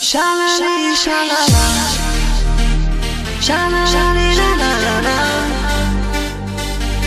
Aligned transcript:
Shalali, 0.00 0.96
shalala. 0.96 1.64
Shalali, 3.38 4.28
la, 4.38 4.48
la, 4.60 4.70
la, 4.84 4.94
la. 5.06 5.16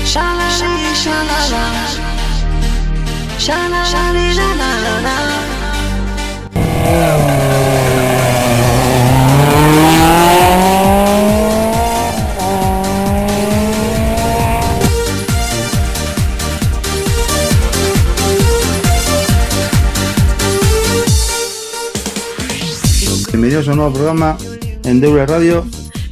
Shalali, 0.05 0.93
shalala. 0.93 1.63
Shalali, 3.39 4.25
la, 4.37 4.49
la, 4.59 4.71
la, 4.85 5.15
la. 7.25 7.32
Un 23.67 23.77
nuevo 23.77 23.93
programa 23.93 24.37
en 24.83 24.99
Deure 24.99 25.25
Radio, 25.25 25.65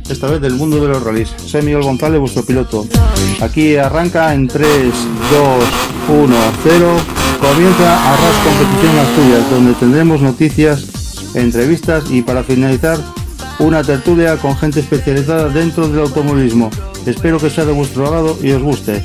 esta 0.10 0.28
vez 0.30 0.40
del 0.40 0.54
mundo 0.54 0.82
de 0.82 0.88
los 0.88 1.04
rallies. 1.04 1.34
Soy 1.38 1.62
Miguel 1.62 1.82
González, 1.82 2.18
vuestro 2.20 2.46
piloto. 2.46 2.88
Aquí 3.42 3.76
arranca 3.76 4.34
en 4.34 4.48
3, 4.48 4.68
2, 4.68 6.18
1, 6.18 6.36
0. 6.64 6.96
Comienza 7.42 8.14
Arras 8.14 8.36
Competición 8.46 8.98
Asturias, 9.00 9.50
donde 9.52 9.74
tendremos 9.74 10.22
noticias, 10.22 11.36
entrevistas 11.36 12.10
y 12.10 12.22
para 12.22 12.42
finalizar 12.44 12.98
una 13.60 13.84
tertulia 13.84 14.38
con 14.38 14.56
gente 14.56 14.80
especializada 14.80 15.50
dentro 15.50 15.90
del 15.90 16.00
automovilismo. 16.00 16.70
Espero 17.06 17.38
que 17.38 17.50
sea 17.50 17.66
de 17.66 17.74
vuestro 17.74 18.08
agrado 18.08 18.38
y 18.42 18.52
os 18.52 18.62
guste. 18.64 19.04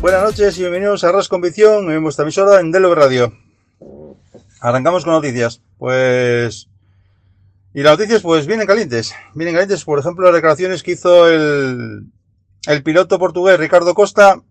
Buenas 0.00 0.22
noches 0.22 0.58
y 0.58 0.62
bienvenidos 0.62 1.04
a 1.04 1.10
Arras 1.10 1.28
Competición 1.28 1.92
en 1.92 2.02
vuestra 2.02 2.24
emisora 2.24 2.58
en 2.60 2.72
Deure 2.72 3.00
Radio. 3.00 3.45
Arrancamos 4.66 5.04
con 5.04 5.12
noticias. 5.12 5.62
Pues. 5.78 6.68
Y 7.72 7.84
las 7.84 7.96
noticias, 7.96 8.20
pues 8.20 8.48
vienen 8.48 8.66
calientes. 8.66 9.14
Vienen 9.32 9.54
calientes, 9.54 9.84
por 9.84 10.00
ejemplo, 10.00 10.24
las 10.24 10.34
declaraciones 10.34 10.82
que 10.82 10.90
hizo 10.90 11.28
el, 11.28 12.10
el 12.66 12.82
piloto 12.82 13.20
portugués 13.20 13.60
Ricardo 13.60 13.94
Costa 13.94 14.42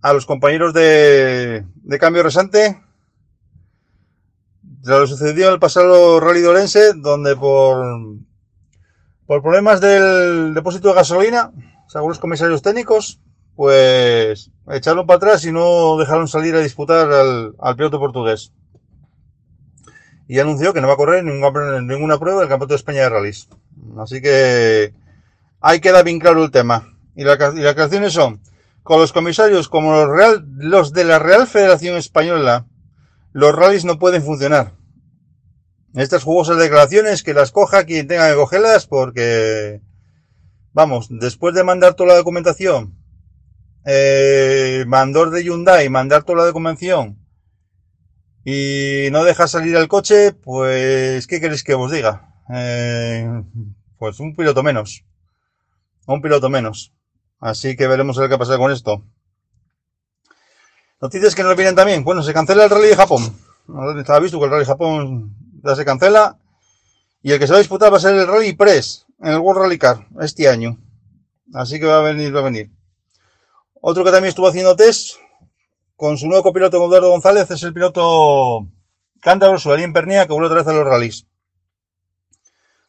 a 0.00 0.12
los 0.14 0.24
compañeros 0.24 0.72
de, 0.72 1.66
de 1.74 1.98
cambio 1.98 2.22
resante. 2.22 2.80
Lo 4.84 5.06
sucedió 5.06 5.48
en 5.48 5.52
el 5.52 5.60
pasado 5.60 6.18
Rally 6.18 6.40
de 6.40 6.48
Orense, 6.48 6.94
donde 6.94 7.36
por, 7.36 7.84
por 9.26 9.42
problemas 9.42 9.82
del 9.82 10.54
depósito 10.54 10.88
de 10.88 10.94
gasolina, 10.94 11.52
según 11.86 12.08
los 12.08 12.18
comisarios 12.18 12.62
técnicos, 12.62 13.20
pues 13.56 14.50
echaron 14.70 15.06
para 15.06 15.18
atrás 15.18 15.44
y 15.44 15.52
no 15.52 15.98
dejaron 15.98 16.28
salir 16.28 16.54
a 16.54 16.60
disputar 16.60 17.10
al 17.12 17.76
piloto 17.76 17.98
portugués 17.98 18.54
y 20.28 20.38
anunció 20.38 20.72
que 20.72 20.80
no 20.80 20.88
va 20.88 20.94
a 20.94 20.96
correr 20.96 21.24
ninguna, 21.24 22.18
prueba 22.18 22.40
del 22.40 22.48
Campeonato 22.48 22.74
de 22.74 22.76
España 22.76 23.02
de 23.02 23.08
Rallys. 23.08 23.48
Así 23.98 24.20
que 24.20 24.92
ahí 25.60 25.80
queda 25.80 26.02
bien 26.02 26.18
claro 26.18 26.44
el 26.44 26.50
tema. 26.50 26.96
Y, 27.14 27.24
la, 27.24 27.34
y 27.54 27.60
las 27.60 27.76
acciones 27.78 28.12
son, 28.12 28.40
con 28.82 29.00
los 29.00 29.12
comisarios 29.12 29.68
como 29.68 29.92
los, 29.92 30.08
Real, 30.08 30.44
los 30.56 30.92
de 30.92 31.04
la 31.04 31.18
Real 31.18 31.46
Federación 31.46 31.96
Española, 31.96 32.66
los 33.32 33.54
rallies 33.54 33.84
no 33.84 33.98
pueden 33.98 34.22
funcionar. 34.22 34.72
Estas 35.94 36.24
jugosas 36.24 36.58
declaraciones 36.58 37.22
que 37.22 37.34
las 37.34 37.52
coja 37.52 37.84
quien 37.84 38.06
tenga 38.06 38.28
que 38.28 38.36
cogerlas 38.36 38.86
porque, 38.86 39.80
vamos, 40.72 41.08
después 41.10 41.54
de 41.54 41.64
mandar 41.64 41.94
toda 41.94 42.10
la 42.10 42.16
documentación, 42.16 42.94
eh, 43.84 44.84
mandor 44.86 45.30
de 45.30 45.44
Hyundai, 45.44 45.88
mandar 45.88 46.24
toda 46.24 46.38
la 46.38 46.44
documentación, 46.46 47.25
y 48.48 49.08
no 49.10 49.24
deja 49.24 49.48
salir 49.48 49.74
el 49.74 49.88
coche, 49.88 50.30
pues, 50.30 51.26
¿qué 51.26 51.40
queréis 51.40 51.64
que 51.64 51.74
os 51.74 51.90
diga? 51.90 52.32
Eh, 52.54 53.42
pues 53.98 54.20
un 54.20 54.36
piloto 54.36 54.62
menos. 54.62 55.04
Un 56.06 56.22
piloto 56.22 56.48
menos. 56.48 56.92
Así 57.40 57.74
que 57.74 57.88
veremos 57.88 58.16
a 58.16 58.20
ver 58.20 58.30
qué 58.30 58.38
pasa 58.38 58.56
con 58.56 58.70
esto. 58.70 59.04
Noticias 61.00 61.34
que 61.34 61.42
nos 61.42 61.56
vienen 61.56 61.74
también. 61.74 62.04
Bueno, 62.04 62.22
se 62.22 62.32
cancela 62.32 62.62
el 62.62 62.70
Rally 62.70 62.86
de 62.86 62.94
Japón. 62.94 63.36
Estaba 63.98 64.20
visto 64.20 64.38
que 64.38 64.44
el 64.44 64.50
Rally 64.52 64.62
de 64.62 64.70
Japón 64.70 65.36
ya 65.64 65.74
se 65.74 65.84
cancela. 65.84 66.38
Y 67.22 67.32
el 67.32 67.40
que 67.40 67.48
se 67.48 67.52
va 67.52 67.58
a 67.58 67.62
disputar 67.62 67.92
va 67.92 67.96
a 67.96 68.00
ser 68.00 68.14
el 68.14 68.28
Rally 68.28 68.52
Press 68.52 69.06
en 69.22 69.32
el 69.32 69.38
World 69.40 69.62
Rally 69.62 69.78
Car 69.78 70.06
este 70.20 70.48
año. 70.48 70.78
Así 71.52 71.80
que 71.80 71.86
va 71.86 71.98
a 71.98 72.02
venir, 72.02 72.32
va 72.32 72.38
a 72.38 72.44
venir. 72.44 72.70
Otro 73.80 74.04
que 74.04 74.12
también 74.12 74.28
estuvo 74.28 74.46
haciendo 74.46 74.76
test 74.76 75.16
con 75.96 76.18
su 76.18 76.26
nuevo 76.26 76.42
copiloto 76.42 76.76
Eduardo 76.76 77.10
González 77.10 77.50
es 77.50 77.62
el 77.62 77.72
piloto 77.72 78.68
cántabro 79.20 79.58
Suarín 79.58 79.92
Pernía 79.92 80.26
que 80.26 80.32
vuelve 80.32 80.46
otra 80.46 80.58
vez 80.58 80.68
a 80.68 80.72
los 80.72 80.84
rallies. 80.84 81.26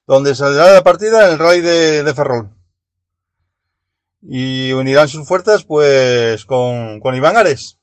Donde 0.06 0.36
saldrá 0.36 0.74
la 0.74 0.84
partida 0.84 1.26
en 1.26 1.34
el 1.34 1.40
rally 1.40 1.62
de, 1.62 2.14
Ferrol. 2.14 2.52
Y 4.22 4.72
unirán 4.74 5.08
sus 5.08 5.28
fuerzas 5.28 5.64
pues 5.64 6.46
con, 6.46 7.02
Iván 7.16 7.38
Ares. 7.38 7.78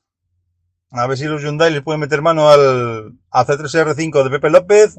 A 0.91 1.07
ver 1.07 1.17
si 1.17 1.25
los 1.25 1.41
Hyundai 1.41 1.71
les 1.71 1.83
pueden 1.83 1.99
meter 1.99 2.21
mano 2.21 2.49
al, 2.49 3.17
al 3.29 3.45
C3 3.45 3.95
R5 3.95 4.23
de 4.23 4.29
Pepe 4.29 4.49
López 4.49 4.97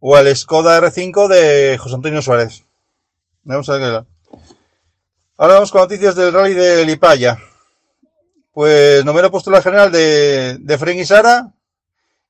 o 0.00 0.16
al 0.16 0.34
Skoda 0.34 0.80
R5 0.80 1.28
de 1.28 1.78
José 1.78 1.94
Antonio 1.94 2.22
Suárez. 2.22 2.64
Vamos 3.42 3.68
a 3.68 3.76
ver 3.76 4.04
Ahora 5.36 5.54
vamos 5.54 5.70
con 5.70 5.82
noticias 5.82 6.14
del 6.14 6.32
rally 6.32 6.54
de 6.54 6.86
Lipaya. 6.86 7.38
Pues 8.52 9.02
noveno 9.06 9.30
puesto 9.30 9.50
la 9.50 9.62
general 9.62 9.90
de, 9.90 10.58
de 10.60 10.78
Fren 10.78 10.98
y 10.98 11.06
Sara 11.06 11.54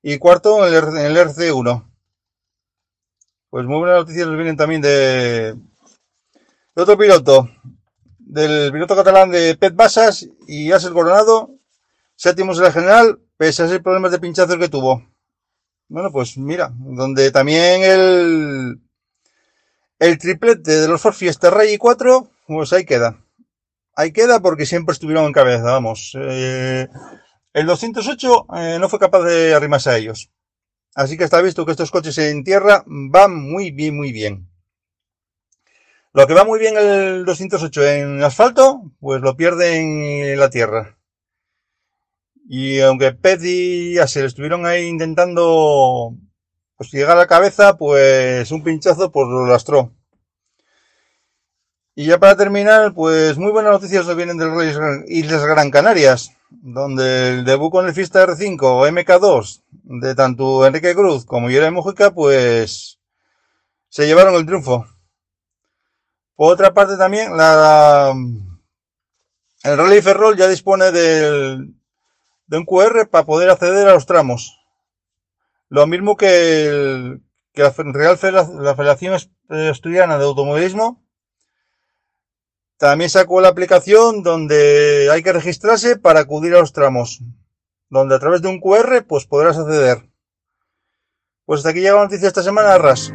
y 0.03 0.19
cuarto 0.19 0.65
en 0.67 0.73
el, 0.73 0.85
en 0.97 1.07
el 1.07 1.17
RC1. 1.17 1.85
Pues 3.51 3.67
muy 3.67 3.79
buenas 3.79 3.99
noticias 3.99 4.29
nos 4.29 4.37
vienen 4.37 4.57
también 4.57 4.81
de, 4.81 5.57
de 6.77 6.83
otro 6.83 6.97
piloto, 6.97 7.51
del 8.21 8.71
piloto 8.71 8.95
catalán 8.95 9.33
de 9.33 9.57
Pet 9.57 9.75
Basas 9.75 10.29
y 10.47 10.71
Axel 10.71 10.93
Coronado, 10.93 11.57
séptimos 12.15 12.57
en 12.59 12.65
la 12.65 12.73
general, 12.73 13.19
pese 13.37 13.65
a 13.65 13.67
esos 13.67 13.81
problemas 13.81 14.13
de 14.13 14.21
pinchazos 14.21 14.57
que 14.59 14.69
tuvo. 14.69 15.05
Bueno, 15.89 16.13
pues 16.13 16.39
mira, 16.39 16.73
donde 16.77 17.33
también 17.33 17.83
el, 17.83 18.81
el 19.99 20.19
triplete 20.19 20.71
de 20.71 20.89
los 20.89 21.01
Ford 21.01 21.15
Fiesta 21.15 21.51
Rally 21.51 21.79
4, 21.79 22.31
pues 22.47 22.73
ahí 22.73 22.85
queda 22.85 23.22
ahí 23.95 24.13
queda 24.13 24.41
porque 24.41 24.67
siempre 24.67 24.93
estuvieron 24.93 25.25
en 25.27 25.33
cabeza, 25.33 25.65
vamos. 25.65 26.17
Eh, 26.19 26.89
el 27.53 27.67
208 27.67 28.47
eh, 28.57 28.79
no 28.81 28.89
fue 28.89 28.99
capaz 28.99 29.23
de 29.25 29.55
arrimarse 29.55 29.91
a 29.91 29.97
ellos. 29.97 30.31
Así 30.95 31.17
que 31.17 31.25
está 31.25 31.41
visto 31.41 31.65
que 31.65 31.73
estos 31.73 31.91
coches 31.91 32.19
en 32.19 32.45
tierra 32.45 32.85
van 32.87 33.35
muy 33.35 33.71
bien, 33.71 33.97
muy 33.97 34.13
bien. 34.13 34.49
Lo 36.13 36.27
que 36.27 36.35
va 36.35 36.45
muy 36.45 36.59
bien 36.59 36.77
el 36.77 37.25
208 37.25 37.87
en 37.87 38.23
asfalto, 38.23 38.93
pues 39.01 39.23
lo 39.23 39.35
pierde 39.37 40.33
en 40.33 40.39
la 40.39 40.51
tierra. 40.51 40.99
Y 42.49 42.81
aunque 42.81 43.13
Pet 43.13 43.41
y 43.43 43.99
Axel 43.99 44.27
estuvieron 44.27 44.67
ahí 44.67 44.85
intentando 44.85 46.15
pues, 46.77 46.91
llegar 46.93 47.17
a 47.17 47.21
la 47.21 47.27
cabeza, 47.27 47.79
pues 47.79 48.51
un 48.51 48.63
pinchazo 48.63 49.11
pues 49.11 49.27
lo 49.29 49.47
lastró. 49.47 49.93
Y 51.95 52.07
ya 52.07 52.19
para 52.19 52.37
terminar, 52.37 52.95
pues 52.95 53.37
muy 53.37 53.53
buenas 53.53 53.73
noticias 53.73 54.07
nos 54.07 54.17
vienen 54.17 54.39
del 54.39 54.55
Reyes 54.55 54.79
Islas 55.09 55.45
Gran 55.45 55.71
Canarias, 55.71 56.33
donde 56.49 57.29
el 57.29 57.45
debut 57.45 57.71
con 57.71 57.87
el 57.87 57.93
Fiesta 57.93 58.27
R5 58.27 58.63
o 58.63 58.87
MK2 58.89 59.63
de 60.01 60.15
tanto 60.15 60.67
Enrique 60.67 60.95
Cruz 60.95 61.27
como 61.27 61.51
Yera 61.51 61.71
Mujica, 61.71 62.11
pues 62.13 62.99
se 63.91 64.07
llevaron 64.07 64.35
el 64.37 64.47
triunfo. 64.47 64.87
Por 66.35 66.55
otra 66.55 66.73
parte 66.73 66.97
también, 66.97 67.37
la, 67.37 68.15
el 69.65 69.77
Rally 69.77 70.01
Ferrol 70.01 70.39
ya 70.39 70.49
dispone 70.49 70.93
del, 70.93 71.75
de 72.47 72.57
un 72.57 72.65
QR 72.65 73.07
para 73.11 73.27
poder 73.27 73.51
acceder 73.51 73.87
a 73.87 73.93
los 73.93 74.07
tramos. 74.07 74.59
Lo 75.69 75.87
mismo 75.87 76.17
que, 76.17 76.67
el, 76.69 77.23
que 77.53 77.63
la 77.63 77.75
Real 77.77 78.17
Federación, 78.17 78.65
la 78.65 78.75
Federación 78.75 79.19
de 79.51 80.25
Automovilismo, 80.25 81.03
también 82.89 83.11
sacó 83.11 83.41
la 83.41 83.47
aplicación 83.47 84.25
donde 84.25 85.09
hay 85.13 85.23
que 85.23 85.33
registrarse 85.33 85.97
para 85.97 86.19
acudir 86.19 86.53
a 86.57 86.59
los 86.59 86.73
tramos, 86.73 87.21
donde 87.89 88.17
a 88.17 88.19
través 88.19 88.43
de 88.43 88.49
un 88.49 88.61
QR 88.61 89.05
pues 89.07 89.25
podrás 89.25 89.57
acceder. 89.57 90.11
Pues 91.45 91.59
hasta 91.59 91.71
aquí 91.71 91.79
llega 91.79 91.95
la 91.95 92.03
noticia 92.03 92.27
esta 92.27 92.43
semana, 92.43 92.77
Ras. 92.79 93.13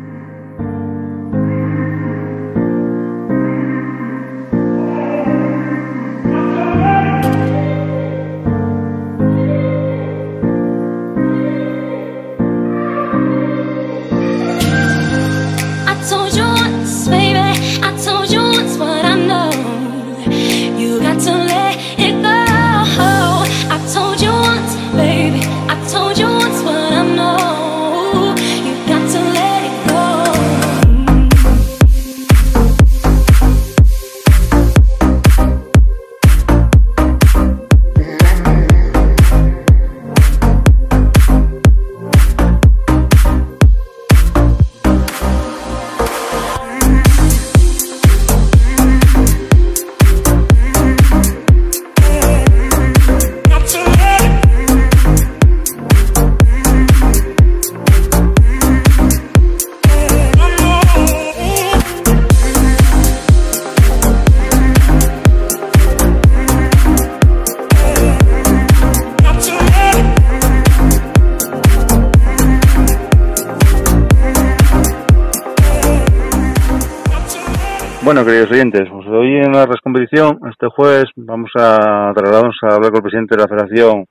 Queridos 78.47 78.51
oyentes, 78.51 78.89
pues 78.91 79.07
hoy 79.07 79.37
en 79.37 79.51
la 79.51 79.67
competición, 79.83 80.39
este 80.49 80.67
jueves, 80.67 81.05
vamos 81.15 81.51
a 81.55 82.11
trasladarnos 82.15 82.55
a 82.61 82.75
hablar 82.75 82.91
con 82.91 82.97
el 82.97 83.01
presidente 83.01 83.35
de 83.35 83.41
la 83.41 83.47
Federación 83.47 84.05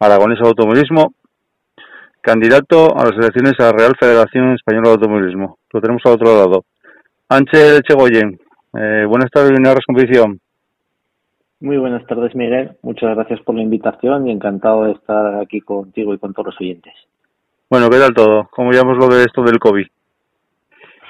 Aragonesa 0.00 0.42
de 0.42 0.48
Automovilismo, 0.48 1.14
candidato 2.20 2.96
a 2.96 3.04
las 3.04 3.12
elecciones 3.12 3.54
a 3.58 3.64
la 3.64 3.72
Real 3.72 3.92
Federación 3.98 4.52
Española 4.52 4.88
de 4.88 4.94
Automovilismo. 4.94 5.58
Lo 5.72 5.80
tenemos 5.80 6.02
al 6.04 6.12
otro 6.12 6.34
lado. 6.34 6.64
Ángel 7.28 7.82
Chegoyen, 7.82 8.38
eh, 8.74 9.04
buenas 9.06 9.30
tardes, 9.30 9.52
en 9.52 9.62
la 9.62 9.74
competición. 9.86 10.40
Muy 11.60 11.76
buenas 11.76 12.06
tardes, 12.06 12.34
Miguel. 12.34 12.76
Muchas 12.82 13.14
gracias 13.14 13.40
por 13.40 13.56
la 13.56 13.62
invitación 13.62 14.26
y 14.26 14.32
encantado 14.32 14.84
de 14.84 14.92
estar 14.92 15.40
aquí 15.40 15.60
contigo 15.60 16.14
y 16.14 16.18
con 16.18 16.32
todos 16.32 16.46
los 16.46 16.60
oyentes. 16.60 16.94
Bueno, 17.68 17.88
¿qué 17.90 17.98
tal 17.98 18.14
todo? 18.14 18.48
¿Cómo 18.52 18.70
llevamos 18.70 18.96
lo 18.98 19.08
de 19.08 19.24
esto 19.24 19.42
del 19.42 19.58
COVID? 19.58 19.86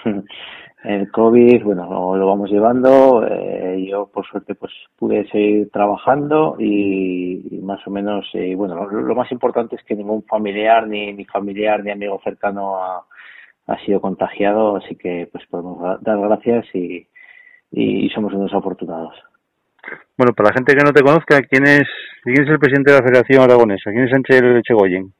el 0.86 1.10
COVID, 1.10 1.64
bueno, 1.64 2.16
lo, 2.16 2.26
vamos 2.26 2.48
llevando. 2.48 3.26
Eh, 3.28 3.86
yo, 3.90 4.06
por 4.06 4.24
suerte, 4.24 4.54
pues 4.54 4.72
pude 4.96 5.28
seguir 5.30 5.68
trabajando 5.70 6.56
y, 6.60 7.60
más 7.62 7.84
o 7.86 7.90
menos, 7.90 8.24
eh, 8.34 8.54
bueno, 8.54 8.86
lo, 8.86 9.14
más 9.14 9.30
importante 9.32 9.74
es 9.76 9.82
que 9.82 9.96
ningún 9.96 10.22
familiar, 10.22 10.86
ni, 10.86 11.12
ni 11.12 11.24
familiar, 11.24 11.82
ni 11.82 11.90
amigo 11.90 12.20
cercano 12.22 12.76
ha, 12.78 13.04
sido 13.84 14.00
contagiado, 14.00 14.76
así 14.76 14.94
que 14.94 15.28
pues 15.32 15.44
podemos 15.48 16.00
dar 16.02 16.20
gracias 16.20 16.66
y, 16.72 17.08
y 17.72 18.08
somos 18.10 18.32
unos 18.32 18.54
afortunados. 18.54 19.14
Bueno, 20.16 20.32
para 20.34 20.50
la 20.50 20.54
gente 20.54 20.74
que 20.74 20.84
no 20.84 20.92
te 20.92 21.02
conozca, 21.02 21.42
¿quién 21.42 21.64
es, 21.64 21.88
quién 22.22 22.44
es 22.44 22.48
el 22.48 22.60
presidente 22.60 22.92
de 22.92 22.98
la 22.98 23.04
Federación 23.04 23.42
Aragonesa? 23.42 23.90
¿Quién 23.90 24.04
es 24.04 24.10
Sánchez 24.10 24.62
Chegoyen? 24.62 25.12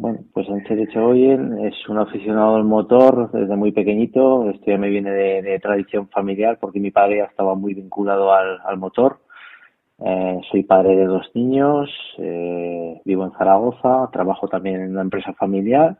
Bueno, 0.00 0.20
pues 0.32 0.46
Sánchez 0.46 0.78
Echegoyen 0.78 1.58
es 1.66 1.74
un 1.88 1.98
aficionado 1.98 2.54
al 2.54 2.62
motor 2.62 3.32
desde 3.32 3.56
muy 3.56 3.72
pequeñito. 3.72 4.48
Esto 4.48 4.70
ya 4.70 4.78
me 4.78 4.90
viene 4.90 5.10
de, 5.10 5.58
tradición 5.58 6.08
familiar 6.08 6.56
porque 6.60 6.78
mi 6.78 6.92
padre 6.92 7.16
ya 7.16 7.24
estaba 7.24 7.56
muy 7.56 7.74
vinculado 7.74 8.32
al, 8.32 8.78
motor. 8.78 9.18
Eh, 9.98 10.40
soy 10.52 10.62
padre 10.62 10.94
de 10.94 11.06
dos 11.06 11.28
niños, 11.34 11.90
eh, 12.18 13.00
vivo 13.04 13.24
en 13.24 13.32
Zaragoza, 13.32 14.08
trabajo 14.12 14.46
también 14.46 14.82
en 14.82 14.92
una 14.92 15.02
empresa 15.02 15.32
familiar 15.32 15.98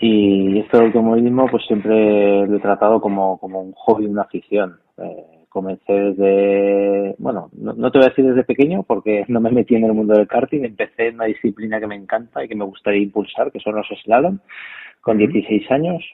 y 0.00 0.60
esto 0.60 0.78
del 0.78 0.86
automovilismo 0.86 1.48
pues 1.50 1.66
siempre 1.66 2.46
lo 2.46 2.56
he 2.56 2.60
tratado 2.60 2.98
como, 2.98 3.38
como 3.38 3.60
un 3.60 3.72
hobby, 3.72 4.06
una 4.06 4.22
afición. 4.22 4.78
Eh, 4.96 5.37
comencé 5.58 5.92
desde, 5.92 7.16
bueno, 7.18 7.50
no, 7.52 7.90
te 7.90 7.98
voy 7.98 8.06
a 8.06 8.10
decir 8.10 8.24
desde 8.24 8.44
pequeño 8.44 8.84
porque 8.84 9.24
no 9.28 9.40
me 9.40 9.50
metí 9.50 9.74
en 9.74 9.84
el 9.84 9.92
mundo 9.92 10.14
del 10.14 10.28
karting, 10.28 10.64
empecé 10.64 11.08
en 11.08 11.16
una 11.16 11.24
disciplina 11.24 11.80
que 11.80 11.88
me 11.88 11.96
encanta 11.96 12.44
y 12.44 12.48
que 12.48 12.54
me 12.54 12.64
gustaría 12.64 13.02
impulsar, 13.02 13.50
que 13.50 13.60
son 13.60 13.74
los 13.74 13.86
slalom, 14.02 14.38
con 15.00 15.18
16 15.18 15.70
años. 15.70 16.04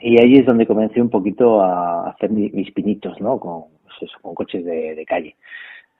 Y 0.00 0.20
ahí 0.20 0.34
es 0.36 0.46
donde 0.46 0.66
comencé 0.66 1.00
un 1.00 1.10
poquito 1.10 1.60
a 1.60 2.10
hacer 2.10 2.30
mis 2.30 2.70
pinitos, 2.72 3.20
¿no? 3.20 3.38
Con, 3.38 3.64
pues 3.98 4.10
con 4.20 4.34
coches 4.34 4.64
de, 4.64 5.04
calle. 5.06 5.36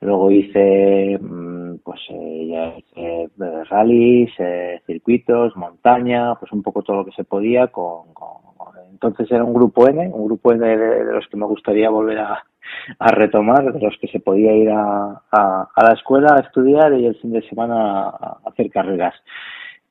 Luego 0.00 0.30
hice, 0.30 1.18
mm, 1.20 1.76
pues, 1.84 2.00
eh, 2.10 2.46
ya 2.50 2.78
hice 2.78 3.22
eh, 3.24 3.64
rallies, 3.68 4.30
eh, 4.38 4.80
circuitos, 4.86 5.56
montaña, 5.56 6.34
pues 6.36 6.50
un 6.52 6.62
poco 6.62 6.82
todo 6.82 6.98
lo 6.98 7.04
que 7.04 7.12
se 7.12 7.24
podía 7.24 7.68
con 7.68 8.06
entonces 9.02 9.32
era 9.32 9.44
un 9.44 9.54
grupo 9.54 9.88
N, 9.88 10.10
un 10.12 10.26
grupo 10.26 10.52
N 10.52 10.66
de, 10.66 11.04
los 11.04 11.26
que 11.28 11.36
me 11.38 11.46
gustaría 11.46 11.88
volver 11.88 12.18
a, 12.18 12.44
retomar, 12.98 13.72
de 13.72 13.80
los 13.80 13.96
que 13.98 14.08
se 14.08 14.20
podía 14.20 14.54
ir 14.54 14.70
a, 14.70 15.22
la 15.32 15.92
escuela 15.94 16.34
a 16.34 16.40
estudiar 16.40 16.92
y 16.92 17.06
el 17.06 17.16
fin 17.16 17.32
de 17.32 17.48
semana 17.48 18.10
a, 18.10 18.40
hacer 18.44 18.70
carreras. 18.70 19.14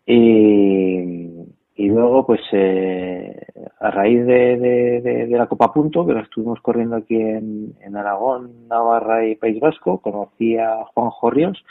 Y, 0.06 1.88
luego, 1.88 2.25
pues 2.27 2.41
eh, 2.51 3.47
a 3.79 3.89
raíz 3.89 4.25
de, 4.27 5.27
la 5.31 5.47
Copa 5.47 5.73
Punto, 5.73 6.05
que 6.05 6.13
la 6.13 6.21
estuvimos 6.21 6.59
corriendo 6.62 6.97
aquí 6.97 7.15
en, 7.15 7.73
en 7.81 7.97
Aragón, 7.97 8.67
Navarra 8.67 9.25
y 9.25 9.35
País 9.35 9.59
Vasco, 9.59 10.01
conocí 10.01 10.55
a 10.57 10.85
Juan 10.94 11.09
Jorrios, 11.09 11.63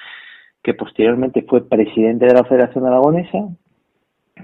que 0.63 0.75
posteriormente 0.75 1.43
fue 1.49 1.69
presidente 1.69 2.27
de 2.27 2.35
la 2.35 2.45
Federación 2.45 2.85
Aragonesa 2.85 3.49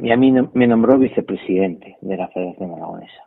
y 0.00 0.10
a 0.10 0.16
mí 0.16 0.32
me 0.52 0.66
nombró 0.66 0.98
vicepresidente 0.98 1.96
de 2.00 2.16
la 2.16 2.28
Federación 2.28 2.72
Aragonesa. 2.72 3.24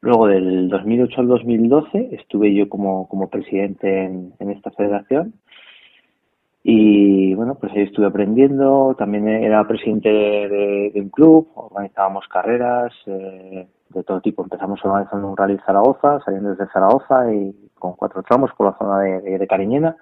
Luego 0.00 0.28
del 0.28 0.68
2008 0.68 1.20
al 1.20 1.28
2012 1.28 2.10
estuve 2.12 2.54
yo 2.54 2.68
como, 2.68 3.08
como 3.08 3.28
presidente 3.28 4.04
en, 4.04 4.50
esta 4.50 4.70
federación. 4.70 5.34
Y 6.62 7.34
bueno, 7.34 7.56
pues 7.56 7.72
ahí 7.72 7.82
estuve 7.82 8.06
aprendiendo, 8.06 8.94
también 8.98 9.26
era 9.28 9.66
presidente 9.66 10.08
de, 10.08 10.92
un 10.96 11.08
club, 11.08 11.48
organizábamos 11.54 12.28
carreras 12.28 12.92
eh, 13.06 13.66
de 13.88 14.02
todo 14.04 14.20
tipo, 14.20 14.42
empezamos 14.42 14.84
organizando 14.84 15.28
un 15.28 15.36
rally 15.36 15.58
Zaragoza, 15.64 16.20
saliendo 16.24 16.50
desde 16.50 16.70
Zaragoza 16.72 17.32
y 17.32 17.54
con 17.74 17.94
cuatro 17.94 18.22
tramos 18.22 18.50
por 18.56 18.66
la 18.66 18.78
zona 18.78 19.00
de, 19.00 19.38
de 19.38 19.46
Cariñena 19.46 19.96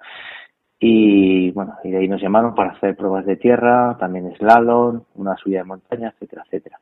y 0.79 1.51
bueno, 1.51 1.75
y 1.83 1.91
de 1.91 1.97
ahí 1.97 2.07
nos 2.07 2.21
llamaron 2.21 2.53
para 2.53 2.71
hacer 2.71 2.95
pruebas 2.95 3.25
de 3.25 3.35
tierra, 3.35 3.97
también 3.99 4.33
slalom, 4.35 5.01
una 5.15 5.35
subida 5.37 5.59
de 5.59 5.65
montaña, 5.65 6.09
etcétera, 6.09 6.43
etcétera. 6.45 6.79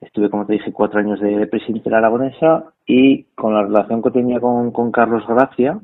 Estuve, 0.00 0.30
como 0.30 0.46
te 0.46 0.54
dije, 0.54 0.72
cuatro 0.72 1.00
años 1.00 1.20
de, 1.20 1.46
presidente 1.46 1.84
de 1.84 1.90
la 1.90 1.98
Aragonesa 1.98 2.72
y 2.86 3.24
con 3.34 3.54
la 3.54 3.62
relación 3.62 4.02
que 4.02 4.10
tenía 4.10 4.40
con, 4.40 4.70
con 4.70 4.90
Carlos 4.92 5.24
Gracia, 5.26 5.78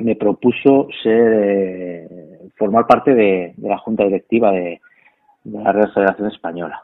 me 0.00 0.16
propuso 0.16 0.88
ser, 1.02 1.32
eh, 1.32 2.08
formar 2.56 2.86
parte 2.86 3.14
de, 3.14 3.54
la 3.58 3.78
junta 3.78 4.04
directiva 4.04 4.50
de, 4.50 4.80
la 5.44 5.72
Real 5.72 5.92
Federación 5.92 6.28
Española. 6.28 6.82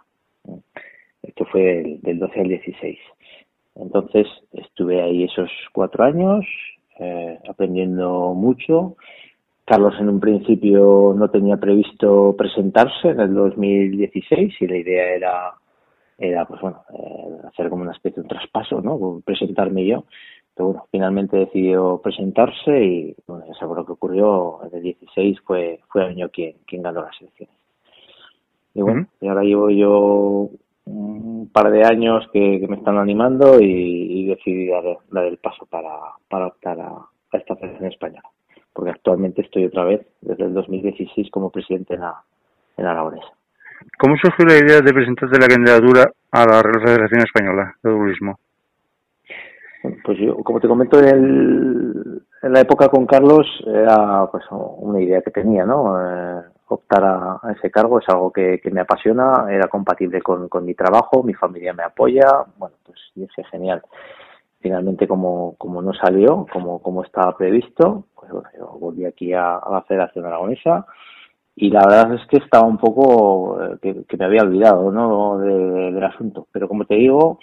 Esto 1.22 1.44
fue 1.46 1.60
del, 1.60 2.00
del 2.00 2.18
12 2.18 2.40
al 2.40 2.48
16. 2.48 2.98
Entonces 3.76 4.26
estuve 4.52 5.02
ahí 5.02 5.25
esos 5.25 5.50
cuatro 5.72 6.04
años, 6.04 6.44
eh, 6.98 7.38
aprendiendo 7.48 8.34
mucho 8.34 8.96
Carlos 9.70 9.94
en 10.00 10.08
un 10.08 10.18
principio 10.18 11.14
no 11.16 11.30
tenía 11.30 11.56
previsto 11.56 12.34
presentarse 12.36 13.10
en 13.10 13.20
el 13.20 13.32
2016 13.32 14.54
y 14.58 14.66
la 14.66 14.76
idea 14.76 15.14
era, 15.14 15.54
era 16.18 16.44
pues 16.44 16.60
bueno, 16.60 16.82
eh, 16.92 17.46
hacer 17.46 17.70
como 17.70 17.82
una 17.82 17.92
especie 17.92 18.16
de 18.16 18.22
un 18.22 18.28
traspaso, 18.28 18.80
¿no? 18.80 19.22
Presentarme 19.24 19.86
yo. 19.86 20.06
Pero 20.56 20.70
bueno, 20.70 20.86
finalmente 20.90 21.36
decidió 21.36 22.00
presentarse 22.02 22.84
y 22.84 23.16
bueno, 23.28 23.44
ya 23.46 23.64
lo 23.64 23.86
que 23.86 23.92
ocurrió. 23.92 24.58
En 24.64 24.76
el 24.76 24.82
16 24.82 25.38
fue, 25.42 25.78
fue 25.88 26.04
año 26.04 26.30
quien, 26.30 26.56
quien 26.66 26.82
ganó 26.82 27.02
las 27.02 27.20
elecciones. 27.20 27.54
Y 28.74 28.82
bueno, 28.82 29.06
y 29.20 29.28
ahora 29.28 29.44
llevo 29.44 29.70
yo 29.70 30.50
un 30.86 31.48
par 31.52 31.70
de 31.70 31.84
años 31.84 32.26
que, 32.32 32.66
me 32.68 32.74
están 32.74 32.98
animando 32.98 33.60
y, 33.60 34.26
decidí 34.26 34.66
dar, 34.66 34.84
el 35.26 35.36
paso 35.36 35.64
para, 35.66 35.94
para 36.28 36.48
optar 36.48 36.80
a, 36.80 36.90
a 36.90 37.38
esta 37.38 37.54
federación 37.54 37.92
española 37.92 38.28
porque 38.72 38.90
actualmente 38.90 39.42
estoy 39.42 39.66
otra 39.66 39.84
vez 39.84 40.06
desde 40.20 40.44
el 40.44 40.54
2016 40.54 41.30
como 41.30 41.50
presidente 41.50 41.94
en 41.94 42.00
la, 42.00 42.14
en 42.76 42.86
Aragonesa. 42.86 43.32
¿Cómo 43.98 44.16
surgió 44.16 44.44
la 44.46 44.58
idea 44.58 44.80
de 44.80 44.92
presentarte 44.92 45.38
la 45.38 45.48
candidatura 45.48 46.12
a 46.32 46.46
la 46.46 46.62
Real 46.62 46.82
Federación 46.82 47.20
Española 47.22 47.74
de 47.82 47.90
Turismo? 47.90 48.38
pues 50.04 50.18
yo, 50.18 50.36
como 50.36 50.60
te 50.60 50.68
comento, 50.68 51.00
en, 51.00 52.22
en, 52.42 52.52
la 52.52 52.60
época 52.60 52.88
con 52.88 53.06
Carlos 53.06 53.46
era 53.66 54.26
pues 54.30 54.44
una 54.50 55.00
idea 55.00 55.22
que 55.22 55.30
tenía, 55.30 55.64
¿no? 55.64 55.96
Eh, 55.98 56.42
optar 56.68 57.02
a, 57.02 57.40
ese 57.56 57.70
cargo 57.70 57.98
es 57.98 58.08
algo 58.08 58.30
que, 58.30 58.60
me 58.70 58.82
apasiona, 58.82 59.46
era 59.50 59.68
compatible 59.68 60.20
con, 60.20 60.48
con, 60.48 60.66
mi 60.66 60.74
trabajo, 60.74 61.22
mi 61.22 61.32
familia 61.34 61.72
me 61.72 61.82
apoya, 61.82 62.44
bueno, 62.58 62.76
pues 62.84 62.98
dije 63.14 63.42
genial 63.44 63.82
finalmente 64.60 65.08
como, 65.08 65.56
no 65.60 65.92
salió, 65.94 66.46
como, 66.52 67.02
estaba 67.02 67.36
previsto, 67.36 68.04
pues 68.14 68.30
bueno, 68.30 68.48
yo 68.56 68.66
volví 68.78 69.04
aquí 69.04 69.32
a, 69.32 69.60
la 69.70 69.82
Federación 69.88 70.26
Aragonesa 70.26 70.86
y 71.56 71.70
la 71.70 71.80
verdad 71.80 72.14
es 72.14 72.26
que 72.28 72.36
estaba 72.36 72.66
un 72.66 72.78
poco, 72.78 73.58
eh, 73.62 74.04
que, 74.06 74.16
me 74.16 74.24
había 74.24 74.42
olvidado 74.42 74.92
¿no? 74.92 75.38
del 75.38 76.02
asunto. 76.04 76.46
Pero 76.52 76.68
como 76.68 76.84
te 76.84 76.94
digo, 76.94 77.38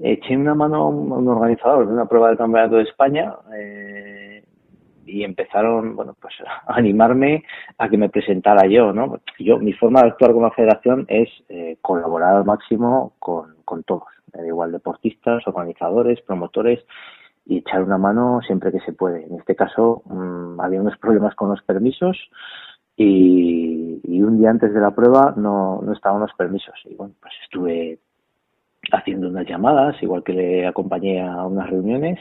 eché 0.00 0.36
una 0.36 0.54
mano 0.54 0.76
a 0.76 0.88
un, 0.88 1.28
organizador 1.28 1.86
de 1.86 1.92
una 1.92 2.06
prueba 2.06 2.28
del 2.28 2.38
Campeonato 2.38 2.76
de 2.76 2.82
España 2.82 3.34
eh, 3.54 4.42
y 5.04 5.24
empezaron, 5.24 5.94
bueno, 5.94 6.16
pues 6.20 6.34
a 6.66 6.74
animarme 6.74 7.44
a 7.78 7.88
que 7.88 7.98
me 7.98 8.08
presentara 8.08 8.66
yo, 8.66 8.92
¿no? 8.92 9.20
Yo, 9.38 9.58
mi 9.58 9.72
forma 9.74 10.00
de 10.02 10.08
actuar 10.08 10.32
con 10.32 10.42
la 10.42 10.50
federación 10.50 11.04
es 11.08 11.28
eh, 11.48 11.76
colaborar 11.82 12.36
al 12.36 12.44
máximo 12.44 13.12
con 13.18 13.82
todos 13.84 14.15
igual 14.46 14.72
deportistas, 14.72 15.46
organizadores, 15.46 16.20
promotores 16.22 16.84
y 17.44 17.58
echar 17.58 17.82
una 17.82 17.98
mano 17.98 18.40
siempre 18.46 18.72
que 18.72 18.80
se 18.80 18.92
puede. 18.92 19.24
En 19.24 19.38
este 19.38 19.54
caso 19.54 20.02
mm, 20.06 20.60
había 20.60 20.80
unos 20.80 20.96
problemas 20.98 21.34
con 21.34 21.50
los 21.50 21.62
permisos 21.62 22.18
y, 22.96 24.00
un 24.22 24.38
día 24.38 24.50
antes 24.50 24.74
de 24.74 24.80
la 24.80 24.90
prueba 24.90 25.34
no, 25.36 25.80
no 25.82 25.92
estaban 25.92 26.20
los 26.20 26.32
permisos. 26.34 26.74
Y 26.84 26.94
bueno, 26.96 27.14
pues 27.20 27.32
estuve 27.44 28.00
haciendo 28.90 29.28
unas 29.28 29.46
llamadas, 29.46 30.02
igual 30.02 30.24
que 30.24 30.32
le 30.32 30.66
acompañé 30.66 31.20
a 31.22 31.46
unas 31.46 31.70
reuniones 31.70 32.18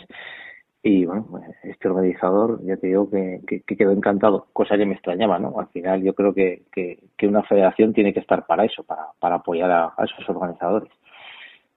y 0.83 1.03
bueno, 1.03 1.27
este 1.63 1.88
organizador, 1.88 2.63
ya 2.63 2.77
te 2.77 2.85
digo 2.85 3.09
que, 3.09 3.41
quedó 3.65 3.91
encantado, 3.91 4.45
cosa 4.53 4.77
que 4.77 4.85
me 4.85 4.93
extrañaba, 4.93 5.39
¿no? 5.39 5.59
Al 5.59 5.67
final 5.69 6.03
yo 6.03 6.13
creo 6.13 6.31
que, 6.31 6.62
que, 6.71 7.27
una 7.27 7.41
federación 7.41 7.91
tiene 7.91 8.13
que 8.13 8.19
estar 8.19 8.45
para 8.45 8.65
eso, 8.65 8.83
para, 8.83 9.07
para 9.19 9.38
apoyar 9.38 9.71
a 9.71 9.95
esos 10.03 10.29
organizadores. 10.29 10.91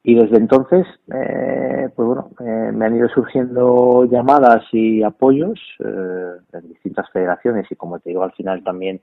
Y 0.02 0.14
desde 0.14 0.36
entonces, 0.38 0.86
eh, 1.12 1.88
pues 1.94 2.06
bueno, 2.06 2.30
eh, 2.40 2.72
me 2.72 2.86
han 2.86 2.96
ido 2.96 3.08
surgiendo 3.08 4.04
llamadas 4.06 4.64
y 4.72 5.02
apoyos 5.02 5.60
eh, 5.84 6.32
en 6.54 6.68
distintas 6.68 7.10
federaciones 7.10 7.66
y 7.70 7.76
como 7.76 7.98
te 8.00 8.10
digo 8.10 8.22
al 8.22 8.32
final 8.32 8.62
también 8.64 9.00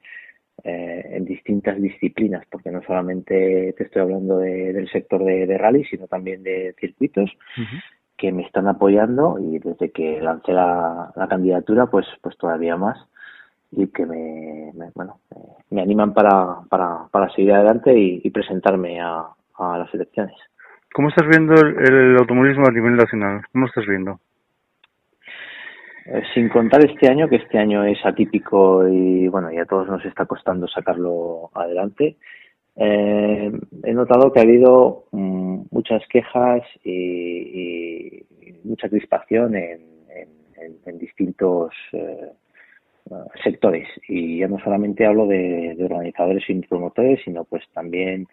eh, 0.64 1.06
en 1.12 1.26
distintas 1.26 1.82
disciplinas, 1.82 2.46
porque 2.50 2.72
no 2.72 2.82
solamente 2.84 3.74
te 3.78 3.84
estoy 3.84 4.02
hablando 4.04 4.38
de- 4.40 4.74
del 4.74 4.90
sector 4.90 5.24
de, 5.24 5.46
de 5.48 5.58
rally, 5.58 5.84
sino 5.86 6.08
también 6.08 6.44
de 6.44 6.76
circuitos 6.80 7.30
que 8.18 8.32
me 8.32 8.44
están 8.44 8.68
apoyando 8.68 9.38
y 9.40 9.60
desde 9.60 9.92
que 9.92 10.22
lancé 10.22 10.54
la, 10.54 11.12
la 11.16 11.28
candidatura, 11.28 11.88
pues, 11.88 12.06
pues 12.22 12.38
todavía 12.38 12.78
más 12.78 12.98
y 13.72 13.88
que 13.88 14.06
me, 14.06 14.72
me- 14.76 14.92
bueno, 14.96 15.20
me 15.70 15.82
animan 15.82 16.14
para, 16.14 16.62
para, 16.70 17.08
para 17.12 17.30
seguir 17.32 17.54
adelante 17.54 17.98
y, 17.98 18.22
y 18.24 18.30
presentarme 18.32 19.02
a, 19.02 19.26
a 19.58 19.78
las 19.78 19.94
elecciones. 19.94 20.36
¿Cómo 20.96 21.10
estás 21.10 21.28
viendo 21.28 21.54
el, 21.56 21.94
el 21.94 22.18
automovilismo 22.18 22.66
a 22.68 22.72
nivel 22.72 22.96
nacional? 22.96 23.42
¿Cómo 23.52 23.66
estás 23.66 23.86
viendo? 23.86 24.20
Eh, 26.06 26.22
sin 26.34 26.48
contar 26.48 26.86
este 26.86 27.10
año, 27.10 27.28
que 27.28 27.36
este 27.38 27.58
año 27.58 27.84
es 27.84 27.98
atípico 28.06 28.88
y 28.88 29.28
bueno, 29.28 29.52
y 29.52 29.58
a 29.58 29.66
todos 29.66 29.88
nos 29.90 30.06
está 30.06 30.26
costando 30.26 30.68
sacarlo 30.68 31.50
adelante. 31.54 32.16
eh, 32.78 33.52
he 33.84 33.94
notado 33.94 34.32
que 34.32 34.40
ha 34.40 34.44
habido 34.44 35.06
mm, 35.12 35.64
muchas 35.72 36.02
quejas 36.08 36.62
y, 36.84 36.92
y 36.92 38.26
mucha 38.64 38.88
crispación 38.90 39.56
en, 39.56 39.82
en- 40.10 40.30
en- 40.64 40.78
en 40.86 40.98
distintos 40.98 41.74
eh, 41.92 42.32
sectores. 43.44 43.88
Y 44.08 44.40
ya 44.40 44.48
no 44.48 44.60
solamente 44.60 45.06
hablo 45.06 45.28
de, 45.28 45.76
de 45.78 45.84
organizadores 45.86 46.44
y 46.50 46.54
promotores, 46.62 47.20
sino 47.26 47.44
pues 47.44 47.64
también 47.74 48.28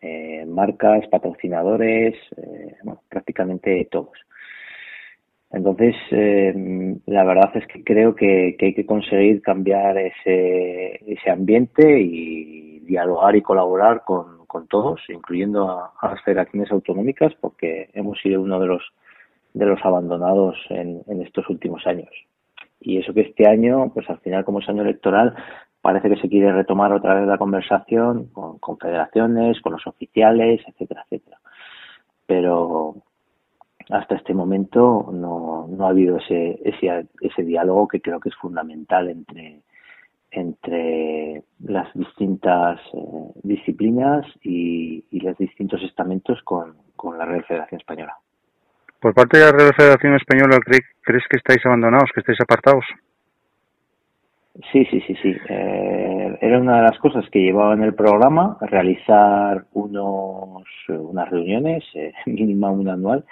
eh, 0.00 0.44
marcas, 0.46 1.06
patrocinadores, 1.08 2.14
eh, 2.36 2.76
bueno, 2.82 3.02
prácticamente 3.08 3.86
todos. 3.90 4.16
Entonces, 5.50 5.94
eh, 6.10 6.96
la 7.06 7.24
verdad 7.24 7.50
es 7.54 7.66
que 7.66 7.82
creo 7.82 8.14
que, 8.14 8.56
hay 8.60 8.74
que 8.74 8.86
conseguir 8.86 9.40
cambiar 9.40 9.96
ese, 9.96 11.00
ese 11.10 11.30
ambiente 11.30 12.00
y 12.00 12.80
dialogar 12.80 13.34
y 13.36 13.42
colaborar 13.42 14.02
con, 14.04 14.46
con 14.46 14.68
todos, 14.68 15.00
incluyendo 15.08 15.70
a, 15.70 15.92
a 16.00 16.10
las 16.10 16.22
federaciones 16.22 16.70
autonómicas, 16.70 17.34
porque 17.40 17.88
hemos 17.94 18.20
sido 18.20 18.42
uno 18.42 18.60
de 18.60 18.66
los 18.66 18.82
de 19.54 19.66
los 19.66 19.84
abandonados 19.84 20.56
en, 20.70 21.02
en 21.08 21.22
estos 21.22 21.48
últimos 21.48 21.86
años. 21.86 22.10
Y 22.80 22.98
eso 22.98 23.12
que 23.12 23.22
este 23.22 23.48
año, 23.48 23.90
pues 23.92 24.08
al 24.08 24.18
final, 24.20 24.44
como 24.44 24.60
es 24.60 24.68
año 24.68 24.82
electoral, 24.82 25.34
parece 25.88 26.10
que 26.10 26.20
se 26.20 26.28
quiere 26.28 26.52
retomar 26.52 26.92
otra 26.92 27.14
vez 27.14 27.26
la 27.26 27.38
conversación 27.38 28.26
con, 28.26 28.58
con 28.58 28.76
federaciones, 28.76 29.58
con 29.62 29.72
los 29.72 29.86
oficiales, 29.86 30.60
etcétera, 30.68 31.02
etcétera. 31.04 31.38
Pero 32.26 32.96
hasta 33.88 34.16
este 34.16 34.34
momento 34.34 35.08
no, 35.10 35.66
ha 35.80 35.88
habido 35.88 36.18
ese, 36.18 36.60
ese, 36.62 37.06
ese 37.22 37.42
diálogo 37.42 37.88
que 37.88 38.02
creo 38.02 38.20
que 38.20 38.28
es 38.28 38.34
fundamental 38.36 39.08
entre, 39.08 39.62
las 41.60 41.88
distintas 41.94 42.78
eh, 42.92 43.32
disciplinas 43.42 44.26
y, 44.42 45.06
los 45.10 45.38
distintos 45.38 45.82
estamentos 45.82 46.42
con, 46.44 46.76
con 46.96 47.16
la 47.16 47.24
Real 47.24 47.44
Federación 47.44 47.80
Española. 47.80 48.14
Por 49.00 49.14
parte 49.14 49.38
de 49.38 49.44
la 49.46 49.52
Real 49.52 49.72
Federación 49.74 50.14
Española, 50.16 50.58
¿cre- 50.58 50.84
¿crees 51.02 51.24
que 51.30 51.38
estáis 51.38 51.64
abandonados, 51.64 52.10
que 52.12 52.20
estáis 52.20 52.40
apartados? 52.42 52.84
Sí, 54.72 54.84
sí, 54.86 55.00
sí, 55.06 55.14
sí. 55.22 55.34
Eh, 55.48 56.38
era 56.40 56.58
una 56.58 56.76
de 56.76 56.82
las 56.82 56.98
cosas 56.98 57.24
que 57.30 57.38
llevaba 57.38 57.74
en 57.74 57.84
el 57.84 57.94
programa, 57.94 58.58
realizar 58.60 59.66
unos, 59.72 60.64
unas 60.88 61.30
reuniones, 61.30 61.84
eh, 61.94 62.12
mínima 62.26 62.70
una 62.70 62.94
anual, 62.94 63.24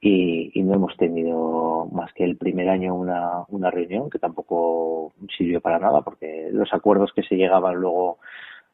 y, 0.00 0.50
y 0.52 0.62
no 0.62 0.74
hemos 0.74 0.94
tenido 0.98 1.86
más 1.92 2.12
que 2.12 2.24
el 2.24 2.36
primer 2.36 2.68
año 2.68 2.94
una, 2.94 3.44
una 3.48 3.70
reunión 3.70 4.10
que 4.10 4.18
tampoco 4.18 5.14
sirvió 5.36 5.62
para 5.62 5.78
nada 5.78 6.02
porque 6.02 6.50
los 6.52 6.72
acuerdos 6.74 7.12
que 7.14 7.22
se 7.22 7.36
llegaban 7.36 7.76
luego 7.76 8.18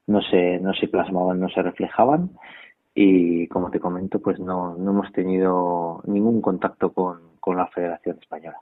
no 0.09 0.21
se, 0.23 0.59
no 0.59 0.75
se 0.75 0.89
plasmaban, 0.89 1.39
no 1.39 1.49
se 1.49 1.63
reflejaban 1.63 2.31
y 2.95 3.47
como 3.47 3.71
te 3.71 3.79
comento 3.79 4.19
pues 4.21 4.41
no, 4.41 4.75
no 4.77 4.91
hemos 4.91 5.13
tenido 5.13 6.03
ningún 6.07 6.41
contacto 6.43 6.93
con, 6.93 7.21
con 7.39 7.57
la 7.57 7.69
Federación 7.69 8.19
Española. 8.21 8.59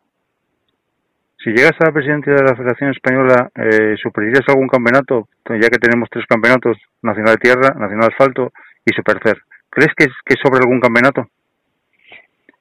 Si 1.43 1.51
llegas 1.51 1.81
a 1.81 1.87
la 1.87 1.93
presidencia 1.93 2.35
de 2.35 2.43
la 2.43 2.57
Federación 2.57 2.91
Española, 2.91 3.51
eh, 3.55 3.95
¿superirías 4.03 4.43
algún 4.49 4.67
campeonato? 4.67 5.29
Ya 5.49 5.69
que 5.69 5.79
tenemos 5.79 6.09
tres 6.11 6.27
campeonatos, 6.27 6.77
Nacional 7.03 7.35
de 7.35 7.41
Tierra, 7.41 7.69
Nacional 7.75 8.09
de 8.09 8.15
Asfalto 8.15 8.53
y 8.85 8.93
Supercer. 8.93 9.39
¿Crees 9.71 9.93
que, 9.97 10.07
que 10.25 10.35
sobre 10.43 10.59
algún 10.59 10.81
campeonato? 10.81 11.27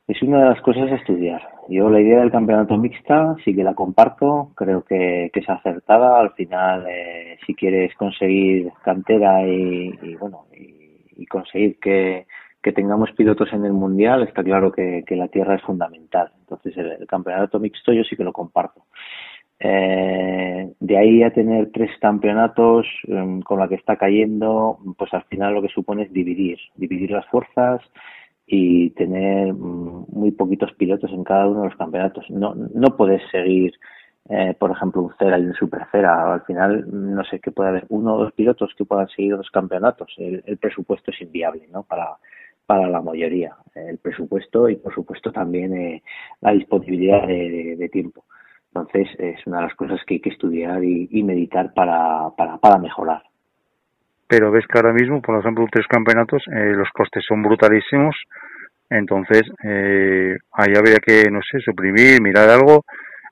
Es 0.08 0.22
una 0.22 0.40
de 0.40 0.50
las 0.52 0.62
cosas 0.62 0.92
a 0.92 0.96
estudiar. 0.96 1.42
Yo 1.70 1.90
la 1.90 2.00
idea 2.00 2.20
del 2.20 2.32
campeonato 2.32 2.78
mixta 2.78 3.36
sí 3.44 3.56
que 3.56 3.64
la 3.64 3.74
comparto, 3.74 4.52
creo 4.56 4.84
que, 4.84 5.32
es 5.34 5.50
acertada. 5.50 6.20
Al 6.20 6.34
final, 6.34 6.86
eh, 6.88 7.38
si 7.46 7.56
quieres 7.56 7.94
conseguir 7.96 8.72
cantera 8.84 9.46
y, 9.46 9.98
y 10.02 10.16
bueno 10.16 10.46
y 11.18 11.26
conseguir 11.26 11.78
que, 11.80 12.28
que 12.68 12.74
tengamos 12.74 13.14
pilotos 13.14 13.48
en 13.54 13.64
el 13.64 13.72
mundial, 13.72 14.24
está 14.24 14.44
claro 14.44 14.74
que, 14.74 15.06
la 15.12 15.30
tierra 15.30 15.56
es 15.56 15.62
fundamental. 15.62 16.34
Entonces, 16.42 16.76
el, 16.76 17.08
campeonato 17.08 17.62
mixto 17.62 17.94
yo 17.94 18.04
sí 18.04 18.18
que 18.18 18.26
lo 18.26 18.34
comparto. 18.34 18.84
Eh, 19.58 20.74
de 20.78 20.98
ahí 20.98 21.24
a 21.24 21.32
tener 21.32 21.72
tres 21.72 21.92
campeonatos 22.02 22.86
eh, 23.08 23.40
con 23.46 23.60
la 23.60 23.70
que 23.70 23.76
está 23.76 23.96
cayendo, 23.96 24.80
pues 24.98 25.14
al 25.14 25.24
final 25.30 25.54
lo 25.54 25.62
que 25.62 25.70
supone 25.70 26.04
es 26.04 26.12
dividir, 26.12 26.58
dividir 26.76 27.12
las 27.12 27.26
fuerzas 27.28 27.80
y 28.46 28.90
tener 28.90 29.54
mm, 29.54 30.08
muy 30.10 30.32
poquitos 30.32 30.74
pilotos 30.74 31.10
en 31.12 31.24
cada 31.24 31.48
uno 31.48 31.62
de 31.62 31.70
los 31.70 31.78
campeonatos. 31.78 32.30
No, 32.30 32.54
no 32.54 32.98
puedes 32.98 33.22
seguir, 33.32 33.72
eh, 34.28 34.56
por 34.60 34.72
ejemplo, 34.72 35.04
un 35.04 35.14
Cera 35.18 35.40
y 35.40 35.46
un 35.46 35.54
Super 35.54 35.88
Cera. 35.90 36.34
Al 36.34 36.42
final, 36.42 36.84
no 36.92 37.24
sé, 37.24 37.40
que 37.40 37.52
puede 37.52 37.70
haber 37.70 37.86
uno 37.88 38.16
o 38.16 38.24
dos 38.24 38.34
pilotos 38.34 38.76
que 38.78 38.84
puedan 38.84 39.08
seguir 39.08 39.36
los 39.38 39.50
campeonatos. 39.52 40.14
El, 40.18 40.44
el 40.46 40.58
presupuesto 40.58 41.12
es 41.12 41.22
inviable, 41.22 41.66
¿no? 41.72 41.84
Para, 41.84 42.18
para 42.68 42.88
la 42.88 43.02
mayoría. 43.02 43.56
El 43.74 43.98
presupuesto 43.98 44.70
y, 44.70 44.76
por 44.76 44.94
supuesto, 44.94 45.32
también 45.32 45.76
eh, 45.76 46.04
la 46.42 46.52
disponibilidad 46.52 47.26
de, 47.26 47.90
tiempo. 47.92 48.26
Entonces, 48.68 49.08
es 49.18 49.48
una 49.48 49.58
de 49.58 49.64
las 49.64 49.76
cosas 49.76 50.00
que 50.06 50.16
hay 50.16 50.20
que 50.20 50.30
estudiar 50.30 50.84
y, 50.84 51.08
y 51.10 51.24
meditar 51.24 51.74
para, 51.74 52.30
para, 52.38 52.58
para 52.58 52.78
mejorar 52.78 53.24
pero 54.28 54.52
ves 54.52 54.66
que 54.68 54.78
ahora 54.78 54.94
mismo, 54.94 55.22
por 55.22 55.40
ejemplo, 55.40 55.66
tres 55.72 55.88
campeonatos, 55.88 56.44
eh, 56.48 56.74
los 56.76 56.90
costes 56.92 57.24
son 57.26 57.42
brutalísimos, 57.42 58.16
entonces 58.90 59.44
eh, 59.64 60.36
ahí 60.52 60.74
habría 60.76 60.98
que, 60.98 61.30
no 61.32 61.40
sé, 61.42 61.60
suprimir, 61.62 62.22
mirar 62.22 62.50
algo, 62.50 62.84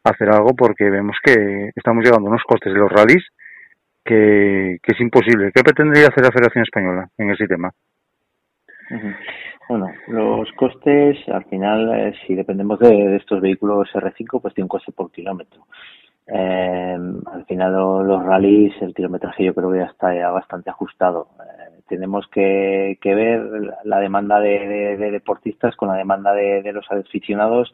hacer 0.04 0.30
algo, 0.30 0.56
porque 0.56 0.90
vemos 0.90 1.18
que 1.24 1.72
estamos 1.76 2.04
llegando 2.04 2.30
unos 2.30 2.44
costes 2.44 2.74
de 2.74 2.80
los 2.80 2.92
rallies 2.92 3.26
que, 4.04 4.78
que 4.82 4.94
es 4.94 5.02
imposible. 5.02 5.52
¿Qué 5.54 5.64
pretendería 5.64 6.08
hacer 6.08 6.24
la 6.24 6.32
Federación 6.32 6.64
Española 6.64 7.10
en 7.18 7.32
ese 7.32 7.48
tema? 7.48 7.72
Bueno, 9.68 9.92
los 10.08 10.52
costes, 10.54 11.18
al 11.28 11.46
final, 11.46 11.92
eh, 11.96 12.14
si 12.26 12.36
dependemos 12.36 12.80
de, 12.80 13.16
estos 13.16 13.42
vehículos 13.42 13.90
R5, 13.94 14.42
pues 14.42 14.54
tiene 14.54 14.66
un 14.66 14.70
coste 14.70 14.92
por 14.92 15.12
kilómetro. 15.12 15.66
Eh, 16.28 16.98
al 17.32 17.46
final 17.46 17.74
los 18.08 18.24
rallies, 18.24 18.74
el 18.82 18.94
kilometraje 18.94 19.44
yo 19.44 19.54
creo 19.54 19.72
que 19.72 19.80
ya 19.80 19.86
está 19.86 20.14
ya 20.14 20.30
bastante 20.30 20.70
ajustado. 20.70 21.30
Eh, 21.40 21.82
tenemos 21.88 22.28
que, 22.28 22.98
ver 23.04 23.76
la 23.84 24.00
demanda 24.00 24.40
de, 24.40 24.68
de, 24.68 24.98
de, 24.98 25.12
deportistas 25.12 25.76
con 25.76 25.90
la 25.90 25.96
demanda 25.96 26.34
de, 26.34 26.62
de 26.62 26.72
los 26.72 26.86
aficionados. 26.92 27.74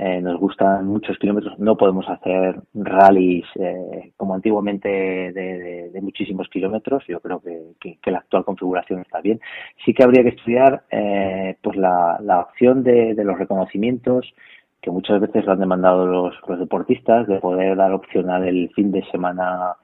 Eh, 0.00 0.20
nos 0.20 0.38
gustan 0.38 0.86
muchos 0.86 1.18
kilómetros, 1.18 1.58
no 1.58 1.76
podemos 1.76 2.08
hacer 2.08 2.60
rallies 2.72 3.46
eh, 3.56 4.12
como 4.16 4.32
antiguamente 4.32 4.88
de, 4.88 5.98
muchísimos 6.00 6.48
kilómetros. 6.48 7.04
Yo 7.08 7.18
creo 7.18 7.40
que, 7.40 7.96
que, 8.00 8.10
la 8.12 8.18
actual 8.18 8.44
configuración 8.44 9.00
está 9.00 9.20
bien. 9.20 9.40
Sí 9.84 9.92
que 9.92 10.04
habría 10.04 10.22
que 10.22 10.28
estudiar 10.28 10.84
eh, 10.92 11.56
pues 11.60 11.76
la, 11.76 12.18
la 12.22 12.40
opción 12.40 12.84
de, 12.84 13.12
los 13.24 13.36
reconocimientos 13.36 14.32
que 14.80 14.92
muchas 14.92 15.20
veces 15.20 15.44
lo 15.44 15.52
han 15.52 15.58
demandado 15.58 16.06
los, 16.06 16.34
los 16.46 16.60
deportistas, 16.60 17.26
de 17.26 17.40
poder 17.40 17.76
dar 17.76 17.92
opción 17.92 18.30
al 18.30 18.70
fin 18.76 18.92
de 18.92 19.04
semana, 19.10 19.74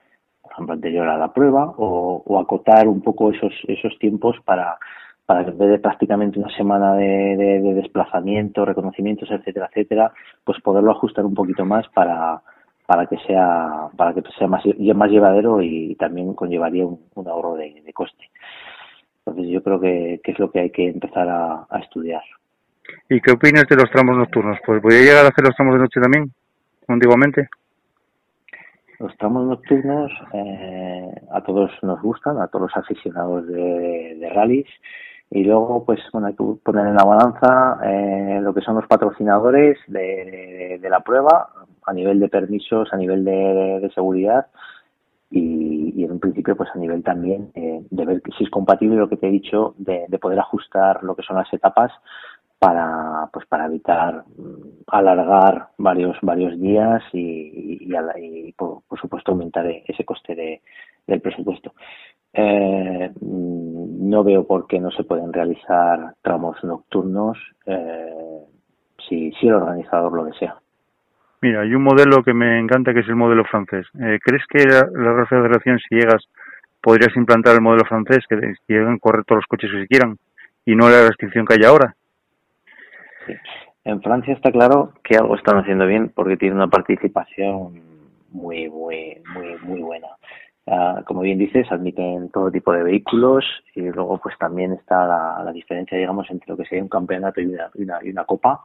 por 0.40 0.52
ejemplo, 0.52 0.74
anterior 0.74 1.08
a 1.08 1.18
la 1.18 1.32
prueba, 1.32 1.74
o, 1.76 2.22
o 2.24 2.38
acotar 2.38 2.86
un 2.86 3.02
poco 3.02 3.32
esos, 3.32 3.52
esos 3.66 3.98
tiempos 3.98 4.36
para, 4.44 4.78
para 5.26 5.44
que 5.44 5.50
en 5.50 5.58
vez 5.58 5.70
de 5.70 5.78
prácticamente 5.78 6.38
una 6.38 6.54
semana 6.54 6.94
de, 6.94 7.36
de, 7.36 7.60
de, 7.60 7.74
desplazamiento, 7.74 8.64
reconocimientos, 8.64 9.30
etcétera, 9.30 9.68
etcétera, 9.70 10.12
pues 10.44 10.60
poderlo 10.60 10.90
ajustar 10.90 11.24
un 11.24 11.34
poquito 11.34 11.64
más 11.64 11.88
para, 11.88 12.42
para 12.86 13.06
que 13.06 13.16
sea, 13.26 13.88
para 13.96 14.12
que 14.12 14.22
sea 14.38 14.46
más, 14.46 14.62
más 14.66 15.10
llevadero 15.10 15.62
y 15.62 15.94
también 15.94 16.34
conllevaría 16.34 16.84
un, 16.84 17.00
un 17.14 17.28
ahorro 17.28 17.54
de, 17.54 17.80
de, 17.84 17.92
coste. 17.92 18.28
Entonces 19.24 19.50
yo 19.50 19.62
creo 19.62 19.80
que, 19.80 20.20
que 20.22 20.32
es 20.32 20.38
lo 20.38 20.50
que 20.50 20.60
hay 20.60 20.70
que 20.70 20.88
empezar 20.88 21.26
a, 21.28 21.66
a 21.70 21.78
estudiar. 21.78 22.22
¿Y 23.08 23.18
qué 23.20 23.32
opinas 23.32 23.64
de 23.66 23.76
los 23.76 23.90
tramos 23.90 24.18
nocturnos? 24.18 24.58
Pues 24.66 24.82
voy 24.82 24.94
a 24.94 25.00
llegar 25.00 25.24
a 25.24 25.28
hacer 25.28 25.44
los 25.44 25.56
tramos 25.56 25.74
de 25.74 25.80
noche 25.80 26.00
también, 26.00 26.30
antiguamente. 26.86 27.48
Los 28.98 29.16
tramos 29.16 29.46
nocturnos 29.46 30.12
eh, 30.34 31.10
a 31.32 31.40
todos 31.42 31.70
nos 31.82 32.00
gustan, 32.02 32.38
a 32.38 32.48
todos 32.48 32.70
los 32.70 32.76
aficionados 32.76 33.46
de, 33.48 34.16
de 34.20 34.28
rallies 34.28 34.68
Y 35.30 35.42
luego, 35.44 35.84
pues, 35.84 36.00
bueno, 36.12 36.28
hay 36.28 36.34
que 36.34 36.44
poner 36.62 36.86
en 36.86 36.94
la 36.94 37.04
balanza 37.04 37.78
eh, 37.84 38.38
lo 38.40 38.54
que 38.54 38.60
son 38.60 38.76
los 38.76 38.86
patrocinadores 38.86 39.78
de, 39.88 40.78
la 40.88 41.00
prueba 41.00 41.48
a 41.86 41.92
nivel 41.92 42.20
de 42.20 42.28
permisos, 42.28 42.92
a 42.92 42.96
nivel 42.96 43.24
de, 43.24 43.90
seguridad 43.94 44.46
y, 45.30 45.92
y 45.96 46.04
en 46.04 46.12
un 46.12 46.20
principio, 46.20 46.56
pues 46.56 46.70
a 46.74 46.78
nivel 46.78 47.02
también 47.02 47.50
eh, 47.54 47.82
de 47.90 48.04
ver 48.06 48.22
si 48.38 48.44
es 48.44 48.50
compatible 48.50 48.96
lo 48.96 49.08
que 49.08 49.16
te 49.16 49.26
he 49.28 49.30
dicho, 49.30 49.74
de, 49.78 50.04
de 50.08 50.18
poder 50.18 50.38
ajustar 50.38 51.02
lo 51.02 51.16
que 51.16 51.22
son 51.22 51.36
las 51.36 51.52
etapas 51.52 51.90
para 52.58 53.28
pues 53.32 53.46
para 53.46 53.66
evitar 53.66 54.24
mm, 54.36 54.84
alargar 54.86 55.68
varios 55.78 56.16
varios 56.22 56.58
días 56.60 57.02
y, 57.12 57.78
y, 57.80 57.94
ala- 57.94 58.18
y, 58.18 58.52
por, 58.52 58.82
supuesto 59.00 59.32
aumentar 59.32 59.66
ese 59.66 60.04
coste 60.04 60.34
de, 60.34 60.62
del 61.06 61.20
presupuesto. 61.20 61.72
Eh, 62.34 63.10
mm, 63.20 64.10
no 64.10 64.24
veo 64.24 64.46
por 64.46 64.66
qué 64.66 64.80
no 64.80 64.90
se 64.90 65.04
pueden 65.04 65.32
realizar 65.32 66.14
tramos 66.20 66.62
nocturnos 66.64 67.38
eh, 67.66 68.42
si, 69.08 69.32
si 69.32 69.46
el 69.46 69.54
organizador 69.54 70.12
lo 70.12 70.24
desea. 70.24 70.56
Mira, 71.40 71.60
hay 71.60 71.74
un 71.74 71.82
modelo 71.82 72.22
que 72.22 72.32
me 72.32 72.58
encanta 72.58 72.92
que 72.92 73.00
es 73.00 73.08
el 73.08 73.16
modelo 73.16 73.44
francés. 73.44 73.86
Eh, 74.00 74.18
¿Crees 74.22 74.44
que 74.48 74.64
la, 74.64 74.88
la 75.14 75.26
Federación, 75.26 75.78
si 75.78 75.94
llegas, 75.96 76.24
podrías 76.80 77.14
implantar 77.16 77.54
el 77.54 77.60
modelo 77.60 77.84
francés, 77.84 78.24
que 78.28 78.36
lleguen 78.66 78.98
correr 78.98 79.24
todos 79.24 79.38
los 79.38 79.46
coches 79.46 79.70
que 79.70 79.82
se 79.82 79.86
quieran 79.86 80.16
y 80.64 80.74
no 80.74 80.88
la 80.88 81.06
restricción 81.06 81.46
que 81.46 81.54
hay 81.54 81.64
ahora? 81.64 81.94
Sí. 83.26 83.34
En 83.84 84.00
Francia 84.00 84.32
está 84.32 84.50
claro 84.50 84.94
que 85.02 85.16
algo 85.16 85.36
están 85.36 85.58
haciendo 85.58 85.86
bien 85.86 86.10
porque 86.14 86.38
tiene 86.38 86.54
una 86.54 86.68
participación 86.68 87.82
muy, 88.30 88.68
muy, 88.70 89.22
muy, 89.34 89.56
muy 89.62 89.80
buena. 89.80 90.08
Ah, 90.66 91.02
como 91.06 91.20
bien 91.20 91.38
dices, 91.38 91.70
admiten 91.70 92.30
todo 92.30 92.50
tipo 92.50 92.72
de 92.72 92.82
vehículos 92.82 93.44
y 93.74 93.82
luego 93.82 94.18
pues 94.18 94.36
también 94.38 94.72
está 94.72 95.06
la, 95.06 95.42
la 95.44 95.52
diferencia, 95.52 95.98
digamos, 95.98 96.30
entre 96.30 96.48
lo 96.48 96.56
que 96.56 96.64
sería 96.64 96.82
un 96.82 96.88
campeonato 96.88 97.40
y 97.40 97.46
una, 97.46 97.70
y 97.74 97.82
una, 97.82 97.98
y 98.02 98.10
una 98.10 98.24
copa. 98.24 98.64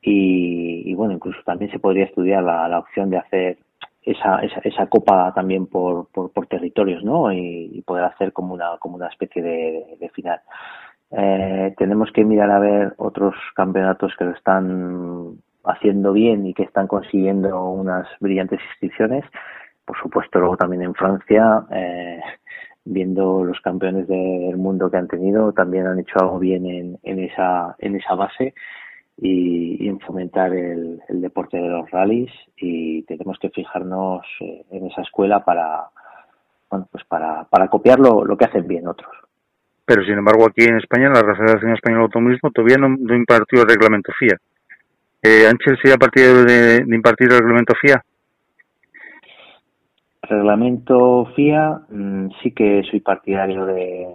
Y, 0.00 0.82
y, 0.90 0.94
bueno, 0.94 1.14
incluso 1.14 1.38
también 1.44 1.70
se 1.72 1.78
podría 1.78 2.04
estudiar 2.04 2.42
la, 2.42 2.68
la 2.68 2.78
opción 2.78 3.10
de 3.10 3.18
hacer 3.18 3.58
esa, 4.02 4.38
esa, 4.40 4.60
esa 4.62 4.86
copa 4.86 5.32
también 5.34 5.66
por, 5.66 6.08
por, 6.12 6.30
por 6.30 6.46
territorios, 6.46 7.02
¿no? 7.02 7.32
Y, 7.32 7.82
poder 7.86 8.04
hacer 8.04 8.32
como 8.32 8.54
una, 8.54 8.78
como 8.78 8.96
una 8.96 9.08
especie 9.08 9.42
de, 9.42 9.96
de 9.98 10.08
final. 10.10 10.40
Eh, 11.10 11.74
tenemos 11.78 12.10
que 12.12 12.24
mirar 12.24 12.50
a 12.50 12.58
ver 12.58 12.94
otros 12.98 13.34
campeonatos 13.54 14.14
que 14.16 14.24
lo 14.24 14.32
están 14.32 15.38
haciendo 15.64 16.12
bien 16.12 16.46
y 16.46 16.54
que 16.54 16.62
están 16.64 16.86
consiguiendo 16.86 17.70
unas 17.70 18.06
brillantes 18.20 18.60
inscripciones. 18.70 19.24
Por 19.84 19.98
supuesto, 19.98 20.38
luego 20.38 20.56
también 20.56 20.82
en 20.82 20.94
Francia, 20.94 21.64
eh, 21.70 22.20
viendo 22.84 23.44
los 23.44 23.60
campeones 23.60 24.06
del 24.08 24.56
mundo 24.56 24.90
que 24.90 24.96
han 24.96 25.08
tenido, 25.08 25.52
también 25.52 25.86
han 25.86 25.98
hecho 25.98 26.18
algo 26.20 26.38
bien 26.38 26.66
en, 26.66 26.98
en 27.02 27.18
esa 27.18 27.74
en 27.78 27.96
esa 27.96 28.14
base 28.14 28.54
y, 29.16 29.88
en 29.88 30.00
fomentar 30.00 30.52
el, 30.54 31.00
el 31.08 31.20
deporte 31.20 31.56
de 31.56 31.68
los 31.68 31.90
rallies 31.90 32.30
y 32.56 33.02
tenemos 33.02 33.38
que 33.38 33.50
fijarnos 33.50 34.26
eh, 34.40 34.64
en 34.70 34.86
esa 34.86 35.02
escuela 35.02 35.44
para 35.44 35.84
bueno 36.70 36.88
pues 36.90 37.04
para, 37.04 37.44
para 37.44 37.68
copiar 37.68 37.98
lo, 38.00 38.36
que 38.36 38.44
hacen 38.44 38.66
bien 38.66 38.88
otros. 38.88 39.12
Pero 39.86 40.02
sin 40.04 40.16
embargo, 40.16 40.46
aquí 40.46 40.64
en 40.64 40.78
España, 40.78 41.10
la 41.10 41.20
Federación 41.36 41.74
Española 41.74 42.00
de 42.00 42.04
Automovilismo 42.04 42.50
todavía 42.50 42.78
no, 42.78 42.88
no 42.88 43.14
impartió 43.14 43.62
el 43.62 43.68
reglamento 43.68 44.12
FIA. 44.18 44.38
Eh, 45.22 45.46
¿Ángel 45.46 45.78
sería 45.80 45.98
partidario 45.98 46.44
de, 46.44 46.84
de 46.84 46.96
impartir 46.96 47.30
el 47.30 47.38
reglamento 47.38 47.74
FIA? 47.80 48.02
Reglamento 50.28 51.26
FIA, 51.34 51.80
mm, 51.90 52.28
sí 52.42 52.52
que 52.52 52.82
soy 52.90 53.00
partidario 53.00 53.66
de, 53.66 54.06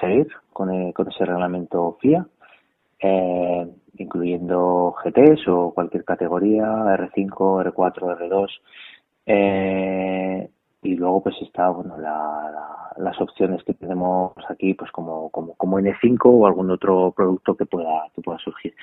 seguir 0.00 0.28
con, 0.52 0.70
el- 0.70 0.92
con 0.92 1.08
ese 1.08 1.24
reglamento 1.24 1.96
FIA, 2.00 2.26
eh, 3.00 3.68
incluyendo 3.98 4.94
GTs 5.02 5.48
o 5.48 5.72
cualquier 5.74 6.04
categoría, 6.04 6.66
R5, 6.96 7.62
R4, 7.62 8.16
R2. 8.18 8.50
Eh, 9.26 10.48
y 10.82 10.96
luego 10.96 11.22
pues 11.22 11.36
está 11.42 11.70
bueno 11.70 11.96
la, 11.98 12.10
la- 12.52 13.04
las 13.04 13.20
opciones 13.20 13.62
que 13.64 13.74
tenemos 13.74 14.32
aquí 14.48 14.74
pues 14.74 14.90
como, 14.92 15.30
como, 15.30 15.54
como 15.54 15.78
N5 15.80 16.18
o 16.26 16.46
algún 16.46 16.70
otro 16.70 17.12
producto 17.16 17.56
que 17.56 17.66
pueda, 17.66 18.08
que 18.14 18.22
pueda 18.22 18.38
surgir. 18.38 18.74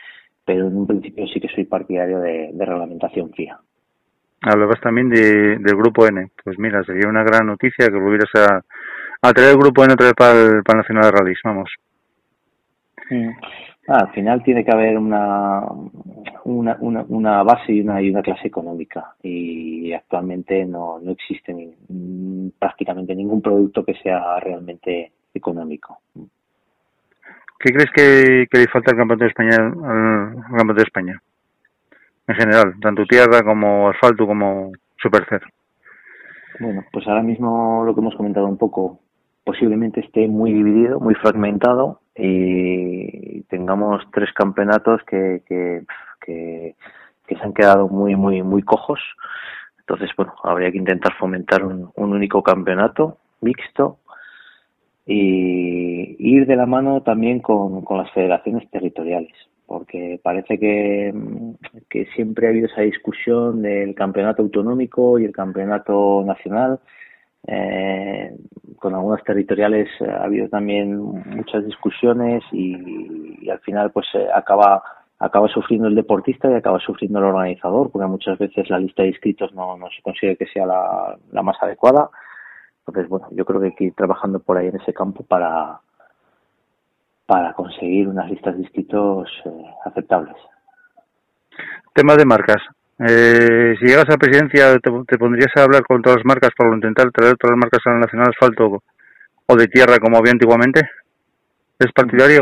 Pero 0.46 0.68
en 0.68 0.78
un 0.78 0.88
principio 0.88 1.28
sí 1.28 1.40
que 1.40 1.50
soy 1.50 1.66
partidario 1.66 2.20
de 2.20 2.66
reglamentación 2.66 3.32
FIA. 3.32 3.60
Hablabas 4.42 4.80
también 4.82 5.10
de, 5.10 5.58
del 5.60 5.76
Grupo 5.76 6.08
N. 6.08 6.32
Pues 6.44 6.58
mira, 6.58 6.84
sería 6.84 7.08
una 7.10 7.24
gran 7.24 7.46
noticia 7.46 7.88
que 7.88 8.00
volvieras 8.00 8.30
a, 8.36 8.62
a 9.28 9.34
traer 9.34 9.52
el 9.52 9.58
Grupo 9.58 9.84
N 9.84 9.94
otra 9.94 10.08
vez 10.08 10.16
para 10.16 10.32
el, 10.34 10.64
para 10.64 10.78
el 10.78 10.82
Nacional 10.82 11.04
de 11.04 11.12
Rallys, 11.12 11.40
vamos. 11.44 11.70
Ah, 13.88 14.00
al 14.02 14.12
final 14.14 14.42
tiene 14.44 14.64
que 14.64 14.72
haber 14.72 14.98
una, 14.98 15.62
una, 16.46 16.78
una, 16.80 17.04
una 17.10 17.44
base 17.44 17.74
y 17.74 17.82
una, 17.82 18.02
y 18.02 18.10
una 18.10 18.22
clase 18.22 18.48
económica 18.48 19.16
y 19.22 19.92
actualmente 19.92 20.66
no, 20.66 21.00
no 21.00 21.12
existe 21.12 21.54
ni- 21.54 21.76
mm, 21.90 22.52
prácticamente 22.58 23.14
ningún 23.16 23.42
producto 23.42 23.84
que 23.84 23.96
sea 23.96 24.40
realmente 24.40 25.12
económico. 25.34 26.00
¿Qué 27.60 27.74
crees 27.74 27.90
que, 27.94 28.48
que 28.50 28.60
le 28.60 28.68
falta 28.68 28.92
al 28.92 28.98
Campeonato 28.98 29.24
de 29.26 29.30
España, 29.30 29.58
al 29.58 30.36
Campeonato 30.36 30.74
de 30.74 30.84
España? 30.84 31.22
En 32.32 32.38
general, 32.38 32.76
tanto 32.80 33.06
tierra 33.06 33.44
como 33.44 33.90
asfalto 33.90 34.26
como 34.26 34.72
supercer. 34.96 35.42
Bueno, 36.62 36.86
pues 36.94 37.06
ahora 37.06 37.22
mismo 37.22 37.84
lo 37.86 37.94
que 37.94 38.00
hemos 38.00 38.16
comentado 38.16 38.48
un 38.48 38.58
poco, 38.58 39.00
posiblemente 39.44 40.00
esté 40.00 40.30
muy 40.30 40.54
dividido, 40.54 41.02
muy 41.02 41.14
fragmentado 41.16 42.00
y 42.16 43.42
tengamos 43.50 44.02
tres 44.14 44.32
campeonatos 44.34 45.02
que, 45.04 45.44
que, 45.46 45.84
que, 46.26 46.76
se 47.28 47.44
han 47.44 47.54
quedado 47.54 47.90
muy, 47.90 48.16
muy, 48.16 48.44
muy 48.44 48.64
cojos. 48.64 49.02
Entonces, 49.80 50.10
bueno, 50.16 50.34
habría 50.42 50.72
que 50.72 50.78
intentar 50.78 51.14
fomentar 51.18 51.66
un, 51.66 51.92
un 51.98 52.14
único 52.14 52.42
campeonato 52.44 53.18
mixto 53.42 53.98
y 55.06 56.16
ir 56.18 56.46
de 56.48 56.56
la 56.56 56.66
mano 56.66 57.02
también 57.02 57.42
con, 57.42 57.82
con 57.82 57.98
las 57.98 58.12
federaciones 58.12 58.70
territoriales, 58.72 59.34
porque 59.72 60.20
parece 60.22 60.60
que, 60.60 61.14
mm, 61.14 61.54
que 61.90 62.06
siempre 62.08 62.46
ha 62.46 62.50
habido 62.50 62.68
esa 62.68 62.82
discusión 62.82 63.62
del 63.62 63.96
campeonato 63.96 64.42
autonómico 64.42 65.18
y 65.18 65.24
el 65.24 65.32
campeonato 65.32 66.24
nacional. 66.26 66.82
Eh, 67.48 68.36
con 68.76 68.94
algunas 68.94 69.24
territoriales 69.24 69.88
eh, 70.02 70.10
ha 70.10 70.26
habido 70.26 70.50
también 70.50 70.98
muchas 70.98 71.66
discusiones 71.66 72.44
y, 72.52 73.38
y 73.42 73.50
al 73.50 73.60
final 73.62 73.92
pues 73.92 74.08
eh, 74.14 74.28
acaba 74.36 74.84
acaba 75.18 75.48
sufriendo 75.48 75.88
el 75.88 75.96
deportista 75.96 76.52
y 76.52 76.56
acaba 76.56 76.80
sufriendo 76.80 77.20
el 77.20 77.26
organizador 77.26 77.92
porque 77.92 78.08
muchas 78.08 78.38
veces 78.38 78.70
la 78.70 78.78
lista 78.78 79.04
de 79.04 79.10
inscritos 79.10 79.54
no, 79.54 79.76
no 79.78 79.88
se 79.90 80.04
consigue 80.04 80.36
que 80.38 80.46
sea 80.48 80.68
la, 80.68 81.18
la 81.32 81.42
más 81.42 81.58
adecuada 81.62 82.12
entonces 82.86 83.10
bueno 83.10 83.28
yo 83.32 83.44
creo 83.44 83.60
que 83.60 83.68
hay 83.68 83.76
que 83.76 83.86
ir 83.86 83.96
trabajando 83.96 84.40
por 84.40 84.58
ahí 84.58 84.68
en 84.68 84.76
ese 84.76 84.94
campo 84.94 85.24
para 85.24 85.80
para 87.32 87.54
conseguir 87.54 88.10
unas 88.10 88.30
listas 88.30 88.56
de 88.56 88.64
inscritos 88.64 89.30
eh, 89.46 89.66
aceptables 89.86 90.36
Tema 91.94 92.18
de 92.18 92.26
marcas. 92.26 92.62
Eh, 93.00 93.74
si 93.80 93.86
llegas 93.86 94.04
a 94.10 94.12
la 94.12 94.18
presidencia, 94.18 94.78
te, 94.80 94.92
te 95.08 95.18
pondrías 95.18 95.52
a 95.56 95.64
hablar 95.64 95.84
con 95.84 96.02
todas 96.02 96.18
las 96.18 96.26
marcas 96.26 96.50
para 96.58 96.76
intentar 96.76 97.10
traer 97.12 97.38
todas 97.38 97.56
las 97.56 97.60
marcas 97.60 97.80
al 97.86 98.02
Nacional 98.02 98.28
Asfalto 98.32 98.84
o 99.46 99.56
de 99.56 99.68
tierra 99.68 99.98
como 100.00 100.18
había 100.18 100.34
antiguamente. 100.34 100.82
¿Es 101.80 101.90
partidario? 101.94 102.42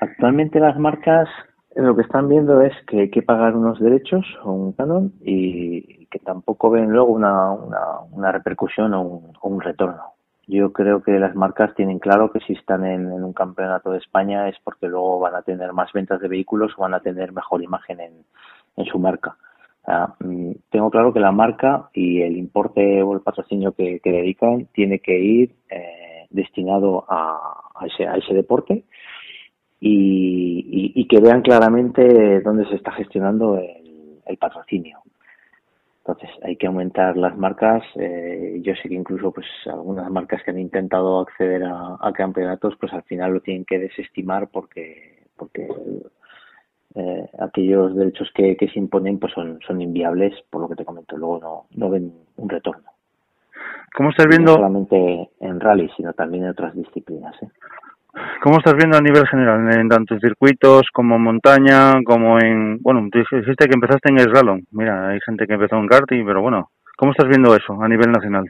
Actualmente 0.00 0.60
las 0.60 0.78
marcas 0.78 1.28
eh, 1.74 1.82
lo 1.82 1.96
que 1.96 2.02
están 2.02 2.28
viendo 2.28 2.62
es 2.62 2.74
que 2.86 3.00
hay 3.00 3.10
que 3.10 3.22
pagar 3.22 3.56
unos 3.56 3.80
derechos 3.80 4.24
o 4.44 4.52
un 4.52 4.72
canon 4.74 5.14
y 5.20 6.06
que 6.06 6.20
tampoco 6.20 6.70
ven 6.70 6.90
luego 6.90 7.12
una, 7.12 7.50
una, 7.50 7.80
una 8.12 8.30
repercusión 8.30 8.94
o 8.94 9.02
un, 9.02 9.32
o 9.40 9.48
un 9.48 9.60
retorno. 9.60 10.13
Yo 10.46 10.72
creo 10.72 11.02
que 11.02 11.12
las 11.12 11.34
marcas 11.34 11.74
tienen 11.74 11.98
claro 11.98 12.30
que 12.30 12.40
si 12.40 12.52
están 12.52 12.84
en, 12.84 13.06
un 13.06 13.32
campeonato 13.32 13.90
de 13.90 13.98
España 13.98 14.48
es 14.48 14.56
porque 14.62 14.88
luego 14.88 15.18
van 15.18 15.34
a 15.34 15.42
tener 15.42 15.72
más 15.72 15.92
ventas 15.92 16.20
de 16.20 16.28
vehículos 16.28 16.72
o 16.76 16.82
van 16.82 16.94
a 16.94 17.00
tener 17.00 17.32
mejor 17.32 17.62
imagen 17.62 18.00
en, 18.00 18.12
en 18.76 18.84
su 18.86 18.98
marca. 18.98 19.36
Mm, 20.20 20.52
tengo 20.70 20.90
claro 20.90 21.12
que 21.12 21.20
la 21.20 21.32
marca 21.32 21.90
y 21.92 22.22
el 22.22 22.36
importe 22.36 23.02
o 23.02 23.14
el 23.14 23.20
patrocinio 23.20 23.72
que, 23.72 24.00
dedican 24.02 24.66
tiene 24.72 24.98
que 25.00 25.18
ir 25.18 25.54
eh, 25.70 26.26
destinado 26.30 27.04
a, 27.08 27.86
ese, 27.86 28.06
a 28.06 28.16
ese 28.16 28.34
deporte 28.34 28.84
y, 29.80 31.06
que 31.06 31.20
vean 31.20 31.42
claramente 31.42 32.40
dónde 32.40 32.66
se 32.66 32.76
está 32.76 32.92
gestionando 32.92 33.58
el 33.58 34.36
patrocinio. 34.38 35.00
Entonces 36.06 36.30
hay 36.42 36.56
que 36.56 36.66
aumentar 36.66 37.16
las 37.16 37.34
marcas. 37.36 37.82
Eh, 37.94 38.60
yo 38.62 38.74
sé 38.74 38.90
que 38.90 38.94
incluso 38.94 39.32
pues 39.32 39.46
algunas 39.64 40.10
marcas 40.10 40.42
que 40.42 40.50
han 40.50 40.58
intentado 40.58 41.20
acceder 41.20 41.64
a, 41.64 41.96
a 41.98 42.12
campeonatos 42.12 42.74
pues 42.78 42.92
al 42.92 43.04
final 43.04 43.32
lo 43.32 43.40
tienen 43.40 43.64
que 43.64 43.78
desestimar 43.78 44.48
porque 44.48 45.24
porque 45.36 45.66
eh, 46.94 47.28
aquellos 47.40 47.96
derechos 47.96 48.30
que, 48.34 48.56
que 48.56 48.68
se 48.68 48.78
imponen 48.78 49.18
pues 49.18 49.32
son, 49.32 49.58
son 49.66 49.80
inviables 49.80 50.34
por 50.50 50.60
lo 50.60 50.68
que 50.68 50.76
te 50.76 50.84
comento 50.84 51.16
luego 51.16 51.40
no, 51.40 51.66
no 51.74 51.90
ven 51.90 52.12
un 52.36 52.48
retorno 52.48 52.90
¿Cómo 53.96 54.10
estás 54.10 54.26
no 54.26 54.30
viendo, 54.30 54.54
solamente 54.54 55.30
en 55.40 55.58
rally 55.58 55.90
sino 55.96 56.12
también 56.12 56.44
en 56.44 56.50
otras 56.50 56.74
disciplinas 56.74 57.34
¿eh? 57.42 57.48
¿Cómo 58.42 58.58
estás 58.58 58.74
viendo 58.74 58.96
a 58.96 59.00
nivel 59.00 59.26
general, 59.26 59.72
en 59.72 59.88
tanto 59.88 60.18
circuitos 60.18 60.82
como 60.92 61.16
en 61.16 61.22
montaña, 61.22 62.02
como 62.04 62.38
en... 62.38 62.78
Bueno, 62.78 63.08
dijiste 63.12 63.66
que 63.66 63.74
empezaste 63.74 64.10
en 64.10 64.18
el 64.18 64.28
slalom. 64.30 64.60
Mira, 64.70 65.08
hay 65.08 65.18
gente 65.24 65.46
que 65.46 65.54
empezó 65.54 65.76
en 65.76 65.86
karting, 65.86 66.24
pero 66.24 66.42
bueno, 66.42 66.70
¿cómo 66.96 67.12
estás 67.12 67.28
viendo 67.28 67.56
eso 67.56 67.80
a 67.82 67.88
nivel 67.88 68.12
nacional? 68.12 68.44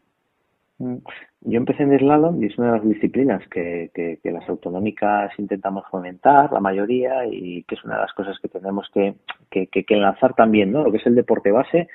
Mm, 0.79 0.97
Yo 1.43 1.57
empecé 1.59 1.85
en 1.85 1.99
slalom 1.99 2.43
y 2.43 2.47
es 2.47 2.59
una 2.59 2.73
de 2.73 2.79
las 2.79 2.89
disciplinas 2.89 3.47
que, 3.49 3.91
que, 3.95 4.19
que 4.23 4.31
las 4.33 4.47
autonómicas 4.49 5.33
intentamos 5.39 5.85
fomentar, 5.91 6.53
la 6.53 6.61
mayoría, 6.61 7.25
y 7.27 7.63
que 7.63 7.77
es 7.77 7.85
una 7.85 7.95
de 7.95 8.03
las 8.03 8.13
cosas 8.13 8.39
que 8.41 8.49
tenemos 8.49 8.91
que, 8.93 9.15
que, 9.51 9.67
que, 9.69 9.85
enlazar 9.95 10.35
también, 10.35 10.73
¿no? 10.73 10.85
Lo 10.85 10.91
que 10.91 10.99
es 10.99 11.07
el 11.07 11.15
deporte 11.15 11.53
base, 11.53 11.89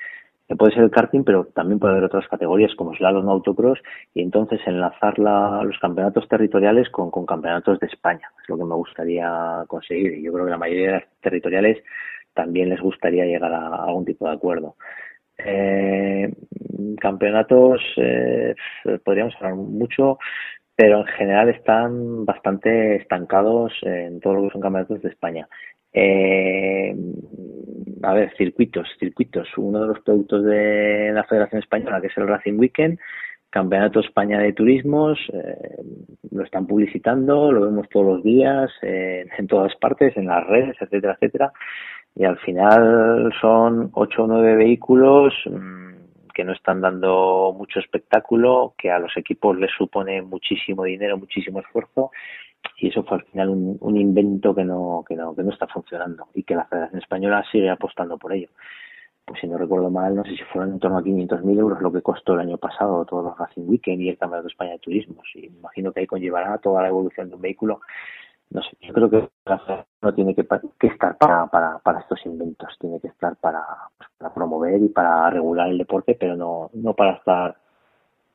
puede 0.56 0.72
ser 0.72 0.84
el 0.84 0.90
karting, 0.90 1.24
pero 1.24 1.44
también 1.46 1.78
puede 1.78 1.92
haber 1.92 2.04
otras 2.04 2.26
categorías 2.28 2.74
como 2.74 2.94
slalom 2.94 3.28
autocross, 3.28 3.78
y 4.14 4.22
entonces 4.22 4.60
enlazar 4.66 5.18
la, 5.18 5.62
los 5.64 5.78
campeonatos 5.78 6.28
territoriales 6.28 6.88
con, 6.90 7.10
con 7.10 7.26
campeonatos 7.26 7.78
de 7.78 7.86
España. 7.86 8.28
Es 8.42 8.48
lo 8.48 8.58
que 8.58 8.64
me 8.64 8.74
gustaría 8.74 9.64
conseguir. 9.66 10.14
Y 10.14 10.22
yo 10.22 10.32
creo 10.32 10.44
que 10.44 10.50
la 10.50 10.58
mayoría 10.58 10.86
de 10.86 10.92
las 10.94 11.08
territoriales 11.20 11.78
también 12.34 12.68
les 12.68 12.80
gustaría 12.80 13.24
llegar 13.24 13.52
a 13.52 13.84
algún 13.84 14.04
tipo 14.04 14.26
de 14.26 14.34
acuerdo. 14.34 14.76
Eh, 15.38 16.32
campeonatos, 17.00 17.80
eh, 17.96 18.54
podríamos 19.04 19.34
hablar 19.36 19.54
mucho, 19.54 20.18
pero 20.76 21.00
en 21.00 21.06
general 21.06 21.48
están 21.48 22.24
bastante 22.24 22.96
estancados 22.96 23.72
en 23.82 24.20
todo 24.20 24.34
lo 24.34 24.42
que 24.44 24.50
son 24.50 24.60
campeonatos 24.60 25.02
de 25.02 25.08
España. 25.08 25.48
Eh, 25.92 26.94
a 28.02 28.12
ver, 28.14 28.32
circuitos, 28.36 28.88
circuitos. 28.98 29.48
Uno 29.56 29.80
de 29.80 29.86
los 29.88 30.00
productos 30.00 30.44
de 30.44 31.10
la 31.12 31.24
Federación 31.24 31.62
Española, 31.62 32.00
que 32.00 32.08
es 32.08 32.16
el 32.16 32.28
Racing 32.28 32.58
Weekend, 32.58 32.98
Campeonato 33.50 34.00
España 34.00 34.38
de 34.38 34.52
Turismos, 34.52 35.18
eh, 35.32 35.82
lo 36.30 36.44
están 36.44 36.66
publicitando, 36.66 37.50
lo 37.50 37.62
vemos 37.62 37.88
todos 37.88 38.06
los 38.06 38.22
días, 38.22 38.70
eh, 38.82 39.26
en 39.36 39.46
todas 39.48 39.74
partes, 39.76 40.16
en 40.16 40.26
las 40.26 40.46
redes, 40.46 40.76
etcétera, 40.80 41.14
etcétera. 41.14 41.52
Y 42.14 42.24
al 42.24 42.38
final 42.38 43.32
son 43.40 43.90
ocho 43.92 44.24
o 44.24 44.26
nueve 44.26 44.56
vehículos 44.56 45.34
mmm, 45.46 45.90
que 46.40 46.44
no 46.46 46.52
están 46.54 46.80
dando 46.80 47.54
mucho 47.54 47.80
espectáculo, 47.80 48.72
que 48.78 48.90
a 48.90 48.98
los 48.98 49.14
equipos 49.14 49.58
les 49.58 49.70
supone 49.76 50.22
muchísimo 50.22 50.84
dinero, 50.84 51.18
muchísimo 51.18 51.60
esfuerzo 51.60 52.12
y 52.78 52.88
eso 52.88 53.02
fue 53.04 53.18
al 53.18 53.24
final 53.24 53.50
un, 53.50 53.96
invento 53.98 54.54
que 54.54 54.64
no, 54.64 55.04
que 55.06 55.16
no 55.16 55.34
que 55.34 55.42
no 55.42 55.50
está 55.52 55.66
funcionando 55.66 56.28
y 56.32 56.42
que 56.44 56.54
la 56.54 56.64
Federación 56.64 57.02
Española 57.02 57.44
sigue 57.52 57.68
apostando 57.68 58.16
por 58.16 58.32
ello. 58.32 58.48
Pues 59.26 59.38
si 59.42 59.48
no 59.48 59.58
recuerdo 59.58 59.90
mal, 59.90 60.16
no 60.16 60.24
sé 60.24 60.30
si 60.30 60.42
fueron 60.44 60.72
en 60.72 60.78
torno 60.78 60.96
a 60.96 61.02
500.000 61.02 61.58
euros 61.58 61.82
lo 61.82 61.92
que 61.92 62.00
costó 62.00 62.32
el 62.32 62.40
año 62.40 62.56
pasado 62.56 63.04
todos 63.04 63.22
los 63.22 63.36
Racing 63.36 63.68
Weekend 63.68 64.00
y 64.00 64.08
el 64.08 64.16
Campeonato 64.16 64.44
de 64.44 64.52
España 64.52 64.72
de 64.72 64.78
Turismos. 64.78 65.26
Y 65.34 65.50
me 65.50 65.58
imagino 65.58 65.92
que 65.92 66.00
ahí 66.00 66.06
conllevará 66.06 66.56
toda 66.56 66.80
la 66.80 66.88
evolución 66.88 67.28
de 67.28 67.34
un 67.34 67.42
vehículo. 67.42 67.82
No 68.50 68.62
sé, 68.62 68.76
yo 68.80 68.92
creo 68.92 69.08
que 69.08 69.28
no 70.02 70.14
tiene 70.14 70.34
que, 70.34 70.44
estar 70.86 71.16
para, 71.16 71.46
para, 71.46 71.78
para 71.78 72.00
estos 72.00 72.18
inventos, 72.26 72.76
tiene 72.80 72.98
que 73.00 73.06
estar 73.08 73.36
para, 73.36 73.62
pues, 73.96 74.10
para 74.18 74.34
promover 74.34 74.82
y 74.82 74.88
para 74.88 75.30
regular 75.30 75.68
el 75.68 75.78
deporte, 75.78 76.16
pero 76.18 76.36
no, 76.36 76.68
no 76.74 76.94
para 76.94 77.12
estar 77.12 77.56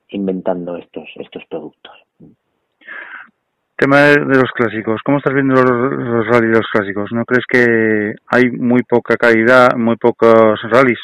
inventando 0.10 0.78
estos, 0.78 1.10
estos 1.16 1.44
productos. 1.50 1.94
Tema 3.78 3.98
de 4.04 4.40
los 4.40 4.52
clásicos. 4.54 5.02
¿Cómo 5.04 5.18
estás 5.18 5.34
viendo 5.34 5.56
los, 5.56 5.92
los 5.92 6.28
rallies 6.28 6.54
de 6.54 6.60
los 6.60 6.68
clásicos? 6.72 7.12
¿No 7.12 7.26
crees 7.26 7.46
que 7.46 8.14
hay 8.28 8.50
muy 8.52 8.84
poca 8.84 9.18
calidad, 9.18 9.76
muy 9.76 9.98
pocos 9.98 10.62
rallies? 10.72 11.00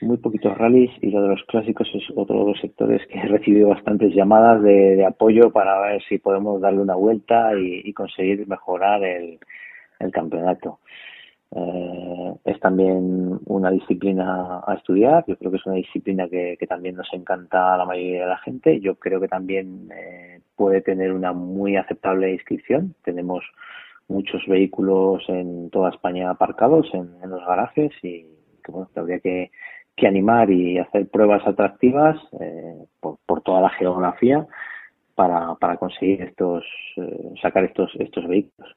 Muy 0.00 0.16
poquitos 0.18 0.56
rallies 0.56 0.90
y 1.00 1.10
lo 1.10 1.22
de 1.22 1.28
los 1.28 1.42
clásicos 1.44 1.88
es 1.94 2.02
otro 2.14 2.40
de 2.40 2.52
los 2.52 2.60
sectores 2.60 3.06
que 3.08 3.18
he 3.20 3.26
recibido 3.26 3.68
bastantes 3.68 4.14
llamadas 4.14 4.62
de, 4.62 5.04
apoyo 5.04 5.50
para 5.50 5.80
ver 5.80 6.02
si 6.08 6.18
podemos 6.18 6.60
darle 6.60 6.80
una 6.80 6.94
vuelta 6.94 7.52
y, 7.58 7.92
conseguir 7.92 8.46
mejorar 8.46 9.02
el, 9.04 9.38
campeonato. 10.12 10.80
Eh, 11.56 12.34
es 12.44 12.60
también 12.60 13.38
una 13.46 13.70
disciplina 13.70 14.60
a 14.66 14.74
estudiar, 14.74 15.24
yo 15.26 15.36
creo 15.36 15.50
que 15.50 15.56
es 15.56 15.66
una 15.66 15.76
disciplina 15.76 16.28
que, 16.28 16.58
también 16.68 16.96
nos 16.96 17.10
encanta 17.14 17.74
a 17.74 17.78
la 17.78 17.86
mayoría 17.86 18.22
de 18.22 18.28
la 18.28 18.38
gente, 18.38 18.80
yo 18.80 18.96
creo 18.96 19.18
que 19.18 19.28
también 19.28 19.88
eh, 19.96 20.40
puede 20.56 20.82
tener 20.82 21.12
una 21.12 21.32
muy 21.32 21.76
aceptable 21.76 22.32
inscripción, 22.32 22.94
tenemos 23.02 23.44
muchos 24.08 24.42
vehículos 24.46 25.24
en 25.28 25.70
toda 25.70 25.88
España 25.88 26.28
aparcados 26.28 26.92
en 26.92 27.30
los 27.30 27.46
garajes 27.46 27.92
y 28.02 28.26
que, 28.64 28.72
bueno, 28.72 28.88
que 28.92 29.00
habría 29.00 29.20
que, 29.20 29.50
que 29.96 30.06
animar 30.06 30.50
y 30.50 30.78
hacer 30.78 31.08
pruebas 31.08 31.46
atractivas 31.46 32.16
eh, 32.40 32.84
por, 33.00 33.18
por 33.26 33.42
toda 33.42 33.60
la 33.60 33.70
geografía 33.70 34.46
para, 35.14 35.54
para 35.56 35.76
conseguir 35.76 36.22
estos 36.22 36.64
eh, 36.96 37.34
sacar 37.40 37.64
estos 37.64 37.92
estos 37.98 38.26
vehículos 38.26 38.74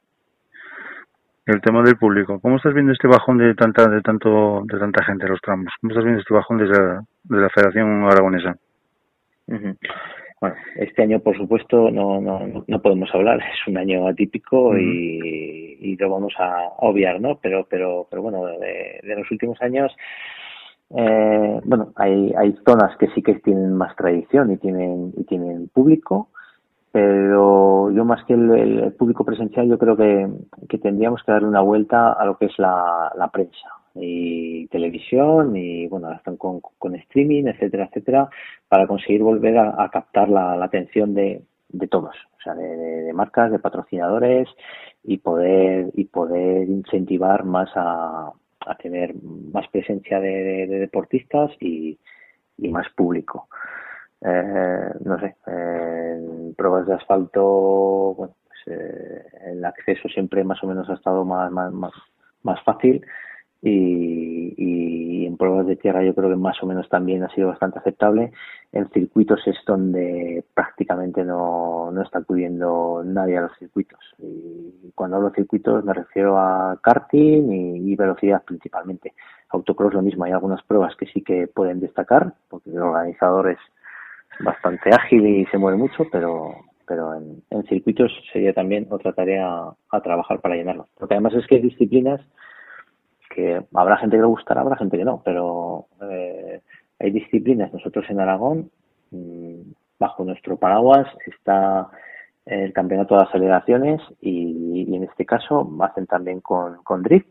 el 1.47 1.61
tema 1.61 1.81
del 1.81 1.95
público. 1.95 2.39
¿Cómo 2.41 2.57
estás 2.57 2.73
viendo 2.73 2.91
este 2.91 3.07
bajón 3.07 3.37
de 3.37 3.55
tanta 3.55 3.87
de 3.89 4.01
tanto 4.01 4.63
de 4.65 4.77
tanta 4.77 5.03
gente 5.05 5.25
en 5.25 5.31
los 5.31 5.41
tramos? 5.41 5.73
¿Cómo 5.79 5.91
estás 5.91 6.03
viendo 6.03 6.19
este 6.21 6.33
bajón 6.33 6.57
desde 6.57 6.73
la, 6.73 7.03
de 7.23 7.37
la 7.37 7.49
Federación 7.49 8.03
Aragonesa? 8.03 8.55
Uh 9.47 9.53
-huh. 9.53 9.77
Bueno, 10.39 10.55
este 10.75 11.01
año, 11.01 11.19
por 11.19 11.35
supuesto, 11.35 11.89
no, 11.89 12.21
no, 12.21 12.63
no 12.67 12.81
podemos 12.81 13.09
hablar. 13.13 13.39
Es 13.39 13.67
un 13.67 13.77
año 13.77 14.07
atípico 14.07 14.69
uh 14.69 14.73
-huh. 14.73 14.81
y, 14.81 15.91
y, 15.91 15.95
lo 15.97 16.11
vamos 16.11 16.33
a 16.37 16.69
obviar, 16.77 17.19
¿no? 17.19 17.39
Pero, 17.41 17.65
pero, 17.69 18.07
pero 18.09 18.21
bueno, 18.21 18.45
de, 18.45 18.99
de 19.01 19.15
los 19.15 19.29
últimos 19.31 19.59
años, 19.61 19.91
eh, 20.95 21.59
bueno, 21.65 21.91
hay, 21.95 22.33
hay 22.37 22.55
zonas 22.65 22.95
que 22.97 23.07
sí 23.07 23.21
que 23.21 23.35
tienen 23.35 23.73
más 23.73 23.95
tradición 23.95 24.51
y 24.51 24.57
tienen, 24.57 25.13
y 25.17 25.23
tienen 25.25 25.69
público 25.69 26.29
pero 26.89 27.91
yo 27.91 28.05
más 28.05 28.23
que 28.25 28.33
el, 28.33 28.49
el, 28.49 28.93
público 28.93 29.23
presencial 29.23 29.67
yo 29.67 29.77
creo 29.77 29.95
que, 29.95 30.27
que, 30.67 30.79
tendríamos 30.79 31.21
que 31.21 31.31
darle 31.31 31.47
una 31.47 31.61
vuelta 31.61 32.13
a 32.13 32.25
lo 32.25 32.37
que 32.37 32.45
es 32.45 32.57
la, 32.57 33.11
la 33.15 33.27
prensa 33.27 33.76
y 33.99 34.67
televisión 34.67 35.55
y 35.55 35.87
bueno 35.87 36.11
están 36.13 36.37
con, 36.37 36.61
con, 36.61 36.95
streaming 36.95 37.45
etcétera 37.45 37.85
etcétera 37.85 38.29
para 38.67 38.87
conseguir 38.87 39.23
volver 39.23 39.57
a, 39.57 39.89
captar 39.91 40.29
la, 40.29 40.55
la, 40.55 40.65
atención 40.65 41.13
de, 41.13 41.41
de 41.69 41.87
todos 41.87 42.15
o 42.37 42.41
sea 42.43 42.55
de, 42.55 42.75
de, 43.03 43.13
marcas 43.13 43.51
de 43.51 43.59
patrocinadores 43.59 44.47
y 45.03 45.17
poder 45.17 45.91
y 45.93 46.05
poder 46.05 46.67
incentivar 46.69 47.43
más 47.43 47.69
a, 47.75 48.31
a 48.67 48.75
tener 48.75 49.15
más 49.23 49.67
presencia 49.69 50.19
de, 50.19 50.67
deportistas 50.67 51.51
y, 51.59 51.97
y 52.57 52.69
más 52.69 52.87
público. 52.95 53.47
Eh, 54.21 54.91
no 55.03 55.19
sé, 55.19 55.35
en 55.47 56.53
pruebas 56.55 56.87
de 56.87 56.95
asfalto, 56.95 58.15
bueno, 58.15 58.35
pues, 58.45 58.77
eh, 58.77 59.23
el 59.51 59.63
acceso 59.63 60.09
siempre 60.09 60.43
más 60.43 60.63
o 60.63 60.67
menos 60.67 60.89
ha 60.89 60.95
estado 60.95 61.23
más, 61.23 61.51
más, 61.51 61.71
más, 61.71 61.93
más 62.43 62.61
fácil 62.63 63.05
y, 63.61 65.25
en 65.25 65.37
pruebas 65.37 65.67
de 65.67 65.75
tierra 65.75 66.03
yo 66.03 66.15
creo 66.15 66.29
que 66.29 66.35
más 66.35 66.61
o 66.63 66.65
menos 66.65 66.87
también 66.89 67.23
ha 67.23 67.33
sido 67.33 67.49
bastante 67.49 67.79
aceptable. 67.79 68.31
En 68.71 68.89
circuitos 68.89 69.39
es 69.45 69.57
donde 69.65 70.43
prácticamente 70.53 71.23
no, 71.23 71.91
no 71.91 72.01
está 72.01 72.19
acudiendo 72.19 73.03
nadie 73.05 73.37
a 73.37 73.41
los 73.41 73.57
circuitos. 73.57 73.99
Y 74.19 74.91
cuando 74.95 75.17
hablo 75.17 75.29
de 75.29 75.35
circuitos 75.35 75.83
me 75.83 75.93
refiero 75.93 76.37
a 76.37 76.79
karting 76.81 77.51
y, 77.51 77.91
y 77.91 77.95
velocidad 77.95 78.43
principalmente. 78.45 79.13
Autocross 79.49 79.93
lo 79.93 80.01
mismo, 80.01 80.25
hay 80.25 80.31
algunas 80.31 80.63
pruebas 80.63 80.95
que 80.95 81.05
sí 81.07 81.21
que 81.21 81.47
pueden 81.47 81.79
destacar, 81.79 82.33
porque 82.49 82.69
el 82.69 82.81
organizador 82.81 83.51
es 83.51 83.59
bastante 84.39 84.89
ágil 84.93 85.25
y 85.25 85.45
se 85.45 85.57
mueve 85.57 85.77
mucho, 85.77 86.05
pero 86.11 86.53
pero 86.87 87.13
en, 87.15 87.43
en 87.49 87.63
circuitos 87.65 88.11
sería 88.31 88.53
también 88.53 88.87
otra 88.89 89.11
tarea 89.11 89.45
a, 89.45 89.75
a, 89.91 90.01
trabajar 90.01 90.39
para 90.39 90.55
llenarlo. 90.55 90.87
Porque 90.97 91.15
además 91.15 91.33
es 91.33 91.45
que 91.45 91.55
hay 91.55 91.61
disciplinas 91.61 92.21
que 93.37 93.61
habrá 93.75 93.97
gente 93.97 94.17
que 94.17 94.21
le 94.21 94.27
gustará, 94.27 94.61
habrá 94.61 94.77
gente 94.77 94.97
que 94.97 95.05
no, 95.05 95.21
pero 95.23 95.85
eh, 96.01 96.59
hay 96.97 97.11
disciplinas. 97.11 97.71
Nosotros 97.71 98.03
en 98.09 98.19
Aragón, 98.19 98.71
mmm, 99.11 99.61
bajo 99.99 100.25
nuestro 100.25 100.57
paraguas, 100.57 101.07
está 101.27 101.87
el 102.47 102.73
campeonato 102.73 103.15
de 103.15 103.25
aceleraciones 103.25 104.01
y, 104.21 104.85
y 104.89 104.95
en 104.95 105.03
este 105.03 105.23
caso 105.23 105.69
hacen 105.81 106.07
también 106.07 106.41
con, 106.41 106.79
drift 107.03 107.29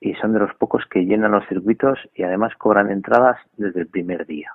y 0.00 0.14
son 0.14 0.32
de 0.32 0.38
los 0.38 0.54
pocos 0.54 0.86
que 0.90 1.04
llenan 1.04 1.32
los 1.32 1.46
circuitos 1.46 1.98
y 2.14 2.22
además 2.22 2.54
cobran 2.56 2.90
entradas 2.90 3.36
desde 3.58 3.80
el 3.80 3.88
primer 3.88 4.24
día 4.24 4.50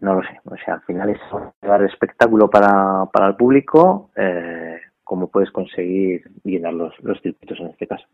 no 0.00 0.14
lo 0.14 0.22
sé, 0.22 0.40
o 0.46 0.56
sea, 0.56 0.74
al 0.74 0.82
final 0.82 1.10
es 1.10 1.20
dar 1.60 1.82
espectáculo 1.82 2.48
para, 2.48 3.04
para 3.12 3.26
el 3.26 3.36
público, 3.36 4.10
eh, 4.16 4.78
como 5.04 5.26
puedes 5.28 5.50
conseguir 5.50 6.22
llenar 6.42 6.72
los 6.72 7.20
circuitos 7.20 7.60
en 7.60 7.66
este 7.66 7.86
caso. 7.86 8.06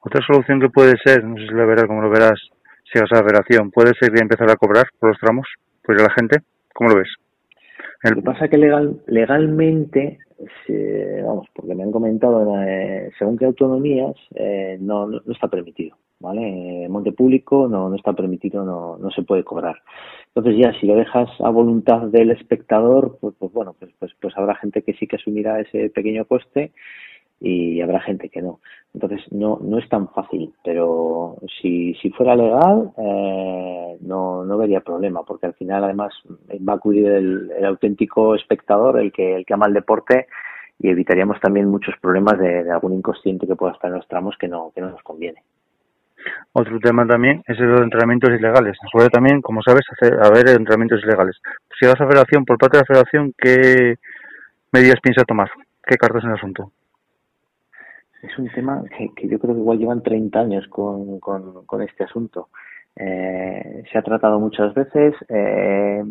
Otra 0.00 0.24
solución 0.26 0.60
que 0.60 0.68
puede 0.68 0.94
ser, 1.04 1.24
no 1.24 1.36
sé 1.36 1.42
si 1.42 1.54
lo 1.54 1.66
verás, 1.66 1.86
como 1.86 2.02
lo 2.02 2.10
verás, 2.10 2.38
si 2.92 2.98
a 2.98 3.02
la 3.02 3.22
federación, 3.22 3.70
puede 3.70 3.92
ser 3.94 4.10
empezar 4.20 4.50
a 4.50 4.56
cobrar 4.56 4.86
por 4.98 5.10
los 5.10 5.18
tramos, 5.18 5.46
pues 5.82 6.00
a 6.00 6.04
la 6.04 6.14
gente, 6.14 6.40
¿cómo 6.74 6.90
lo 6.90 6.96
ves? 6.96 7.08
Lo 8.02 8.16
que 8.16 8.22
pasa 8.22 8.46
es 8.46 8.50
que 8.50 8.58
legal, 8.58 9.00
legalmente, 9.06 10.18
vamos, 11.24 11.46
porque 11.54 11.74
me 11.74 11.84
han 11.84 11.92
comentado, 11.92 12.60
eh, 12.66 13.10
según 13.18 13.38
qué 13.38 13.44
autonomías, 13.44 14.16
eh, 14.34 14.76
no, 14.80 15.06
no, 15.06 15.20
está 15.28 15.48
permitido. 15.48 15.96
¿vale? 16.18 16.88
Monte 16.88 17.12
público 17.12 17.68
no, 17.68 17.88
no 17.88 17.96
está 17.96 18.12
permitido, 18.12 18.64
no, 18.64 18.96
no 18.96 19.10
se 19.10 19.22
puede 19.22 19.44
cobrar. 19.44 19.76
Entonces 20.34 20.60
ya 20.60 20.72
si 20.80 20.86
lo 20.86 20.94
dejas 20.94 21.28
a 21.40 21.50
voluntad 21.50 22.02
del 22.08 22.30
espectador, 22.30 23.18
pues, 23.20 23.34
pues 23.38 23.52
bueno, 23.52 23.74
pues, 23.78 23.92
pues, 23.98 24.12
pues 24.20 24.36
habrá 24.36 24.54
gente 24.56 24.82
que 24.82 24.94
sí 24.94 25.06
que 25.06 25.16
asumirá 25.16 25.60
ese 25.60 25.90
pequeño 25.90 26.24
coste 26.24 26.72
y 27.42 27.80
habrá 27.80 28.00
gente 28.00 28.28
que 28.28 28.40
no. 28.40 28.60
Entonces 28.94 29.20
no, 29.32 29.58
no 29.60 29.78
es 29.78 29.88
tan 29.88 30.08
fácil, 30.08 30.52
pero 30.62 31.36
si, 31.60 31.94
si 31.94 32.10
fuera 32.10 32.36
legal 32.36 32.92
eh, 32.96 33.96
no, 34.00 34.44
no 34.44 34.56
vería 34.56 34.80
problema, 34.80 35.22
porque 35.24 35.46
al 35.46 35.54
final 35.54 35.82
además 35.82 36.14
va 36.66 36.74
a 36.74 36.76
acudir 36.76 37.06
el, 37.06 37.50
el 37.50 37.64
auténtico 37.64 38.34
espectador, 38.36 39.00
el 39.00 39.12
que, 39.12 39.34
el 39.34 39.44
que 39.44 39.54
ama 39.54 39.66
el 39.66 39.74
deporte 39.74 40.28
y 40.78 40.90
evitaríamos 40.90 41.40
también 41.40 41.68
muchos 41.68 41.94
problemas 42.00 42.38
de, 42.38 42.70
algún 42.70 42.92
inconsciente 42.94 43.46
que 43.46 43.56
pueda 43.56 43.72
estar 43.72 43.90
en 43.90 43.96
los 43.96 44.08
tramos 44.08 44.36
que 44.38 44.48
no, 44.48 44.70
que 44.74 44.80
no 44.80 44.90
nos 44.90 45.02
conviene. 45.02 45.42
Otro 46.52 46.78
tema 46.78 47.06
también 47.06 47.42
es 47.46 47.58
el 47.58 47.74
de 47.74 47.82
entrenamientos 47.82 48.30
ilegales. 48.30 48.76
Suele 48.90 49.08
también, 49.08 49.40
como 49.42 49.62
sabes, 49.62 49.82
hacer, 49.90 50.14
haber 50.22 50.48
entrenamientos 50.50 51.02
ilegales. 51.02 51.40
Si 51.78 51.86
vas 51.86 52.00
a 52.00 52.06
federación, 52.06 52.44
por 52.44 52.58
parte 52.58 52.76
de 52.76 52.82
la 52.82 52.86
federación, 52.86 53.32
¿qué 53.36 53.96
medidas 54.72 55.00
piensa 55.02 55.24
tomar? 55.24 55.50
¿Qué 55.84 55.96
cartas 55.96 56.22
en 56.22 56.30
el 56.30 56.36
asunto? 56.36 56.70
Es 58.22 58.38
un 58.38 58.48
tema 58.50 58.84
que, 58.96 59.28
yo 59.28 59.38
creo 59.40 59.54
que 59.54 59.60
igual 59.60 59.78
llevan 59.78 60.02
30 60.02 60.38
años 60.38 60.68
con, 60.68 61.18
con, 61.18 61.82
este 61.82 62.04
asunto. 62.04 62.50
Eh, 62.94 63.82
se 63.90 63.98
ha 63.98 64.02
tratado 64.02 64.38
muchas 64.38 64.72
veces. 64.74 65.14
Eh, 65.28 66.02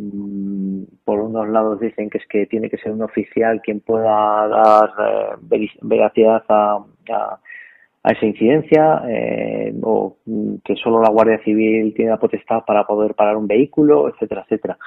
por 1.05 1.19
unos 1.21 1.47
lados 1.47 1.79
dicen 1.79 2.09
que 2.09 2.17
es 2.17 2.27
que 2.27 2.45
tiene 2.47 2.69
que 2.69 2.77
ser 2.77 2.91
un 2.91 3.01
oficial 3.01 3.61
quien 3.61 3.79
pueda 3.79 4.47
dar 4.47 4.91
eh, 4.99 5.67
veracidad 5.81 6.43
a, 6.49 6.83
a, 7.09 8.11
esa 8.11 8.25
incidencia 8.25 9.03
eh, 9.07 9.73
o 9.81 10.17
que 10.65 10.75
solo 10.75 11.01
la 11.01 11.09
Guardia 11.11 11.41
Civil 11.45 11.93
tiene 11.95 12.11
la 12.11 12.19
potestad 12.19 12.65
para 12.65 12.85
poder 12.85 13.15
parar 13.15 13.37
un 13.37 13.47
vehículo, 13.47 14.09
etcétera, 14.09 14.41
etcétera. 14.41 14.77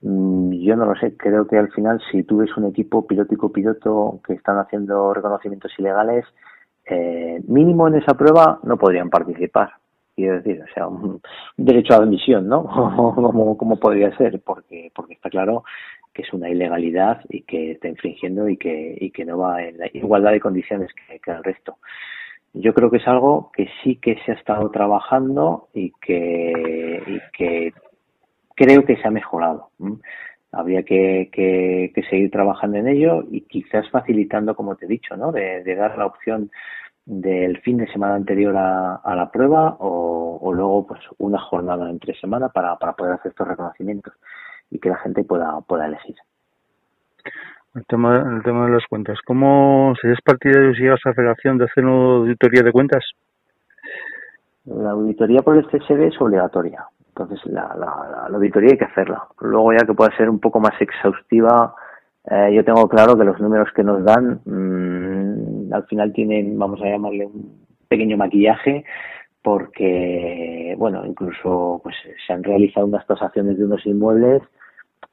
Mm, 0.00 0.52
Yo 0.52 0.76
no 0.76 0.86
lo 0.86 0.94
sé, 0.96 1.16
creo 1.18 1.46
que 1.46 1.58
al 1.58 1.70
final 1.72 2.00
si 2.10 2.22
tú 2.22 2.38
ves 2.38 2.56
un 2.56 2.66
equipo 2.66 3.06
piloto-piloto 3.06 4.20
que 4.26 4.34
están 4.34 4.58
haciendo 4.58 5.12
reconocimientos 5.12 5.72
ilegales, 5.78 6.24
eh, 6.92 7.40
mínimo 7.48 7.88
en 7.88 7.96
esa 7.96 8.14
prueba 8.14 8.60
no 8.62 8.76
podrían 8.76 9.10
participar. 9.10 9.70
Quiero 10.14 10.36
decir, 10.36 10.62
o 10.62 10.74
sea, 10.74 10.88
un, 10.88 11.20
derecho 11.56 11.94
a 11.94 11.98
admisión, 11.98 12.46
¿no? 12.46 12.64
como, 13.14 13.56
como 13.56 13.76
podría 13.76 14.14
ser, 14.16 14.40
porque, 14.44 14.90
porque 14.94 15.14
está 15.14 15.30
claro 15.30 15.64
que 16.12 16.22
es 16.22 16.32
una 16.32 16.50
ilegalidad 16.50 17.22
y 17.28 17.42
que 17.42 17.72
está 17.72 17.88
infringiendo 17.88 18.48
y 18.48 18.56
que, 18.56 18.96
y 19.00 19.10
que 19.10 19.24
no 19.24 19.38
va 19.38 19.62
en 19.62 19.78
la 19.78 19.86
igualdad 19.92 20.32
de 20.32 20.40
condiciones 20.40 20.90
que, 20.92 21.18
el 21.30 21.42
resto. 21.42 21.78
Yo 22.52 22.74
creo 22.74 22.90
que 22.90 22.98
es 22.98 23.08
algo 23.08 23.50
que 23.54 23.68
sí 23.82 23.96
que 23.96 24.18
se 24.26 24.32
ha 24.32 24.34
estado 24.34 24.70
trabajando 24.70 25.68
y 25.72 25.92
que, 26.02 27.02
y 27.06 27.20
que 27.32 27.72
creo 28.54 28.84
que 28.84 28.96
se 28.96 29.08
ha 29.08 29.10
mejorado. 29.10 29.70
Habría 30.52 30.82
que, 30.82 31.30
que, 31.32 32.02
seguir 32.10 32.30
trabajando 32.30 32.76
en 32.76 32.88
ello 32.88 33.24
y 33.30 33.40
quizás 33.42 33.88
facilitando, 33.88 34.54
como 34.54 34.76
te 34.76 34.84
he 34.84 34.88
dicho, 34.88 35.16
¿no? 35.16 35.32
de 35.32 35.74
dar 35.74 35.96
la 35.96 36.04
opción 36.04 36.50
del 37.04 37.58
fin 37.60 37.78
de 37.78 37.90
semana 37.92 38.14
anterior 38.14 38.56
a, 38.56 38.96
a 38.96 39.16
la 39.16 39.30
prueba 39.30 39.76
o, 39.80 40.38
o 40.40 40.52
luego 40.52 40.86
pues 40.86 41.00
una 41.18 41.38
jornada 41.38 41.90
entre 41.90 42.14
semana 42.14 42.48
para, 42.48 42.76
para 42.76 42.92
poder 42.92 43.14
hacer 43.14 43.30
estos 43.30 43.48
reconocimientos 43.48 44.14
y 44.70 44.78
que 44.78 44.88
la 44.88 44.98
gente 44.98 45.24
pueda, 45.24 45.60
pueda 45.62 45.86
elegir. 45.86 46.16
El 47.74 47.84
tema, 47.86 48.18
el 48.18 48.42
tema 48.42 48.66
de 48.66 48.72
las 48.72 48.86
cuentas. 48.86 49.18
¿Cómo 49.26 49.94
serías 50.00 50.20
partidario 50.24 50.74
si 50.74 50.82
llegas 50.82 51.00
a 51.04 51.10
la 51.10 51.14
federación 51.14 51.58
de 51.58 51.64
hacer 51.64 51.84
una 51.84 52.16
auditoría 52.18 52.62
de 52.62 52.72
cuentas? 52.72 53.04
La 54.66 54.90
auditoría 54.90 55.40
por 55.40 55.56
el 55.56 55.66
CSD 55.66 56.08
es 56.08 56.20
obligatoria. 56.20 56.84
Entonces, 57.08 57.40
la, 57.46 57.74
la, 57.76 58.28
la 58.28 58.36
auditoría 58.36 58.70
hay 58.72 58.78
que 58.78 58.84
hacerla. 58.84 59.24
Luego, 59.40 59.72
ya 59.72 59.86
que 59.86 59.94
pueda 59.94 60.16
ser 60.16 60.30
un 60.30 60.38
poco 60.38 60.60
más 60.60 60.80
exhaustiva, 60.80 61.74
eh, 62.30 62.52
yo 62.54 62.64
tengo 62.64 62.88
claro 62.88 63.16
que 63.16 63.24
los 63.24 63.40
números 63.40 63.68
que 63.74 63.82
nos 63.82 64.04
dan 64.04 64.40
mmm, 64.44 65.21
al 65.72 65.84
final 65.86 66.12
tienen, 66.12 66.58
vamos 66.58 66.80
a 66.82 66.88
llamarle, 66.88 67.26
un 67.26 67.66
pequeño 67.88 68.16
maquillaje, 68.16 68.84
porque, 69.42 70.74
bueno, 70.78 71.04
incluso 71.04 71.80
pues 71.82 71.96
se 72.26 72.32
han 72.32 72.44
realizado 72.44 72.86
unas 72.86 73.06
tasaciones 73.06 73.58
de 73.58 73.64
unos 73.64 73.84
inmuebles 73.86 74.42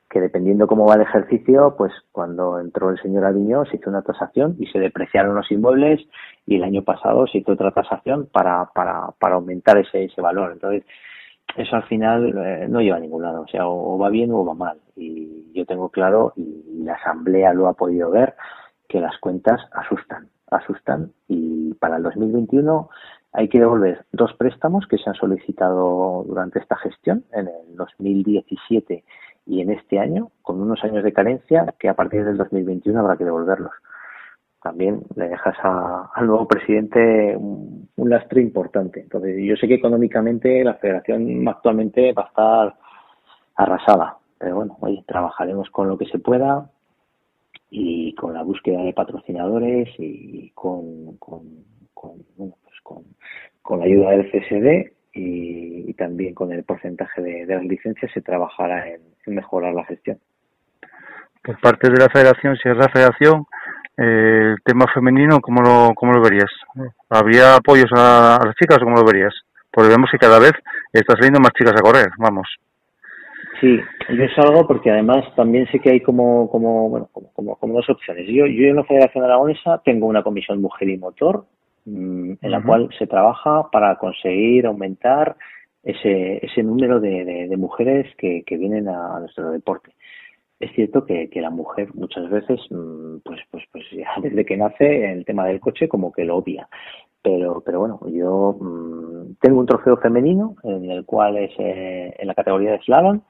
que 0.09 0.19
dependiendo 0.19 0.67
cómo 0.67 0.87
va 0.87 0.95
el 0.95 1.01
ejercicio, 1.01 1.75
pues 1.77 1.93
cuando 2.11 2.59
entró 2.59 2.89
el 2.89 2.99
señor 2.99 3.25
Aviñó 3.25 3.65
se 3.65 3.75
hizo 3.75 3.91
una 3.91 4.01
tasación 4.01 4.55
y 4.57 4.65
se 4.67 4.79
depreciaron 4.79 5.35
los 5.35 5.51
inmuebles 5.51 6.01
y 6.47 6.55
el 6.55 6.63
año 6.63 6.83
pasado 6.83 7.27
se 7.27 7.39
hizo 7.39 7.51
otra 7.51 7.71
tasación 7.71 8.27
para, 8.31 8.65
para, 8.73 9.11
para 9.19 9.35
aumentar 9.35 9.77
ese, 9.77 10.05
ese 10.05 10.19
valor. 10.19 10.51
Entonces, 10.53 10.83
eso 11.55 11.75
al 11.75 11.83
final 11.83 12.33
eh, 12.37 12.67
no 12.67 12.81
lleva 12.81 12.97
a 12.97 12.99
ningún 12.99 13.21
lado, 13.21 13.41
o 13.41 13.47
sea, 13.47 13.67
o 13.67 13.97
va 13.97 14.09
bien 14.09 14.31
o 14.31 14.43
va 14.43 14.53
mal. 14.53 14.79
Y 14.95 15.51
yo 15.53 15.65
tengo 15.65 15.89
claro, 15.89 16.33
y 16.35 16.83
la 16.83 16.93
Asamblea 16.95 17.53
lo 17.53 17.67
ha 17.67 17.73
podido 17.73 18.09
ver, 18.09 18.35
que 18.87 18.99
las 18.99 19.17
cuentas 19.19 19.61
asustan, 19.73 20.27
asustan. 20.51 21.11
Y 21.27 21.73
para 21.75 21.97
el 21.97 22.03
2021 22.03 22.89
hay 23.33 23.47
que 23.47 23.59
devolver 23.59 24.05
dos 24.11 24.33
préstamos 24.33 24.87
que 24.87 24.97
se 24.97 25.09
han 25.09 25.15
solicitado 25.15 26.23
durante 26.27 26.59
esta 26.59 26.75
gestión, 26.77 27.23
en 27.31 27.47
el 27.47 27.75
2017 27.75 29.03
y 29.45 29.61
en 29.61 29.71
este 29.71 29.99
año, 29.99 30.31
con 30.41 30.61
unos 30.61 30.83
años 30.83 31.03
de 31.03 31.13
carencia 31.13 31.73
que 31.79 31.89
a 31.89 31.95
partir 31.95 32.23
del 32.23 32.37
2021 32.37 32.99
habrá 32.99 33.17
que 33.17 33.25
devolverlos. 33.25 33.71
También 34.61 35.01
le 35.15 35.29
dejas 35.29 35.55
a, 35.63 36.11
al 36.13 36.27
nuevo 36.27 36.47
presidente 36.47 37.35
un, 37.37 37.87
lastre 37.97 38.41
importante. 38.41 39.01
Entonces, 39.01 39.35
yo 39.43 39.55
sé 39.55 39.67
que 39.67 39.75
económicamente 39.75 40.63
la 40.63 40.73
federación 40.75 41.47
actualmente 41.47 42.11
va 42.13 42.23
a 42.23 42.27
estar 42.27 42.75
arrasada, 43.55 44.17
pero 44.37 44.55
bueno, 44.55 44.77
oye, 44.81 45.03
trabajaremos 45.07 45.69
con 45.69 45.87
lo 45.87 45.97
que 45.97 46.05
se 46.05 46.19
pueda 46.19 46.69
y 47.69 48.13
con 48.15 48.33
la 48.33 48.43
búsqueda 48.43 48.81
de 48.83 48.93
patrocinadores 48.93 49.89
y 49.97 50.51
con, 50.51 51.17
con, 51.17 51.41
bueno, 52.37 52.55
pues 52.63 52.75
con, 52.83 53.03
con 53.61 53.79
la 53.79 53.85
ayuda 53.85 54.11
del 54.11 54.31
CSD 54.31 54.91
y, 55.13 55.93
también 55.93 56.33
con 56.33 56.51
el 56.53 56.63
porcentaje 56.63 57.21
de, 57.21 57.45
las 57.45 57.63
licencias 57.63 58.09
se 58.13 58.21
trabajará 58.21 58.87
en, 58.87 59.01
mejorar 59.27 59.73
la 59.73 59.85
gestión. 59.85 60.17
Por 61.43 61.59
parte 61.59 61.89
de 61.89 61.99
la 61.99 62.09
federación, 62.09 62.55
si 62.55 62.69
es 62.69 62.77
la 62.77 62.87
federación, 62.89 63.45
eh, 63.97 64.53
el 64.53 64.63
tema 64.63 64.85
femenino, 64.93 65.39
¿cómo 65.41 65.61
lo, 65.61 65.93
cómo 65.93 66.13
lo 66.13 66.21
verías? 66.21 66.49
¿Habría 67.09 67.57
apoyos 67.57 67.91
a, 67.95 68.37
a 68.37 68.45
las 68.45 68.55
chicas 68.55 68.77
o 68.77 68.85
cómo 68.85 68.95
lo 68.95 69.05
verías? 69.05 69.33
Porque 69.71 69.89
vemos 69.89 70.09
que 70.11 70.17
cada 70.17 70.39
vez 70.39 70.53
está 70.93 71.15
saliendo 71.15 71.39
más 71.39 71.51
chicas 71.51 71.73
a 71.77 71.83
correr, 71.83 72.07
vamos. 72.17 72.47
Sí, 73.59 73.77
yo 74.09 74.25
salgo 74.35 74.67
porque 74.67 74.89
además 74.91 75.25
también 75.35 75.67
sé 75.67 75.79
que 75.79 75.91
hay 75.91 75.99
como, 76.01 76.49
como, 76.49 76.89
bueno, 76.89 77.09
como, 77.11 77.31
como, 77.33 77.55
como 77.57 77.73
dos 77.73 77.89
opciones. 77.89 78.25
Yo, 78.27 78.45
yo 78.45 78.67
en 78.67 78.77
la 78.77 78.83
Federación 78.85 79.23
Aragonesa 79.23 79.81
tengo 79.83 80.07
una 80.07 80.23
comisión 80.23 80.61
mujer 80.61 80.89
y 80.89 80.97
motor 80.97 81.45
en 81.85 82.37
la 82.41 82.59
uh 82.59 82.61
-huh. 82.61 82.65
cual 82.65 82.89
se 82.97 83.07
trabaja 83.07 83.69
para 83.71 83.97
conseguir 83.97 84.65
aumentar 84.65 85.35
ese, 85.83 86.45
ese 86.45 86.63
número 86.63 86.99
de, 86.99 87.25
de, 87.25 87.47
de 87.47 87.57
mujeres 87.57 88.13
que, 88.17 88.43
que 88.45 88.57
vienen 88.57 88.87
a, 88.87 89.15
a, 89.15 89.19
nuestro 89.19 89.51
deporte. 89.51 89.91
Es 90.59 90.71
cierto 90.73 91.05
que, 91.05 91.29
que 91.29 91.41
la 91.41 91.49
mujer 91.49 91.93
muchas 91.95 92.29
veces, 92.29 92.59
pues, 93.23 93.39
pues, 93.49 93.63
pues 93.71 93.85
ya 93.91 94.09
desde 94.21 94.45
que 94.45 94.57
nace 94.57 95.11
el 95.11 95.25
tema 95.25 95.45
del 95.47 95.59
coche 95.59 95.87
como 95.87 96.11
que 96.11 96.25
lo 96.25 96.37
obvia. 96.37 96.67
Pero, 97.21 97.61
pero 97.65 97.79
bueno, 97.79 97.99
yo 98.07 98.57
mmm, 98.59 99.33
tengo 99.41 99.59
un 99.59 99.65
trofeo 99.65 99.97
femenino 99.97 100.55
en 100.63 100.89
el 100.89 101.05
cual 101.05 101.37
es 101.37 101.51
eh, 101.59 102.15
en 102.17 102.27
la 102.27 102.33
categoría 102.33 102.71
de 102.71 102.79
slalom, 102.79 103.21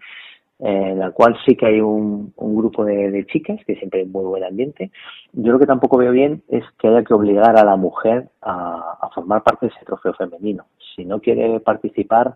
eh, 0.60 0.89
en 0.91 0.99
la 0.99 1.12
cual 1.12 1.38
sí 1.45 1.56
que 1.56 1.67
hay 1.67 1.80
un, 1.80 2.34
un 2.36 2.56
grupo 2.58 2.84
de, 2.84 3.25
chicas, 3.28 3.60
que 3.65 3.75
siempre 3.78 4.02
hay 4.02 4.06
muy 4.06 4.25
buen 4.25 4.43
ambiente. 4.43 4.91
Yo 5.32 5.54
lo 5.54 5.60
que 5.60 5.65
tampoco 5.65 5.97
veo 5.97 6.12
bien 6.12 6.43
es 6.49 6.65
que 6.78 6.89
haya 6.89 7.04
que 7.04 7.13
obligar 7.13 7.58
a 7.58 7.63
la 7.63 7.78
mujer 7.78 8.28
a, 8.41 9.10
formar 9.15 9.41
parte 9.41 9.67
de 9.67 9.71
ese 9.73 9.86
trofeo 9.86 10.13
femenino. 10.13 10.65
Si 10.95 11.06
no 11.06 11.21
quiere 11.21 11.62
participar, 11.62 12.36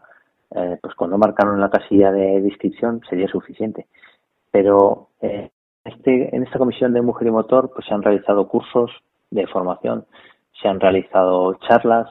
eh, 0.55 0.77
pues 0.81 0.95
marcarlo 1.17 1.53
en 1.53 1.61
la 1.61 1.69
casilla 1.69 2.11
de 2.11 2.39
inscripción 2.39 3.01
sería 3.09 3.27
suficiente. 3.27 3.87
Pero 4.51 5.09
eh, 5.21 5.49
este, 5.83 6.33
en 6.33 6.43
esta 6.43 6.59
comisión 6.59 6.93
de 6.93 7.01
mujer 7.01 7.27
y 7.27 7.31
motor 7.31 7.71
pues 7.73 7.85
se 7.85 7.93
han 7.93 8.03
realizado 8.03 8.47
cursos 8.47 8.91
de 9.31 9.47
formación, 9.47 10.05
se 10.61 10.67
han 10.67 10.79
realizado 10.79 11.55
charlas, 11.67 12.09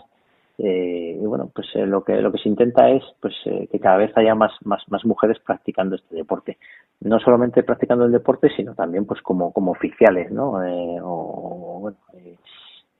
eh, 0.58 1.18
y 1.20 1.26
bueno, 1.26 1.50
pues 1.52 1.66
eh, 1.74 1.86
lo 1.86 2.04
que 2.04 2.20
lo 2.20 2.30
que 2.30 2.38
se 2.38 2.48
intenta 2.48 2.88
es 2.90 3.02
pues 3.20 3.34
eh, 3.46 3.68
que 3.70 3.80
cada 3.80 3.96
vez 3.96 4.16
haya 4.16 4.34
más, 4.34 4.52
más 4.64 5.04
mujeres 5.04 5.38
practicando 5.44 5.96
este 5.96 6.14
deporte. 6.14 6.58
No 7.00 7.18
solamente 7.18 7.62
practicando 7.62 8.04
el 8.04 8.12
deporte, 8.12 8.48
sino 8.54 8.74
también 8.74 9.06
pues 9.06 9.20
como 9.22 9.52
como 9.52 9.72
oficiales, 9.72 10.30
¿no? 10.30 10.62
Eh, 10.62 10.98
o 11.02 11.78
bueno, 11.80 11.96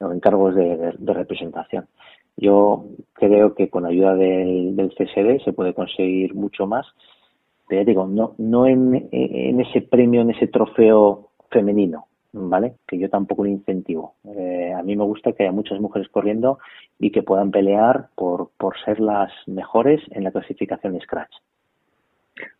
o 0.00 0.12
encargos 0.12 0.54
de, 0.56 0.76
de, 0.76 0.94
de, 0.98 1.14
representación. 1.14 1.86
Yo 2.36 2.86
creo 3.12 3.54
que 3.54 3.68
con 3.70 3.86
ayuda 3.86 4.16
del, 4.16 4.74
del 4.74 4.90
CSD 4.94 5.44
se 5.44 5.52
puede 5.52 5.74
conseguir 5.74 6.34
mucho 6.34 6.66
más, 6.66 6.86
pero 7.68 7.84
digo, 7.84 8.06
no 8.06 8.34
no 8.38 8.66
en, 8.66 9.08
en 9.12 9.60
ese 9.60 9.82
premio, 9.82 10.22
en 10.22 10.30
ese 10.30 10.48
trofeo 10.48 11.28
femenino, 11.50 12.06
¿vale? 12.32 12.74
Que 12.86 12.98
yo 12.98 13.08
tampoco 13.08 13.44
lo 13.44 13.50
incentivo. 13.50 14.14
Eh, 14.24 14.72
a 14.76 14.82
mí 14.82 14.96
me 14.96 15.04
gusta 15.04 15.32
que 15.32 15.44
haya 15.44 15.52
muchas 15.52 15.80
mujeres 15.80 16.08
corriendo 16.08 16.58
y 16.98 17.10
que 17.10 17.22
puedan 17.22 17.50
pelear 17.50 18.08
por, 18.14 18.50
por 18.56 18.78
ser 18.84 19.00
las 19.00 19.30
mejores 19.46 20.00
en 20.10 20.24
la 20.24 20.32
clasificación 20.32 20.94
de 20.94 21.00
Scratch. 21.00 21.34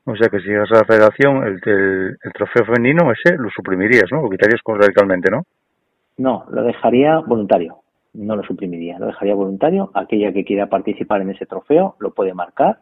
O 0.05 0.15
sea 0.17 0.29
que 0.29 0.41
si 0.41 0.49
llegas 0.49 0.71
a 0.73 0.79
la 0.79 0.85
federación, 0.85 1.45
el, 1.45 1.61
el, 1.65 2.19
el 2.23 2.33
trofeo 2.33 2.65
femenino 2.67 3.11
ese 3.13 3.37
lo 3.37 3.49
suprimirías, 3.51 4.07
¿no? 4.13 4.23
Lo 4.23 4.29
quitarías 4.29 4.61
radicalmente, 4.65 5.31
¿no? 5.31 5.43
No, 6.19 6.45
lo 6.51 6.63
dejaría 6.63 7.19
voluntario. 7.21 7.79
No 8.15 8.37
lo 8.37 8.43
suprimiría. 8.43 8.99
Lo 8.99 9.07
dejaría 9.07 9.35
voluntario. 9.35 9.91
Aquella 9.95 10.33
que 10.33 10.45
quiera 10.45 10.67
participar 10.67 11.23
en 11.23 11.31
ese 11.31 11.47
trofeo 11.47 11.97
lo 11.99 12.13
puede 12.13 12.35
marcar 12.35 12.81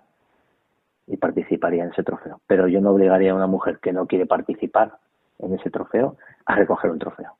y 1.06 1.16
participaría 1.16 1.84
en 1.84 1.90
ese 1.90 2.02
trofeo. 2.02 2.40
Pero 2.46 2.66
yo 2.66 2.80
no 2.80 2.90
obligaría 2.90 3.32
a 3.32 3.36
una 3.36 3.46
mujer 3.46 3.78
que 3.80 3.92
no 3.92 4.06
quiere 4.06 4.26
participar 4.26 4.92
en 5.42 5.54
ese 5.54 5.70
trofeo 5.70 6.16
a 6.46 6.54
recoger 6.56 6.90
un 6.90 6.98
trofeo. 6.98 7.32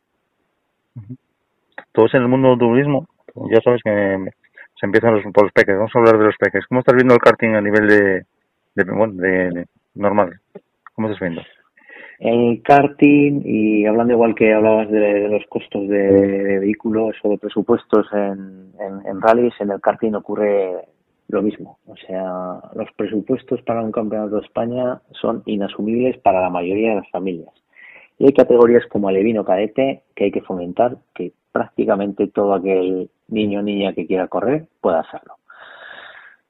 Todos 1.93 2.15
en 2.15 2.23
el 2.23 2.29
mundo 2.29 2.51
del 2.51 2.59
turismo, 2.59 3.07
ya 3.51 3.61
sabes 3.63 3.83
que 3.83 3.91
me- 3.91 4.31
se 4.79 4.87
empiezan 4.87 5.15
los, 5.15 5.25
por 5.33 5.45
los 5.45 5.53
peques. 5.53 5.77
Vamos 5.77 5.93
a 5.95 5.99
hablar 5.99 6.19
de 6.19 6.25
los 6.25 6.37
peques. 6.37 6.67
¿Cómo 6.67 6.81
estás 6.81 6.95
viendo 6.95 7.15
el 7.15 7.21
karting 7.21 7.55
a 7.55 7.61
nivel 7.61 7.87
de, 7.87 8.25
de, 8.75 8.85
bueno, 8.93 9.13
de, 9.15 9.51
de 9.51 9.67
normal? 9.95 10.41
¿Cómo 10.95 11.09
estás 11.09 11.21
viendo? 11.21 11.43
El 12.19 12.63
karting, 12.63 13.41
y 13.45 13.87
hablando 13.87 14.13
igual 14.13 14.35
que 14.35 14.53
hablabas 14.53 14.91
de, 14.91 14.99
de 14.99 15.29
los 15.29 15.45
costos 15.49 15.89
de, 15.89 16.59
vehículos 16.61 17.17
o 17.23 17.31
de 17.31 17.39
presupuestos 17.39 18.07
en, 18.13 18.73
en, 18.79 19.07
en 19.07 19.21
rallies, 19.21 19.55
en 19.61 19.71
el 19.71 19.81
karting 19.81 20.13
ocurre 20.15 20.85
lo 21.29 21.43
mismo. 21.43 21.79
O 21.87 21.97
sea, 21.97 22.61
los 22.75 22.91
presupuestos 22.97 23.63
para 23.63 23.81
un 23.83 23.93
campeonato 23.93 24.37
de 24.37 24.43
España 24.47 25.01
son 25.13 25.43
inasumibles 25.47 26.19
para 26.19 26.41
la 26.43 26.51
mayoría 26.51 26.91
de 26.91 26.97
las 26.97 27.11
familias. 27.11 27.51
Y 28.21 28.27
hay 28.27 28.35
categorías 28.35 28.85
como 28.87 29.09
alevino 29.09 29.47
cadete 29.47 30.03
que 30.15 30.25
hay 30.25 30.31
que 30.31 30.43
fomentar 30.43 30.99
que 31.15 31.33
prácticamente 31.53 32.27
todo 32.27 32.53
aquel 32.53 33.09
niño 33.29 33.61
o 33.61 33.63
niña 33.63 33.95
que 33.95 34.07
quiera 34.07 34.29
correr 34.29 34.67
pueda 34.83 35.01
hacerlo. 35.01 35.37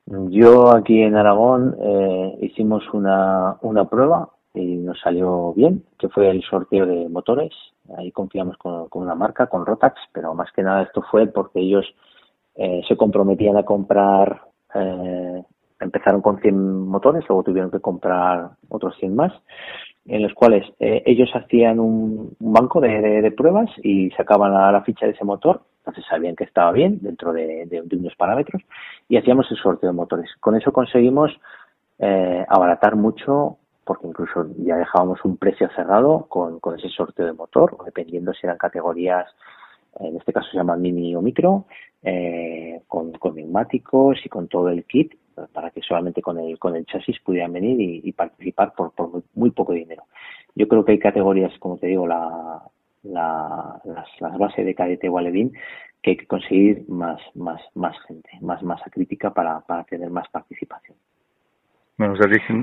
Yo 0.06 0.74
aquí 0.74 1.00
en 1.00 1.14
Aragón 1.14 1.76
eh, 1.80 2.38
hicimos 2.40 2.82
una, 2.92 3.56
una 3.62 3.84
prueba 3.84 4.30
y 4.52 4.78
nos 4.78 4.98
salió 4.98 5.52
bien, 5.54 5.84
que 5.96 6.08
fue 6.08 6.28
el 6.28 6.42
sorteo 6.42 6.86
de 6.86 7.08
motores. 7.08 7.52
Ahí 7.96 8.10
confiamos 8.10 8.56
con, 8.56 8.88
una 8.90 9.14
marca, 9.14 9.46
con 9.46 9.64
Rotax, 9.64 9.94
pero 10.12 10.34
más 10.34 10.50
que 10.50 10.64
nada 10.64 10.82
esto 10.82 11.04
fue 11.08 11.28
porque 11.28 11.60
ellos 11.60 11.86
eh, 12.56 12.80
se 12.88 12.96
comprometían 12.96 13.56
a 13.56 13.62
comprar, 13.62 14.42
eh, 14.74 15.44
empezaron 15.78 16.20
con 16.20 16.40
100 16.40 16.88
motores, 16.88 17.24
luego 17.28 17.44
tuvieron 17.44 17.70
que 17.70 17.78
comprar 17.78 18.50
otros 18.68 18.96
100 18.98 19.14
más, 19.14 19.32
en 20.06 20.22
los 20.22 20.32
cuales 20.34 20.66
eh, 20.80 21.02
ellos 21.06 21.30
hacían 21.34 21.78
un, 21.78 22.34
banco 22.38 22.80
de, 22.80 23.32
pruebas 23.36 23.70
y 23.82 24.10
sacaban 24.10 24.52
la, 24.52 24.72
la 24.72 24.82
ficha 24.82 25.06
de 25.06 25.12
ese 25.12 25.24
motor, 25.24 25.62
entonces 25.80 26.04
sabían 26.08 26.36
que 26.36 26.44
estaba 26.44 26.72
bien 26.72 26.98
dentro 27.00 27.32
de, 27.32 27.82
unos 27.92 28.14
parámetros 28.16 28.62
y 29.08 29.16
hacíamos 29.16 29.50
el 29.50 29.56
sorteo 29.56 29.90
de 29.90 29.96
motores. 29.96 30.30
Con 30.40 30.56
eso 30.56 30.72
conseguimos 30.72 31.30
eh, 31.98 32.44
abaratar 32.48 32.96
mucho 32.96 33.56
porque 33.84 34.06
incluso 34.06 34.46
ya 34.58 34.76
dejábamos 34.76 35.24
un 35.24 35.36
precio 35.36 35.68
cerrado 35.74 36.26
con, 36.28 36.60
con 36.60 36.78
ese 36.78 36.88
sorteo 36.90 37.26
de 37.26 37.32
motor, 37.32 37.76
dependiendo 37.84 38.32
si 38.32 38.46
eran 38.46 38.58
categorías, 38.58 39.26
en 39.98 40.16
este 40.16 40.32
caso 40.32 40.48
se 40.50 40.58
llaman 40.58 40.80
mini 40.80 41.16
o 41.16 41.22
micro, 41.22 41.64
eh, 42.02 42.82
con, 42.86 43.12
con 43.12 43.34
neumáticos 43.34 44.18
y 44.24 44.28
con 44.28 44.46
todo 44.48 44.68
el 44.68 44.84
kit, 44.84 45.14
para 45.52 45.70
que 45.70 45.80
solamente 45.82 46.22
con 46.22 46.38
el, 46.38 46.58
con 46.58 46.76
el 46.76 46.86
chasis 46.86 47.18
pudieran 47.20 47.52
venir 47.52 47.80
y, 47.80 48.00
y 48.04 48.12
participar 48.12 48.72
por, 48.74 48.92
por 48.92 49.10
muy, 49.10 49.22
muy 49.34 49.50
poco 49.50 49.72
dinero. 49.72 50.04
Yo 50.54 50.66
creo 50.68 50.84
que 50.84 50.92
hay 50.92 50.98
categorías, 50.98 51.52
como 51.58 51.78
te 51.78 51.86
digo, 51.86 52.06
la, 52.06 52.62
la, 53.02 53.80
las, 53.84 54.08
las 54.20 54.38
bases 54.38 54.64
de 54.64 54.74
cadete 54.74 55.08
o 55.08 55.18
alevín, 55.18 55.52
que 56.02 56.10
hay 56.10 56.16
que 56.16 56.26
conseguir 56.26 56.84
más, 56.88 57.20
más, 57.34 57.60
más 57.74 57.96
gente, 58.06 58.30
más 58.40 58.62
masa 58.62 58.90
crítica 58.90 59.32
para, 59.32 59.60
para 59.60 59.84
tener 59.84 60.10
más 60.10 60.28
participación. 60.28 60.96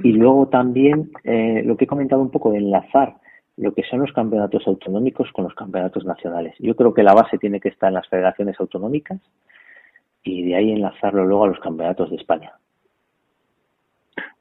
Y 0.03 0.13
luego 0.13 0.47
también 0.47 1.11
eh, 1.23 1.61
lo 1.63 1.77
que 1.77 1.85
he 1.85 1.87
comentado 1.87 2.21
un 2.21 2.31
poco 2.31 2.51
de 2.51 2.57
enlazar 2.57 3.17
lo 3.57 3.73
que 3.73 3.83
son 3.83 4.01
los 4.01 4.11
campeonatos 4.11 4.67
autonómicos 4.67 5.31
con 5.31 5.45
los 5.45 5.55
campeonatos 5.55 6.05
nacionales. 6.05 6.55
Yo 6.59 6.75
creo 6.75 6.93
que 6.93 7.03
la 7.03 7.13
base 7.13 7.37
tiene 7.37 7.59
que 7.59 7.69
estar 7.69 7.89
en 7.89 7.95
las 7.95 8.07
federaciones 8.07 8.59
autonómicas 8.59 9.19
y 10.27 10.43
de 10.43 10.55
ahí 10.55 10.71
enlazarlo 10.71 11.25
luego 11.25 11.45
a 11.45 11.47
los 11.47 11.59
campeonatos 11.59 12.09
de 12.09 12.17
España. 12.17 12.51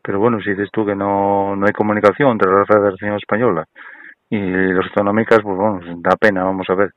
Pero 0.03 0.19
bueno, 0.21 0.41
si 0.41 0.51
dices 0.51 0.69
tú 0.73 0.85
que 0.87 0.95
no, 0.95 1.55
no 1.57 1.67
hay 1.67 1.73
comunicación 1.73 2.33
entre 2.33 2.51
la 2.53 2.65
Federación 2.65 3.15
Española 3.17 3.67
y 4.31 4.39
las 4.41 4.87
autonómicas, 4.87 5.41
pues 5.43 5.57
bueno, 5.57 5.81
da 5.99 6.17
pena, 6.17 6.45
vamos 6.45 6.69
a 6.71 6.75
ver. 6.75 6.93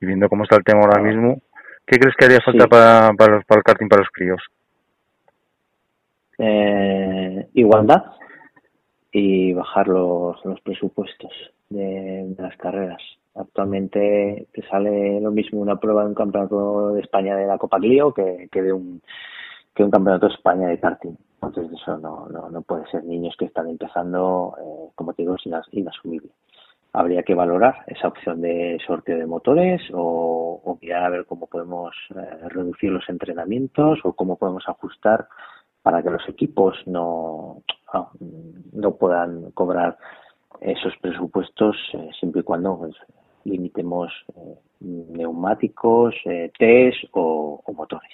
Y 0.00 0.06
viendo 0.06 0.28
cómo 0.28 0.44
está 0.44 0.56
el 0.56 0.64
tema 0.64 0.80
ahora 0.80 1.02
mismo, 1.02 1.40
¿qué 1.86 1.98
crees 1.98 2.14
que 2.16 2.24
haría 2.26 2.40
falta 2.40 2.64
Sí. 2.64 2.68
para, 2.70 3.12
para, 3.14 3.34
los- 3.36 3.44
para 3.44 3.58
el 3.58 3.64
karting 3.64 3.88
para 3.88 4.02
los 4.02 4.10
críos? 4.10 4.42
Eh, 6.38 7.48
igualdad 7.54 8.04
y 9.10 9.52
bajar 9.54 9.88
los, 9.88 10.44
los 10.44 10.60
presupuestos 10.60 11.32
de, 11.68 12.24
de 12.36 12.42
las 12.42 12.56
carreras. 12.56 13.02
Actualmente 13.34 14.48
te 14.52 14.62
sale 14.68 15.20
lo 15.20 15.30
mismo 15.30 15.60
una 15.60 15.78
prueba 15.78 16.02
de 16.02 16.08
un 16.08 16.14
campeonato 16.14 16.92
de 16.94 17.00
España 17.00 17.36
de 17.36 17.46
la 17.46 17.58
Copa 17.58 17.78
Clio 17.78 18.12
que, 18.12 18.48
que 18.50 18.62
de 18.62 18.72
un 18.72 19.00
que 19.74 19.84
un 19.84 19.90
campeonato 19.92 20.26
de 20.26 20.34
España 20.34 20.66
de 20.68 20.80
karting. 20.80 21.14
Entonces 21.40 21.70
eso 21.80 21.96
no, 21.98 22.26
no, 22.28 22.50
no 22.50 22.62
puede 22.62 22.84
ser. 22.90 23.04
Niños 23.04 23.36
que 23.38 23.44
están 23.44 23.68
empezando, 23.68 24.56
eh, 24.60 24.90
como 24.96 25.12
te 25.12 25.22
digo, 25.22 25.36
es 25.36 25.46
inas- 25.46 25.68
inasumible. 25.70 26.30
Habría 26.92 27.22
que 27.22 27.34
valorar 27.34 27.84
esa 27.86 28.08
opción 28.08 28.40
de 28.40 28.78
sorteo 28.84 29.18
de 29.18 29.26
motores 29.26 29.80
o, 29.94 30.60
o 30.64 30.78
mirar 30.82 31.04
a 31.04 31.10
ver 31.10 31.26
cómo 31.26 31.46
podemos 31.46 31.94
eh, 32.16 32.48
reducir 32.48 32.90
los 32.90 33.08
entrenamientos 33.08 34.00
o 34.02 34.14
cómo 34.14 34.36
podemos 34.36 34.68
ajustar 34.68 35.28
para 35.82 36.02
que 36.02 36.10
los 36.10 36.28
equipos 36.28 36.76
no, 36.86 37.62
ah, 37.92 38.10
no 38.72 38.96
puedan 38.96 39.52
cobrar 39.52 39.96
esos 40.60 40.92
presupuestos 41.00 41.76
eh, 41.92 42.10
siempre 42.18 42.40
y 42.40 42.44
cuando 42.44 42.78
pues, 42.78 42.96
limitemos 43.48 44.12
eh, 44.36 44.58
neumáticos, 44.80 46.14
eh, 46.24 46.50
test 46.58 47.04
o, 47.12 47.60
o 47.64 47.72
motores. 47.72 48.10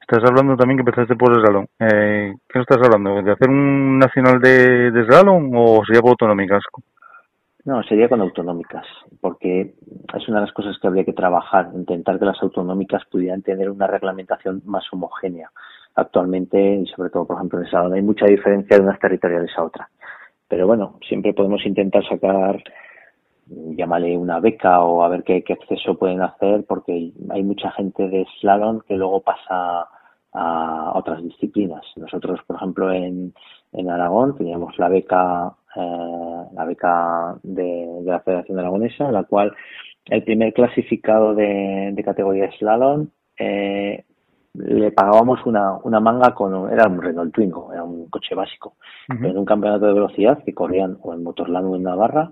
Estás 0.00 0.22
hablando 0.24 0.56
también 0.56 0.78
que 0.78 0.82
empezaste 0.82 1.16
por 1.16 1.32
el 1.32 1.40
slalom. 1.40 1.66
Eh, 1.80 2.34
¿Qué 2.48 2.60
estás 2.60 2.78
hablando? 2.78 3.22
¿De 3.22 3.32
hacer 3.32 3.48
un 3.48 3.98
nacional 3.98 4.40
de, 4.40 4.90
de 4.90 5.04
slalom 5.04 5.50
o 5.56 5.84
sería 5.84 6.00
por 6.00 6.10
autonómicas? 6.10 6.62
No, 7.64 7.82
sería 7.82 8.10
con 8.10 8.20
autonómicas, 8.20 8.86
porque 9.22 9.74
es 10.14 10.28
una 10.28 10.40
de 10.40 10.46
las 10.46 10.52
cosas 10.52 10.76
que 10.78 10.86
habría 10.86 11.04
que 11.04 11.14
trabajar, 11.14 11.70
intentar 11.74 12.18
que 12.18 12.26
las 12.26 12.40
autonómicas 12.42 13.02
pudieran 13.10 13.40
tener 13.40 13.70
una 13.70 13.86
reglamentación 13.86 14.60
más 14.66 14.84
homogénea. 14.92 15.50
Actualmente, 15.94 16.58
y 16.58 16.86
sobre 16.88 17.08
todo, 17.08 17.26
por 17.26 17.36
ejemplo, 17.36 17.58
en 17.58 17.64
el 17.64 17.70
salón, 17.70 17.94
hay 17.94 18.02
mucha 18.02 18.26
diferencia 18.26 18.76
de 18.76 18.82
unas 18.82 18.98
territoriales 18.98 19.50
a 19.56 19.64
otras. 19.64 19.88
Pero 20.46 20.66
bueno, 20.66 20.98
siempre 21.08 21.32
podemos 21.32 21.64
intentar 21.64 22.06
sacar, 22.06 22.62
llámale 23.46 24.16
una 24.16 24.40
beca 24.40 24.82
o 24.82 25.02
a 25.02 25.08
ver 25.08 25.22
qué, 25.24 25.42
qué 25.42 25.54
acceso 25.54 25.96
pueden 25.96 26.22
hacer, 26.22 26.64
porque 26.66 27.12
hay 27.30 27.42
mucha 27.42 27.70
gente 27.72 28.08
de 28.08 28.26
slalom 28.40 28.80
que 28.80 28.96
luego 28.96 29.20
pasa 29.20 29.88
a 30.32 30.92
otras 30.94 31.22
disciplinas. 31.22 31.84
Nosotros, 31.96 32.40
por 32.46 32.56
ejemplo, 32.56 32.92
en, 32.92 33.32
en 33.72 33.90
Aragón 33.90 34.36
teníamos 34.36 34.76
la 34.78 34.88
beca, 34.88 35.54
eh, 35.76 36.42
la 36.52 36.64
beca 36.64 37.36
de, 37.42 38.00
de 38.02 38.10
la 38.10 38.20
Federación 38.20 38.58
Aragonesa, 38.58 39.06
en 39.06 39.12
la 39.12 39.24
cual 39.24 39.54
el 40.06 40.22
primer 40.24 40.52
clasificado 40.52 41.34
de, 41.34 41.92
de 41.92 42.04
categoría 42.04 42.50
slalom 42.58 43.08
eh, 43.38 44.04
le 44.54 44.92
pagábamos 44.92 45.44
una, 45.46 45.78
una 45.82 45.98
manga 46.00 46.34
con, 46.34 46.72
era 46.72 46.86
un 46.86 47.02
Renault 47.02 47.34
Twingo, 47.34 47.72
era 47.72 47.82
un 47.82 48.08
coche 48.08 48.34
básico, 48.34 48.76
pero 49.08 49.30
en 49.30 49.38
un 49.38 49.44
campeonato 49.44 49.86
de 49.86 49.94
velocidad 49.94 50.42
que 50.44 50.54
corrían 50.54 50.96
o 51.02 51.12
en 51.12 51.24
Motorland 51.24 51.66
o 51.66 51.76
en 51.76 51.82
Navarra, 51.82 52.30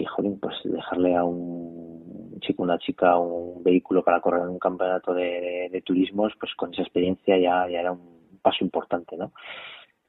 y 0.00 0.04
jolín, 0.04 0.38
pues 0.40 0.54
dejarle 0.64 1.16
a 1.16 1.24
un 1.24 2.38
chico, 2.40 2.62
una 2.62 2.78
chica, 2.78 3.18
un 3.18 3.62
vehículo 3.62 4.02
para 4.02 4.20
correr 4.20 4.42
en 4.42 4.48
un 4.48 4.58
campeonato 4.58 5.14
de, 5.14 5.22
de, 5.22 5.68
de 5.70 5.82
turismos, 5.82 6.32
pues 6.38 6.54
con 6.54 6.72
esa 6.72 6.82
experiencia 6.82 7.38
ya, 7.38 7.68
ya 7.68 7.80
era 7.80 7.92
un 7.92 8.38
paso 8.42 8.64
importante, 8.64 9.16
¿no? 9.16 9.32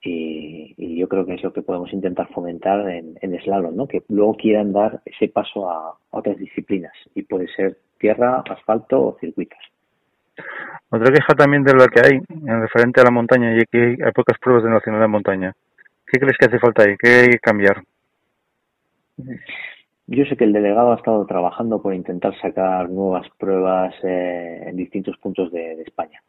Y, 0.04 0.74
y, 0.78 0.98
yo 0.98 1.08
creo 1.08 1.26
que 1.26 1.36
es 1.36 1.44
lo 1.44 1.54
que 1.54 1.62
podemos 1.62 1.94
intentar 1.94 2.28
fomentar 2.30 2.90
en, 2.90 3.20
en 3.22 3.40
slalom, 3.42 3.76
¿no? 3.76 3.88
Que 3.88 4.02
luego 4.10 4.36
quieran 4.36 4.74
dar 4.74 5.02
ese 5.06 5.28
paso 5.28 5.70
a, 5.70 5.90
a 5.90 6.18
otras 6.18 6.38
disciplinas 6.38 6.94
y 7.14 7.22
puede 7.22 7.48
ser 7.50 7.78
tierra, 8.00 8.44
asfalto 8.50 9.00
o 9.00 9.18
circuitos. 9.20 9.60
Otra 10.90 11.14
queja 11.14 11.34
también 11.36 11.64
de 11.64 11.76
la 11.76 11.88
que 11.88 12.02
hay 12.02 12.20
en 12.30 12.62
referente 12.62 13.00
a 13.00 13.04
la 13.04 13.12
montaña 13.12 13.56
y 13.56 13.64
que 13.66 14.04
hay 14.04 14.12
pocas 14.12 14.40
pruebas 14.40 14.64
de 14.64 14.72
nacional 14.72 15.02
de 15.02 15.08
montaña. 15.08 15.54
¿Qué 16.08 16.20
crees 16.20 16.38
que 16.38 16.48
hace 16.48 16.60
falta 16.60 16.84
ahí? 16.84 16.96
¿Qué 16.98 17.10
hay 17.10 17.30
que 17.30 17.40
cambiar? 17.40 17.84
Yo 20.14 20.26
sé 20.26 20.36
que 20.36 20.44
el 20.44 20.52
delegado 20.52 20.92
ha 20.92 20.98
estado 20.98 21.26
trabajando 21.26 21.82
por 21.82 21.94
intentar 21.94 22.38
sacar 22.42 22.90
nuevas 22.90 23.26
pruebas 23.38 23.96
eh, 24.04 24.62
en 24.68 24.76
distintos 24.76 25.16
puntos 25.18 25.54
de, 25.54 25.78
de 25.78 25.84
España. 25.84 26.22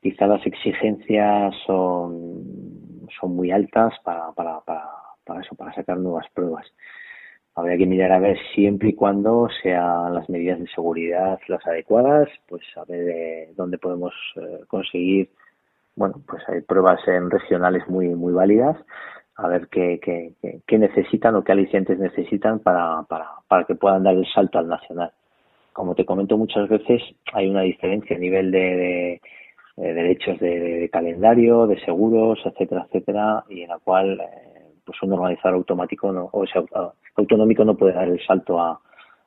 Quizá 0.00 0.26
las 0.26 0.44
exigencias 0.44 1.54
son, 1.64 3.06
son 3.20 3.36
muy 3.36 3.52
altas 3.52 3.94
para, 4.02 4.32
para, 4.32 4.58
para, 4.62 5.40
eso, 5.40 5.54
para 5.54 5.72
sacar 5.72 5.98
nuevas 5.98 6.26
pruebas. 6.34 6.66
habría 7.54 7.78
que 7.78 7.86
mirar 7.86 8.10
a 8.10 8.18
ver 8.18 8.36
siempre 8.56 8.88
y 8.88 8.94
cuando 8.94 9.48
sean 9.62 10.14
las 10.14 10.28
medidas 10.28 10.58
de 10.58 10.66
seguridad 10.74 11.38
las 11.46 11.64
adecuadas, 11.64 12.28
pues 12.48 12.64
a 12.76 12.84
ver 12.86 13.08
eh, 13.08 13.52
dónde 13.54 13.78
podemos 13.78 14.12
eh, 14.34 14.64
conseguir, 14.66 15.30
bueno, 15.94 16.20
pues 16.26 16.42
hay 16.48 16.60
pruebas 16.62 16.98
en 17.06 17.30
regionales 17.30 17.86
muy 17.86 18.08
muy 18.16 18.32
válidas, 18.32 18.76
a 19.36 19.48
ver 19.48 19.68
qué, 19.68 20.00
qué, 20.66 20.78
necesitan 20.78 21.34
o 21.36 21.44
qué 21.44 21.52
alicientes 21.52 21.98
necesitan 21.98 22.58
para, 22.60 23.02
para, 23.04 23.28
para 23.48 23.64
que 23.64 23.74
puedan 23.74 24.02
dar 24.02 24.14
el 24.14 24.26
salto 24.26 24.58
al 24.58 24.68
nacional. 24.68 25.12
Como 25.72 25.94
te 25.94 26.04
comento 26.04 26.36
muchas 26.36 26.68
veces, 26.68 27.02
hay 27.32 27.48
una 27.48 27.62
diferencia 27.62 28.16
a 28.16 28.18
nivel 28.18 28.50
de, 28.50 29.20
de, 29.76 29.94
derechos 29.94 30.38
de, 30.38 30.88
calendario, 30.92 31.66
de 31.66 31.80
seguros, 31.80 32.38
etcétera, 32.44 32.84
etcétera, 32.88 33.44
y 33.48 33.62
en 33.62 33.68
la 33.70 33.78
cual 33.78 34.20
eh, 34.20 34.74
pues 34.84 35.02
un 35.02 35.12
organizador 35.14 35.56
automático 35.56 36.12
no, 36.12 36.28
o 36.32 36.46
sea, 36.46 36.62
au- 36.62 36.92
autonómico 37.16 37.64
no 37.64 37.76
puede 37.76 37.94
dar 37.94 38.08
el 38.08 38.20
salto 38.26 38.60
a, 38.60 38.78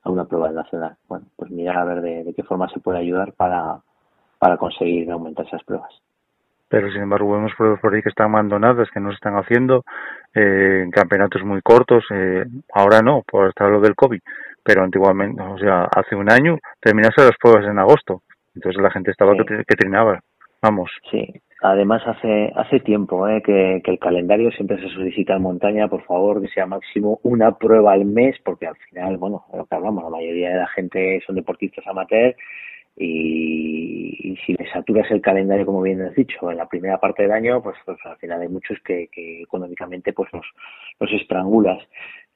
a 0.04 0.10
una 0.10 0.26
prueba 0.26 0.52
nacional. 0.52 0.96
Bueno, 1.08 1.26
pues 1.36 1.50
mirar 1.52 1.78
a 1.78 1.86
ver 1.86 2.02
de, 2.02 2.24
de 2.24 2.34
qué 2.34 2.44
forma 2.44 2.70
se 2.70 2.80
puede 2.80 3.00
ayudar 3.00 3.34
para, 3.34 3.80
para 4.40 4.58
conseguir 4.58 5.10
aumentar 5.12 5.48
esas 5.48 5.64
pruebas. 5.64 5.92
Pero 6.68 6.92
sin 6.92 7.04
embargo 7.04 7.34
vemos 7.34 7.54
pruebas 7.56 7.80
por 7.80 7.94
ahí 7.94 8.02
que 8.02 8.10
están 8.10 8.32
abandonadas, 8.32 8.90
que 8.92 9.00
no 9.00 9.10
se 9.10 9.16
están 9.16 9.36
haciendo, 9.36 9.84
eh, 10.34 10.88
campeonatos 10.92 11.44
muy 11.44 11.62
cortos, 11.62 12.04
eh, 12.12 12.44
ahora 12.74 13.02
no, 13.02 13.22
por 13.30 13.50
estar 13.50 13.70
lo 13.70 13.80
del 13.82 13.96
COVID, 13.96 14.20
pero 14.64 14.84
antiguamente, 14.84 15.42
o 15.42 15.58
sea, 15.60 15.84
hace 15.96 16.16
un 16.16 16.32
año 16.32 16.58
terminase 16.82 17.22
las 17.22 17.38
pruebas 17.40 17.66
en 17.66 17.78
agosto, 17.80 18.22
entonces 18.56 18.82
la 18.82 18.90
gente 18.92 19.12
estaba 19.12 19.34
Sí. 19.34 19.40
que, 19.48 19.58
que 19.68 19.76
trinaba, 19.76 20.20
vamos, 20.62 20.90
Sí, 21.12 21.32
además 21.62 22.02
hace 22.08 22.52
hace 22.56 22.80
tiempo 22.80 23.28
¿eh? 23.28 23.42
que, 23.46 23.82
que 23.84 23.92
el 23.92 24.00
calendario 24.00 24.52
siempre 24.52 24.80
se 24.80 24.90
solicita 24.90 25.36
en 25.36 25.44
montaña, 25.44 25.88
por 25.88 26.04
favor, 26.04 26.42
que 26.42 26.48
sea 26.48 26.66
máximo 26.66 27.20
una 27.24 27.52
prueba 27.58 27.94
al 27.94 28.06
mes, 28.06 28.36
porque 28.44 28.66
al 28.68 28.76
final, 28.90 29.18
bueno, 29.18 29.46
lo 29.54 29.66
que 29.66 29.76
hablamos, 29.76 30.04
la 30.04 30.10
mayoría 30.10 30.50
de 30.50 30.58
la 30.58 30.68
gente 30.68 31.22
son 31.28 31.36
deportistas 31.36 31.86
amateur 31.88 32.36
y, 32.98 34.38
si 34.46 34.54
le 34.54 34.70
saturas 34.72 35.10
el 35.12 35.22
calendario, 35.22 35.66
como 35.66 35.82
bien 35.82 36.02
has 36.02 36.16
dicho, 36.16 36.52
en 36.52 36.58
la 36.58 36.68
primera 36.68 36.98
parte 37.00 37.24
del 37.24 37.32
año, 37.32 37.62
pues, 37.62 37.76
pues 37.86 37.98
al 38.06 38.18
final 38.18 38.42
hay 38.42 38.48
muchos 38.48 38.78
que, 38.82 39.10
económicamente 39.42 40.14
pues 40.14 40.30
los, 40.34 41.12
estrangulas. 41.14 41.82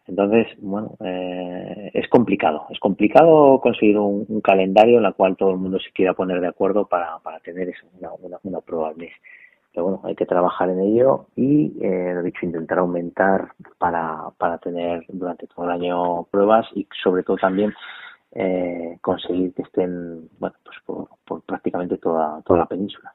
Entonces, 0.07 0.47
bueno, 0.60 0.95
eh, 1.05 1.91
es 1.93 2.07
complicado. 2.10 2.66
Es 2.72 2.80
complicado 2.80 3.62
conseguir 3.62 3.97
un, 3.97 4.41
calendario 4.41 4.97
en 4.99 5.05
el 5.05 5.14
cual 5.14 5.38
todo 5.38 5.51
el 5.51 5.57
mundo 5.57 5.80
se 5.80 5.91
quiera 5.91 6.14
poner 6.14 6.41
de 6.41 6.47
acuerdo 6.47 6.88
para, 6.88 7.20
para 7.20 7.39
tener 7.39 7.70
eso, 7.70 7.86
una, 7.99 8.12
una, 8.14 8.38
una 8.43 8.62
prueba 8.62 8.89
al 8.89 8.97
mes. 8.97 9.12
Pero 9.72 9.84
bueno, 9.84 10.01
hay 10.03 10.16
que 10.16 10.26
trabajar 10.26 10.70
en 10.70 10.80
ello 10.80 11.28
y, 11.36 11.74
eh, 11.82 12.12
lo 12.16 12.24
dicho, 12.24 12.45
intentar 12.45 12.80
aumentar 12.80 13.49
para, 13.78 14.32
para 14.38 14.57
tener 14.57 15.05
durante 15.10 15.45
todo 15.47 15.66
el 15.66 15.72
año 15.72 16.24
pruebas 16.32 16.68
y 16.74 16.88
sobre 17.03 17.24
todo 17.24 17.38
también 17.38 17.74
eh, 18.32 18.97
conseguir 19.01 19.53
que 19.53 19.63
estén, 19.63 20.30
bueno, 20.39 20.55
pues 20.63 20.77
por, 20.86 21.07
por 21.25 21.41
prácticamente 21.43 21.97
toda, 21.97 22.41
toda 22.43 22.59
la 22.59 22.65
península. 22.65 23.13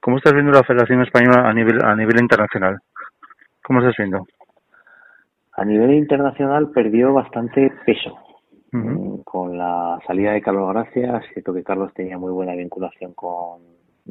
¿Cómo 0.00 0.16
estás 0.18 0.32
viendo 0.34 0.52
la 0.52 0.62
Federación 0.64 1.02
Española 1.02 1.48
a 1.48 1.52
nivel 1.54 1.82
a 1.84 1.94
nivel 1.96 2.20
internacional? 2.20 2.78
¿Cómo 3.62 3.80
estás 3.80 3.96
viendo? 3.96 4.26
A 5.52 5.64
nivel 5.64 5.94
internacional 5.94 6.70
perdió 6.70 7.12
bastante 7.14 7.72
peso. 7.86 8.18
Mm, 8.72 9.18
Con 9.22 9.56
la 9.56 10.00
salida 10.06 10.32
de 10.32 10.42
Carlos 10.42 10.68
Gracia, 10.72 11.22
cierto 11.32 11.54
que 11.54 11.62
Carlos 11.62 11.94
tenía 11.94 12.18
muy 12.18 12.32
buena 12.32 12.54
vinculación 12.56 13.14
con 13.14 13.62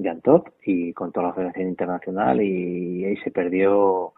Jan 0.02 0.22
Todt 0.22 0.48
y 0.66 0.94
con 0.94 1.12
toda 1.12 1.28
la 1.28 1.34
Federación 1.34 1.68
Internacional 1.68 2.42
y 2.42 3.04
ahí 3.06 3.18
se 3.18 3.30
perdió 3.32 4.14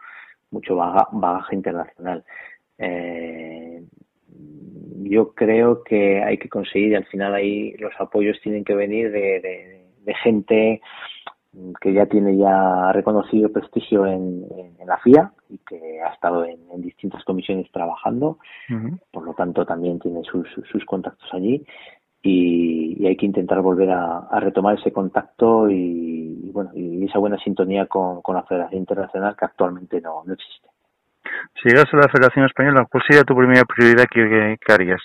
mucho 0.52 0.76
baga- 0.76 1.08
bagaje 1.10 1.56
internacional. 1.56 2.24
Eh, 2.78 3.75
yo 5.08 5.32
creo 5.34 5.82
que 5.84 6.22
hay 6.22 6.38
que 6.38 6.48
conseguir 6.48 6.92
y 6.92 6.94
al 6.96 7.06
final 7.06 7.34
ahí 7.34 7.72
los 7.78 7.92
apoyos 7.98 8.40
tienen 8.42 8.64
que 8.64 8.74
venir 8.74 9.10
de, 9.10 9.40
de- 9.40 9.86
de 10.04 10.14
gente 10.14 10.80
que 11.80 11.92
ya 11.92 12.06
tiene 12.06 12.36
ya 12.36 12.92
reconocido 12.92 13.50
prestigio 13.50 14.06
en, 14.06 14.44
en- 14.56 14.76
en 14.80 14.86
la 14.86 14.98
FIA 14.98 15.32
y 15.48 15.58
que 15.58 16.00
ha 16.02 16.12
estado 16.12 16.44
en, 16.44 16.58
en 16.70 16.82
distintas 16.82 17.24
comisiones 17.24 17.70
trabajando, 17.72 18.38
por 19.10 19.24
lo 19.24 19.32
tanto 19.34 19.64
también 19.64 19.98
tiene 19.98 20.22
sus, 20.24 20.48
sus- 20.50 20.68
sus 20.68 20.84
contactos 20.84 21.28
allí. 21.32 21.64
Y, 22.22 22.96
y 23.02 23.06
hay 23.06 23.16
que 23.16 23.26
intentar 23.26 23.60
volver 23.62 23.90
a, 23.90 24.18
a 24.18 24.40
retomar 24.40 24.76
ese 24.78 24.90
contacto 24.92 25.70
y, 25.70 26.40
y 26.44 26.50
bueno 26.50 26.70
y 26.74 27.04
esa 27.04 27.18
buena 27.20 27.38
sintonía 27.38 27.86
con, 27.86 28.20
con 28.22 28.34
la 28.34 28.42
Federación 28.42 28.80
Internacional 28.80 29.36
que 29.36 29.44
actualmente 29.44 30.00
no, 30.00 30.24
no 30.24 30.32
existe. 30.34 30.68
Si 31.62 31.68
llegas 31.68 31.92
a 31.92 31.96
la 31.96 32.08
Federación 32.08 32.44
Española, 32.46 32.86
¿cuál 32.90 33.02
sería 33.06 33.24
tu 33.24 33.34
primera 33.36 33.64
prioridad 33.64 34.04
que, 34.10 34.28
que- 34.28 34.56
que 34.64 34.72
harías? 34.72 35.00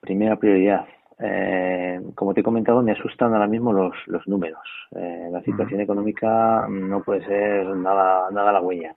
Primera 0.00 0.36
prioridad. 0.36 0.84
Eh, 1.18 2.00
como 2.16 2.34
te 2.34 2.40
he 2.40 2.44
comentado, 2.44 2.82
me 2.82 2.92
asustan 2.92 3.32
ahora 3.32 3.46
mismo 3.46 3.72
los, 3.72 3.94
los 4.06 4.26
números. 4.26 4.62
Eh, 4.96 5.28
la 5.30 5.40
situación 5.42 5.80
económica 5.80 6.66
no 6.68 7.02
puede 7.02 7.24
ser 7.24 7.66
nada, 7.76 8.28
nada 8.32 8.50
halagüeña. 8.50 8.94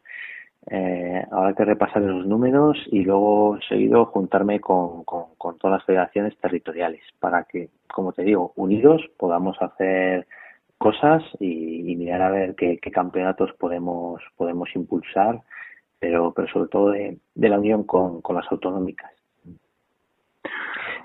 Eh, 0.72 1.24
habrá 1.32 1.54
que 1.54 1.64
repasar 1.66 2.02
los 2.02 2.26
números 2.26 2.78
y 2.88 3.04
luego 3.04 3.60
seguido 3.70 4.06
juntarme 4.06 4.60
con, 4.60 5.04
con, 5.04 5.36
con 5.38 5.60
todas 5.60 5.78
las 5.78 5.86
federaciones 5.86 6.36
territoriales 6.40 7.02
para 7.20 7.44
que, 7.44 7.70
como 7.94 8.14
te 8.14 8.24
digo, 8.24 8.52
unidos 8.56 9.04
podamos 9.18 9.62
hacer 9.62 10.26
cosas 10.78 11.24
y, 11.40 11.92
y 11.92 11.96
mirar 11.96 12.22
a 12.22 12.30
ver 12.32 12.56
qué, 12.56 12.78
qué 12.82 12.92
campeonatos 12.92 13.52
podemos 13.60 14.22
podemos 14.38 14.70
impulsar, 14.76 15.42
pero 16.00 16.34
pero 16.34 16.48
sobre 16.50 16.70
todo 16.70 16.90
de, 16.92 17.18
de 17.36 17.50
la 17.50 17.60
unión 17.60 17.84
con, 17.84 18.22
con 18.22 18.36
las 18.36 18.52
autonómicas. 18.52 19.12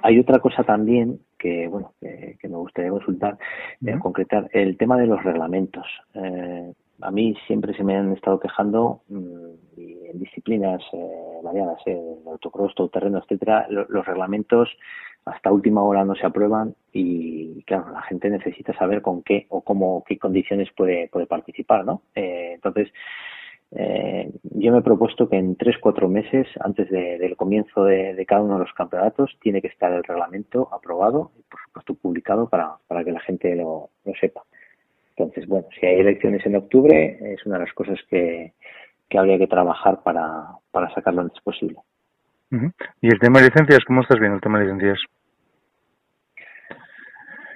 Hay 0.03 0.19
otra 0.19 0.39
cosa 0.39 0.65
también 0.65 1.21
que 1.39 1.69
bueno 1.69 1.93
que, 2.01 2.37
que 2.41 2.49
me 2.49 2.57
gustaría 2.57 2.91
consultar, 2.91 3.39
eh, 3.87 3.99
concretar 3.99 4.49
el 4.53 4.77
tema 4.77 4.97
de 4.99 5.07
los 5.07 5.23
reglamentos. 5.23 5.87
Eh, 6.15 6.73
a 7.03 7.11
mí 7.11 7.35
siempre 7.47 7.75
se 7.75 7.83
me 7.85 7.97
han 7.97 8.13
estado 8.13 8.39
quejando 8.41 9.01
mm, 9.09 9.47
y 9.79 10.07
en 10.09 10.19
disciplinas 10.19 10.83
eh, 10.93 11.41
variadas, 11.43 11.81
eh, 11.87 11.99
autocross, 12.27 12.75
terreno, 12.93 13.19
etcétera, 13.19 13.67
lo- 13.71 13.87
los 13.89 14.05
reglamentos 14.07 14.69
hasta 15.25 15.53
última 15.53 15.83
hora 15.83 16.05
no 16.05 16.15
se 16.15 16.27
aprueban 16.27 16.75
y 16.93 17.63
claro 17.65 17.91
la 17.93 18.03
gente 18.03 18.31
necesita 18.31 18.73
saber 18.75 19.03
con 19.03 19.23
qué 19.23 19.47
o 19.51 19.63
cómo 19.63 20.03
qué 20.07 20.19
condiciones 20.19 20.69
puede 20.77 21.09
puede 21.09 21.27
participar, 21.27 21.85
¿no? 21.85 22.03
Eh, 22.15 22.53
entonces 22.55 22.91
eh, 23.73 24.33
yo 24.43 24.73
me 24.73 24.79
he 24.79 24.83
propuesto 24.83 25.29
que 25.29 25.37
en 25.37 25.55
tres 25.57 25.77
cuatro 25.79 26.09
meses 26.09 26.49
antes 26.61 26.91
de- 26.91 27.19
del 27.19 27.37
comienzo 27.37 27.85
de, 27.85 28.15
de 28.15 28.27
cada 28.27 28.43
uno 28.43 28.55
de 28.55 28.61
los 28.65 28.73
campeonatos 28.73 29.37
tiene 29.41 29.61
que 29.63 29.69
estar 29.69 29.93
el 29.93 30.03
reglamento 30.03 30.69
aprobado 30.73 31.31
y 31.39 31.43
por 31.43 31.61
supuesto 31.61 31.95
publicado 31.95 32.49
para, 32.49 32.77
para 32.89 33.05
que 33.05 33.13
la 33.13 33.21
gente 33.21 33.55
lo, 33.55 33.91
lo 34.05 34.15
sepa. 34.21 34.43
Entonces, 35.17 35.47
bueno, 35.47 35.67
si 35.79 35.87
hay 35.87 36.01
elecciones 36.01 36.45
en 36.47 36.57
octubre 36.57 37.19
es 37.35 37.45
una 37.47 37.59
de 37.59 37.65
las 37.67 37.75
cosas 37.75 37.99
que, 38.09 38.55
que 39.09 39.19
habría 39.19 39.39
que 39.39 39.47
trabajar 39.47 40.03
para, 40.03 40.47
para 40.73 40.93
sacarlo 40.95 41.21
antes 41.21 41.41
posible. 41.43 41.77
¿Y 42.51 43.07
el 43.07 43.19
tema 43.21 43.39
de 43.39 43.47
licencias? 43.47 43.85
¿Cómo 43.87 44.03
estás 44.03 44.19
viendo 44.19 44.37
el 44.37 44.43
tema 44.43 44.59
de 44.59 44.65
licencias? 44.65 44.99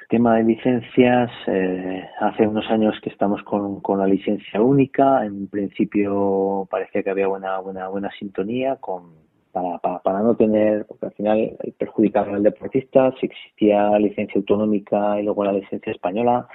Tema 0.09 0.37
de 0.37 0.45
licencias, 0.45 1.31
eh, 1.49 2.09
hace 2.21 2.47
unos 2.47 2.71
años 2.71 2.95
que 3.03 3.11
estamos 3.11 3.43
con, 3.43 3.81
con 3.81 3.99
la 3.99 4.07
licencia 4.07 4.63
única. 4.63 5.25
En 5.25 5.49
principio 5.49 6.69
parecía 6.71 7.03
que 7.03 7.11
había 7.11 7.27
buena 7.27 7.59
buena 7.59 7.89
buena 7.89 8.11
sintonía 8.19 8.77
con 8.77 9.25
para, 9.51 9.79
para, 9.79 9.99
para 10.01 10.21
no 10.21 10.37
tener, 10.37 10.85
porque 10.87 11.07
al 11.07 11.13
final 11.13 11.57
perjudicar 11.77 12.29
al 12.29 12.43
deportista. 12.43 13.13
Si 13.19 13.27
existía 13.27 13.99
licencia 13.99 14.39
autonómica 14.39 15.19
y 15.19 15.25
luego 15.25 15.45
la 15.45 15.53
licencia 15.53 15.93
española, 15.93 16.47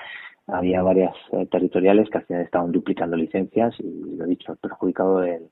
había 0.47 0.81
varias 0.81 1.13
eh, 1.33 1.45
territoriales 1.47 2.09
que 2.09 2.19
al 2.19 2.25
final 2.25 2.43
estaban 2.43 2.71
duplicando 2.71 3.17
licencias 3.17 3.75
y 3.79 4.15
lo 4.17 4.25
dicho, 4.25 4.55
perjudicado 4.55 5.23
el, 5.23 5.49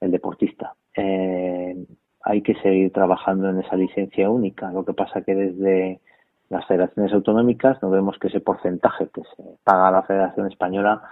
el 0.00 0.10
deportista. 0.10 0.74
Eh, 0.96 1.76
hay 2.26 2.42
que 2.42 2.54
seguir 2.56 2.92
trabajando 2.92 3.48
en 3.48 3.60
esa 3.60 3.76
licencia 3.76 4.28
única. 4.28 4.72
Lo 4.72 4.84
que 4.84 4.92
pasa 4.92 5.22
que 5.22 5.34
desde 5.34 6.00
las 6.48 6.66
federaciones 6.66 7.12
autonómicas 7.12 7.80
no 7.82 7.88
vemos 7.88 8.18
que 8.18 8.26
ese 8.26 8.40
porcentaje 8.40 9.08
que 9.14 9.22
se 9.22 9.44
paga 9.62 9.88
a 9.88 9.92
la 9.92 10.02
Federación 10.02 10.48
Española 10.48 11.02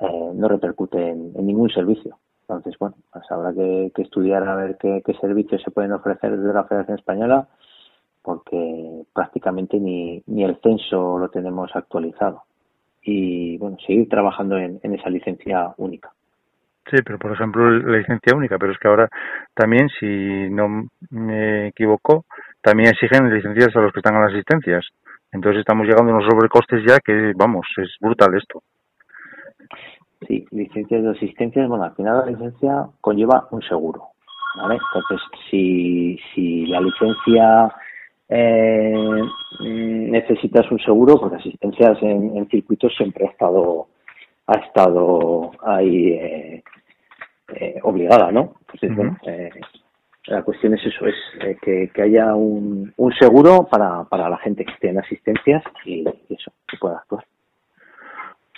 eh, 0.00 0.30
no 0.34 0.48
repercute 0.48 1.10
en, 1.10 1.34
ningún 1.34 1.68
servicio. 1.68 2.18
Entonces, 2.48 2.74
bueno, 2.78 2.96
pues 3.12 3.30
habrá 3.30 3.52
que, 3.52 3.92
estudiar 3.96 4.48
a 4.48 4.56
ver 4.56 4.78
qué, 4.78 5.02
servicios 5.20 5.60
se 5.62 5.70
pueden 5.70 5.92
ofrecer 5.92 6.38
desde 6.38 6.54
la 6.54 6.64
Federación 6.64 6.98
Española 6.98 7.48
porque 8.22 9.02
prácticamente 9.12 9.78
ni, 9.78 10.22
ni 10.26 10.42
el 10.42 10.56
censo 10.62 11.18
lo 11.18 11.28
tenemos 11.28 11.70
actualizado. 11.76 12.44
Y 13.02 13.58
bueno, 13.58 13.76
seguir 13.86 14.08
trabajando 14.08 14.56
en 14.56 14.94
esa 14.94 15.10
licencia 15.10 15.74
única. 15.76 16.12
Sí, 16.90 16.96
pero 17.04 17.18
por 17.18 17.32
ejemplo 17.32 17.70
la 17.70 17.98
licencia 17.98 18.36
única, 18.36 18.58
pero 18.58 18.72
es 18.72 18.78
que 18.78 18.88
ahora 18.88 19.08
también, 19.54 19.88
si 20.00 20.50
no 20.50 20.88
me 21.10 21.68
equivoco, 21.68 22.24
también 22.60 22.90
exigen 22.90 23.32
licencias 23.32 23.74
a 23.76 23.80
los 23.80 23.92
que 23.92 24.00
están 24.00 24.16
en 24.16 24.22
las 24.22 24.32
asistencias. 24.32 24.86
Entonces 25.30 25.60
estamos 25.60 25.86
llegando 25.86 26.12
a 26.12 26.16
unos 26.16 26.28
sobrecostes 26.28 26.82
ya 26.86 26.98
que, 26.98 27.32
vamos, 27.36 27.66
es 27.78 27.88
brutal 28.00 28.36
esto. 28.36 28.62
Sí, 30.26 30.44
licencias 30.50 31.02
de 31.02 31.10
asistencias, 31.10 31.68
bueno, 31.68 31.84
al 31.84 31.94
final 31.94 32.18
la 32.18 32.26
licencia 32.26 32.86
conlleva 33.00 33.48
un 33.50 33.62
seguro, 33.62 34.08
¿vale? 34.56 34.78
Entonces, 34.94 35.26
si, 35.50 36.18
si 36.34 36.66
la 36.66 36.80
licencia 36.80 37.74
eh, 38.28 38.94
mm, 39.60 40.10
necesitas 40.10 40.70
un 40.70 40.78
seguro, 40.78 41.18
pues 41.18 41.32
asistencias 41.34 42.00
en, 42.02 42.36
en 42.36 42.48
circuitos 42.48 42.94
siempre 42.96 43.26
ha 43.26 43.30
estado 43.30 43.88
ha 44.46 44.54
estado 44.58 45.52
ahí 45.64 46.12
eh, 46.12 46.62
eh, 47.54 47.78
obligada, 47.82 48.30
¿no? 48.32 48.54
Entonces, 48.60 48.90
Ujú. 48.90 48.96
bueno, 48.96 49.18
eh, 49.26 49.50
la 50.26 50.42
cuestión 50.42 50.74
es 50.74 50.84
eso, 50.86 51.06
es 51.06 51.14
eh, 51.40 51.56
que, 51.60 51.90
que 51.92 52.02
haya 52.02 52.34
un, 52.34 52.92
un 52.96 53.12
seguro 53.14 53.66
para, 53.70 54.04
para 54.04 54.28
la 54.28 54.38
gente 54.38 54.64
que 54.64 54.72
esté 54.72 54.88
en 54.90 54.98
asistencias 54.98 55.62
y, 55.84 56.04
y 56.28 56.34
eso, 56.34 56.52
que 56.68 56.76
pueda 56.78 56.98
actuar. 56.98 57.24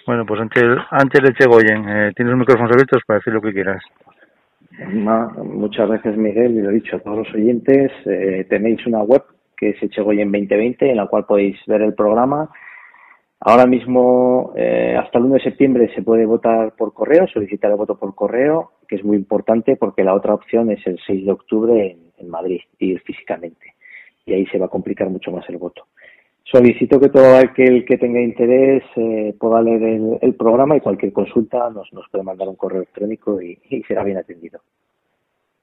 Bueno, 0.07 0.27
pues 0.27 0.41
Ángel, 0.41 0.79
Ángel 0.91 1.31
Echegoyen, 1.31 1.89
eh, 1.89 2.13
tienes 2.15 2.33
los 2.33 2.41
micrófonos 2.41 2.73
abiertos 2.73 3.03
para 3.07 3.19
decir 3.21 3.33
lo 3.33 3.41
que 3.41 3.53
quieras. 3.53 3.83
Ma- 4.93 5.29
muchas 5.43 5.89
gracias 5.89 6.17
Miguel 6.17 6.57
y 6.57 6.61
lo 6.61 6.71
he 6.71 6.75
dicho 6.75 6.97
a 6.97 6.99
todos 6.99 7.19
los 7.19 7.35
oyentes 7.35 7.93
tenéis 8.49 8.85
una 8.87 9.03
web 9.03 9.23
que 9.57 9.71
es 9.71 9.81
Echegoyen 9.83 10.33
2020 10.33 10.91
en 10.91 10.97
la 10.97 11.07
cual 11.07 11.25
podéis 11.27 11.57
ver 11.67 11.83
el 11.83 11.95
programa 11.95 12.51
ahora 13.45 13.67
mismo 13.67 14.53
eh, 14.57 14.97
hasta 14.99 15.19
el 15.19 15.25
1 15.25 15.35
de 15.35 15.43
septiembre 15.43 15.95
se 15.95 16.03
puede 16.03 16.27
votar 16.27 16.73
por 16.77 16.93
correo 16.93 17.27
solicitar 17.29 17.71
el 17.71 17.77
voto 17.77 17.97
por 17.97 18.15
correo 18.15 18.73
que 18.89 18.97
es 18.97 19.05
muy 19.05 19.17
importante 19.17 19.77
porque 19.77 20.05
la 20.05 20.15
otra 20.15 20.35
opción 20.35 20.71
es 20.71 20.87
el 20.87 20.99
6 21.07 21.27
de 21.27 21.33
octubre 21.33 21.97
en, 22.19 22.29
Madrid 22.29 22.61
ir 22.79 23.01
físicamente. 23.03 23.75
Y 24.25 24.33
ahí 24.33 24.47
se 24.47 24.59
va 24.59 24.67
a 24.67 24.71
complicar 24.71 25.11
mucho 25.11 25.31
más 25.31 25.47
el 25.51 25.59
voto. 25.59 25.87
Solicito 26.45 26.99
que 26.99 27.11
todo 27.11 27.37
aquel 27.37 27.85
que 27.85 27.99
tenga 27.99 28.21
interés 28.21 28.83
eh, 28.97 29.35
pueda 29.39 29.61
leer 29.61 30.19
el, 30.23 30.35
programa 30.35 30.77
y 30.77 30.81
cualquier 30.81 31.13
consulta 31.13 31.69
nos, 31.71 31.91
puede 32.11 32.25
mandar 32.25 32.49
un 32.49 32.57
correo 32.57 32.79
electrónico 32.79 33.43
y, 33.43 33.59
será 33.87 34.05
bien 34.05 34.17
atendido. 34.17 34.61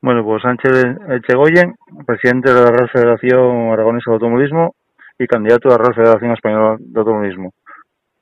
Bueno, 0.01 0.23
pues 0.23 0.45
Ángel 0.45 0.97
Echegoyen, 1.09 1.75
presidente 2.05 2.53
de 2.53 2.61
la 2.61 2.71
Real 2.71 2.89
Federación 2.89 3.69
Aragonesa 3.71 4.11
de 4.11 4.15
Automovilismo 4.15 4.75
y 5.17 5.27
candidato 5.27 5.69
a 5.69 5.71
la 5.71 5.77
Real 5.77 5.95
Federación 5.95 6.31
Española 6.31 6.77
de 6.79 6.99
Automovilismo. 6.99 7.53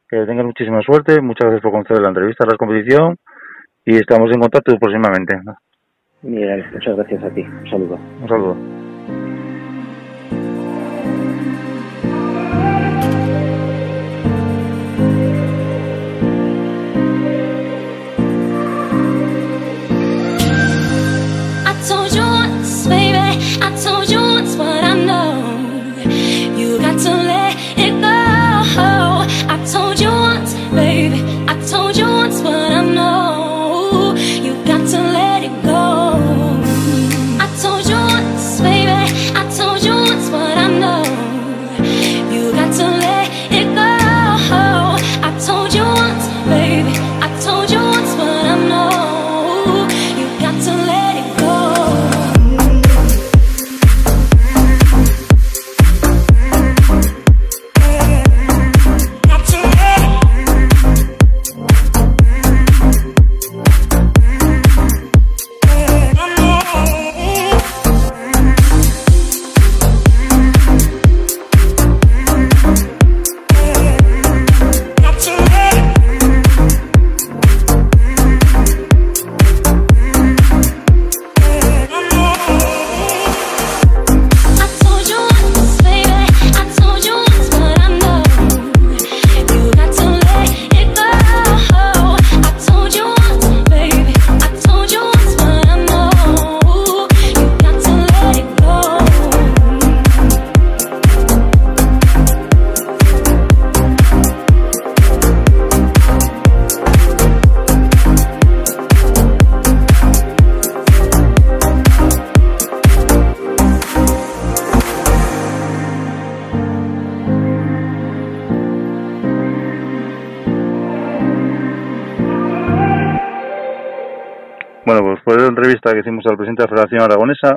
Que 0.10 0.26
tengas 0.26 0.46
muchísima 0.46 0.82
suerte, 0.82 1.22
muchas 1.22 1.46
gracias 1.46 1.62
por 1.62 1.72
conceder 1.72 2.02
la 2.02 2.10
entrevista 2.10 2.44
a 2.44 2.48
la 2.48 2.58
competición 2.58 3.16
y 3.86 3.96
estamos 3.96 4.32
en 4.32 4.40
contacto 4.40 4.76
próximamente. 4.80 5.40
Miguel, 6.24 6.66
muchas 6.74 6.96
gracias 6.96 7.24
a 7.24 7.30
ti. 7.30 7.42
Un 7.42 7.70
saludo. 7.70 8.00
Un 8.22 8.28
saludo. 8.28 8.79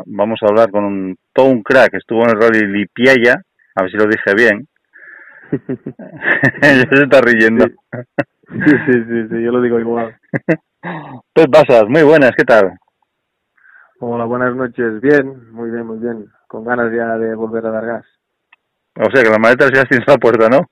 Vamos 0.06 0.40
a 0.42 0.46
hablar 0.46 0.70
con 0.70 0.84
un, 0.84 1.16
todo 1.32 1.46
un 1.46 1.62
crack 1.62 1.94
estuvo 1.94 2.22
en 2.24 2.30
el 2.30 2.40
rally 2.40 2.66
Lipiaya, 2.66 3.42
a 3.74 3.82
ver 3.82 3.90
si 3.90 3.96
lo 3.96 4.06
dije 4.06 4.34
bien. 4.34 4.68
ya 6.62 6.96
se 6.96 7.02
está 7.02 7.20
riendo. 7.20 7.66
Sí, 7.66 8.76
sí, 8.86 9.04
sí, 9.08 9.28
sí, 9.28 9.42
yo 9.42 9.50
lo 9.52 9.60
digo 9.62 9.78
igual. 9.78 10.16
Pues 11.32 11.46
pasas, 11.46 11.84
muy 11.88 12.02
buenas, 12.02 12.32
¿qué 12.36 12.42
tal? 12.42 12.76
Hola, 14.00 14.24
buenas 14.24 14.56
noches. 14.56 15.00
Bien, 15.00 15.52
muy 15.52 15.70
bien, 15.70 15.86
muy 15.86 15.98
bien. 15.98 16.26
Con 16.48 16.64
ganas 16.64 16.92
ya 16.92 17.16
de 17.18 17.36
volver 17.36 17.64
a 17.66 17.70
dar 17.70 17.86
gas. 17.86 18.04
O 18.96 19.08
sea 19.12 19.22
que 19.22 19.30
las 19.30 19.38
maletas 19.38 19.70
ya 19.72 19.84
tienes 19.84 20.06
la 20.08 20.18
puerta, 20.18 20.48
¿no? 20.48 20.66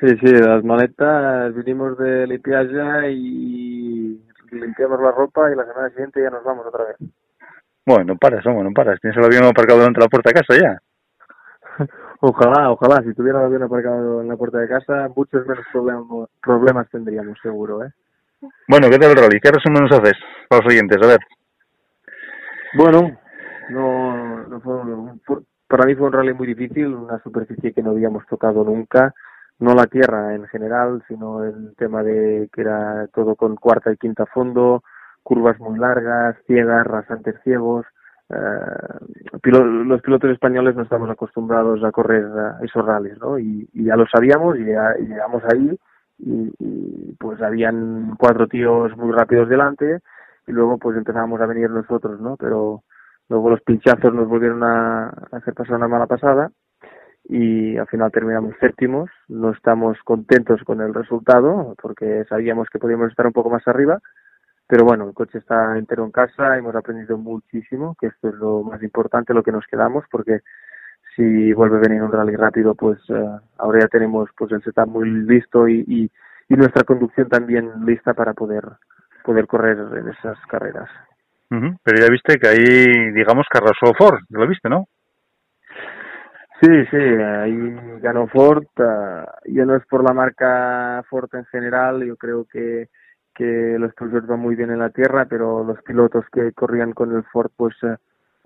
Sí, 0.00 0.16
sí, 0.20 0.32
las 0.32 0.62
maletas 0.62 1.52
vinimos 1.56 1.98
de 1.98 2.28
Lipiaya 2.28 3.08
y 3.08 4.24
limpiamos 4.52 5.00
la 5.00 5.10
ropa 5.10 5.50
y 5.50 5.56
la 5.56 5.64
semana 5.64 5.88
siguiente 5.90 6.22
ya 6.22 6.30
nos 6.30 6.44
vamos 6.44 6.66
otra 6.66 6.84
vez. 6.84 6.96
Bueno, 7.86 8.04
no 8.04 8.16
paras, 8.16 8.46
hombre, 8.46 8.64
no 8.64 8.72
paras. 8.72 9.00
Tienes 9.00 9.16
el 9.18 9.24
avión 9.24 9.44
aparcado 9.44 9.78
delante 9.80 10.00
de 10.00 10.04
la 10.06 10.10
puerta 10.10 10.30
de 10.30 10.34
casa 10.40 10.54
ya. 10.60 10.78
Ojalá, 12.20 12.70
ojalá, 12.70 13.02
si 13.02 13.14
tuviera 13.14 13.40
el 13.40 13.46
avión 13.46 13.64
aparcado 13.64 14.20
en 14.20 14.28
la 14.28 14.36
puerta 14.36 14.58
de 14.58 14.68
casa, 14.68 15.08
muchos 15.16 15.44
menos 15.46 15.64
problemas, 15.72 16.28
problemas 16.40 16.88
tendríamos 16.90 17.36
seguro, 17.42 17.84
¿eh? 17.84 17.90
Bueno, 18.68 18.88
¿qué 18.90 18.98
tal 18.98 19.10
el 19.10 19.16
rally? 19.16 19.40
¿Qué 19.40 19.50
resumen 19.50 19.84
nos 19.84 19.92
haces 19.98 20.14
para 20.48 20.62
los 20.64 20.72
oyentes? 20.72 20.98
A 21.02 21.06
ver. 21.08 21.20
Bueno, 22.74 23.18
no, 23.70 24.46
no 24.48 24.60
fue, 24.60 24.74
fue- 25.24 25.42
para 25.68 25.86
mí 25.86 25.94
fue 25.94 26.06
un 26.06 26.12
rally 26.12 26.34
muy 26.34 26.46
difícil, 26.46 26.86
una 26.94 27.18
superficie 27.22 27.72
que 27.72 27.82
no 27.82 27.90
habíamos 27.90 28.26
tocado 28.26 28.64
nunca, 28.64 29.14
no 29.58 29.74
la 29.74 29.86
tierra 29.86 30.34
en 30.34 30.46
general, 30.48 31.02
sino 31.08 31.44
el 31.44 31.74
tema 31.76 32.02
de 32.02 32.48
que 32.52 32.60
era 32.60 33.06
todo 33.08 33.36
con 33.36 33.56
cuarta 33.56 33.92
y 33.92 33.96
quinta 33.96 34.26
fondo, 34.26 34.82
curvas 35.22 35.58
muy 35.60 35.78
largas, 35.78 36.36
ciegas, 36.46 36.86
rasantes 36.86 37.36
ciegos. 37.44 37.86
eh, 38.30 38.36
los 39.84 40.00
pilotos 40.02 40.30
españoles 40.30 40.74
no 40.76 40.82
estamos 40.82 41.10
acostumbrados 41.10 41.82
a 41.84 41.92
correr 41.92 42.26
esos 42.62 42.84
rallies, 42.84 43.18
¿no? 43.18 43.38
Y, 43.38 43.68
y 43.72 43.84
ya 43.84 43.96
lo 43.96 44.06
sabíamos 44.06 44.58
y, 44.58 44.64
ya- 44.66 44.94
llegamos 44.98 45.42
ahí 45.52 45.76
y, 46.18 47.14
pues 47.18 47.40
habían 47.42 48.14
cuatro 48.18 48.46
tíos 48.46 48.96
muy 48.96 49.12
rápidos 49.12 49.48
delante 49.48 50.00
y 50.46 50.52
luego 50.52 50.78
pues 50.78 50.96
empezamos 50.96 51.40
a 51.40 51.46
venir 51.46 51.70
nosotros, 51.70 52.20
¿no? 52.20 52.36
Pero 52.36 52.82
luego 53.28 53.50
los 53.50 53.60
pinchazos 53.62 54.14
nos 54.14 54.28
volvieron 54.28 54.62
a 54.64 55.08
hacer 55.32 55.54
pasar 55.54 55.76
una 55.76 55.88
mala 55.88 56.06
pasada 56.06 56.50
y 57.24 57.76
al 57.76 57.86
final 57.88 58.10
terminamos 58.12 58.54
séptimos. 58.60 59.10
No 59.28 59.50
estamos 59.50 59.98
contentos 60.04 60.62
con 60.64 60.80
el 60.80 60.94
resultado 60.94 61.74
porque 61.80 62.24
sabíamos 62.28 62.68
que 62.70 62.78
podíamos 62.78 63.10
estar 63.10 63.26
un 63.26 63.32
poco 63.32 63.50
más 63.50 63.66
arriba, 63.68 63.98
pero 64.72 64.86
bueno, 64.86 65.06
el 65.06 65.12
coche 65.12 65.36
está 65.36 65.76
entero 65.76 66.02
en 66.02 66.10
casa, 66.10 66.56
hemos 66.56 66.74
aprendido 66.74 67.18
muchísimo, 67.18 67.94
que 68.00 68.06
esto 68.06 68.30
es 68.30 68.34
lo 68.36 68.62
más 68.62 68.82
importante, 68.82 69.34
lo 69.34 69.42
que 69.42 69.52
nos 69.52 69.66
quedamos, 69.66 70.02
porque 70.10 70.40
si 71.14 71.52
vuelve 71.52 71.76
a 71.76 71.80
venir 71.80 72.02
un 72.02 72.10
rally 72.10 72.34
rápido, 72.36 72.74
pues 72.74 72.98
eh, 73.10 73.28
ahora 73.58 73.80
ya 73.82 73.88
tenemos 73.88 74.30
pues 74.34 74.50
el 74.50 74.62
setup 74.62 74.88
muy 74.88 75.10
listo 75.10 75.68
y, 75.68 75.84
y, 75.86 76.10
y 76.48 76.56
nuestra 76.56 76.84
conducción 76.84 77.28
también 77.28 77.84
lista 77.84 78.14
para 78.14 78.32
poder 78.32 78.64
poder 79.22 79.46
correr 79.46 79.76
en 79.76 80.08
esas 80.08 80.38
carreras. 80.46 80.88
Ujú. 81.50 81.76
Pero 81.82 82.00
ya 82.00 82.10
viste 82.10 82.38
que 82.38 82.48
ahí, 82.48 83.12
digamos, 83.12 83.44
que 83.52 83.58
arrasó 83.58 83.92
Ford, 83.92 84.20
lo 84.30 84.48
viste, 84.48 84.70
¿no? 84.70 84.86
Sí, 86.62 86.86
sí, 86.90 86.96
ahí 86.96 87.76
ganó 88.00 88.26
Ford. 88.26 88.64
ah, 88.78 89.26
yo 89.44 89.66
no 89.66 89.76
es 89.76 89.84
por 89.84 90.02
la 90.02 90.14
marca 90.14 91.04
Ford 91.10 91.28
en 91.34 91.44
general, 91.44 92.02
yo 92.06 92.16
creo 92.16 92.46
que, 92.50 92.88
que 93.34 93.76
los 93.78 93.94
Peugeot 93.94 94.26
van 94.26 94.40
muy 94.40 94.56
bien 94.56 94.70
en 94.70 94.78
la 94.80 94.90
tierra, 94.90 95.26
pero 95.26 95.64
los 95.64 95.80
pilotos 95.82 96.24
que 96.32 96.52
corrían 96.52 96.92
con 96.92 97.14
el 97.14 97.24
Ford, 97.24 97.50
pues, 97.56 97.74
ah, 97.82 97.98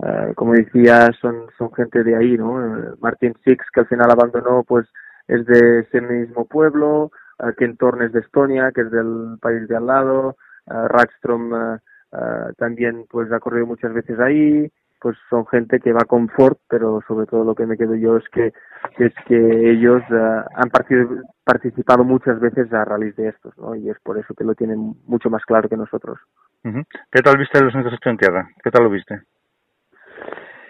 ah, 0.02 0.28
como 0.34 0.52
decía, 0.54 1.10
son, 1.20 1.46
son 1.58 1.72
gente 1.74 2.04
de 2.04 2.16
ahí, 2.16 2.36
¿no? 2.36 2.64
Eh, 2.64 2.94
Martin 3.00 3.34
Six, 3.44 3.64
que 3.72 3.80
al 3.80 3.88
final 3.88 4.10
abandonó, 4.10 4.64
pues, 4.64 4.86
es 5.28 5.44
de 5.46 5.80
ese 5.80 6.00
mismo 6.00 6.46
pueblo, 6.46 7.10
ah, 7.38 7.52
Ken 7.56 7.76
Thorne 7.76 8.06
es 8.06 8.12
de 8.12 8.20
Estonia, 8.20 8.72
que 8.72 8.82
es 8.82 8.90
del 8.90 9.38
país 9.40 9.66
de 9.68 9.76
al 9.76 9.86
lado, 9.86 10.36
Rackstrom 10.66 11.54
ah, 11.54 11.80
ah, 12.12 12.50
también, 12.56 13.06
pues, 13.10 13.30
ha 13.32 13.40
corrido 13.40 13.66
muchas 13.66 13.92
veces 13.92 14.18
ahí, 14.20 14.70
pues 15.00 15.16
son 15.30 15.46
gente 15.46 15.78
que 15.80 15.92
va 15.92 16.04
con 16.04 16.28
Ford, 16.28 16.56
pero 16.68 17.00
sobre 17.06 17.26
todo 17.26 17.44
lo 17.44 17.54
que 17.54 17.66
me 17.66 17.76
quedo 17.76 17.94
yo 17.94 18.16
es 18.16 18.24
que 18.30 18.52
es 18.98 19.12
que 19.26 19.70
ellos 19.70 20.02
eh, 20.10 20.42
han 20.54 20.70
partido- 20.70 21.22
participado 21.44 22.04
muchas 22.04 22.40
veces 22.40 22.72
a 22.72 22.84
rallies 22.84 23.16
de 23.16 23.28
estos, 23.28 23.56
¿no? 23.58 23.74
Y 23.74 23.88
es 23.90 23.98
por 24.00 24.18
eso 24.18 24.34
que 24.34 24.44
lo 24.44 24.54
tienen 24.54 24.94
mucho 25.06 25.30
más 25.30 25.44
claro 25.44 25.68
que 25.68 25.76
nosotros. 25.76 26.18
¿Qué 27.12 27.22
tal 27.22 27.36
viste 27.38 27.58
el 27.58 27.64
208 27.66 28.10
en 28.10 28.16
tierra? 28.16 28.48
¿Qué 28.62 28.70
tal 28.70 28.84
lo 28.84 28.90
viste? 28.90 29.22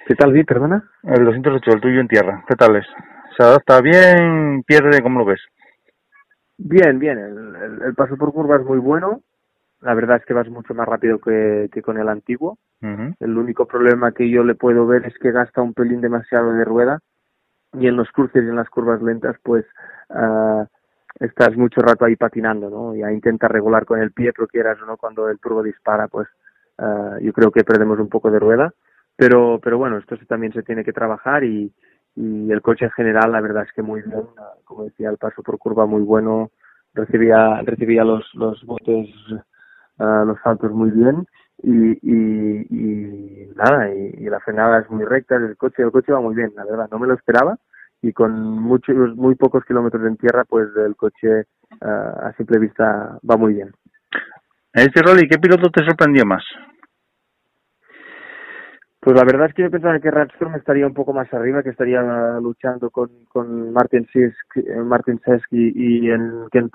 ¿Qué 0.06 0.14
tal, 0.14 0.32
Vi? 0.32 0.44
Perdona. 0.44 0.84
El 1.02 1.24
208, 1.24 1.70
el 1.72 1.80
tuyo 1.80 2.00
en 2.00 2.08
tierra, 2.08 2.44
¿qué 2.48 2.54
tal 2.54 2.76
es? 2.76 2.86
¿Se 3.36 3.42
adapta 3.42 3.80
bien? 3.80 4.62
¿Pierde? 4.64 5.02
¿Cómo 5.02 5.18
lo 5.18 5.24
ves? 5.24 5.40
Bien, 6.58 6.98
bien. 6.98 7.18
El, 7.18 7.56
el- 7.56 7.82
el 7.82 7.94
paso 7.94 8.16
por 8.16 8.32
curva 8.32 8.56
es 8.56 8.64
muy 8.64 8.78
bueno. 8.78 9.20
La 9.80 9.94
verdad 9.94 10.16
es 10.16 10.24
que 10.24 10.34
vas 10.34 10.48
mucho 10.48 10.74
más 10.74 10.86
rápido 10.86 11.18
que, 11.18 11.68
que 11.72 11.82
con 11.82 11.98
el 11.98 12.08
antiguo. 12.08 12.58
El 12.80 13.36
único 13.36 13.66
problema 13.66 14.12
que 14.12 14.30
yo 14.30 14.44
le 14.44 14.54
puedo 14.54 14.86
ver 14.86 15.06
es 15.06 15.18
que 15.18 15.32
gasta 15.32 15.62
un 15.62 15.74
pelín 15.74 16.00
demasiado 16.00 16.52
de 16.52 16.64
rueda 16.64 17.00
y 17.72 17.88
en 17.88 17.96
los 17.96 18.10
cruces 18.12 18.44
y 18.44 18.48
en 18.48 18.56
las 18.56 18.68
curvas 18.68 19.02
lentas 19.02 19.36
pues 19.42 19.64
ah, 20.10 20.66
estás 21.18 21.56
mucho 21.56 21.80
rato 21.80 22.04
ahí 22.04 22.16
patinando, 22.16 22.70
¿no? 22.70 22.94
Ya 22.94 23.10
intenta 23.10 23.48
regular 23.48 23.84
con 23.86 24.00
el 24.00 24.12
pie, 24.12 24.32
pero 24.32 24.46
quieras 24.46 24.80
o 24.82 24.86
no, 24.86 24.96
cuando 24.96 25.28
el 25.28 25.40
turbo 25.40 25.62
dispara 25.62 26.06
pues 26.06 26.28
ah, 26.78 27.16
yo 27.20 27.32
creo 27.32 27.50
que 27.50 27.64
perdemos 27.64 27.98
un 27.98 28.08
poco 28.08 28.30
de 28.30 28.38
rueda. 28.38 28.72
Pero, 29.16 29.58
pero 29.62 29.78
bueno, 29.78 29.96
esto 29.96 30.14
también 30.28 30.52
se 30.52 30.62
tiene 30.62 30.84
que 30.84 30.92
trabajar 30.92 31.42
y, 31.42 31.72
y 32.14 32.52
el 32.52 32.60
coche 32.60 32.84
en 32.84 32.90
general 32.92 33.32
la 33.32 33.40
verdad 33.40 33.64
es 33.64 33.72
que 33.72 33.82
muy 33.82 34.02
bien, 34.02 34.22
ah, 34.38 34.52
como 34.64 34.84
decía, 34.84 35.08
el 35.10 35.16
paso 35.16 35.42
por 35.42 35.58
curva 35.58 35.86
muy 35.86 36.02
bueno, 36.02 36.50
recibía, 36.94 37.62
recibía 37.62 38.04
los, 38.04 38.24
los 38.34 38.62
botes 38.64 39.08
los 39.98 40.38
saltos 40.42 40.72
muy 40.72 40.90
bien 40.90 41.26
y, 41.62 41.92
y, 42.02 42.66
y 42.70 43.48
nada, 43.54 43.92
y, 43.94 44.14
y 44.18 44.24
la 44.28 44.40
frenada 44.40 44.80
es 44.80 44.90
muy 44.90 45.04
recta, 45.04 45.36
el 45.36 45.56
coche, 45.56 45.82
el 45.82 45.90
coche 45.90 46.12
va 46.12 46.20
muy 46.20 46.34
bien, 46.34 46.52
la 46.54 46.64
verdad, 46.64 46.88
no 46.90 46.98
me 46.98 47.06
lo 47.06 47.14
esperaba 47.14 47.58
y 48.02 48.12
con 48.12 48.32
muchos, 48.32 49.16
muy 49.16 49.34
pocos 49.34 49.64
kilómetros 49.64 50.04
en 50.06 50.16
tierra, 50.16 50.44
pues 50.44 50.68
el 50.76 50.96
coche 50.96 51.44
ah, 51.80 52.28
a 52.28 52.32
simple 52.36 52.58
vista 52.58 53.18
va 53.28 53.36
muy 53.36 53.54
bien. 53.54 53.72
En 54.72 54.82
este 54.82 55.02
rally, 55.02 55.28
¿qué 55.28 55.38
piloto 55.38 55.70
te 55.70 55.84
sorprendió 55.84 56.24
más? 56.26 56.44
Pues 59.00 59.16
la 59.16 59.24
verdad 59.24 59.46
es 59.48 59.54
que 59.54 59.62
yo 59.62 59.70
pensaba 59.70 59.98
que 60.00 60.10
Radstrom 60.10 60.56
estaría 60.56 60.86
un 60.86 60.94
poco 60.94 61.12
más 61.12 61.32
arriba, 61.32 61.62
que 61.62 61.70
estaría 61.70 62.00
ah, 62.00 62.38
luchando 62.40 62.90
con, 62.90 63.08
con 63.28 63.72
Martin 63.72 64.06
Sisk, 64.12 64.56
eh, 64.56 64.76
Martin 64.84 65.20
y, 65.50 66.06
y 66.06 66.10
en 66.10 66.48
Ken 66.50 66.70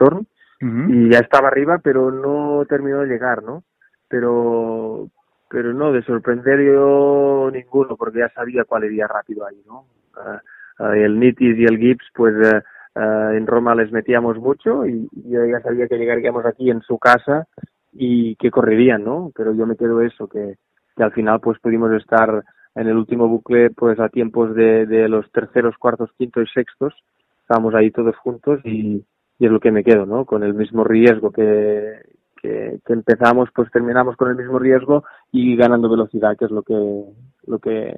Y 0.61 1.09
ya 1.09 1.19
estaba 1.19 1.47
arriba 1.47 1.79
pero 1.79 2.11
no 2.11 2.65
terminó 2.65 2.99
de 2.99 3.07
llegar 3.07 3.43
no 3.43 3.63
pero 4.07 5.09
pero 5.49 5.73
no 5.73 5.91
de 5.91 6.03
sorprender 6.03 6.61
yo 6.61 7.49
ninguno 7.51 7.97
porque 7.97 8.19
ya 8.19 8.29
sabía 8.29 8.63
cuál 8.63 8.85
iría 8.85 9.07
rápido 9.07 9.45
ahí 9.45 9.61
no 9.67 9.85
Ah, 10.13 10.41
ah, 10.79 10.97
el 10.97 11.19
Nitis 11.19 11.57
y 11.57 11.63
el 11.63 11.77
Gibbs 11.77 12.05
pues 12.13 12.35
eh, 12.35 12.61
ah, 12.95 13.31
en 13.33 13.47
Roma 13.47 13.73
les 13.75 13.91
metíamos 13.91 14.37
mucho 14.37 14.85
y, 14.85 15.07
y 15.11 15.31
yo 15.31 15.45
ya 15.45 15.61
sabía 15.61 15.87
que 15.87 15.97
llegaríamos 15.97 16.45
aquí 16.45 16.69
en 16.69 16.81
su 16.81 16.99
casa 16.99 17.47
y 17.93 18.35
que 18.35 18.51
correrían 18.51 19.03
no 19.03 19.31
pero 19.35 19.53
yo 19.53 19.65
me 19.65 19.77
quedo 19.77 20.01
eso 20.01 20.27
que, 20.27 20.57
que 20.95 21.03
al 21.03 21.13
final 21.13 21.39
pues 21.39 21.59
pudimos 21.59 21.91
estar 21.93 22.43
en 22.75 22.87
el 22.87 22.97
último 22.97 23.27
bucle 23.27 23.69
pues 23.71 23.99
a 23.99 24.09
tiempos 24.09 24.55
de, 24.55 24.85
de 24.85 25.09
los 25.09 25.29
terceros 25.31 25.75
cuartos 25.77 26.11
quintos 26.17 26.47
y 26.49 26.53
sextos. 26.53 26.93
Estábamos 27.41 27.75
ahí 27.75 27.91
todos 27.91 28.15
juntos 28.17 28.59
y 28.63 29.03
y 29.41 29.45
es 29.47 29.51
lo 29.51 29.59
que 29.59 29.71
me 29.71 29.83
quedo, 29.83 30.05
¿no? 30.05 30.23
Con 30.23 30.43
el 30.43 30.53
mismo 30.53 30.83
riesgo 30.83 31.31
que, 31.31 32.03
que, 32.39 32.77
que 32.85 32.93
empezamos, 32.93 33.49
pues 33.55 33.71
terminamos 33.71 34.15
con 34.15 34.29
el 34.29 34.35
mismo 34.35 34.59
riesgo 34.59 35.03
y 35.31 35.55
ganando 35.55 35.89
velocidad, 35.89 36.37
que 36.37 36.45
es 36.45 36.51
lo 36.51 36.61
que, 36.61 36.75
lo 37.47 37.57
que 37.57 37.95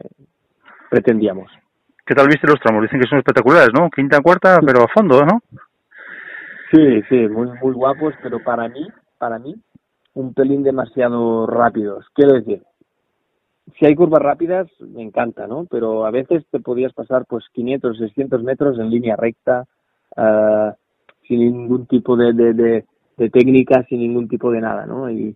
pretendíamos. 0.90 1.52
¿Qué 2.06 2.16
tal 2.16 2.30
viste 2.30 2.48
los 2.48 2.62
tramos? 2.62 2.84
Dicen 2.84 3.02
que 3.02 3.10
son 3.10 3.18
espectaculares, 3.18 3.72
¿no? 3.74 3.90
Quinta, 3.90 4.22
cuarta, 4.22 4.62
pero 4.66 4.84
a 4.84 4.88
fondo, 4.88 5.22
¿no? 5.26 5.42
Sí, 6.72 7.02
sí, 7.10 7.28
muy, 7.28 7.50
muy 7.62 7.74
guapos, 7.74 8.14
pero 8.24 8.42
para 8.42 8.70
mí, 8.70 8.88
para 9.18 9.38
mí, 9.38 9.54
un 10.14 10.34
pelín 10.34 10.64
demasiado 10.64 11.46
rápidos. 11.46 12.06
Quiero 12.14 12.36
decir, 12.36 12.64
si 13.78 13.86
hay 13.86 13.96
curvas 13.96 14.22
rápidas, 14.22 14.70
me 14.80 15.02
encanta, 15.02 15.46
¿no? 15.46 15.66
Pero 15.70 16.06
a 16.06 16.12
veces 16.12 16.46
te 16.52 16.62
podías 16.62 16.94
pasar 16.94 17.26
pues 17.26 17.44
500, 17.52 17.98
600 17.98 18.44
metros 18.44 18.80
en 18.80 18.90
línea 18.90 19.18
recta, 19.18 19.66
ah, 20.16 20.76
sin 21.28 21.40
ningún 21.40 21.86
tipo 21.88 22.16
de, 22.16 22.34
de, 22.34 22.54
de, 22.54 22.86
de 23.18 23.30
técnica, 23.30 23.84
sin 23.90 24.00
ningún 24.00 24.28
tipo 24.28 24.52
de 24.52 24.62
nada, 24.62 24.86
¿no? 24.86 25.10
Y 25.10 25.36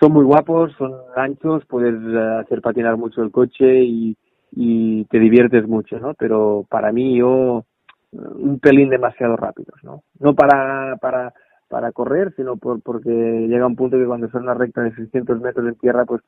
son 0.00 0.12
muy 0.12 0.24
guapos, 0.24 0.72
son 0.78 0.94
anchos, 1.14 1.64
puedes 1.66 1.94
eh, 1.94 2.40
hacer 2.40 2.62
patinar 2.62 2.96
mucho 2.96 3.22
el 3.22 3.30
coche 3.30 3.82
y, 3.82 4.16
y 4.52 5.04
te 5.04 5.18
diviertes 5.18 5.68
mucho, 5.68 6.00
¿no? 6.00 6.14
Pero 6.14 6.64
para 6.68 6.90
mí 6.90 7.18
yo 7.18 7.64
eh, 8.12 8.16
un 8.16 8.58
pelín 8.58 8.88
demasiado 8.88 9.36
rápidos, 9.36 9.78
¿no? 9.82 10.02
No 10.18 10.34
para 10.34 10.96
para 10.96 11.34
para 11.68 11.92
correr, 11.92 12.32
sino 12.34 12.56
por 12.56 12.82
porque 12.82 13.10
llega 13.10 13.66
un 13.66 13.76
punto 13.76 13.98
que 13.98 14.06
cuando 14.06 14.28
son 14.30 14.44
una 14.44 14.54
recta 14.54 14.82
de 14.82 14.94
600 14.94 15.40
metros 15.40 15.68
en 15.68 15.74
tierra, 15.76 16.04
pues 16.04 16.22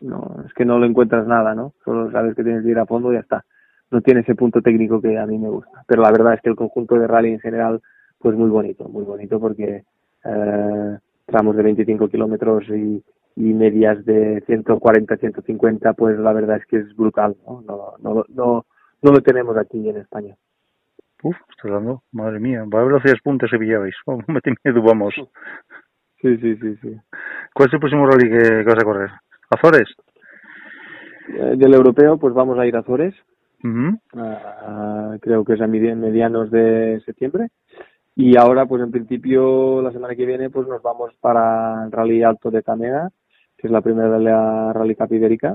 no, 0.00 0.42
es 0.46 0.52
que 0.54 0.64
no 0.64 0.78
lo 0.78 0.86
encuentras 0.86 1.26
nada, 1.26 1.54
¿no? 1.54 1.74
Solo 1.84 2.10
sabes 2.10 2.34
que 2.34 2.42
tienes 2.42 2.62
que 2.64 2.70
ir 2.70 2.78
a 2.78 2.86
fondo 2.86 3.12
y 3.12 3.16
ya 3.16 3.20
está. 3.20 3.44
No 3.90 4.00
tiene 4.00 4.20
ese 4.20 4.34
punto 4.34 4.60
técnico 4.62 5.00
que 5.00 5.18
a 5.18 5.26
mí 5.26 5.38
me 5.38 5.48
gusta. 5.48 5.84
Pero 5.86 6.02
la 6.02 6.10
verdad 6.10 6.34
es 6.34 6.40
que 6.40 6.50
el 6.50 6.56
conjunto 6.56 6.96
de 6.96 7.06
rally 7.06 7.32
en 7.32 7.40
general, 7.40 7.80
pues 8.18 8.36
muy 8.36 8.48
bonito, 8.50 8.88
muy 8.88 9.04
bonito 9.04 9.38
porque 9.40 9.84
eh, 10.24 10.98
tramos 11.26 11.56
de 11.56 11.62
25 11.62 12.08
kilómetros 12.08 12.64
y, 12.68 13.02
y 13.36 13.54
medias 13.54 14.04
de 14.04 14.42
140, 14.46 15.16
150, 15.16 15.92
pues 15.94 16.18
la 16.18 16.32
verdad 16.32 16.56
es 16.58 16.66
que 16.66 16.78
es 16.78 16.96
brutal, 16.96 17.36
¿no? 17.46 17.62
No, 17.62 17.92
no, 18.00 18.24
no, 18.28 18.66
no 19.02 19.12
lo 19.12 19.20
tenemos 19.20 19.56
aquí 19.56 19.88
en 19.88 19.98
España. 19.98 20.34
Uf, 21.22 21.36
estás 21.50 21.70
dando, 21.70 22.02
madre 22.12 22.38
mía, 22.40 22.62
vaya 22.66 22.84
velocidades 22.86 23.22
puntas 23.22 23.50
que 23.50 23.58
pillabais. 23.58 23.94
Oh, 24.06 24.18
me 24.28 24.40
miedo, 24.64 24.82
vamos. 24.82 25.14
Sí, 26.20 26.36
sí, 26.38 26.56
sí, 26.56 26.76
sí. 26.82 26.96
¿Cuál 27.54 27.68
es 27.68 27.74
el 27.74 27.80
próximo 27.80 28.06
rally 28.06 28.30
que, 28.30 28.62
vas 28.64 28.78
a 28.78 28.84
correr? 28.84 29.10
¿Azores? 29.50 29.88
Eh, 31.28 31.54
del 31.56 31.74
europeo, 31.74 32.18
pues 32.18 32.34
vamos 32.34 32.58
a 32.58 32.66
ir 32.66 32.76
a 32.76 32.80
Azores, 32.80 33.14
ah, 34.14 35.16
creo 35.20 35.44
que 35.44 35.54
es 35.54 35.60
a 35.60 35.66
medi- 35.66 35.94
medianos 35.96 36.50
de 36.50 37.00
septiembre. 37.04 37.48
Y 38.18 38.34
ahora, 38.38 38.64
pues 38.64 38.82
en 38.82 38.90
principio, 38.90 39.82
la 39.82 39.92
semana 39.92 40.14
que 40.14 40.24
viene, 40.24 40.48
pues 40.48 40.66
nos 40.66 40.80
vamos 40.82 41.12
para 41.20 41.84
el 41.84 41.92
Rally 41.92 42.22
Alto 42.22 42.50
de 42.50 42.62
Tamega, 42.62 43.10
que 43.58 43.66
es 43.66 43.70
la 43.70 43.82
primera 43.82 44.08
de 44.08 44.24
la 44.24 44.72
Rally 44.72 44.94
Cup 44.94 45.12
Ibérica, 45.12 45.54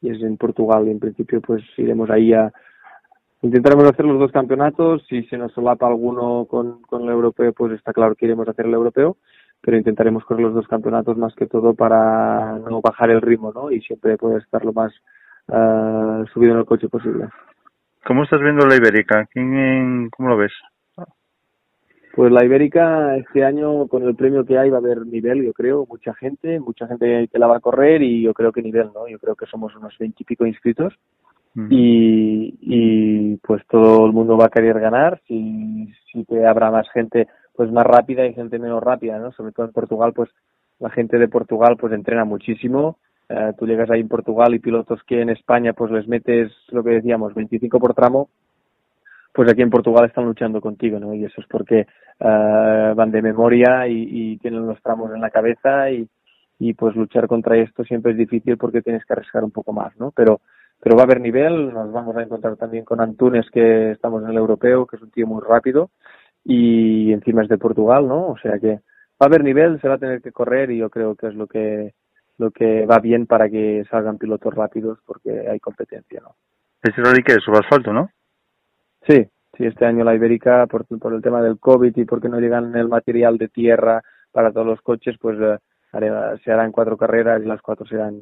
y 0.00 0.10
es 0.10 0.22
en 0.22 0.38
Portugal. 0.38 0.88
Y 0.88 0.90
en 0.90 1.00
principio, 1.00 1.42
pues 1.42 1.62
iremos 1.76 2.08
ahí 2.08 2.32
a. 2.32 2.50
Intentaremos 3.42 3.84
hacer 3.84 4.06
los 4.06 4.18
dos 4.18 4.32
campeonatos. 4.32 5.04
Si 5.06 5.22
se 5.24 5.36
nos 5.36 5.52
solapa 5.52 5.86
alguno 5.86 6.46
con, 6.46 6.80
con 6.82 7.02
el 7.02 7.10
europeo, 7.10 7.52
pues 7.52 7.74
está 7.74 7.92
claro 7.92 8.14
que 8.14 8.24
iremos 8.24 8.48
a 8.48 8.52
hacer 8.52 8.64
el 8.64 8.74
europeo. 8.74 9.18
Pero 9.60 9.76
intentaremos 9.76 10.24
correr 10.24 10.46
los 10.46 10.54
dos 10.54 10.66
campeonatos 10.66 11.18
más 11.18 11.34
que 11.34 11.46
todo 11.46 11.74
para 11.74 12.58
no 12.58 12.80
bajar 12.80 13.10
el 13.10 13.20
ritmo, 13.20 13.52
¿no? 13.52 13.70
Y 13.70 13.82
siempre 13.82 14.16
poder 14.16 14.42
estar 14.42 14.64
lo 14.64 14.72
más 14.72 14.94
ah, 15.48 16.24
subido 16.32 16.54
en 16.54 16.60
el 16.60 16.64
coche 16.64 16.88
posible. 16.88 17.28
¿Cómo 18.06 18.22
estás 18.22 18.40
viendo 18.40 18.66
la 18.66 18.76
Ibérica? 18.76 19.26
¿Quién, 19.30 20.08
¿Cómo 20.10 20.30
lo 20.30 20.38
ves? 20.38 20.52
Pues 22.14 22.32
la 22.32 22.44
Ibérica 22.44 23.16
este 23.16 23.44
año 23.44 23.86
con 23.86 24.02
el 24.02 24.16
premio 24.16 24.44
que 24.44 24.58
hay 24.58 24.70
va 24.70 24.78
a 24.78 24.80
haber 24.80 25.06
nivel, 25.06 25.44
yo 25.44 25.52
creo, 25.52 25.86
mucha 25.88 26.14
gente, 26.14 26.58
mucha 26.58 26.86
gente 26.88 27.28
que 27.32 27.38
la 27.38 27.46
va 27.46 27.58
a 27.58 27.60
correr 27.60 28.02
y 28.02 28.22
yo 28.22 28.34
creo 28.34 28.50
que 28.50 28.62
nivel, 28.62 28.90
¿no? 28.92 29.06
Yo 29.06 29.18
creo 29.18 29.36
que 29.36 29.46
somos 29.46 29.74
unos 29.76 29.96
veintipico 29.98 30.44
inscritos 30.44 30.94
y, 31.70 32.54
y 32.60 33.36
pues 33.38 33.62
todo 33.68 34.06
el 34.06 34.12
mundo 34.12 34.36
va 34.36 34.46
a 34.46 34.50
querer 34.50 34.78
ganar, 34.80 35.20
si, 35.26 35.92
si 36.10 36.24
que 36.24 36.44
habrá 36.44 36.70
más 36.70 36.88
gente 36.90 37.26
pues 37.54 37.70
más 37.72 37.84
rápida 37.84 38.24
y 38.26 38.34
gente 38.34 38.58
menos 38.58 38.82
rápida, 38.82 39.18
¿no? 39.18 39.32
Sobre 39.32 39.52
todo 39.52 39.66
en 39.66 39.72
Portugal, 39.72 40.12
pues 40.12 40.30
la 40.78 40.90
gente 40.90 41.18
de 41.18 41.28
Portugal 41.28 41.76
pues 41.76 41.92
entrena 41.92 42.24
muchísimo, 42.24 42.96
Eh, 43.30 43.52
tú 43.58 43.66
llegas 43.66 43.90
ahí 43.90 44.00
en 44.00 44.08
Portugal 44.08 44.54
y 44.54 44.58
pilotos 44.58 45.02
que 45.06 45.20
en 45.20 45.28
España 45.28 45.74
pues 45.74 45.90
les 45.90 46.08
metes 46.08 46.50
lo 46.70 46.82
que 46.82 46.96
decíamos, 46.96 47.34
25 47.34 47.78
por 47.78 47.92
tramo, 47.92 48.30
pues 49.32 49.50
aquí 49.50 49.62
en 49.62 49.70
Portugal 49.70 50.06
están 50.06 50.24
luchando 50.24 50.60
contigo, 50.60 50.98
¿no? 50.98 51.14
Y 51.14 51.24
eso 51.24 51.40
es 51.40 51.46
porque 51.46 51.80
eh, 51.80 52.92
van 52.96 53.10
de 53.10 53.22
memoria 53.22 53.86
y, 53.86 54.08
y 54.10 54.38
tienen 54.38 54.66
los 54.66 54.82
tramos 54.82 55.12
en 55.14 55.20
la 55.20 55.30
cabeza 55.30 55.90
y, 55.90 56.08
y 56.58 56.74
pues 56.74 56.96
luchar 56.96 57.28
contra 57.28 57.56
esto 57.56 57.84
siempre 57.84 58.12
es 58.12 58.18
difícil 58.18 58.56
porque 58.56 58.82
tienes 58.82 59.04
que 59.04 59.12
arriesgar 59.12 59.44
un 59.44 59.50
poco 59.50 59.72
más, 59.72 59.96
¿no? 59.98 60.10
Pero 60.12 60.40
pero 60.80 60.94
va 60.96 61.02
a 61.02 61.04
haber 61.06 61.20
nivel, 61.20 61.72
nos 61.72 61.92
vamos 61.92 62.16
a 62.16 62.22
encontrar 62.22 62.56
también 62.56 62.84
con 62.84 63.00
Antunes 63.00 63.50
que 63.50 63.90
estamos 63.92 64.22
en 64.22 64.30
el 64.30 64.36
europeo, 64.36 64.86
que 64.86 64.96
es 64.96 65.02
un 65.02 65.10
tío 65.10 65.26
muy 65.26 65.42
rápido 65.42 65.90
y 66.44 67.12
encima 67.12 67.42
es 67.42 67.48
de 67.48 67.58
Portugal, 67.58 68.06
¿no? 68.06 68.28
O 68.28 68.38
sea 68.38 68.58
que 68.58 68.68
va 68.68 68.80
a 69.20 69.26
haber 69.26 69.42
nivel, 69.42 69.80
se 69.80 69.88
va 69.88 69.94
a 69.94 69.98
tener 69.98 70.22
que 70.22 70.32
correr 70.32 70.70
y 70.70 70.78
yo 70.78 70.88
creo 70.88 71.16
que 71.16 71.28
es 71.28 71.34
lo 71.34 71.46
que 71.46 71.94
lo 72.38 72.52
que 72.52 72.86
va 72.86 73.00
bien 73.00 73.26
para 73.26 73.48
que 73.48 73.84
salgan 73.90 74.18
pilotos 74.18 74.54
rápidos 74.54 75.00
porque 75.04 75.48
hay 75.48 75.58
competencia, 75.58 76.20
¿no? 76.20 76.36
Es 76.80 76.94
sobre 77.44 77.58
asfalto, 77.58 77.92
¿no? 77.92 78.10
Sí, 79.06 79.26
sí, 79.56 79.66
este 79.66 79.86
año 79.86 80.04
la 80.04 80.14
Ibérica, 80.14 80.66
por, 80.66 80.86
por 80.86 81.14
el 81.14 81.22
tema 81.22 81.42
del 81.42 81.58
COVID 81.58 81.96
y 81.96 82.04
porque 82.04 82.28
no 82.28 82.40
llegan 82.40 82.74
el 82.76 82.88
material 82.88 83.38
de 83.38 83.48
tierra 83.48 84.02
para 84.32 84.52
todos 84.52 84.66
los 84.66 84.80
coches, 84.82 85.16
pues 85.20 85.38
eh, 85.40 85.58
se 86.44 86.52
harán 86.52 86.72
cuatro 86.72 86.96
carreras 86.96 87.42
y 87.42 87.46
las 87.46 87.62
cuatro 87.62 87.86
serán, 87.86 88.20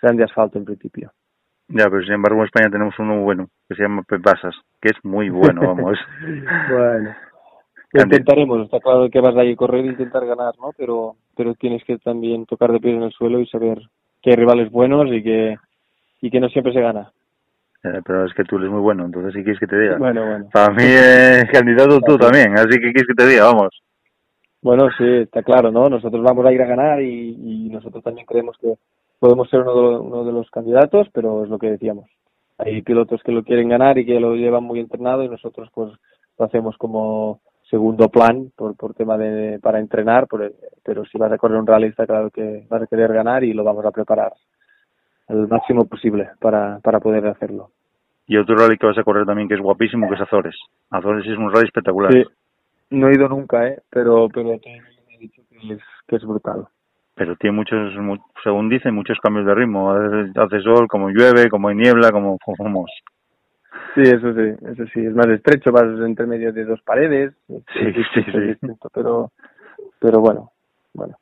serán 0.00 0.16
de 0.16 0.24
asfalto 0.24 0.58
en 0.58 0.64
principio. 0.64 1.12
Ya, 1.68 1.88
pero 1.88 2.02
sin 2.02 2.14
embargo 2.14 2.40
en 2.40 2.46
España 2.46 2.70
tenemos 2.70 2.98
uno 2.98 3.20
bueno, 3.22 3.48
que 3.68 3.76
se 3.76 3.82
llama 3.82 4.02
Pepasas, 4.02 4.54
que 4.80 4.88
es 4.88 5.04
muy 5.04 5.30
bueno, 5.30 5.60
vamos. 5.62 5.98
bueno, 6.70 7.14
lo 7.92 8.02
intentaremos, 8.02 8.64
está 8.64 8.78
claro 8.80 9.08
que 9.10 9.20
vas 9.20 9.36
a 9.36 9.44
ir 9.44 9.54
a 9.54 9.56
correr 9.56 9.84
e 9.84 9.88
intentar 9.88 10.24
ganar, 10.24 10.54
¿no? 10.60 10.70
Pero, 10.76 11.16
pero 11.36 11.54
tienes 11.54 11.82
que 11.84 11.98
también 11.98 12.46
tocar 12.46 12.70
de 12.72 12.78
pies 12.78 12.96
en 12.96 13.02
el 13.02 13.12
suelo 13.12 13.40
y 13.40 13.46
saber 13.46 13.78
que 14.22 14.30
hay 14.30 14.36
rivales 14.36 14.70
buenos 14.70 15.06
y 15.12 15.22
que, 15.22 15.56
y 16.20 16.30
que 16.30 16.40
no 16.40 16.48
siempre 16.48 16.72
se 16.72 16.80
gana. 16.80 17.12
Eh, 17.82 18.00
pero 18.04 18.26
es 18.26 18.34
que 18.34 18.44
tú 18.44 18.58
eres 18.58 18.70
muy 18.70 18.80
bueno, 18.80 19.06
entonces 19.06 19.32
si 19.32 19.42
quieres 19.42 19.58
que 19.58 19.66
te 19.66 19.78
diga. 19.80 19.96
Bueno, 19.96 20.26
bueno. 20.26 20.48
Para 20.52 20.72
mí 20.74 20.82
es 20.84 21.44
candidato 21.50 21.98
tú 22.00 22.18
también, 22.18 22.52
así 22.58 22.68
que 22.78 22.92
quieres 22.92 23.06
que 23.06 23.14
te 23.14 23.26
diga, 23.26 23.44
vamos. 23.46 23.82
Bueno, 24.62 24.88
sí, 24.98 25.04
está 25.06 25.42
claro, 25.42 25.70
¿no? 25.70 25.88
Nosotros 25.88 26.22
vamos 26.22 26.44
a 26.44 26.52
ir 26.52 26.60
a 26.60 26.66
ganar 26.66 27.00
y, 27.00 27.30
y 27.66 27.68
nosotros 27.70 28.04
también 28.04 28.26
creemos 28.26 28.56
que 28.60 28.74
podemos 29.18 29.48
ser 29.48 29.60
uno 29.60 29.74
de, 29.74 29.82
lo- 29.82 30.02
uno 30.02 30.24
de 30.24 30.32
los 30.32 30.50
candidatos, 30.50 31.08
pero 31.14 31.44
es 31.44 31.50
lo 31.50 31.58
que 31.58 31.70
decíamos. 31.70 32.10
Hay 32.58 32.82
pilotos 32.82 33.22
que 33.22 33.32
lo 33.32 33.42
quieren 33.42 33.70
ganar 33.70 33.96
y 33.96 34.04
que 34.04 34.20
lo 34.20 34.34
llevan 34.34 34.64
muy 34.64 34.80
entrenado 34.80 35.22
y 35.24 35.30
nosotros 35.30 35.70
pues 35.72 35.90
lo 36.38 36.44
hacemos 36.44 36.76
como 36.76 37.40
segundo 37.70 38.10
plan 38.10 38.50
por, 38.54 38.76
por 38.76 38.92
tema 38.92 39.16
de 39.16 39.58
para 39.60 39.78
entrenar, 39.80 40.26
por- 40.26 40.52
pero 40.84 41.06
si 41.06 41.16
vas 41.16 41.32
a 41.32 41.38
correr 41.38 41.58
un 41.58 41.66
rally 41.66 41.86
está 41.86 42.06
claro 42.06 42.28
que 42.30 42.66
vas 42.68 42.82
a 42.82 42.86
querer 42.86 43.10
ganar 43.14 43.42
y 43.44 43.54
lo 43.54 43.64
vamos 43.64 43.86
a 43.86 43.90
preparar 43.92 44.32
al 45.30 45.48
máximo 45.48 45.84
posible 45.86 46.30
para, 46.40 46.78
para 46.80 47.00
poder 47.00 47.26
hacerlo. 47.26 47.70
Y 48.26 48.36
otro 48.36 48.56
rally 48.56 48.76
que 48.78 48.86
vas 48.86 48.98
a 48.98 49.02
correr 49.04 49.26
también 49.26 49.48
que 49.48 49.54
es 49.54 49.60
guapísimo, 49.60 50.08
que 50.08 50.14
es 50.14 50.20
Azores. 50.20 50.56
Azores 50.90 51.26
es 51.26 51.36
un 51.38 51.52
rally 51.52 51.66
espectacular. 51.66 52.12
Sí, 52.12 52.24
no 52.90 53.08
he 53.08 53.14
ido 53.14 53.28
nunca, 53.28 53.66
¿eh? 53.66 53.80
pero, 53.90 54.28
pero 54.28 54.52
el 54.52 54.60
mundo 54.60 55.02
me 55.08 55.14
ha 55.14 55.18
dicho 55.18 55.42
que 55.48 55.72
es, 55.74 55.80
que 56.06 56.16
es 56.16 56.24
brutal. 56.24 56.66
Pero 57.14 57.36
tiene 57.36 57.56
muchos, 57.56 57.94
mu- 57.96 58.16
según 58.42 58.68
dicen, 58.68 58.94
muchos 58.94 59.18
cambios 59.20 59.46
de 59.46 59.54
ritmo. 59.54 59.92
Hace 59.92 60.60
sol, 60.62 60.86
como 60.88 61.10
llueve, 61.10 61.48
como 61.50 61.68
hay 61.68 61.76
niebla, 61.76 62.10
como 62.12 62.38
vamos. 62.58 62.90
Sí, 63.94 64.02
eso 64.02 64.32
sí, 64.34 64.66
eso 64.72 64.84
sí, 64.94 65.00
es 65.04 65.14
más 65.14 65.26
estrecho, 65.26 65.72
vas 65.72 65.84
entre 66.06 66.26
medio 66.26 66.52
de 66.52 66.64
dos 66.64 66.80
paredes, 66.82 67.34
es 67.48 67.62
Sí, 67.72 67.92
sí, 67.92 68.20
es 68.20 68.32
sí. 68.32 68.40
distinto, 68.40 68.88
pero, 68.94 69.30
pero 69.98 70.20
bueno, 70.20 70.52
bueno. 70.94 71.16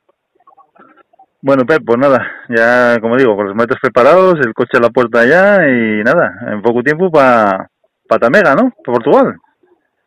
Bueno, 1.41 1.65
Pep, 1.65 1.83
pues 1.85 1.97
nada, 1.97 2.25
ya 2.49 2.99
como 2.99 3.15
digo, 3.15 3.35
con 3.35 3.47
los 3.47 3.55
metros 3.55 3.79
preparados, 3.81 4.39
el 4.39 4.53
coche 4.53 4.77
a 4.77 4.81
la 4.81 4.89
puerta 4.89 5.25
ya 5.25 5.67
y 5.69 6.03
nada, 6.03 6.37
en 6.51 6.61
poco 6.61 6.83
tiempo 6.83 7.09
para 7.09 7.69
pa 8.07 8.19
Tamega, 8.19 8.55
¿no? 8.55 8.73
Para 8.83 8.97
Portugal. 8.97 9.35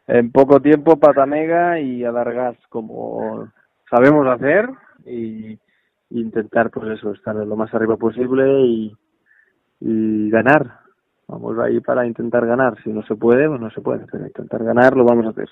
En 0.09 0.31
poco 0.31 0.61
tiempo 0.61 0.99
Patamega 0.99 1.79
y 1.81 2.05
alargas 2.05 2.57
como 2.69 3.49
sabemos 3.89 4.27
hacer 4.27 4.69
y 5.07 5.59
intentar 6.11 6.71
pues 6.71 6.99
eso, 6.99 7.13
estar 7.13 7.35
lo 7.35 7.57
más 7.57 7.73
arriba 7.73 7.97
posible 7.97 8.61
y, 8.63 8.97
y 9.81 10.31
ganar. 10.31 10.81
Vamos 11.29 11.59
ahí 11.61 11.81
para 11.81 12.07
intentar 12.07 12.47
ganar. 12.47 12.77
Si 12.83 12.91
no 12.91 13.03
se 13.05 13.15
puede, 13.15 13.49
pues 13.49 13.61
no 13.61 13.71
se 13.71 13.81
puede, 13.81 14.05
pero 14.11 14.27
intentar 14.27 14.63
ganar 14.65 14.97
lo 14.97 15.05
vamos 15.05 15.25
a 15.27 15.31
hacer. 15.31 15.49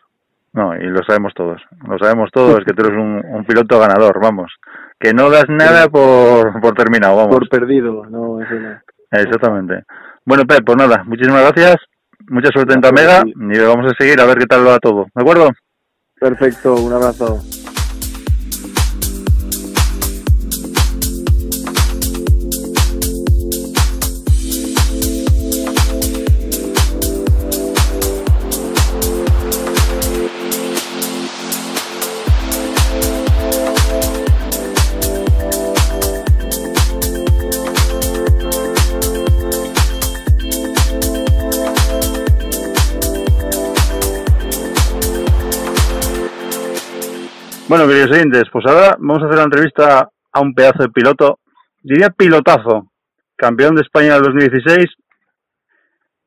No, 0.53 0.75
y 0.75 0.83
lo 0.83 1.03
sabemos 1.05 1.33
todos, 1.35 1.63
lo 1.87 1.97
sabemos 1.99 2.31
todos, 2.33 2.65
que 2.65 2.73
tú 2.73 2.85
eres 2.85 2.99
un, 2.99 3.25
un 3.25 3.45
piloto 3.45 3.79
ganador, 3.79 4.21
vamos. 4.21 4.53
Que 4.99 5.15
no 5.15 5.31
das 5.31 5.49
nada 5.49 5.89
por, 5.89 6.61
por 6.61 6.75
terminado, 6.75 7.17
vamos. 7.17 7.37
Por 7.37 7.49
perdido, 7.49 8.05
no, 8.07 8.43
eso 8.43 8.55
no. 8.55 8.81
Exactamente. 9.13 9.85
Bueno, 10.25 10.45
Pep, 10.45 10.65
pues 10.65 10.77
nada, 10.77 11.05
muchísimas 11.05 11.43
gracias, 11.43 11.77
mucha 12.29 12.51
suerte 12.51 12.75
en 12.75 12.81
Tamega 12.81 13.23
y 13.25 13.59
vamos 13.61 13.93
a 13.93 13.95
seguir 13.97 14.21
a 14.21 14.27
ver 14.27 14.39
qué 14.39 14.47
tal 14.47 14.67
va 14.67 14.79
todo, 14.79 15.07
¿de 15.15 15.23
acuerdo? 15.23 15.51
Perfecto, 16.19 16.75
un 16.75 16.93
abrazo. 16.93 17.41
Bueno, 47.71 47.87
queridos 47.87 48.11
oyentes, 48.11 48.43
pues 48.51 48.67
ahora 48.67 48.97
vamos 48.99 49.23
a 49.23 49.27
hacer 49.27 49.39
la 49.39 49.45
entrevista 49.45 50.09
a 50.33 50.41
un 50.41 50.55
pedazo 50.55 50.83
de 50.83 50.89
piloto, 50.89 51.39
diría 51.81 52.11
pilotazo, 52.11 52.91
campeón 53.37 53.77
de 53.77 53.83
España 53.83 54.15
del 54.15 54.25
2016, 54.25 54.87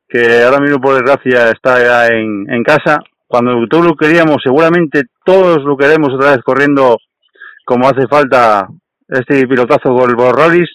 que 0.08 0.42
ahora 0.42 0.60
mismo 0.60 0.80
por 0.80 0.94
desgracia 0.94 1.50
está 1.50 1.84
ya 1.84 2.06
en, 2.06 2.50
en 2.50 2.62
casa. 2.62 3.00
Cuando 3.26 3.52
todos 3.68 3.84
lo 3.84 3.94
queríamos, 3.94 4.38
seguramente 4.42 5.02
todos 5.22 5.62
lo 5.64 5.76
queremos 5.76 6.14
otra 6.14 6.30
vez 6.30 6.40
corriendo 6.42 6.96
como 7.66 7.88
hace 7.88 8.08
falta 8.08 8.66
este 9.06 9.46
pilotazo 9.46 9.94
con 9.94 10.08
el 10.08 10.16
Borralis. 10.16 10.70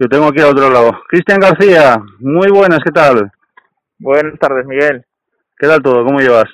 Yo 0.00 0.08
tengo 0.08 0.26
aquí 0.26 0.40
al 0.40 0.58
otro 0.58 0.70
lado. 0.70 1.02
Cristian 1.06 1.38
García, 1.38 2.02
muy 2.18 2.50
buenas, 2.50 2.80
¿qué 2.84 2.90
tal? 2.90 3.30
Buenas 4.00 4.36
tardes, 4.40 4.66
Miguel. 4.66 5.04
¿Qué 5.56 5.68
tal 5.68 5.80
todo? 5.80 6.04
¿Cómo 6.04 6.18
llevas? 6.18 6.48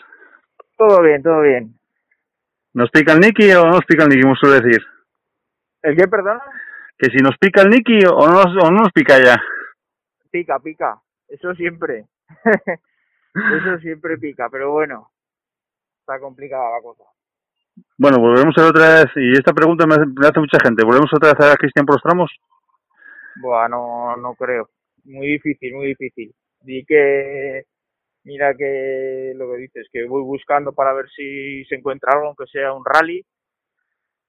Todo 0.76 1.00
bien, 1.00 1.22
todo 1.22 1.40
bien. 1.40 1.77
¿Nos 2.74 2.90
pica 2.90 3.12
el 3.12 3.20
Nicky 3.20 3.50
o 3.52 3.64
no 3.64 3.70
nos 3.72 3.84
pica 3.86 4.04
el 4.04 4.10
Nicky, 4.10 4.22
como 4.22 4.36
suele 4.36 4.60
decir? 4.60 4.84
¿El 5.82 5.96
qué, 5.96 6.08
perdona? 6.08 6.42
Que 6.98 7.10
si 7.10 7.18
nos 7.18 7.36
pica 7.38 7.62
el 7.62 7.70
Nicky 7.70 8.00
o 8.06 8.26
no 8.26 8.44
nos, 8.44 8.64
o 8.64 8.70
no 8.70 8.82
nos 8.82 8.92
pica 8.92 9.22
ya. 9.22 9.40
Pica, 10.30 10.58
pica. 10.58 11.00
Eso 11.28 11.54
siempre. 11.54 12.06
Eso 13.34 13.78
siempre 13.80 14.18
pica, 14.18 14.48
pero 14.50 14.72
bueno. 14.72 15.10
Está 16.00 16.18
complicada 16.18 16.76
la 16.76 16.82
cosa. 16.82 17.04
Bueno, 17.96 18.18
volvemos 18.18 18.56
a 18.58 18.66
otra 18.66 18.94
vez, 18.94 19.06
y 19.16 19.32
esta 19.32 19.52
pregunta 19.52 19.86
me 19.86 19.94
hace, 19.94 20.40
mucha 20.40 20.58
gente, 20.62 20.84
¿volvemos 20.84 21.10
otra 21.14 21.32
vez 21.32 21.52
a 21.52 21.56
Cristian 21.56 21.86
por 21.86 21.96
los 21.96 22.02
tramos? 22.02 22.30
Buah, 23.36 23.68
no, 23.68 24.16
no 24.16 24.34
creo. 24.34 24.68
Muy 25.04 25.26
difícil, 25.28 25.74
muy 25.74 25.88
difícil. 25.88 26.34
Di 26.60 26.84
que, 26.84 27.64
mira 28.28 28.54
que 28.54 29.32
lo 29.34 29.50
que 29.50 29.56
dices, 29.56 29.88
que 29.90 30.04
voy 30.04 30.22
buscando 30.22 30.72
para 30.72 30.92
ver 30.92 31.08
si 31.08 31.64
se 31.64 31.76
encuentra 31.76 32.12
algo, 32.12 32.26
aunque 32.26 32.46
sea 32.46 32.74
un 32.74 32.84
rally, 32.84 33.24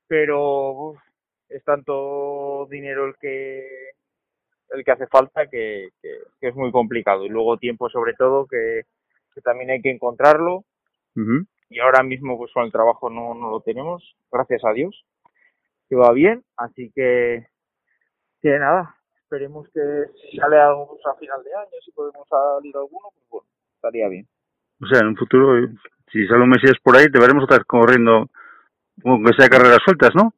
pero 0.08 0.72
uf, 0.72 1.00
es 1.50 1.62
tanto 1.66 2.66
dinero 2.72 3.08
el 3.08 3.16
que 3.18 3.68
el 4.70 4.86
que 4.86 4.92
hace 4.92 5.08
falta 5.08 5.48
que, 5.48 5.90
que, 6.02 6.10
que 6.40 6.48
es 6.48 6.56
muy 6.56 6.72
complicado. 6.72 7.26
Y 7.26 7.30
luego 7.30 7.58
tiempo 7.58 7.90
sobre 7.90 8.14
todo, 8.14 8.48
que, 8.48 8.84
que 9.34 9.42
también 9.42 9.72
hay 9.72 9.82
que 9.82 9.92
encontrarlo. 9.92 10.64
Ujú. 11.18 11.46
Y 11.70 11.80
ahora 11.80 12.02
mismo 12.02 12.38
pues 12.38 12.54
con 12.54 12.64
el 12.64 12.72
trabajo 12.72 13.10
no, 13.10 13.34
no 13.34 13.52
lo 13.52 13.60
tenemos, 13.60 14.16
gracias 14.32 14.64
a 14.64 14.72
Dios, 14.72 15.06
que 15.90 15.96
va 15.96 16.14
bien, 16.14 16.44
así 16.56 16.92
que, 16.96 17.48
que 18.42 18.50
nada, 18.58 18.96
esperemos 19.22 19.68
que 19.74 19.82
si 20.22 20.38
sale 20.38 20.58
algo 20.58 20.88
pues, 20.88 21.06
a 21.06 21.20
final 21.20 21.44
de 21.44 21.54
año, 21.54 21.82
si 21.84 21.92
podemos 21.92 22.28
salir 22.28 22.76
alguno, 22.76 23.10
pues 23.14 23.30
bueno, 23.30 23.48
estaría 23.80 24.10
bien. 24.10 24.28
O 24.82 24.88
sea, 24.88 25.00
en 25.00 25.08
un 25.08 25.16
futuro, 25.16 25.68
si 26.12 26.28
sale 26.28 26.44
un 26.44 26.50
Mesías 26.50 26.78
por 26.84 26.96
ahí, 26.96 27.10
te 27.10 27.20
veremos 27.20 27.46
otra 27.46 27.58
vez 27.58 27.66
corriendo, 27.66 28.30
aunque 29.06 29.34
sea 29.38 29.48
carreras 29.48 29.80
sueltas, 29.84 30.12
¿no? 30.16 30.34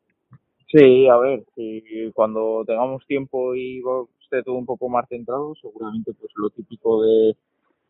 Sí, 0.67 1.07
a 1.07 1.17
ver, 1.17 1.43
si 1.55 2.11
cuando 2.13 2.63
tengamos 2.65 3.05
tiempo 3.05 3.53
y 3.55 3.83
esté 4.21 4.43
todo 4.43 4.55
un 4.55 4.65
poco 4.65 4.87
más 4.89 5.07
centrado, 5.09 5.53
seguramente 5.61 6.13
pues 6.13 6.31
lo 6.35 6.49
típico 6.49 7.03
de, 7.03 7.35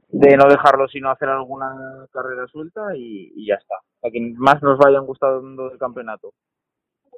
de 0.09 0.37
no 0.37 0.47
dejarlo 0.47 0.87
sino 0.87 1.11
hacer 1.11 1.29
alguna 1.29 2.07
carrera 2.11 2.47
suelta 2.47 2.95
y, 2.95 3.33
y 3.35 3.47
ya 3.47 3.55
está. 3.55 3.75
A 4.03 4.09
quien 4.09 4.35
más 4.37 4.61
nos 4.63 4.79
vayan 4.79 5.05
gustando 5.05 5.69
del 5.69 5.77
campeonato. 5.77 6.33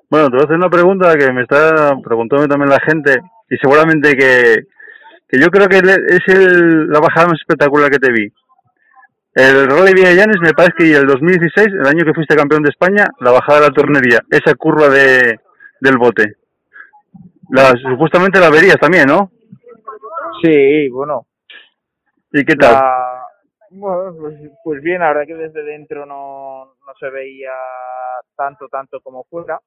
Bueno, 0.10 0.28
te 0.28 0.36
voy 0.36 0.42
a 0.42 0.46
hacer 0.46 0.58
una 0.58 0.70
pregunta 0.70 1.16
que 1.18 1.32
me 1.32 1.44
está 1.44 1.96
preguntando 2.04 2.48
también 2.48 2.70
la 2.70 2.82
gente, 2.82 3.22
y 3.50 3.56
seguramente 3.58 4.16
que, 4.18 4.68
que 5.28 5.40
yo 5.40 5.48
creo 5.48 5.68
que 5.68 5.78
es 5.78 6.22
el, 6.28 6.88
la 6.90 7.00
bajada 7.00 7.28
más 7.28 7.40
espectacular 7.40 7.90
que 7.92 8.00
te 8.00 8.12
vi. 8.12 8.32
El 9.36 9.68
Rally 9.68 9.94
Villallanes 9.94 10.38
me 10.42 10.54
parece 10.54 10.74
que 10.78 10.92
el 10.96 11.08
2016, 11.08 11.68
el 11.68 11.88
año 11.88 12.06
que 12.06 12.14
fuiste 12.14 12.36
campeón 12.36 12.64
de 12.64 12.70
España, 12.70 13.06
la 13.20 13.32
bajada 13.32 13.62
de 13.62 13.68
la 13.68 13.74
tornería, 13.74 14.20
esa 14.30 14.54
curva 14.56 14.90
de, 14.90 15.40
del 15.82 15.98
bote. 15.98 16.36
La, 17.50 17.72
supuestamente 17.72 18.40
la 18.40 18.50
verías 18.50 18.78
también, 18.78 19.08
¿no? 19.08 19.32
Sí, 20.44 20.90
bueno, 20.90 21.26
¿Y 22.32 22.44
qué 22.46 22.56
tal? 22.56 22.74
La- 22.74 23.26
bueno, 23.70 24.16
pues, 24.20 24.36
pues 24.64 24.82
bien, 24.84 25.00
la 25.00 25.08
verdad 25.10 25.26
que 25.26 25.36
desde 25.36 25.64
dentro 25.64 26.06
no, 26.06 26.66
no 26.66 26.94
se 27.00 27.10
veía 27.10 27.52
tanto, 28.36 28.68
tanto 28.70 29.02
como 29.02 29.24
fuera. 29.26 29.60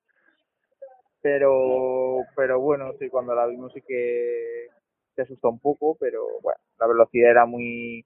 Pero, 1.23 2.19
pero 2.37 2.61
bueno, 2.61 2.93
sí, 3.01 3.09
cuando 3.09 3.35
la 3.35 3.47
vimos 3.47 3.73
sí 3.73 3.83
que 3.87 4.69
se 5.17 5.23
asustó 5.23 5.49
un 5.49 5.59
poco, 5.59 5.97
pero 5.99 6.23
bueno, 6.43 6.61
la 6.79 6.87
velocidad 6.87 7.31
era 7.31 7.47
muy, 7.47 8.05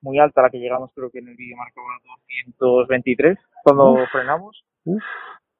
muy 0.00 0.18
alta, 0.18 0.42
la 0.42 0.50
que 0.50 0.58
llegamos 0.58 0.90
creo 0.94 1.10
que 1.10 1.20
en 1.20 1.28
el 1.28 1.36
vídeo 1.36 1.56
marcaba 1.56 1.86
223 2.58 3.38
cuando 3.62 3.98
frenamos. 4.10 4.64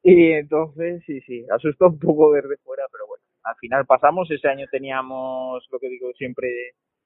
Y 0.03 0.33
entonces, 0.33 1.03
sí, 1.07 1.21
sí, 1.23 1.45
asustó 1.51 1.89
un 1.89 1.99
poco 1.99 2.33
desde 2.33 2.57
fuera, 2.59 2.85
pero 2.91 3.07
bueno, 3.07 3.23
al 3.45 3.57
final 3.57 3.87
pasamos. 3.87 4.31
Ese 4.31 4.49
año 4.49 4.67
teníamos, 4.71 5.67
lo 5.71 5.79
que 5.79 5.89
digo 5.89 6.13
siempre, 6.15 6.49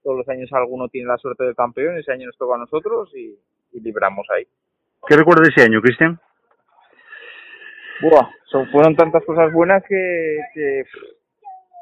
todos 0.03 0.19
los 0.19 0.29
años 0.29 0.53
alguno 0.53 0.89
tiene 0.89 1.09
la 1.09 1.19
suerte 1.19 1.45
del 1.45 1.57
campeón, 1.57 1.99
ese 1.99 2.13
año 2.13 2.27
nos 2.27 2.37
tocó 2.37 2.55
a 2.55 2.59
nosotros 2.59 3.11
y, 3.15 3.39
y 3.73 3.81
libramos 3.81 4.27
ahí. 4.31 4.47
¿Qué 5.09 5.17
recuerdas 5.17 5.49
de 5.49 5.55
ese 5.55 5.63
año, 5.67 5.81
Cristian? 5.81 6.21
Buah, 8.03 8.31
son, 8.47 8.67
fueron 8.71 8.97
tantas 8.97 9.25
cosas 9.25 9.53
buenas 9.53 9.83
que, 9.87 10.39
que, 10.55 10.85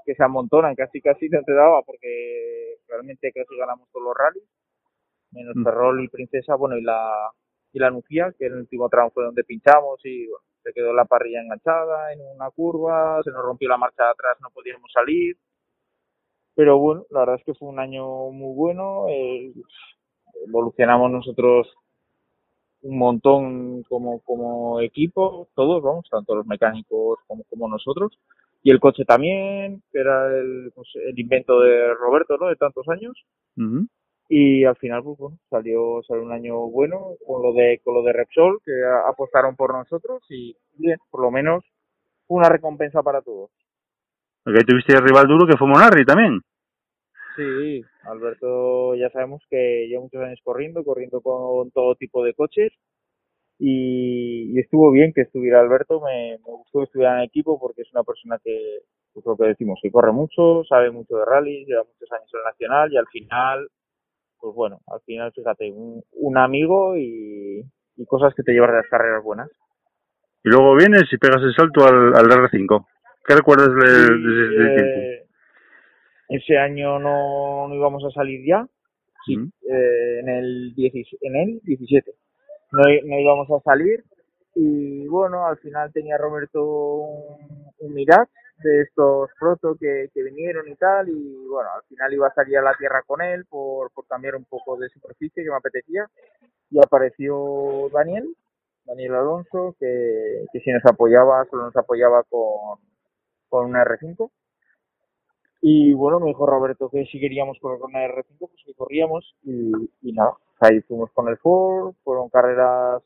que 0.08 0.14
se 0.14 0.24
amontonan, 0.24 0.74
casi 0.74 1.02
casi 1.02 1.28
te 1.28 1.52
daba, 1.52 1.82
porque 1.82 2.78
realmente 2.88 3.30
casi 3.30 3.54
ganamos 3.58 3.90
todos 3.92 4.06
los 4.06 4.16
rallies, 4.16 4.48
menos 5.32 5.54
Mm. 5.54 5.64
Ferrol 5.64 6.02
y 6.02 6.08
Princesa, 6.08 6.54
bueno, 6.54 6.78
y 6.78 6.82
la, 6.82 7.30
y 7.74 7.78
la 7.78 7.90
Nucía, 7.90 8.32
que 8.38 8.46
en 8.46 8.54
el 8.54 8.60
último 8.60 8.88
tramo 8.88 9.10
fue 9.10 9.24
donde 9.24 9.44
pinchamos 9.44 10.00
y 10.04 10.26
bueno, 10.28 10.44
se 10.62 10.72
quedó 10.72 10.94
la 10.94 11.04
parrilla 11.04 11.42
enganchada 11.42 12.10
en 12.14 12.20
una 12.22 12.50
curva, 12.50 13.20
se 13.22 13.30
nos 13.30 13.42
rompió 13.42 13.68
la 13.68 13.76
marcha 13.76 14.04
de 14.04 14.10
atrás, 14.12 14.38
no 14.40 14.48
podíamos 14.48 14.90
salir. 14.90 15.36
Pero 16.54 16.78
bueno, 16.78 17.04
la 17.10 17.20
verdad 17.20 17.36
es 17.36 17.44
que 17.44 17.54
fue 17.54 17.68
un 17.68 17.80
año 17.80 18.30
muy 18.30 18.54
bueno, 18.56 19.08
eh, 19.10 19.52
evolucionamos 20.46 21.10
nosotros 21.10 21.68
un 22.80 22.96
montón 22.98 23.82
como, 23.84 24.20
como 24.20 24.80
equipo, 24.80 25.48
todos, 25.54 25.82
vamos, 25.82 26.08
tanto 26.10 26.34
los 26.34 26.46
mecánicos 26.46 27.18
como, 27.26 27.44
como 27.44 27.68
nosotros. 27.68 28.18
Y 28.62 28.70
el 28.70 28.80
coche 28.80 29.04
también, 29.04 29.82
que 29.92 30.00
era 30.00 30.26
el, 30.36 30.72
pues, 30.74 30.88
el 30.94 31.18
invento 31.18 31.60
de 31.60 31.94
Roberto, 31.94 32.36
¿no? 32.38 32.48
De 32.48 32.56
tantos 32.56 32.86
años. 32.88 33.14
Y 34.28 34.64
al 34.64 34.76
final, 34.76 35.02
pues 35.02 35.16
bueno, 35.18 35.38
salió, 35.48 36.02
salió 36.06 36.22
un 36.22 36.32
año 36.32 36.58
bueno 36.68 37.14
con 37.26 37.42
lo 37.42 37.52
de, 37.54 37.80
con 37.82 37.94
lo 37.94 38.02
de 38.02 38.12
Repsol, 38.12 38.58
que 38.64 38.72
a- 38.84 39.08
apostaron 39.08 39.56
por 39.56 39.72
nosotros 39.72 40.22
y 40.28 40.54
bien, 40.74 40.98
por 41.10 41.22
lo 41.22 41.30
menos 41.30 41.64
una 42.26 42.48
recompensa 42.48 43.02
para 43.02 43.22
todos. 43.22 43.50
Porque 44.44 44.58
ahí 44.60 44.64
tuviste 44.66 44.92
el 44.92 45.02
rival 45.02 45.26
duro 45.28 45.46
que 45.46 45.56
fue 45.56 45.66
Monarri 45.66 46.04
también. 46.04 46.40
Sí, 47.36 47.82
Alberto 48.02 48.94
ya 48.96 49.08
sabemos 49.10 49.42
que 49.48 49.86
lleva 49.88 50.02
muchos 50.02 50.22
años 50.22 50.40
corriendo, 50.42 50.84
corriendo 50.84 51.20
con 51.20 51.70
todo 51.70 51.94
tipo 51.94 52.24
de 52.24 52.34
coches 52.34 52.72
y, 53.58 54.52
y 54.56 54.60
estuvo 54.60 54.90
bien 54.92 55.12
que 55.12 55.22
estuviera 55.22 55.60
Alberto, 55.60 56.00
me, 56.00 56.32
me 56.38 56.44
gustó 56.44 56.80
que 56.80 56.84
estuviera 56.84 57.14
en 57.14 57.20
el 57.20 57.26
equipo 57.26 57.58
porque 57.60 57.82
es 57.82 57.92
una 57.92 58.04
persona 58.04 58.38
que, 58.42 58.80
pues 59.12 59.26
lo 59.26 59.36
que 59.36 59.46
decimos, 59.48 59.78
que 59.82 59.90
corre 59.90 60.12
mucho, 60.12 60.64
sabe 60.68 60.90
mucho 60.90 61.16
de 61.16 61.24
rally, 61.24 61.64
lleva 61.66 61.84
muchos 61.84 62.10
años 62.12 62.30
en 62.32 62.38
el 62.40 62.44
Nacional 62.44 62.92
y 62.92 62.96
al 62.96 63.06
final, 63.08 63.68
pues 64.40 64.54
bueno, 64.54 64.80
al 64.86 65.00
final 65.02 65.32
fíjate, 65.32 65.72
un, 65.72 66.02
un 66.12 66.38
amigo 66.38 66.96
y, 66.96 67.62
y 67.96 68.06
cosas 68.06 68.34
que 68.34 68.42
te 68.42 68.52
llevan 68.52 68.70
de 68.70 68.76
las 68.78 68.88
carreras 68.88 69.22
buenas. 69.24 69.50
Y 70.44 70.50
luego 70.50 70.76
vienes 70.76 71.04
y 71.12 71.18
pegas 71.18 71.42
el 71.42 71.52
salto 71.54 71.84
al, 71.84 72.14
al 72.16 72.26
R5. 72.26 72.86
¿Qué 73.26 73.34
recuerdas 73.34 73.68
de, 73.68 74.18
de- 74.18 75.16
eh, 75.16 75.24
ese 76.30 76.58
año 76.58 76.98
no, 76.98 77.68
no 77.68 77.74
íbamos 77.74 78.04
a 78.04 78.10
salir 78.10 78.40
ya, 78.46 78.66
sí, 79.26 79.34
eh, 79.34 80.20
en 80.20 80.28
el 80.28 80.74
16 80.74 81.20
en 81.22 81.36
el 81.36 81.60
17 81.64 82.12
no, 82.72 82.82
no 83.04 83.18
íbamos 83.18 83.50
a 83.50 83.60
salir. 83.62 84.04
Y 84.54 85.06
bueno 85.08 85.46
al 85.46 85.58
final 85.58 85.92
tenía 85.92 86.18
Roberto 86.18 86.64
un, 86.64 87.38
un 87.80 87.94
de 87.94 88.82
estos 88.82 89.30
proto 89.38 89.76
que, 89.78 90.08
que 90.12 90.22
vinieron 90.24 90.66
y 90.68 90.74
tal 90.74 91.08
y 91.08 91.46
bueno 91.46 91.70
al 91.76 91.82
final 91.84 92.12
iba 92.12 92.26
a 92.26 92.34
salir 92.34 92.58
a 92.58 92.62
la 92.62 92.74
tierra 92.74 93.02
con 93.06 93.22
él 93.22 93.44
por, 93.46 93.92
por 93.92 94.06
cambiar 94.08 94.34
un 94.34 94.44
poco 94.46 94.76
de 94.76 94.88
superficie 94.88 95.44
que 95.44 95.50
me 95.50 95.56
apetecía. 95.56 96.06
Y 96.70 96.78
apareció 96.78 97.88
Daniel 97.92 98.34
Daniel 98.84 99.14
Alonso 99.14 99.76
que, 99.78 100.44
que 100.52 100.60
si 100.60 100.70
nos 100.72 100.84
apoyaba 100.86 101.44
solo 101.50 101.66
nos 101.66 101.76
apoyaba 101.76 102.24
con, 102.24 102.80
con 103.48 103.66
una 103.66 103.84
R5 103.84 104.30
y 105.60 105.92
bueno, 105.94 106.20
me 106.20 106.28
dijo 106.28 106.46
Roberto 106.46 106.88
que 106.88 107.04
si 107.06 107.18
queríamos 107.18 107.58
correr 107.60 107.80
con 107.80 107.92
la 107.92 108.06
R5, 108.06 108.38
pues 108.38 108.62
que 108.64 108.74
corríamos 108.74 109.34
y, 109.42 109.72
y 110.02 110.12
nada, 110.12 110.34
ahí 110.60 110.80
fuimos 110.82 111.10
con 111.12 111.28
el 111.28 111.36
Ford, 111.38 111.94
fueron 112.04 112.28
carreras 112.30 113.02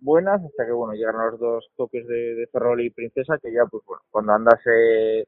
buenas 0.00 0.42
hasta 0.44 0.66
que 0.66 0.72
bueno, 0.72 0.94
llegaron 0.94 1.30
los 1.30 1.40
dos 1.40 1.70
toques 1.76 2.06
de, 2.06 2.34
de 2.34 2.46
Ferrol 2.48 2.80
y 2.82 2.90
Princesa 2.90 3.38
que 3.42 3.52
ya 3.52 3.64
pues 3.70 3.82
bueno, 3.86 4.02
cuando 4.10 4.32
andas 4.32 4.60
eh, 4.66 5.24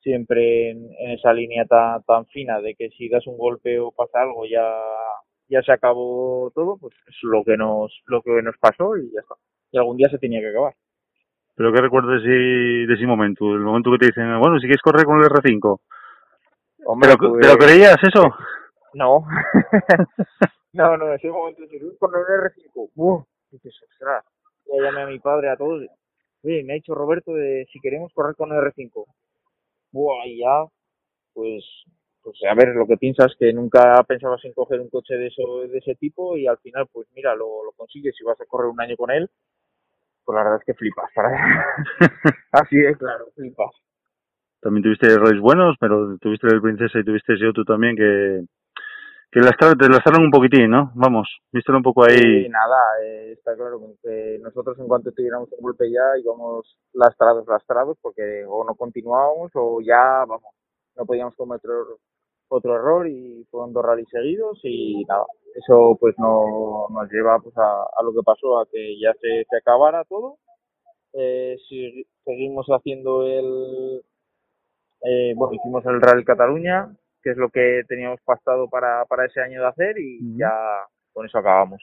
siempre 0.00 0.70
en, 0.70 0.88
en 0.98 1.10
esa 1.12 1.32
línea 1.32 1.64
tan, 1.64 2.02
tan 2.04 2.26
fina 2.26 2.60
de 2.60 2.74
que 2.74 2.90
si 2.90 3.08
das 3.08 3.26
un 3.26 3.38
golpe 3.38 3.78
o 3.80 3.90
pasa 3.92 4.20
algo 4.22 4.44
ya 4.46 4.62
ya 5.48 5.62
se 5.62 5.70
acabó 5.72 6.50
todo, 6.54 6.76
pues 6.76 6.92
es 7.06 7.14
lo 7.22 7.44
que 7.44 7.56
nos 7.56 7.92
lo 8.06 8.20
que 8.22 8.42
nos 8.42 8.56
pasó 8.58 8.96
y 8.96 9.10
ya 9.12 9.20
está. 9.20 9.34
Y 9.70 9.78
algún 9.78 9.96
día 9.96 10.08
se 10.10 10.18
tenía 10.18 10.40
que 10.40 10.48
acabar. 10.50 10.74
¿Pero 11.54 11.72
qué 11.72 11.80
recuerdas 11.80 12.22
de 12.22 12.28
ese, 12.28 12.86
de 12.88 12.94
ese 12.94 13.06
momento? 13.06 13.44
El 13.54 13.60
momento 13.60 13.90
que 13.92 13.98
te 13.98 14.06
dicen, 14.06 14.38
bueno, 14.40 14.56
si 14.58 14.66
quieres 14.66 14.82
correr 14.82 15.04
con 15.06 15.18
el 15.18 15.24
R5. 15.28 15.80
Hombre, 16.84 17.10
¿Pero, 17.16 17.32
pues- 17.32 17.46
¿pero 17.46 17.58
creías 17.58 17.96
eso? 18.02 18.22
No. 18.96 19.26
no, 20.72 20.96
no, 20.96 21.12
ese 21.12 21.28
momento 21.28 21.60
de 21.60 21.66
decir, 21.68 21.84
"Uy, 21.84 21.96
con 21.98 22.10
el 22.14 22.24
R5. 22.24 22.90
¡Buf! 22.94 23.26
Dices, 23.50 23.74
ostras. 23.82 24.24
Ya 24.66 24.82
llamé 24.82 25.02
a 25.02 25.06
mi 25.06 25.18
padre, 25.18 25.50
a 25.50 25.56
todos. 25.56 25.82
Oye, 26.42 26.64
me 26.64 26.72
ha 26.72 26.76
dicho 26.76 26.94
Roberto 26.94 27.34
de 27.34 27.66
si 27.72 27.78
queremos 27.80 28.12
correr 28.14 28.34
con 28.36 28.52
el 28.52 28.58
R5. 28.58 29.04
Buah, 29.92 30.26
y 30.26 30.38
ya, 30.38 30.64
pues, 31.34 31.64
pues 32.22 32.38
a 32.50 32.54
ver, 32.54 32.74
lo 32.74 32.86
que 32.86 32.96
piensas 32.96 33.34
que 33.38 33.52
nunca 33.52 34.02
pensabas 34.04 34.44
en 34.44 34.52
coger 34.52 34.80
un 34.80 34.88
coche 34.88 35.14
de 35.14 35.28
eso, 35.28 35.60
de 35.68 35.78
ese 35.78 35.94
tipo 35.94 36.36
y 36.36 36.46
al 36.46 36.58
final, 36.58 36.86
pues 36.92 37.06
mira, 37.14 37.34
lo, 37.34 37.46
consigues 37.76 38.16
y 38.20 38.24
vas 38.24 38.40
a 38.40 38.46
correr 38.46 38.70
un 38.70 38.80
año 38.80 38.96
con 38.96 39.10
él. 39.10 39.28
Pues 40.24 40.34
la 40.34 40.42
verdad 40.42 40.58
es 40.60 40.64
que 40.64 40.74
flipas. 40.74 41.10
Así 42.52 42.78
es, 42.78 42.96
claro, 42.96 43.26
flipas. 43.34 43.70
También 44.60 44.82
tuviste 44.82 45.16
rallies 45.16 45.40
buenos, 45.40 45.76
pero 45.78 46.18
tuviste 46.18 46.48
el 46.48 46.62
Princesa 46.62 46.98
y 46.98 47.04
tuviste 47.04 47.34
ese 47.34 47.46
otro 47.46 47.64
también 47.64 47.94
que, 47.94 48.44
que 49.36 49.76
te 49.76 49.88
lastraron 49.88 50.24
un 50.24 50.30
poquitín, 50.30 50.70
¿no? 50.70 50.92
Vamos, 50.94 51.28
viste 51.52 51.70
un 51.70 51.82
poco 51.82 52.04
ahí. 52.04 52.46
Y 52.46 52.48
nada, 52.48 52.76
eh, 53.04 53.32
está 53.32 53.54
claro 53.54 53.78
que 54.02 54.38
nosotros 54.40 54.78
en 54.78 54.88
cuanto 54.88 55.12
tuviéramos 55.12 55.52
un 55.52 55.60
golpe 55.60 55.90
ya 55.90 56.18
íbamos 56.18 56.78
lastrados, 56.94 57.46
lastrados, 57.46 57.98
porque 58.00 58.44
o 58.48 58.64
no 58.64 58.74
continuábamos 58.74 59.50
o 59.54 59.80
ya, 59.82 60.24
vamos, 60.26 60.54
no 60.96 61.04
podíamos 61.04 61.34
cometer 61.36 61.70
otro 62.48 62.76
error 62.76 63.06
y 63.08 63.44
fueron 63.50 63.74
dos 63.74 63.84
rallies 63.84 64.08
seguidos 64.10 64.58
y 64.62 65.04
nada, 65.04 65.26
eso 65.54 65.98
pues 66.00 66.14
no 66.18 66.86
nos 66.88 67.12
lleva 67.12 67.38
pues 67.40 67.54
a, 67.58 68.02
lo 68.02 68.12
que 68.12 68.22
pasó, 68.24 68.58
a 68.58 68.66
que 68.66 68.98
ya 68.98 69.12
se, 69.20 69.44
acabara 69.54 70.04
todo. 70.04 70.38
Eh, 71.12 71.56
seguimos 72.24 72.66
haciendo 72.68 73.22
el, 73.26 74.02
eh, 75.02 75.34
bueno, 75.36 75.54
hicimos 75.54 75.84
el 75.84 76.00
Rally 76.00 76.24
Cataluña, 76.24 76.88
que 77.26 77.32
es 77.32 77.36
lo 77.36 77.48
que 77.48 77.82
teníamos 77.88 78.20
pactado 78.24 78.68
para, 78.68 79.04
para 79.06 79.26
ese 79.26 79.40
año 79.40 79.60
de 79.60 79.66
hacer 79.66 79.98
y 79.98 80.20
Ujú. 80.20 80.38
ya 80.38 80.52
con 81.12 81.26
eso 81.26 81.38
acabamos. 81.38 81.82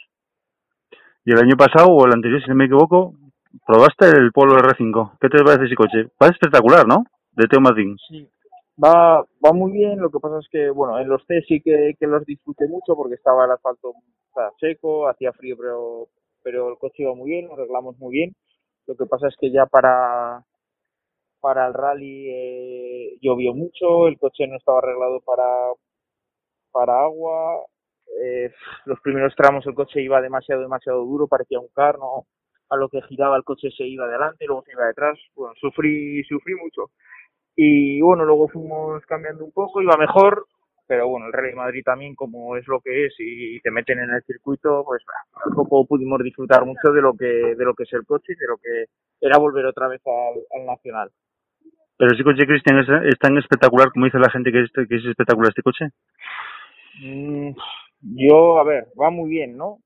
Y 1.25 1.33
el 1.33 1.39
año 1.39 1.57
pasado, 1.57 1.89
o 1.89 2.05
el 2.05 2.13
anterior, 2.13 2.41
si 2.41 2.47
no 2.47 2.55
me 2.55 2.63
equivoco, 2.63 3.13
probaste 3.67 4.05
el 4.07 4.31
Polo 4.31 4.55
R5. 4.55 5.17
¿Qué 5.19 5.27
te 5.27 5.43
parece 5.43 5.65
ese 5.65 5.75
coche? 5.75 6.07
Parece 6.17 6.35
espectacular, 6.35 6.87
¿no? 6.87 7.03
De 7.33 7.45
Teo 7.47 7.59
Martín. 7.59 7.97
Sí, 8.07 8.25
va, 8.81 9.19
va 9.45 9.51
muy 9.51 9.73
bien. 9.73 9.99
Lo 9.99 10.09
que 10.09 10.19
pasa 10.19 10.39
es 10.39 10.47
que, 10.49 10.69
bueno, 10.69 10.97
en 10.97 11.09
los 11.09 11.25
test 11.27 11.45
sí 11.49 11.59
que, 11.59 11.95
que 11.99 12.07
los 12.07 12.25
disfruté 12.25 12.65
mucho 12.69 12.95
porque 12.95 13.15
estaba 13.15 13.43
el 13.43 13.51
asfalto 13.51 13.89
o 13.89 14.33
sea, 14.33 14.49
seco, 14.61 15.09
hacía 15.09 15.33
frío, 15.33 15.57
pero, 15.59 16.07
pero 16.41 16.69
el 16.69 16.77
coche 16.77 17.03
iba 17.03 17.13
muy 17.13 17.31
bien, 17.31 17.47
lo 17.47 17.55
arreglamos 17.55 17.99
muy 17.99 18.13
bien. 18.13 18.33
Lo 18.87 18.95
que 18.95 19.05
pasa 19.07 19.27
es 19.27 19.35
que 19.37 19.51
ya 19.51 19.65
para, 19.65 20.45
para 21.43 21.67
el 21.67 21.75
rally 21.75 22.29
eh, 22.31 23.19
llovió 23.21 23.53
mucho, 23.53 24.07
el 24.07 24.17
coche 24.19 24.47
no 24.47 24.57
estaba 24.57 24.79
arreglado 24.79 25.21
para, 25.21 25.45
para 26.71 27.03
agua. 27.03 27.65
eh, 28.23 28.51
los 28.85 28.99
primeros 29.01 29.35
tramos 29.35 29.65
el 29.67 29.75
coche 29.75 30.01
iba 30.01 30.21
demasiado, 30.21 30.61
demasiado 30.61 30.99
duro, 31.05 31.27
parecía 31.27 31.59
un 31.59 31.69
car, 31.75 31.97
no, 31.99 32.25
a 32.69 32.77
lo 32.77 32.89
que 32.89 33.01
giraba 33.03 33.37
el 33.37 33.43
coche 33.43 33.69
se 33.75 33.85
iba 33.85 34.05
adelante, 34.05 34.45
luego 34.45 34.63
se 34.63 34.71
iba 34.73 34.85
detrás. 34.87 35.19
Bueno, 35.35 35.53
sufrí, 35.59 36.23
sufrí 36.25 36.55
mucho 36.55 36.91
y 37.55 38.01
bueno, 38.01 38.25
luego 38.25 38.47
fuimos 38.49 39.05
cambiando 39.05 39.45
un 39.45 39.51
poco, 39.51 39.81
iba 39.81 39.97
mejor, 39.97 40.47
pero 40.87 41.07
bueno, 41.09 41.27
el 41.27 41.33
Real 41.33 41.55
Madrid 41.55 41.83
también 41.85 42.15
como 42.15 42.57
es 42.57 42.67
lo 42.67 42.81
que 42.81 43.05
es 43.07 43.15
y 43.19 43.59
te 43.61 43.71
meten 43.71 43.99
en 43.99 44.11
el 44.11 44.23
circuito, 44.23 44.83
pues 44.85 45.03
tampoco 45.43 45.85
pudimos 45.87 46.21
disfrutar 46.23 46.65
mucho 46.65 46.91
de 46.93 47.01
lo 47.01 47.13
que 47.15 47.25
de 47.55 47.65
lo 47.65 47.73
que 47.75 47.83
es 47.83 47.93
el 47.93 48.05
coche 48.05 48.33
y 48.33 48.37
de 48.37 48.47
lo 48.47 48.57
que 48.57 48.85
era 49.21 49.37
volver 49.39 49.65
otra 49.67 49.87
vez 49.89 50.01
al, 50.07 50.41
al 50.61 50.65
Nacional. 50.67 51.11
Pero 51.97 52.13
ese 52.13 52.23
coche, 52.23 52.45
Cristian, 52.45 52.79
es, 52.79 52.87
es 53.13 53.19
tan 53.19 53.37
espectacular 53.37 53.91
como 53.91 54.05
dice 54.05 54.19
la 54.19 54.29
gente 54.29 54.51
que 54.51 54.61
es, 54.61 54.71
que 54.71 54.95
es 54.95 55.05
espectacular 55.05 55.49
este 55.49 55.61
coche. 55.61 55.89
Mm, 57.01 57.51
yo, 58.01 58.59
a 58.59 58.63
ver, 58.63 58.87
va 58.99 59.09
muy 59.09 59.29
bien, 59.29 59.57
¿no? 59.57 59.79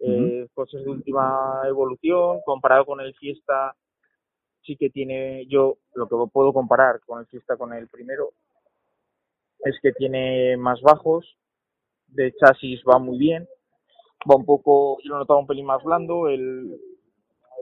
Eh, 0.00 0.48
coches 0.54 0.82
de 0.82 0.90
última 0.90 1.60
evolución, 1.66 2.40
comparado 2.44 2.86
con 2.86 3.00
el 3.00 3.14
Fiesta, 3.14 3.74
sí 4.62 4.76
que 4.76 4.88
tiene, 4.88 5.46
yo 5.46 5.76
lo 5.94 6.08
que 6.08 6.16
puedo 6.32 6.54
comparar 6.54 7.00
con 7.06 7.20
el 7.20 7.26
Fiesta 7.26 7.56
con 7.56 7.74
el 7.74 7.86
primero, 7.88 8.30
es 9.58 9.78
que 9.82 9.92
tiene 9.92 10.56
más 10.56 10.80
bajos, 10.80 11.36
de 12.06 12.32
chasis 12.32 12.80
va 12.88 12.98
muy 12.98 13.18
bien, 13.18 13.46
va 14.30 14.36
un 14.36 14.46
poco, 14.46 14.98
yo 15.04 15.12
lo 15.12 15.18
notaba 15.18 15.40
un 15.40 15.46
pelín 15.46 15.66
más 15.66 15.82
blando, 15.84 16.28
el, 16.28 16.80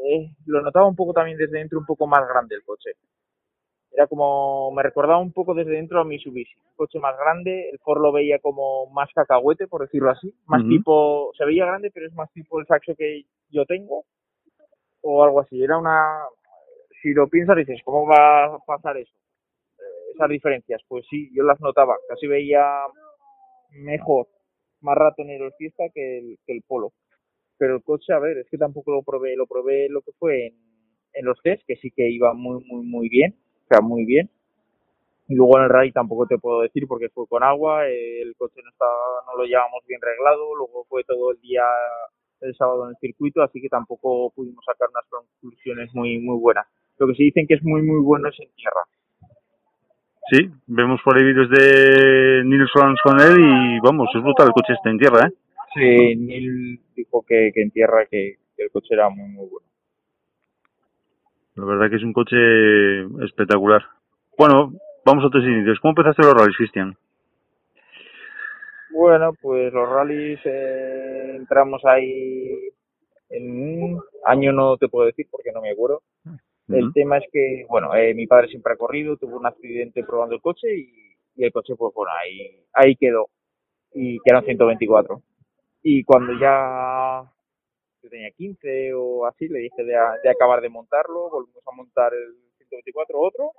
eh, 0.09 0.30
lo 0.46 0.62
notaba 0.62 0.86
un 0.86 0.96
poco 0.96 1.12
también 1.12 1.38
desde 1.38 1.59
dentro 1.59 1.78
un 1.78 1.86
poco 1.86 2.07
más 2.07 2.26
grande 2.28 2.55
el 2.55 2.62
coche. 2.62 2.92
Era 3.99 4.07
como, 4.07 4.70
me 4.70 4.84
recordaba 4.84 5.18
un 5.18 5.32
poco 5.32 5.55
desde 5.55 5.72
dentro 5.72 5.99
a 5.99 6.05
Mitsubishi, 6.05 6.55
un 6.68 6.76
coche 6.76 7.01
más 7.01 7.18
grande, 7.18 7.68
el 7.68 7.80
Ford 7.80 8.01
lo 8.01 8.12
veía 8.12 8.38
como 8.38 8.86
más 8.92 9.09
cacahuete, 9.12 9.66
por 9.66 9.82
decirlo 9.82 10.12
así, 10.12 10.32
más 10.46 10.61
Ujú. 10.61 10.68
tipo, 10.68 11.32
se 11.36 11.44
veía 11.44 11.66
grande, 11.66 11.90
pero 11.90 12.07
es 12.07 12.12
más 12.14 12.30
tipo 12.30 12.61
el 12.61 12.66
saxo 12.68 12.94
que 12.94 13.24
yo 13.51 13.66
tengo, 13.66 14.05
o 15.01 15.24
algo 15.24 15.40
así, 15.40 15.61
era 15.61 15.76
una, 15.76 16.20
si 17.03 17.12
lo 17.12 17.26
piensas 17.26 17.57
dices, 17.57 17.80
¿cómo 17.84 18.07
va 18.07 18.44
a 18.44 18.59
pasar 18.64 18.96
eso? 18.99 19.12
Eh, 19.80 20.12
esas 20.14 20.28
diferencias, 20.28 20.80
pues 20.86 21.05
sí, 21.11 21.32
yo 21.34 21.42
las 21.42 21.61
notaba, 21.61 21.96
casi 22.09 22.28
veía 22.28 22.62
mejor, 23.70 24.28
más 24.80 24.96
ratonero 24.96 25.46
el 25.46 25.55
Fiesta 25.55 25.86
que 25.92 26.18
el, 26.18 26.38
que 26.46 26.53
el 26.53 26.62
Polo. 26.62 26.92
Pero 27.57 27.74
el 27.74 27.82
coche, 27.82 28.12
a 28.12 28.20
ver, 28.20 28.38
es 28.38 28.49
que 28.49 28.59
tampoco 28.59 28.92
lo 28.92 29.03
probé, 29.03 29.34
lo 29.34 29.49
probé 29.49 29.88
lo 29.88 30.03
que 30.03 30.12
fue 30.12 30.46
en, 30.46 30.55
en 31.14 31.24
los 31.24 31.42
test, 31.42 31.64
que 31.66 31.74
sí 31.74 31.90
que 31.90 32.09
iba 32.09 32.32
muy, 32.32 32.64
muy, 32.64 32.86
muy 32.86 33.09
bien, 33.09 33.34
sea, 33.69 33.81
muy 33.81 34.05
bien. 34.05 34.29
Y 35.29 35.35
luego 35.35 35.59
en 35.59 35.64
el 35.64 35.71
rally 35.71 35.93
tampoco 35.93 36.27
te 36.27 36.39
puedo 36.39 36.62
decir 36.62 36.87
porque 36.89 37.11
fue 37.11 37.27
con 37.27 37.43
agua, 37.43 37.87
eh, 37.87 38.23
el 38.23 38.35
coche 38.37 38.61
no 38.64 38.71
estaba, 38.71 39.23
no 39.27 39.37
lo 39.37 39.45
llevábamos 39.45 39.85
bien 39.87 40.01
reglado, 40.01 40.57
luego 40.57 40.85
fue 40.89 41.05
todo 41.05 41.33
el 41.33 41.41
día 41.41 41.62
el 42.41 42.55
sábado 42.57 42.85
en 42.85 42.91
el 42.91 42.97
circuito, 42.97 43.43
así 43.43 43.61
que 43.61 43.69
tampoco 43.69 44.31
pudimos 44.31 44.64
sacar 44.64 44.89
unas 44.89 45.05
conclusiones 45.11 45.95
muy, 45.95 46.19
muy 46.19 46.39
buenas. 46.39 46.66
Lo 46.99 47.07
que 47.07 47.14
sí 47.14 47.25
dicen 47.25 47.47
que 47.47 47.55
es 47.55 47.62
muy, 47.62 47.83
muy 47.83 48.01
bueno 48.03 48.29
es 48.29 48.41
en 48.41 48.49
tierra. 48.57 48.81
Sí, 50.31 50.51
vemos 50.66 51.01
por 51.05 51.16
ahí 51.16 51.25
vídeos 51.25 51.49
de 51.51 52.43
Frans 52.73 53.01
con 53.03 53.21
él 53.21 53.39
y 53.39 53.81
vamos, 53.81 54.09
es 54.14 54.23
brutal 54.23 54.49
el 54.49 54.53
coche 54.53 54.75
este 54.75 54.91
en 54.91 54.99
tierra, 54.99 55.27
¿eh? 55.27 55.33
Sí, 55.75 56.16
Neil 56.16 56.81
dijo 56.97 57.25
que, 57.27 57.51
que 57.55 57.62
en 57.62 57.71
tierra 57.71 58.07
que, 58.07 58.37
que 58.57 58.64
el 58.64 58.71
coche 58.71 58.95
era 58.95 59.09
muy, 59.09 59.29
muy 59.29 59.47
bueno. 59.49 59.68
La 61.59 61.64
verdad 61.64 61.90
que 61.90 61.96
es 61.96 62.04
un 62.04 62.12
coche 62.12 63.02
espectacular. 63.24 63.82
Bueno, 64.38 64.74
vamos 65.04 65.24
a 65.24 65.28
tus 65.28 65.42
inicios. 65.42 65.80
¿Cómo 65.80 65.90
empezaste 65.90 66.22
los 66.22 66.34
rallies, 66.34 66.56
Cristian? 66.56 66.96
Bueno, 68.92 69.32
pues 69.42 69.72
los 69.72 69.88
rallies 69.88 70.38
eh, 70.44 71.34
entramos 71.34 71.84
ahí 71.84 72.70
en 73.30 73.50
un 73.50 74.00
año 74.24 74.52
no 74.52 74.76
te 74.76 74.88
puedo 74.88 75.06
decir 75.06 75.26
porque 75.28 75.50
no 75.52 75.61
me 75.61 75.72
acuerdo. 75.72 76.02
El 76.68 76.92
tema 76.92 77.18
es 77.18 77.24
que, 77.32 77.66
bueno, 77.68 77.92
eh, 77.96 78.14
mi 78.14 78.28
padre 78.28 78.46
siempre 78.48 78.74
ha 78.74 78.76
corrido, 78.76 79.16
tuvo 79.16 79.36
un 79.38 79.46
accidente 79.46 80.04
probando 80.04 80.36
el 80.36 80.40
coche 80.40 80.68
y, 80.76 80.92
y 81.34 81.44
el 81.44 81.50
coche, 81.50 81.74
pues 81.76 81.92
bueno, 81.92 82.12
ahí, 82.22 82.62
ahí 82.72 82.94
quedó. 82.94 83.30
Y 83.94 84.18
que 84.18 84.30
eran 84.30 84.44
124. 84.44 85.22
Y 85.82 86.04
cuando 86.04 86.38
ya 86.38 87.24
yo 88.09 88.11
tenía 88.11 88.30
15 88.32 88.92
o 88.94 89.26
así, 89.26 89.48
le 89.48 89.61
dije 89.61 89.84
de, 89.84 89.96
a- 89.96 90.14
de 90.22 90.30
acabar 90.30 90.61
de 90.61 90.68
montarlo, 90.68 91.30
volvimos 91.30 91.62
a 91.66 91.72
montar 91.76 92.12
el 92.14 92.34
124 92.59 93.18
otro. 93.20 93.50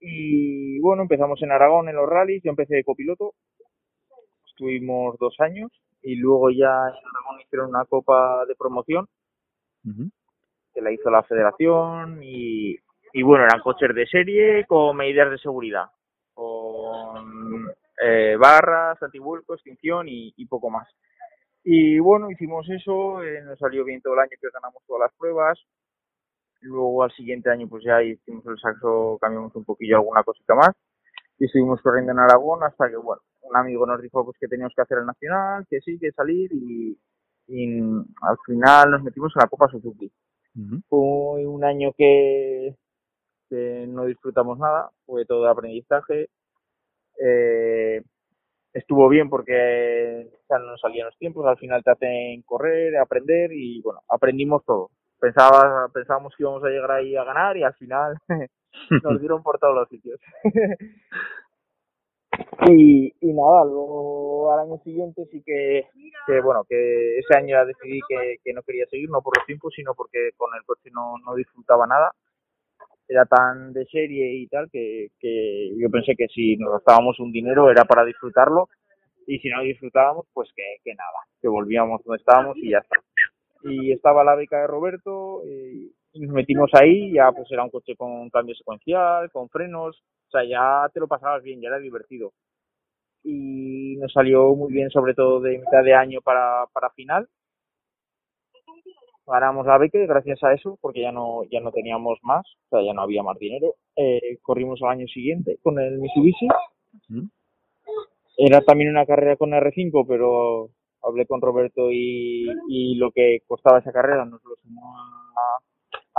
Y 0.00 0.78
bueno, 0.80 1.02
empezamos 1.02 1.40
en 1.42 1.52
Aragón 1.52 1.88
en 1.88 1.96
los 1.96 2.08
rallies, 2.08 2.42
yo 2.42 2.50
empecé 2.50 2.76
de 2.76 2.84
copiloto, 2.84 3.32
estuvimos 4.46 5.16
dos 5.18 5.34
años 5.40 5.70
y 6.02 6.16
luego 6.16 6.50
ya 6.50 6.66
en 6.88 6.94
Aragón 7.06 7.40
hicieron 7.44 7.68
una 7.70 7.84
copa 7.84 8.44
de 8.46 8.54
promoción 8.56 9.06
que 10.74 10.80
la 10.82 10.92
hizo 10.92 11.10
la 11.10 11.22
federación 11.22 12.20
y, 12.22 12.76
y 13.12 13.22
bueno, 13.22 13.44
eran 13.44 13.60
coches 13.62 13.94
de 13.94 14.06
serie 14.06 14.64
con 14.66 14.96
medidas 14.96 15.30
de 15.30 15.38
seguridad, 15.38 15.86
con 16.34 17.70
eh, 18.02 18.36
barras, 18.38 19.02
antivuelco, 19.02 19.54
extinción 19.54 20.08
y, 20.08 20.34
y 20.36 20.46
poco 20.46 20.68
más. 20.70 20.86
Y 21.68 21.98
bueno, 21.98 22.30
hicimos 22.30 22.68
eso, 22.70 23.22
eh, 23.24 23.42
nos 23.42 23.58
salió 23.58 23.84
bien 23.84 24.00
todo 24.00 24.14
el 24.14 24.20
año 24.20 24.30
que 24.40 24.48
ganamos 24.52 24.82
todas 24.86 25.00
las 25.00 25.18
pruebas. 25.18 25.58
Luego 26.60 27.02
al 27.02 27.12
siguiente 27.12 27.50
año 27.50 27.68
pues 27.68 27.84
ya 27.84 28.02
hicimos 28.02 28.46
el 28.46 28.58
saxo, 28.58 29.18
cambiamos 29.20 29.54
un 29.56 29.64
poquillo 29.64 29.96
alguna 29.96 30.22
cosita 30.22 30.54
más 30.54 30.70
y 31.38 31.46
estuvimos 31.46 31.82
corriendo 31.82 32.12
en 32.12 32.20
Aragón 32.20 32.62
hasta 32.62 32.88
que 32.88 32.96
bueno, 32.96 33.22
un 33.42 33.56
amigo 33.56 33.86
nos 33.86 34.00
dijo 34.00 34.24
pues 34.24 34.36
que 34.38 34.48
teníamos 34.48 34.74
que 34.76 34.82
hacer 34.82 34.98
el 34.98 35.06
nacional, 35.06 35.66
que 35.68 35.80
sí, 35.80 35.98
que 35.98 36.12
salir 36.12 36.50
y, 36.52 36.98
y 37.48 37.80
al 38.22 38.38
final 38.46 38.92
nos 38.92 39.02
metimos 39.02 39.32
en 39.36 39.40
la 39.40 39.48
Copa 39.48 39.68
Suzuki 39.68 40.10
fue 40.88 41.46
un 41.46 41.64
año 41.64 41.92
que, 41.96 42.74
que 43.48 43.86
no 43.88 44.06
disfrutamos 44.06 44.58
nada, 44.58 44.90
fue 45.04 45.26
todo 45.26 45.48
aprendizaje. 45.48 46.28
Eh, 47.22 48.02
estuvo 48.76 49.08
bien 49.08 49.30
porque 49.30 50.28
ya 50.48 50.58
no 50.58 50.66
nos 50.66 50.80
salían 50.80 51.06
los 51.06 51.18
tiempos, 51.18 51.46
al 51.46 51.56
final 51.56 51.82
te 51.82 51.90
hacen 51.90 52.42
correr, 52.42 52.96
aprender 52.98 53.50
y 53.52 53.80
bueno, 53.82 54.00
aprendimos 54.08 54.64
todo. 54.64 54.90
Pensaba, 55.18 55.88
pensábamos 55.92 56.34
que 56.36 56.42
íbamos 56.42 56.62
a 56.62 56.68
llegar 56.68 56.90
ahí 56.90 57.16
a 57.16 57.24
ganar 57.24 57.56
y 57.56 57.62
al 57.62 57.74
final 57.74 58.16
nos 59.02 59.20
dieron 59.20 59.42
por 59.42 59.58
todos 59.58 59.74
los 59.74 59.88
sitios. 59.88 60.20
y, 62.68 63.14
y 63.18 63.32
nada, 63.32 63.64
luego 63.64 64.52
al 64.52 64.60
año 64.60 64.78
siguiente 64.84 65.26
sí 65.30 65.42
que, 65.44 65.86
que 66.26 66.40
bueno, 66.42 66.64
que 66.68 67.18
ese 67.18 67.34
año 67.34 67.56
ya 67.56 67.64
decidí 67.64 68.00
que, 68.06 68.36
que 68.44 68.52
no 68.52 68.62
quería 68.62 68.84
seguir, 68.86 69.08
no 69.08 69.22
por 69.22 69.38
los 69.38 69.46
tiempos, 69.46 69.72
sino 69.74 69.94
porque 69.94 70.30
con 70.36 70.50
el 70.54 70.64
coche 70.64 70.90
no, 70.92 71.14
no 71.24 71.34
disfrutaba 71.34 71.86
nada. 71.86 72.12
Era 73.08 73.24
tan 73.24 73.72
de 73.72 73.86
serie 73.86 74.34
y 74.34 74.48
tal 74.48 74.68
que, 74.70 75.08
que 75.20 75.70
yo 75.78 75.88
pensé 75.90 76.14
que 76.16 76.26
si 76.28 76.56
nos 76.56 76.72
gastábamos 76.72 77.20
un 77.20 77.30
dinero 77.30 77.70
era 77.70 77.84
para 77.84 78.04
disfrutarlo 78.04 78.68
y 79.26 79.38
si 79.38 79.48
no 79.48 79.62
disfrutábamos, 79.62 80.26
pues 80.32 80.50
que, 80.54 80.62
que 80.84 80.94
nada, 80.94 81.26
que 81.40 81.48
volvíamos 81.48 82.02
donde 82.04 82.18
estábamos 82.18 82.56
y 82.56 82.70
ya 82.70 82.78
está. 82.78 82.96
Y 83.62 83.92
estaba 83.92 84.24
la 84.24 84.34
beca 84.34 84.60
de 84.60 84.66
Roberto 84.66 85.42
y, 85.44 85.92
y 86.12 86.20
nos 86.20 86.32
metimos 86.32 86.70
ahí, 86.74 87.12
ya 87.12 87.30
pues 87.32 87.50
era 87.50 87.64
un 87.64 87.70
coche 87.70 87.94
con 87.96 88.30
cambio 88.30 88.54
secuencial, 88.54 89.30
con 89.30 89.48
frenos, 89.48 90.02
o 90.28 90.30
sea, 90.30 90.44
ya 90.44 90.88
te 90.92 91.00
lo 91.00 91.08
pasabas 91.08 91.42
bien, 91.42 91.60
ya 91.60 91.68
era 91.68 91.78
divertido. 91.78 92.32
Y 93.22 93.96
nos 93.96 94.12
salió 94.12 94.54
muy 94.54 94.72
bien, 94.72 94.88
sobre 94.90 95.14
todo 95.14 95.40
de 95.40 95.58
mitad 95.58 95.82
de 95.82 95.94
año 95.94 96.20
para, 96.22 96.66
para 96.72 96.90
final. 96.90 97.28
Ganamos 99.26 99.66
la 99.66 99.76
beca 99.78 99.98
y 99.98 100.06
gracias 100.06 100.42
a 100.44 100.52
eso, 100.52 100.78
porque 100.80 101.00
ya 101.02 101.10
no, 101.12 101.42
ya 101.50 101.60
no 101.60 101.72
teníamos 101.72 102.18
más, 102.22 102.46
o 102.46 102.68
sea, 102.76 102.82
ya 102.86 102.92
no 102.92 103.02
había 103.02 103.22
más 103.24 103.36
dinero. 103.38 103.74
Eh, 103.96 104.38
corrimos 104.42 104.80
al 104.82 104.90
año 104.90 105.06
siguiente 105.08 105.58
con 105.62 105.78
el 105.80 105.98
Mitsubishi. 105.98 106.46
Era 108.38 108.60
también 108.60 108.90
una 108.90 109.06
carrera 109.06 109.36
con 109.36 109.50
R5, 109.52 110.04
pero 110.06 110.68
hablé 111.02 111.26
con 111.26 111.40
Roberto 111.40 111.90
y, 111.90 112.46
y 112.68 112.94
lo 112.96 113.10
que 113.10 113.40
costaba 113.46 113.78
esa 113.78 113.92
carrera 113.92 114.24
nos 114.24 114.42
lo 114.44 114.54
sumó 114.62 114.96
a- 114.98 115.58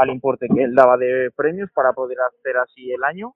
al 0.02 0.10
importe 0.10 0.48
que 0.54 0.64
él 0.64 0.76
daba 0.76 0.98
de 0.98 1.30
premios 1.36 1.70
para 1.74 1.94
poder 1.94 2.18
hacer 2.20 2.58
así 2.58 2.92
el 2.92 3.04
año 3.04 3.34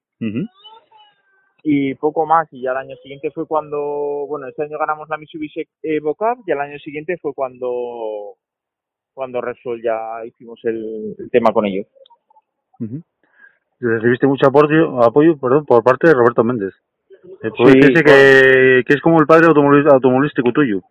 y 1.63 1.93
poco 1.95 2.25
más 2.25 2.47
y 2.51 2.61
ya 2.61 2.71
el 2.71 2.77
año 2.77 2.95
siguiente 3.03 3.31
fue 3.31 3.47
cuando 3.47 4.25
bueno 4.27 4.47
este 4.47 4.63
año 4.63 4.77
ganamos 4.79 5.09
la 5.09 5.17
Mitsubishi 5.17 5.63
Evo 5.83 6.15
Cup 6.15 6.43
y 6.47 6.51
el 6.51 6.59
año 6.59 6.77
siguiente 6.79 7.17
fue 7.21 7.33
cuando 7.33 8.35
cuando 9.13 9.41
Repsol 9.41 9.81
ya 9.81 10.25
hicimos 10.25 10.59
el, 10.63 11.15
el 11.17 11.29
tema 11.29 11.51
con 11.51 11.65
ellos. 11.65 11.87
Recibiste 13.79 14.27
mucho 14.27 14.47
apoyo, 14.47 15.03
apoyo 15.03 15.37
perdón, 15.37 15.65
por 15.65 15.83
parte 15.83 16.07
de 16.07 16.13
Roberto 16.13 16.43
Méndez. 16.43 16.73
Poder 17.21 17.73
Sí, 17.73 17.79
ese 17.79 18.03
que, 18.03 18.83
que 18.85 18.93
es 18.93 19.01
como 19.01 19.19
el 19.19 19.27
padre 19.27 19.47
automovilístico 19.47 20.51
tuyo. 20.51 20.81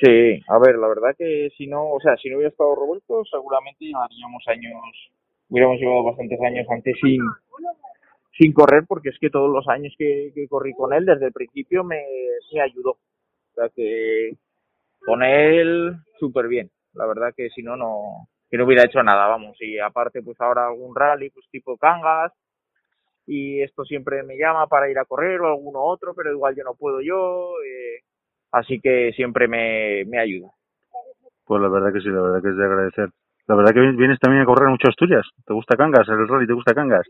sí 0.00 0.42
a 0.48 0.58
ver 0.58 0.76
la 0.76 0.88
verdad 0.88 1.14
que 1.16 1.50
si 1.56 1.66
no 1.66 1.90
o 1.90 2.00
sea 2.00 2.16
si 2.16 2.30
no 2.30 2.36
hubiera 2.36 2.50
estado 2.50 2.74
Roberto 2.74 3.24
seguramente 3.30 3.84
llevaríamos 3.84 4.42
años 4.48 4.72
hubiéramos 5.48 5.78
llevado 5.78 6.04
bastantes 6.04 6.40
años 6.40 6.66
antes 6.70 6.96
sin 7.02 7.20
sin 8.38 8.52
correr 8.52 8.84
porque 8.88 9.10
es 9.10 9.18
que 9.18 9.30
todos 9.30 9.50
los 9.50 9.66
años 9.68 9.94
que, 9.98 10.32
que 10.34 10.48
corrí 10.48 10.72
con 10.72 10.92
él 10.92 11.04
desde 11.06 11.26
el 11.26 11.32
principio 11.32 11.84
me, 11.84 12.02
me 12.52 12.60
ayudó 12.60 12.92
o 12.92 13.54
sea 13.54 13.68
que 13.74 14.32
con 15.04 15.22
él 15.22 15.94
súper 16.18 16.48
bien 16.48 16.70
la 16.96 17.06
verdad 17.06 17.32
que 17.36 17.48
si 17.50 17.62
no 17.62 17.76
no 17.76 18.28
que 18.50 18.56
no 18.56 18.64
hubiera 18.64 18.84
hecho 18.84 19.02
nada 19.02 19.26
vamos 19.26 19.56
y 19.60 19.78
aparte 19.78 20.22
pues 20.22 20.40
ahora 20.40 20.66
algún 20.66 20.94
rally 20.94 21.30
pues 21.30 21.46
tipo 21.50 21.76
Cangas 21.76 22.32
y 23.26 23.60
esto 23.60 23.84
siempre 23.84 24.22
me 24.22 24.36
llama 24.38 24.66
para 24.68 24.88
ir 24.88 24.98
a 24.98 25.04
correr 25.04 25.40
o 25.40 25.48
alguno 25.48 25.82
otro, 25.82 26.14
pero 26.14 26.30
igual 26.30 26.54
yo 26.56 26.62
no 26.64 26.74
puedo 26.74 27.00
yo, 27.00 27.54
eh, 27.66 28.02
así 28.52 28.80
que 28.80 29.12
siempre 29.14 29.48
me, 29.48 30.04
me 30.06 30.18
ayuda. 30.18 30.50
Pues 31.44 31.60
la 31.60 31.68
verdad 31.68 31.92
que 31.92 32.00
sí, 32.00 32.08
la 32.08 32.22
verdad 32.22 32.42
que 32.42 32.50
es 32.50 32.56
de 32.56 32.64
agradecer. 32.64 33.08
La 33.48 33.54
verdad 33.54 33.72
que 33.72 33.80
vienes 33.80 34.18
también 34.18 34.42
a 34.42 34.46
correr 34.46 34.68
mucho 34.68 34.88
a 34.88 34.90
Asturias. 34.90 35.26
¿Te 35.44 35.54
gusta 35.54 35.76
Cangas? 35.76 36.08
¿El 36.08 36.26
rally 36.26 36.46
te 36.46 36.52
gusta 36.52 36.74
Cangas? 36.74 37.06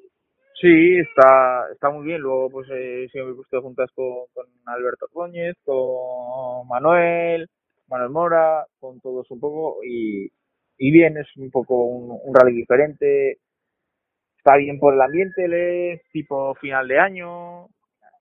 Sí, 0.61 0.99
está, 0.99 1.71
está 1.73 1.91
muy 1.91 2.05
bien. 2.07 2.21
Luego, 2.21 2.51
pues, 2.51 2.69
eh, 2.71 3.09
siempre 3.11 3.33
he 3.33 3.37
puesto 3.37 3.63
juntas 3.63 3.91
con, 3.95 4.27
con 4.35 4.45
Alberto 4.67 5.07
Góñez, 5.13 5.55
con 5.65 6.69
Manuel, 6.69 7.49
Manuel 7.89 8.11
Mora, 8.11 8.67
con 8.81 9.01
todos 9.01 9.31
un 9.31 9.41
poco. 9.41 9.79
Y, 9.85 10.29
y 10.79 10.91
bien, 10.93 11.17
es 11.19 11.29
un 11.37 11.51
poco 11.51 11.85
un, 11.85 12.19
un 12.25 12.35
rally 12.35 12.57
diferente. 12.57 13.39
Está 14.39 14.57
bien 14.57 14.79
por 14.79 14.95
el 14.95 15.01
ambiente, 15.03 15.49
le- 15.49 16.03
tipo 16.13 16.55
final 16.57 16.89
de 16.89 16.99
año. 17.01 17.67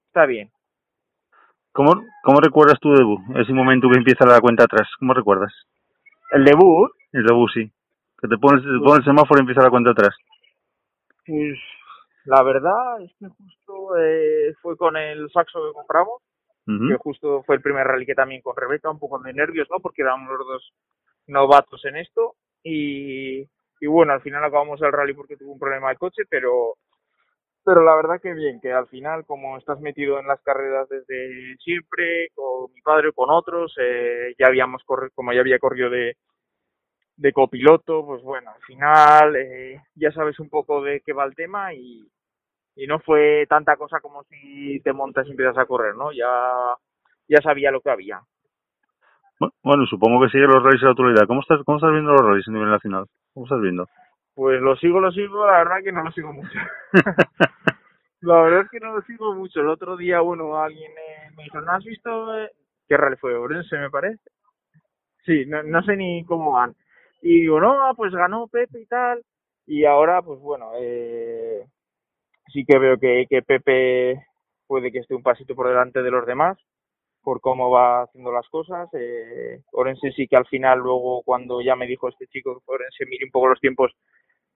Está 0.08 0.26
bien. 0.26 0.52
¿Cómo, 1.72 1.92
¿Cómo 2.24 2.40
recuerdas 2.40 2.80
tu 2.80 2.92
debut? 2.94 3.20
Ese 3.38 3.54
momento 3.54 3.90
que 3.90 3.98
empieza 3.98 4.26
la 4.26 4.42
cuenta 4.42 4.64
atrás. 4.64 4.88
¿Cómo 5.00 5.14
recuerdas? 5.14 5.54
El 6.32 6.46
debut, 6.46 6.92
El 7.12 7.26
debut, 7.26 7.50
sí. 7.54 7.72
Que 8.20 8.28
te 8.28 8.38
pones, 8.38 8.64
te 8.64 8.80
pones 8.84 9.00
el 9.00 9.06
semáforo 9.06 9.40
y 9.40 9.42
empieza 9.42 9.62
la 9.62 9.70
cuenta 9.70 9.92
atrás. 9.92 10.16
pues, 11.26 11.58
la 12.26 12.42
verdad 12.44 13.02
es 13.02 13.12
que 13.20 13.28
justo 13.28 13.98
eh, 13.98 14.54
fue 14.62 14.78
con 14.78 14.98
el 14.98 15.30
saxo 15.32 15.60
que 15.68 15.74
compramos. 15.74 16.22
Que 16.66 16.98
justo 16.98 17.44
fue 17.44 17.56
el 17.56 17.62
primer 17.62 17.86
rally 17.86 18.06
que 18.06 18.16
también 18.16 18.42
con 18.42 18.56
Rebeca, 18.56 18.90
un 18.90 18.98
poco 18.98 19.20
de 19.20 19.34
nervios, 19.34 19.68
¿no? 19.70 19.80
Porque 19.80 20.02
éramos 20.02 20.30
los 20.36 20.48
dos 20.48 20.74
novatos 21.28 21.84
en 21.86 21.98
esto 21.98 22.36
y, 22.64 23.42
y 23.80 23.88
bueno, 23.88 24.14
al 24.14 24.22
final 24.22 24.44
acabamos 24.44 24.82
el 24.82 24.92
rally 24.92 25.14
porque 25.14 25.38
tuvo 25.38 25.54
un 25.54 25.60
problema 25.60 25.90
de 25.90 25.98
coche, 25.98 26.24
pero 26.30 26.76
pero 27.64 27.84
la 27.84 27.96
verdad 27.96 28.22
que 28.22 28.34
bien, 28.34 28.60
que 28.62 28.72
al 28.72 28.88
final 28.88 29.26
como 29.26 29.58
estás 29.58 29.80
metido 29.80 30.20
en 30.20 30.28
las 30.28 30.42
carreras 30.42 30.88
desde 30.90 31.56
siempre, 31.58 32.30
con 32.36 32.72
mi 32.74 32.82
padre, 32.82 33.12
con 33.14 33.30
otros, 33.32 33.76
eh, 33.80 34.36
ya 34.40 34.48
habíamos 34.48 34.84
corrido, 34.84 35.12
como 35.16 35.34
ya 35.34 35.42
había 35.42 35.60
corrido 35.60 35.90
de 35.90 36.16
de 37.18 37.32
copiloto, 37.32 38.06
pues 38.06 38.22
bueno, 38.24 38.52
al 38.52 38.62
final 38.64 39.36
eh, 39.38 39.82
ya 39.96 40.12
sabes 40.12 40.40
un 40.40 40.50
poco 40.50 40.82
de 40.84 41.02
qué 41.02 41.14
va 41.14 41.26
el 41.26 41.36
tema 41.36 41.74
y, 41.74 42.06
y 42.76 42.88
no 42.88 43.00
fue 43.00 43.46
tanta 43.50 43.76
cosa 43.78 44.00
como 44.02 44.24
si 44.26 44.80
te 44.82 44.94
montas 44.94 45.28
y 45.28 45.32
empiezas 45.32 45.58
a 45.58 45.66
correr, 45.66 45.96
¿no? 45.96 46.12
Ya, 46.12 46.28
ya 47.28 47.42
sabía 47.42 47.72
lo 47.72 47.82
que 47.82 47.90
había. 47.90 48.22
Bu- 49.40 49.52
Bueno, 49.64 49.86
supongo 49.86 50.22
que 50.22 50.30
sigue 50.30 50.46
los 50.48 50.64
rallies 50.64 50.84
a 50.84 50.86
la 50.86 50.92
actualidad. 50.92 51.28
¿Cómo 51.28 51.42
estás, 51.42 51.62
¿Cómo 51.66 51.78
estás 51.78 51.92
viendo 51.92 52.12
los 52.12 52.22
rallies 52.22 52.48
a 52.48 52.52
nivel 52.52 52.70
nacional? 52.70 53.06
¿Cómo 53.34 53.46
estás 53.46 53.62
viendo? 53.62 53.88
Pues 54.36 54.62
lo 54.62 54.76
sigo, 54.78 55.00
lo 55.00 55.12
sigo, 55.12 55.46
la 55.46 55.60
verdad 55.60 55.84
que 55.84 55.92
no 55.92 56.04
lo 56.04 56.12
sigo 56.12 56.34
mucho. 56.34 56.60
la 58.22 58.42
verdad 58.42 58.62
es 58.62 58.70
que 58.70 58.80
no 58.80 58.94
lo 58.96 59.02
sigo 59.04 59.34
mucho. 59.36 59.62
El 59.62 59.70
otro 59.70 59.98
día, 59.98 60.20
bueno, 60.22 60.58
alguien 60.58 60.92
eh, 60.92 61.32
me 61.38 61.44
dijo, 61.44 61.62
¿no 61.62 61.72
has 61.72 61.84
visto 61.84 62.38
eh, 62.40 62.52
qué 62.88 62.98
rally 62.98 63.18
fue? 63.18 63.36
Orense, 63.36 63.78
me 63.78 63.90
parece. 63.90 64.20
Sí, 65.26 65.46
no, 65.48 65.64
no 65.64 65.82
sé 65.84 65.96
ni 65.96 66.24
cómo 66.26 66.54
van. 66.54 66.76
Y 67.22 67.42
digo, 67.42 67.60
no, 67.60 67.94
pues 67.96 68.14
ganó 68.14 68.48
Pepe 68.48 68.82
y 68.82 68.86
tal. 68.86 69.24
Y 69.66 69.86
ahora, 69.86 70.22
pues 70.22 70.40
bueno, 70.40 70.72
eh, 70.80 71.35
sí 72.56 72.64
que 72.66 72.80
veo 72.80 72.98
que, 72.98 73.28
que 73.30 73.42
Pepe 73.42 74.26
puede 74.66 74.92
que 74.92 75.00
esté 75.00 75.14
un 75.14 75.24
pasito 75.24 75.56
por 75.56 75.68
delante 75.68 76.02
de 76.02 76.10
los 76.10 76.26
demás 76.26 76.58
por 77.22 77.42
cómo 77.42 77.72
va 77.72 78.04
haciendo 78.04 78.32
las 78.32 78.48
cosas. 78.50 78.88
Eh, 78.94 79.62
Orense 79.74 80.12
sí 80.12 80.28
que 80.28 80.38
al 80.38 80.46
final, 80.46 80.80
luego, 80.80 81.24
cuando 81.24 81.60
ya 81.62 81.76
me 81.76 81.88
dijo 81.88 82.08
este 82.08 82.28
chico 82.28 82.62
que 82.66 82.72
Orense 82.72 83.06
mire 83.08 83.26
un 83.26 83.32
poco 83.32 83.48
los 83.48 83.60
tiempos 83.60 83.92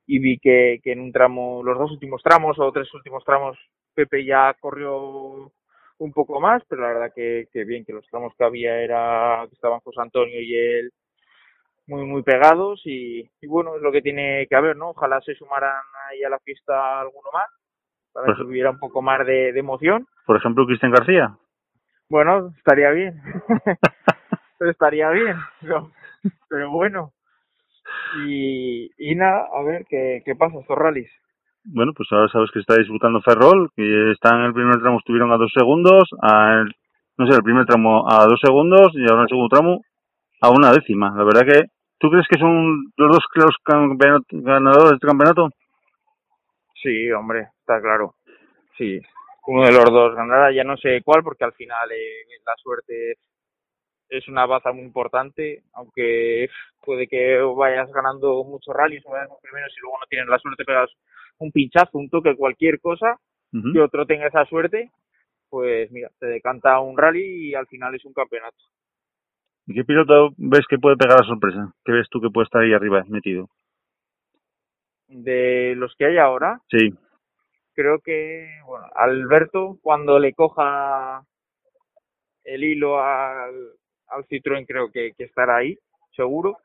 y 0.05 0.19
vi 0.19 0.39
que, 0.39 0.79
que 0.83 0.93
en 0.93 1.01
un 1.01 1.11
tramo, 1.11 1.61
los 1.63 1.77
dos 1.77 1.91
últimos 1.91 2.21
tramos 2.23 2.57
o 2.59 2.71
tres 2.71 2.93
últimos 2.93 3.25
tramos, 3.25 3.57
Pepe 3.93 4.23
ya 4.23 4.55
corrió 4.59 5.51
un 5.97 6.13
poco 6.13 6.39
más, 6.39 6.63
pero 6.69 6.83
la 6.83 6.89
verdad 6.89 7.13
que, 7.13 7.47
que 7.51 7.65
bien, 7.65 7.83
que 7.85 7.93
los 7.93 8.07
tramos 8.07 8.33
que 8.37 8.45
había 8.45 8.79
era 8.81 9.45
que 9.49 9.55
estaban 9.55 9.81
José 9.81 10.01
Antonio 10.01 10.39
y 10.39 10.55
él 10.55 10.91
muy 11.87 12.05
muy 12.05 12.21
pegados 12.23 12.81
y, 12.85 13.29
y 13.41 13.47
bueno, 13.47 13.75
es 13.75 13.81
lo 13.81 13.91
que 13.91 14.01
tiene 14.03 14.45
que 14.47 14.55
haber, 14.55 14.77
¿no? 14.77 14.91
Ojalá 14.91 15.19
se 15.21 15.35
sumaran 15.35 15.81
ahí 16.09 16.23
a 16.23 16.29
la 16.29 16.39
fiesta 16.39 17.01
alguno 17.01 17.29
más 17.33 17.58
para 18.13 18.27
Pues- 18.27 18.37
que 18.37 18.43
hubiera 18.43 18.71
un 18.71 18.79
poco 18.79 19.01
más 19.01 19.25
de, 19.25 19.51
de 19.53 19.59
emoción. 19.59 20.05
Por 20.25 20.37
ejemplo, 20.37 20.65
Cristian 20.65 20.91
García. 20.91 21.35
Bueno, 22.09 22.53
estaría 22.57 22.89
bien. 22.91 23.21
estaría 24.59 25.09
bien. 25.11 25.37
Pero, 25.61 25.91
pero 26.49 26.71
bueno. 26.71 27.11
Y, 28.25 28.89
y 28.97 29.15
nada, 29.15 29.45
a 29.53 29.63
ver 29.63 29.85
qué, 29.89 30.21
qué 30.25 30.35
pasa 30.35 30.59
estos 30.59 30.77
rallies. 30.77 31.09
Bueno, 31.63 31.91
pues 31.95 32.07
ahora 32.11 32.27
sabes 32.29 32.49
que 32.51 32.59
está 32.59 32.75
disputando 32.75 33.21
Ferrol, 33.21 33.69
que 33.75 34.11
está 34.11 34.35
en 34.35 34.41
el 34.45 34.53
primer 34.53 34.79
tramo 34.79 34.97
estuvieron 34.99 35.31
a 35.31 35.37
dos 35.37 35.51
segundos, 35.55 36.03
a 36.21 36.53
el- 36.61 36.73
no 37.17 37.27
sé, 37.27 37.35
el 37.35 37.43
primer 37.43 37.65
tramo 37.65 38.09
a 38.09 38.25
dos 38.25 38.39
segundos 38.41 38.91
y 38.93 39.01
ahora 39.09 39.23
el 39.23 39.27
segundo 39.29 39.49
tramo 39.49 39.81
a 40.41 40.49
una 40.49 40.71
décima. 40.71 41.13
La 41.15 41.23
verdad 41.25 41.41
que, 41.45 41.63
¿tú 41.99 42.09
crees 42.09 42.25
que 42.29 42.39
son 42.39 42.85
los 42.95 43.09
dos 43.11 43.25
claros 43.33 43.55
ganadores 44.31 44.89
de 44.91 44.95
este 44.95 45.07
campeonato? 45.07 45.49
Sí, 46.81 47.11
hombre, 47.11 47.49
está 47.59 47.81
claro. 47.81 48.15
Sí, 48.77 49.01
uno 49.47 49.65
de 49.65 49.71
los 49.71 49.85
dos 49.85 50.15
ganará, 50.15 50.51
ya 50.51 50.63
no 50.63 50.77
sé 50.77 51.01
cuál, 51.03 51.23
porque 51.23 51.43
al 51.43 51.53
final 51.53 51.91
eh, 51.91 52.25
la 52.45 52.53
suerte 52.57 53.17
es 54.09 54.27
una 54.27 54.45
baza 54.45 54.71
muy 54.71 54.83
importante, 54.83 55.63
aunque 55.73 56.49
puede 56.83 57.07
que 57.07 57.37
vayas 57.55 57.91
ganando 57.91 58.43
muchos 58.43 58.75
rallies 58.75 59.05
o 59.05 59.11
vayas 59.11 59.29
primero 59.41 59.67
si 59.69 59.79
luego 59.81 59.97
no 59.99 60.05
tienes 60.07 60.27
la 60.27 60.39
suerte, 60.39 60.65
pegas 60.65 60.89
un 61.37 61.51
pinchazo, 61.51 61.97
un 61.97 62.09
toque, 62.09 62.35
cualquier 62.35 62.79
cosa, 62.79 63.17
Ujú. 63.53 63.73
que 63.73 63.81
otro 63.81 64.05
tenga 64.05 64.27
esa 64.27 64.45
suerte, 64.45 64.91
pues 65.49 65.91
mira, 65.91 66.09
te 66.19 66.27
decanta 66.27 66.79
un 66.79 66.97
rally 66.97 67.49
y 67.49 67.55
al 67.55 67.67
final 67.67 67.95
es 67.95 68.05
un 68.05 68.13
campeonato. 68.13 68.57
¿Y 69.67 69.73
qué 69.75 69.83
piloto 69.83 70.33
ves 70.37 70.65
que 70.67 70.79
puede 70.79 70.97
pegar 70.97 71.19
la 71.19 71.27
sorpresa? 71.27 71.73
¿Qué 71.85 71.91
ves 71.91 72.07
tú 72.09 72.19
que 72.21 72.29
puede 72.29 72.45
estar 72.45 72.61
ahí 72.61 72.73
arriba 72.73 73.03
metido? 73.07 73.49
De 75.09 75.73
los 75.75 75.95
que 75.95 76.05
hay 76.05 76.17
ahora, 76.17 76.61
Sí, 76.69 76.93
creo 77.79 77.99
que, 77.99 78.47
bueno, 78.65 78.87
Alberto, 78.93 79.79
cuando 79.81 80.19
le 80.19 80.33
coja 80.33 81.23
el 82.43 82.63
hilo 82.63 82.99
al, 82.99 83.55
al 84.07 84.25
Citroën, 84.27 84.65
creo 84.67 84.91
que, 84.91 85.13
que 85.17 85.23
estará 85.23 85.57
ahí, 85.57 85.77
seguro. 86.15 86.57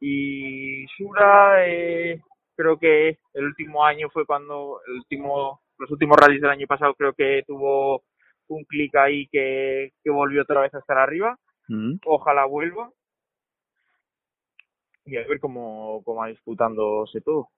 Y 0.00 0.86
Sura, 0.96 1.66
eh, 1.66 2.20
creo 2.56 2.78
que 2.78 3.18
el 3.32 3.44
último 3.44 3.84
año 3.84 4.10
fue 4.10 4.26
cuando, 4.26 4.80
el 4.86 4.98
último, 4.98 5.62
los 5.78 5.90
últimos 5.90 6.18
rallies 6.18 6.42
del 6.42 6.50
año 6.50 6.66
pasado, 6.66 6.94
creo 6.94 7.14
que 7.14 7.42
tuvo 7.46 8.02
un 8.48 8.64
clic 8.64 8.94
ahí 8.96 9.28
que, 9.28 9.92
que 10.04 10.10
volvió 10.10 10.42
otra 10.42 10.60
vez 10.60 10.74
a 10.74 10.80
estar 10.80 10.98
arriba. 10.98 11.38
Ujú. 11.70 11.98
Ojalá 12.04 12.44
vuelva. 12.44 12.90
Y 15.06 15.16
a 15.16 15.26
ver 15.26 15.40
cómo, 15.40 16.02
cómo 16.04 16.20
va 16.20 16.26
disputándose 16.28 17.22
todo. 17.22 17.48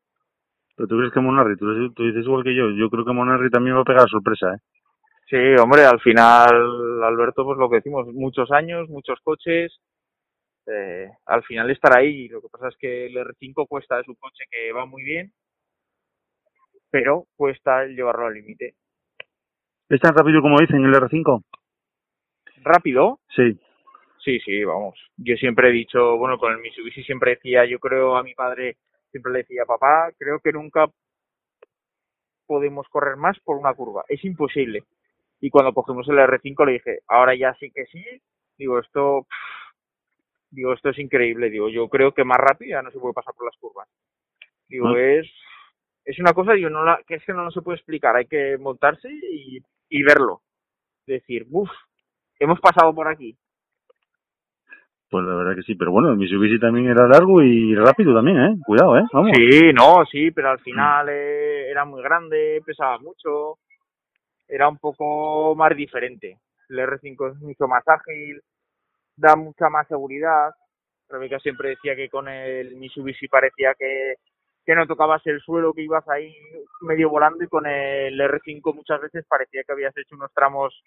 Pero 0.82 0.88
tú 0.88 0.98
crees 0.98 1.12
que 1.12 1.20
Monarri, 1.20 1.56
tú, 1.56 1.92
tú 1.92 2.02
dices 2.02 2.24
igual 2.24 2.42
que 2.42 2.56
yo, 2.56 2.68
yo 2.70 2.90
creo 2.90 3.04
que 3.04 3.12
Monarri 3.12 3.50
también 3.50 3.76
va 3.76 3.82
a 3.82 3.84
pegar 3.84 4.08
sorpresa, 4.08 4.52
¿eh? 4.52 4.58
Sí, 5.30 5.62
hombre, 5.62 5.84
al 5.84 6.00
final, 6.00 7.04
Alberto, 7.04 7.44
pues 7.44 7.56
lo 7.56 7.70
que 7.70 7.76
decimos, 7.76 8.08
muchos 8.08 8.50
años, 8.50 8.88
muchos 8.88 9.20
coches, 9.22 9.78
eh, 10.66 11.08
al 11.26 11.44
final 11.44 11.70
estar 11.70 11.96
ahí. 11.96 12.26
Lo 12.26 12.42
que 12.42 12.48
pasa 12.48 12.66
es 12.66 12.76
que 12.78 13.06
el 13.06 13.14
R5 13.14 13.68
cuesta, 13.68 14.00
es 14.00 14.08
un 14.08 14.16
coche 14.16 14.42
que 14.50 14.72
va 14.72 14.84
muy 14.84 15.04
bien, 15.04 15.32
pero 16.90 17.26
cuesta 17.36 17.84
llevarlo 17.86 18.26
al 18.26 18.34
límite. 18.34 18.74
¿Es 19.88 20.00
tan 20.00 20.16
rápido 20.16 20.42
como 20.42 20.58
dicen 20.58 20.84
el 20.84 20.94
R5? 20.94 21.44
¿Rápido? 22.64 23.20
Sí. 23.36 23.56
Sí, 24.18 24.40
sí, 24.40 24.64
vamos. 24.64 24.98
Yo 25.16 25.36
siempre 25.36 25.68
he 25.68 25.72
dicho, 25.72 26.16
bueno, 26.16 26.38
con 26.38 26.52
el 26.52 26.58
Mitsubishi 26.58 27.04
siempre 27.04 27.36
decía, 27.36 27.66
yo 27.66 27.78
creo 27.78 28.16
a 28.16 28.24
mi 28.24 28.34
padre, 28.34 28.78
siempre 29.12 29.32
le 29.32 29.38
decía, 29.40 29.64
papá, 29.66 30.10
creo 30.18 30.40
que 30.40 30.52
nunca 30.52 30.88
podemos 32.46 32.88
correr 32.88 33.16
más 33.16 33.38
por 33.40 33.56
una 33.56 33.74
curva. 33.74 34.04
Es 34.08 34.24
imposible. 34.24 34.84
Y 35.40 35.50
cuando 35.50 35.72
cogimos 35.72 36.08
el 36.08 36.18
R5 36.18 36.66
le 36.66 36.72
dije, 36.74 37.00
ahora 37.08 37.34
ya 37.36 37.54
sí 37.54 37.70
que 37.72 37.86
sí. 37.86 38.04
Digo, 38.58 38.78
esto, 38.80 39.26
pff, 39.28 39.76
digo, 40.50 40.72
esto 40.72 40.90
es 40.90 40.98
increíble. 40.98 41.50
Digo, 41.50 41.68
yo 41.68 41.88
creo 41.88 42.12
que 42.12 42.24
más 42.24 42.38
rápido 42.38 42.70
ya 42.76 42.82
no 42.82 42.90
se 42.90 42.98
puede 42.98 43.14
pasar 43.14 43.34
por 43.34 43.46
las 43.46 43.56
curvas. 43.58 43.88
Digo, 44.68 44.88
Ah. 44.88 45.00
es, 45.00 45.30
es 46.04 46.18
una 46.18 46.32
cosa, 46.32 46.52
digo, 46.54 46.70
no 46.70 46.84
la, 46.84 47.02
que 47.06 47.16
es 47.16 47.24
que 47.24 47.32
no, 47.32 47.44
no 47.44 47.50
se 47.50 47.62
puede 47.62 47.76
explicar. 47.78 48.16
Hay 48.16 48.26
que 48.26 48.58
montarse 48.58 49.08
y, 49.10 49.60
y 49.88 50.02
verlo. 50.02 50.42
Decir, 51.06 51.46
uff, 51.50 51.70
hemos 52.38 52.60
pasado 52.60 52.94
por 52.94 53.08
aquí. 53.08 53.36
Pues 55.12 55.26
la 55.26 55.34
verdad 55.34 55.54
que 55.54 55.62
sí, 55.62 55.74
pero 55.74 55.92
bueno, 55.92 56.08
el 56.08 56.16
Mitsubishi 56.16 56.58
también 56.58 56.86
era 56.86 57.06
largo 57.06 57.42
y 57.42 57.74
rápido 57.74 58.14
también, 58.14 58.38
¿eh? 58.38 58.56
Cuidado, 58.64 58.96
¿eh? 58.96 59.02
Vamos. 59.12 59.32
Sí, 59.36 59.70
no, 59.74 60.06
sí, 60.10 60.30
pero 60.30 60.48
al 60.48 60.60
final 60.60 61.06
eh, 61.10 61.68
era 61.70 61.84
muy 61.84 62.02
grande, 62.02 62.62
pesaba 62.64 62.96
mucho, 62.96 63.58
era 64.48 64.70
un 64.70 64.78
poco 64.78 65.54
más 65.54 65.76
diferente. 65.76 66.38
El 66.70 66.78
R5 66.78 67.30
es 67.30 67.36
mucho 67.42 67.68
más 67.68 67.86
ágil, 67.86 68.40
da 69.14 69.36
mucha 69.36 69.68
más 69.68 69.86
seguridad. 69.86 70.54
Rebeca 71.10 71.38
siempre 71.40 71.68
decía 71.68 71.94
que 71.94 72.08
con 72.08 72.26
el 72.26 72.76
Mitsubishi 72.76 73.28
parecía 73.28 73.74
que, 73.78 74.14
que 74.64 74.74
no 74.74 74.86
tocabas 74.86 75.20
el 75.26 75.42
suelo, 75.42 75.74
que 75.74 75.82
ibas 75.82 76.08
ahí 76.08 76.34
medio 76.80 77.10
volando 77.10 77.44
y 77.44 77.48
con 77.48 77.66
el 77.66 78.18
R5 78.18 78.74
muchas 78.74 79.02
veces 79.02 79.26
parecía 79.28 79.62
que 79.62 79.72
habías 79.72 79.94
hecho 79.94 80.16
unos 80.16 80.32
tramos 80.32 80.82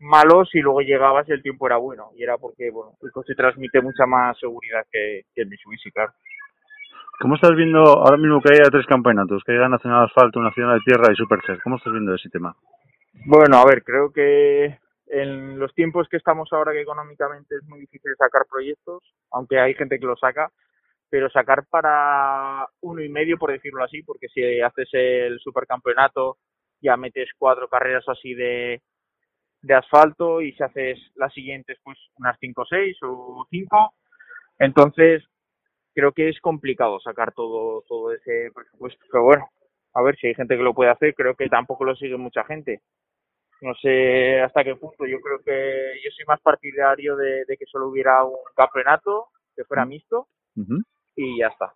malos 0.00 0.48
y 0.54 0.60
luego 0.60 0.80
llegabas 0.80 1.28
y 1.28 1.32
el 1.32 1.42
tiempo 1.42 1.66
era 1.66 1.76
bueno. 1.76 2.10
Y 2.16 2.22
era 2.22 2.38
porque, 2.38 2.70
bueno, 2.70 2.92
el 3.02 3.12
coche 3.12 3.34
transmite 3.34 3.80
mucha 3.80 4.06
más 4.06 4.38
seguridad 4.38 4.84
que, 4.90 5.22
que 5.34 5.42
el 5.42 5.48
Mitsubishi, 5.48 5.90
claro. 5.90 6.12
¿Cómo 7.20 7.34
estás 7.34 7.54
viendo 7.54 7.80
ahora 7.80 8.16
mismo 8.16 8.40
que 8.40 8.54
haya 8.54 8.70
tres 8.70 8.86
campeonatos? 8.86 9.42
Que 9.44 9.52
haya 9.52 9.68
Nacional 9.68 10.04
Asfalto, 10.04 10.40
Nacional 10.40 10.78
de 10.78 10.84
Tierra 10.86 11.12
y 11.12 11.16
Supercer. 11.16 11.60
¿Cómo 11.62 11.76
estás 11.76 11.92
viendo 11.92 12.14
ese 12.14 12.30
tema? 12.30 12.56
Bueno, 13.26 13.58
a 13.58 13.64
ver, 13.66 13.84
creo 13.84 14.10
que 14.10 14.78
en 15.06 15.58
los 15.58 15.74
tiempos 15.74 16.08
que 16.08 16.16
estamos 16.16 16.48
ahora, 16.52 16.72
que 16.72 16.80
económicamente 16.80 17.56
es 17.56 17.64
muy 17.64 17.80
difícil 17.80 18.12
sacar 18.16 18.42
proyectos, 18.50 19.02
aunque 19.32 19.58
hay 19.58 19.74
gente 19.74 19.98
que 19.98 20.06
lo 20.06 20.16
saca, 20.16 20.50
pero 21.10 21.28
sacar 21.28 21.66
para 21.68 22.66
uno 22.80 23.02
y 23.02 23.08
medio, 23.10 23.36
por 23.36 23.52
decirlo 23.52 23.84
así, 23.84 24.02
porque 24.02 24.28
si 24.28 24.60
haces 24.60 24.88
el 24.92 25.38
supercampeonato, 25.40 26.38
ya 26.80 26.96
metes 26.96 27.28
cuatro 27.36 27.68
carreras 27.68 28.08
así 28.08 28.32
de, 28.32 28.80
de 29.62 29.74
asfalto 29.74 30.40
y 30.40 30.52
si 30.52 30.62
haces 30.62 30.98
las 31.16 31.32
siguientes, 31.32 31.78
pues 31.82 31.98
unas 32.16 32.36
cinco 32.40 32.62
o 32.62 32.66
seis 32.66 32.96
o 33.02 33.46
cinco. 33.50 33.94
Entonces, 34.58 35.24
creo 35.94 36.12
que 36.12 36.28
es 36.28 36.40
complicado 36.40 37.00
sacar 37.00 37.32
todo, 37.32 37.82
todo 37.88 38.12
ese 38.12 38.50
presupuesto. 38.54 39.04
Pero 39.10 39.24
bueno, 39.24 39.48
a 39.94 40.02
ver 40.02 40.16
si 40.16 40.28
hay 40.28 40.34
gente 40.34 40.56
que 40.56 40.62
lo 40.62 40.74
puede 40.74 40.90
hacer, 40.90 41.14
creo 41.14 41.34
que 41.34 41.48
tampoco 41.48 41.84
lo 41.84 41.94
sigue 41.94 42.16
mucha 42.16 42.44
gente. 42.44 42.80
No 43.62 43.74
sé 43.74 44.40
hasta 44.40 44.64
qué 44.64 44.74
punto. 44.76 45.06
Yo 45.06 45.20
creo 45.20 45.40
que 45.44 46.00
yo 46.02 46.10
soy 46.10 46.24
más 46.26 46.40
partidario 46.40 47.16
de, 47.16 47.44
de 47.46 47.56
que 47.56 47.66
solo 47.66 47.88
hubiera 47.88 48.24
un 48.24 48.36
campeonato 48.56 49.26
que 49.54 49.64
fuera 49.64 49.84
mixto 49.84 50.28
y 51.16 51.38
ya 51.38 51.48
está. 51.48 51.72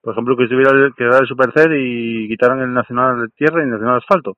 Por 0.00 0.12
ejemplo, 0.12 0.36
que 0.36 0.44
estuviera 0.44 0.70
el, 0.70 0.94
que 0.94 1.04
era 1.04 1.18
el 1.18 1.26
Supercer 1.26 1.70
y 1.76 2.28
quitaran 2.28 2.60
el 2.60 2.72
Nacional 2.72 3.20
de 3.20 3.28
Tierra 3.36 3.60
y 3.60 3.64
el 3.64 3.70
Nacional 3.70 3.98
Asfalto. 3.98 4.36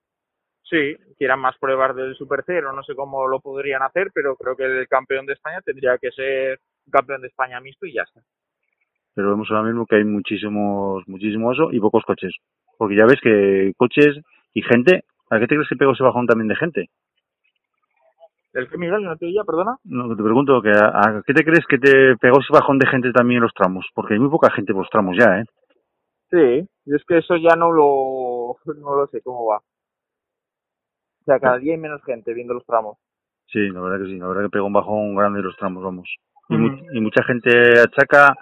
Sí, 0.69 0.97
quieran 1.17 1.41
más 1.41 1.57
pruebas 1.59 1.97
del 1.97 2.15
Super 2.15 2.43
Cero, 2.45 2.73
no 2.73 2.83
sé 2.83 2.95
cómo 2.95 3.27
lo 3.27 3.41
podrían 3.41 3.83
hacer, 3.83 4.11
pero 4.13 4.37
creo 4.37 4.55
que 4.55 4.65
el 4.65 4.87
campeón 4.89 5.25
de 5.25 5.33
España 5.33 5.61
tendría 5.65 5.97
que 5.97 6.11
ser 6.11 6.59
campeón 6.91 7.23
de 7.23 7.29
España 7.29 7.61
mixto 7.61 7.87
y 7.87 7.95
ya 7.95 8.03
está. 8.03 8.21
Pero 9.15 9.31
vemos 9.31 9.51
ahora 9.51 9.65
mismo 9.65 9.87
que 9.87 9.97
hay 9.97 10.05
muchísimos, 10.05 11.03
muchísimo 11.09 11.53
eso 11.53 11.73
y 11.73 11.81
pocos 11.81 12.05
coches. 12.05 12.35
Porque 12.77 12.97
ya 12.97 13.07
ves 13.07 13.21
que 13.23 13.73
coches 13.77 14.21
y 14.53 14.63
gente, 14.63 15.05
¿a 15.31 15.39
qué 15.39 15.47
te 15.47 15.55
crees 15.55 15.69
que 15.69 15.77
pegó 15.77 15.93
ese 15.93 16.05
bajón 16.05 16.27
también 16.27 16.49
de 16.49 16.57
gente? 16.57 16.91
¿El 18.53 18.69
que 18.69 18.79
Miguel 18.79 19.03
no 19.03 19.17
te 19.17 19.27
oía, 19.27 19.45
perdona? 19.45 19.77
No, 19.85 20.15
te 20.15 20.23
pregunto, 20.23 20.61
que 20.63 20.71
a, 20.71 20.89
a 20.89 21.23
qué 21.27 21.33
te 21.33 21.45
crees 21.45 21.67
que 21.67 21.79
te 21.79 22.17
pegó 22.17 22.41
ese 22.41 22.53
bajón 22.53 22.79
de 22.79 22.87
gente 22.87 23.13
también 23.13 23.39
en 23.39 23.43
los 23.45 23.55
tramos? 23.55 23.87
Porque 23.95 24.15
hay 24.15 24.21
muy 24.21 24.31
poca 24.31 24.51
gente 24.51 24.73
por 24.73 24.83
los 24.83 24.91
tramos 24.91 25.17
ya, 25.19 25.41
¿eh? 25.41 25.45
Sí, 26.31 26.69
y 26.85 26.95
es 26.95 27.03
que 27.07 27.19
eso 27.19 27.37
ya 27.37 27.57
no 27.57 27.73
lo, 27.73 28.57
no 28.81 28.97
lo 28.97 29.07
sé 29.09 29.23
cómo 29.23 29.47
va. 29.47 29.61
Sea, 31.29 31.39
cada 31.41 31.59
día 31.59 31.75
hay 31.75 31.79
menos 31.79 32.03
gente 32.05 32.33
viendo 32.33 32.55
los 32.55 32.65
tramos. 32.65 32.97
Sí, 33.49 33.59
la 33.69 33.81
verdad 33.83 33.99
que 33.99 34.11
sí, 34.13 34.19
la 34.19 34.29
verdad 34.29 34.43
que 34.45 34.49
pegó 34.49 34.65
un 34.67 34.73
bajón 34.73 35.15
grande 35.15 35.43
los 35.43 35.55
tramos, 35.59 35.83
vamos. 35.85 36.09
Y, 36.49 36.55
Ujú. 36.57 36.63
mu- 36.65 36.87
y 36.93 37.01
mucha 37.03 37.23
gente 37.25 37.51
achaca 37.81 38.35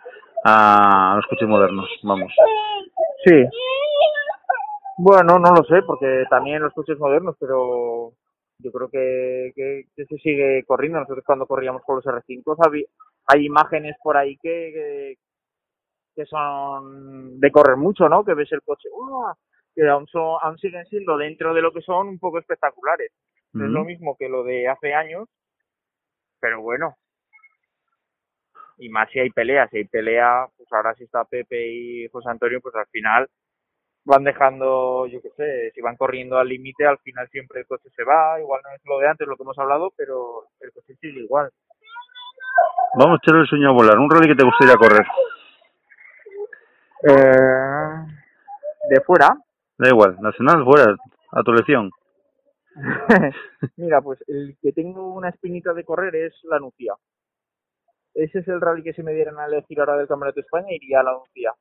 a 0.44 1.14
los 1.16 1.26
coches 1.26 1.48
modernos, 1.48 1.88
vamos. 2.04 2.32
Sí. 3.24 3.44
Bueno, 4.98 5.38
no 5.40 5.50
lo 5.50 5.64
sé, 5.64 5.82
porque 5.84 6.24
también 6.30 6.62
los 6.62 6.72
coches 6.74 6.96
modernos, 6.98 7.34
pero 7.40 8.12
yo 8.60 8.70
creo 8.72 8.88
que, 8.88 9.52
que, 9.56 9.82
que 9.96 10.04
se 10.06 10.16
sigue 10.18 10.62
corriendo. 10.64 11.00
Nosotros 11.00 11.24
cuando 11.26 11.46
corríamos 11.46 11.82
con 11.82 11.96
los 11.96 12.04
R5 12.06 12.56
habi- 12.58 12.86
hay 13.26 13.46
imágenes 13.46 13.96
por 14.00 14.16
ahí 14.16 14.36
que, 14.36 14.70
que, 14.72 15.14
que 16.14 16.24
son 16.26 17.40
de 17.40 17.50
correr 17.50 17.76
mucho, 17.76 18.08
¿no? 18.08 18.24
Que 18.24 18.34
ves 18.34 18.50
el 18.52 18.62
coche, 18.62 18.88
¡uah! 18.92 19.34
Que 19.76 19.86
aún, 19.86 20.06
son, 20.06 20.38
aún 20.40 20.58
siguen 20.58 20.86
siendo 20.86 21.18
dentro 21.18 21.52
de 21.52 21.60
lo 21.60 21.70
que 21.72 21.82
son 21.82 22.08
un 22.08 22.18
poco 22.18 22.38
espectaculares. 22.38 23.12
No 23.52 23.66
es 23.66 23.70
lo 23.70 23.84
mismo 23.84 24.16
que 24.18 24.28
lo 24.28 24.42
de 24.42 24.68
hace 24.68 24.94
años, 24.94 25.28
pero 26.40 26.60
bueno. 26.62 26.96
Y 28.78 28.88
más 28.88 29.10
si 29.10 29.18
hay 29.18 29.30
pelea, 29.30 29.68
si 29.68 29.78
hay 29.78 29.84
pelea, 29.84 30.46
pues 30.56 30.70
ahora 30.72 30.94
si 30.94 31.04
está 31.04 31.24
Pepe 31.24 31.68
y 31.68 32.08
José 32.08 32.28
Antonio, 32.30 32.60
pues 32.60 32.74
al 32.74 32.86
final 32.86 33.28
van 34.04 34.24
dejando, 34.24 35.06
yo 35.06 35.20
qué 35.20 35.30
sé, 35.36 35.70
si 35.74 35.80
van 35.80 35.96
corriendo 35.96 36.38
al 36.38 36.48
límite, 36.48 36.86
al 36.86 36.98
final 36.98 37.28
siempre 37.28 37.60
el 37.60 37.66
coche 37.66 37.88
se 37.94 38.04
va, 38.04 38.38
igual 38.40 38.60
no 38.62 38.74
es 38.74 38.80
lo 38.84 38.98
de 38.98 39.08
antes, 39.08 39.26
lo 39.26 39.36
que 39.36 39.42
hemos 39.42 39.58
hablado, 39.58 39.92
pero 39.96 40.44
el 40.60 40.72
coche 40.72 40.94
sigue 41.00 41.20
igual. 41.20 41.50
Vamos 42.94 43.18
a 43.18 43.20
echarle 43.22 43.42
el 43.42 43.48
sueño 43.48 43.70
a 43.70 43.72
volar. 43.72 43.98
Un 43.98 44.10
rally 44.10 44.28
que 44.28 44.36
te 44.36 44.44
gustaría 44.44 44.76
correr. 44.76 45.06
Eh, 47.08 48.16
de 48.88 49.00
fuera, 49.00 49.36
Da 49.78 49.88
igual, 49.88 50.16
nacional, 50.20 50.64
fuera, 50.64 50.96
a 51.32 51.42
tu 51.42 51.50
elección. 51.50 51.90
mira, 53.76 54.00
pues 54.00 54.22
el 54.26 54.56
que 54.62 54.72
tengo 54.72 55.14
una 55.14 55.30
espinita 55.30 55.74
de 55.74 55.84
correr 55.84 56.14
es 56.16 56.34
la 56.44 56.58
Nucía. 56.58 56.94
Ese 58.14 58.38
es 58.38 58.48
el 58.48 58.60
rally 58.60 58.82
que 58.82 58.94
si 58.94 59.02
me 59.02 59.12
dieran 59.12 59.38
a 59.38 59.46
elegir 59.46 59.78
ahora 59.80 59.96
del 59.96 60.08
Campeonato 60.08 60.36
de 60.36 60.42
España, 60.42 60.68
iría 60.70 61.00
a 61.00 61.04
la 61.04 61.12
Nucía. 61.12 61.52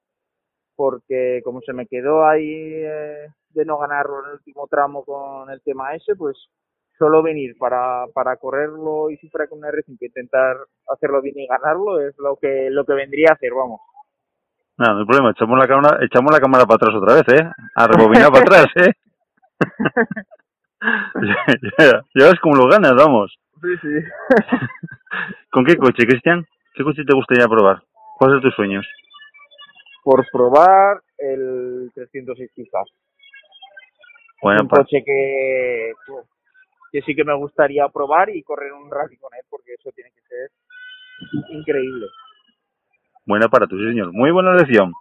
Porque 0.75 1.41
como 1.43 1.61
se 1.61 1.73
me 1.73 1.87
quedó 1.87 2.25
ahí 2.25 2.49
eh, 2.49 3.27
de 3.49 3.65
no 3.65 3.77
ganarlo 3.77 4.19
en 4.19 4.25
el 4.27 4.33
último 4.35 4.67
tramo 4.67 5.03
con 5.03 5.49
el 5.49 5.61
tema 5.61 5.93
ese, 5.95 6.15
pues 6.15 6.37
solo 6.97 7.21
venir 7.21 7.57
para, 7.57 8.05
para 8.13 8.37
correrlo 8.37 9.09
y 9.09 9.17
si 9.17 9.29
fuera 9.29 9.47
con 9.47 9.59
un 9.59 9.65
R5 9.65 9.97
intentar 9.99 10.57
hacerlo 10.87 11.21
bien 11.21 11.37
y 11.37 11.47
ganarlo 11.47 11.99
es 11.99 12.17
lo 12.17 12.37
que 12.37 12.69
lo 12.69 12.85
que 12.85 12.93
vendría 12.93 13.31
a 13.31 13.33
hacer, 13.33 13.51
vamos. 13.53 13.81
Nada, 14.77 14.93
no 14.93 14.99
hay 14.99 15.05
problema, 15.05 15.31
echamos 15.31 15.57
la 15.57 15.67
cámara, 15.67 15.99
echamos 16.03 16.33
la 16.33 16.39
cámara 16.39 16.65
para 16.65 16.75
atrás 16.75 16.95
otra 16.95 17.13
vez, 17.15 17.23
¿eh? 17.29 17.49
A 17.75 17.87
rebobinar 17.87 18.29
para 18.29 18.43
atrás, 18.43 18.67
¿eh? 18.75 18.91
ya, 22.13 22.25
ves 22.25 22.39
cómo 22.41 22.55
lo 22.55 22.67
ganas, 22.67 22.93
vamos. 22.93 23.33
Sí, 23.61 23.69
sí. 23.81 23.87
¿Con 25.49 25.63
qué 25.63 25.77
coche, 25.77 26.05
Cristian? 26.05 26.45
¿Qué 26.73 26.83
coche 26.83 27.05
te 27.05 27.15
gustaría 27.15 27.47
probar? 27.47 27.83
¿Cuáles 28.17 28.35
son 28.35 28.41
tus 28.41 28.55
sueños? 28.55 28.85
Por 30.03 30.25
probar 30.29 31.01
el 31.19 31.89
306 31.95 32.51
quizás. 32.53 32.89
Bueno, 34.41 34.63
un 34.63 34.67
coche 34.67 35.03
que, 35.05 35.93
que 36.91 37.01
sí 37.01 37.15
que 37.15 37.23
me 37.23 37.33
gustaría 37.33 37.87
probar 37.87 38.29
y 38.29 38.43
correr 38.43 38.73
un 38.73 38.91
rally 38.91 39.15
con 39.17 39.33
él, 39.33 39.45
porque 39.49 39.73
eso 39.73 39.89
tiene 39.95 40.11
que 40.11 40.21
ser 40.21 40.51
increíble. 41.49 42.07
Buena 43.25 43.47
para 43.49 43.67
tu 43.67 43.77
señor. 43.77 44.11
Muy 44.13 44.31
buena 44.31 44.51
elección. 44.53 44.91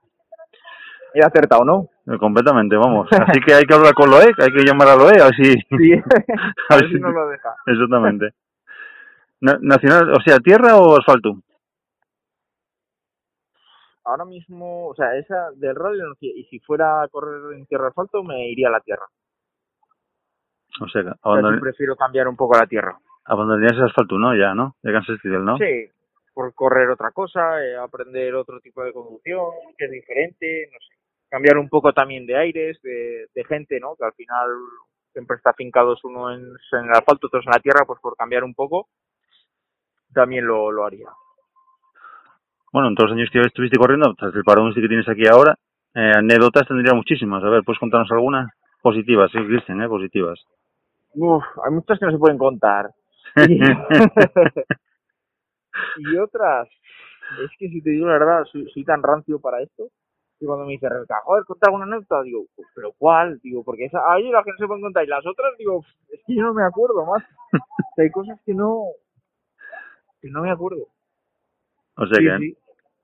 He 1.14 1.20
acertado, 1.24 1.64
¿no? 1.64 1.88
Eh, 2.12 2.18
Completamente, 2.18 2.76
vamos. 2.76 3.08
Así 3.12 3.40
que 3.40 3.54
hay 3.54 3.64
que 3.64 3.74
hablar 3.74 3.94
con 3.94 4.10
Loe, 4.10 4.24
hay 4.38 4.52
que 4.52 4.64
llamar 4.64 4.88
a 4.88 4.96
Loe, 4.96 5.20
a 5.20 5.26
ver 5.26 5.34
si... 5.36 5.52
Sí, 5.78 5.92
a 6.70 6.76
ver 6.76 6.88
si 6.88 6.94
nos 6.98 7.12
lo 7.14 7.28
deja. 7.28 7.54
Exactamente. 7.66 8.30
Na- 9.40 9.58
nacional, 9.60 10.12
o 10.12 10.20
sea, 10.20 10.38
tierra 10.38 10.76
o 10.76 10.98
asfalto. 10.98 11.36
Ahora 14.06 14.24
mismo, 14.26 14.88
o 14.88 14.94
sea, 14.94 15.16
esa 15.16 15.50
del 15.56 15.74
no 15.76 16.14
sé, 16.20 16.26
y 16.26 16.44
si 16.50 16.58
fuera 16.60 17.02
a 17.02 17.08
correr 17.08 17.56
en 17.56 17.64
tierra 17.66 17.88
asfalto, 17.88 18.22
me 18.22 18.48
iría 18.50 18.68
a 18.68 18.72
la 18.72 18.80
tierra. 18.80 19.06
O 20.80 20.88
sea, 20.88 21.00
O 21.00 21.04
sea, 21.04 21.12
sí 21.14 21.18
abandon- 21.22 21.60
prefiero 21.60 21.96
cambiar 21.96 22.28
un 22.28 22.36
poco 22.36 22.58
la 22.58 22.66
tierra. 22.66 22.98
abandonarías 23.24 23.72
el 23.78 23.84
asfalto, 23.84 24.18
¿no? 24.18 24.36
Ya, 24.36 24.54
¿no? 24.54 24.76
Ya 24.82 24.92
cansaste 24.92 25.28
de 25.28 25.36
él, 25.36 25.44
¿no? 25.44 25.56
Sí, 25.56 25.88
por 26.34 26.52
correr 26.54 26.90
otra 26.90 27.12
cosa, 27.12 27.64
eh, 27.64 27.76
aprender 27.76 28.34
otro 28.34 28.60
tipo 28.60 28.82
de 28.82 28.92
conducción, 28.92 29.46
que 29.78 29.84
es 29.86 29.90
diferente, 29.90 30.68
no 30.72 30.78
sé. 30.80 30.94
Cambiar 31.30 31.58
un 31.58 31.68
poco 31.68 31.92
también 31.92 32.26
de 32.26 32.36
aires, 32.36 32.80
de, 32.82 33.26
de 33.34 33.44
gente, 33.44 33.80
¿no? 33.80 33.96
Que 33.96 34.04
al 34.04 34.12
final 34.12 34.48
siempre 35.12 35.36
está 35.36 35.52
fincados 35.52 36.04
uno 36.04 36.32
en, 36.32 36.40
en 36.40 36.84
el 36.84 36.90
asfalto, 36.90 37.28
otros 37.28 37.46
en 37.46 37.52
la 37.52 37.60
tierra, 37.60 37.84
pues 37.86 38.00
por 38.00 38.16
cambiar 38.16 38.44
un 38.44 38.54
poco, 38.54 38.88
también 40.12 40.46
lo, 40.46 40.70
lo 40.70 40.84
haría. 40.84 41.08
Bueno, 42.72 42.88
en 42.88 42.94
todos 42.96 43.10
los 43.10 43.16
años 43.16 43.30
que 43.32 43.40
estuviste 43.40 43.78
corriendo, 43.78 44.14
tras 44.14 44.34
el 44.34 44.42
parón 44.42 44.74
que 44.74 44.88
tienes 44.88 45.08
aquí 45.08 45.26
ahora, 45.28 45.56
eh, 45.94 46.12
anécdotas 46.16 46.66
tendría 46.66 46.92
muchísimas. 46.94 47.42
A 47.44 47.48
ver, 47.48 47.62
¿puedes 47.62 47.78
contarnos 47.78 48.10
alguna? 48.10 48.52
Positivas, 48.82 49.30
sí, 49.30 49.38
Cristian, 49.38 49.80
¿eh? 49.80 49.88
Positivas. 49.88 50.44
Uf, 51.14 51.44
hay 51.64 51.72
muchas 51.72 51.98
que 51.98 52.06
no 52.06 52.12
se 52.12 52.18
pueden 52.18 52.38
contar. 52.38 52.90
Y, 55.96 56.16
otras, 56.16 56.68
es 57.42 57.50
que 57.58 57.68
si 57.68 57.82
te 57.82 57.90
digo 57.90 58.06
la 58.06 58.14
verdad, 58.18 58.44
soy, 58.44 58.68
soy 58.72 58.84
tan 58.84 59.02
rancio 59.02 59.40
para 59.40 59.62
esto, 59.62 59.88
que 60.38 60.46
cuando 60.46 60.66
me 60.66 60.72
dice 60.72 60.88
Rebeca, 60.88 61.20
joder, 61.24 61.44
contar 61.44 61.68
alguna 61.70 61.84
anécdota, 61.84 62.22
digo, 62.22 62.44
"Pues, 62.56 62.68
¿pero 62.74 62.92
cuál? 62.98 63.38
Digo, 63.42 63.62
porque 63.64 63.86
esa, 63.86 64.00
hay 64.12 64.30
las 64.30 64.44
que 64.44 64.50
no 64.52 64.58
se 64.58 64.66
pueden 64.66 64.82
contar 64.82 65.04
y 65.04 65.08
las 65.08 65.24
otras, 65.26 65.56
digo, 65.58 65.84
es 66.10 66.20
que 66.26 66.34
yo 66.34 66.42
no 66.42 66.54
me 66.54 66.64
acuerdo 66.64 67.04
más. 67.06 67.22
O 67.22 67.52
sea, 67.96 68.04
hay 68.04 68.10
cosas 68.10 68.38
que 68.44 68.54
no, 68.54 68.82
que 70.20 70.28
no 70.30 70.42
me 70.42 70.50
acuerdo. 70.50 70.86
o 71.96 72.06
sea 72.06 72.18
Sí, 72.18 72.24
que, 72.24 72.38
sí. 72.38 72.56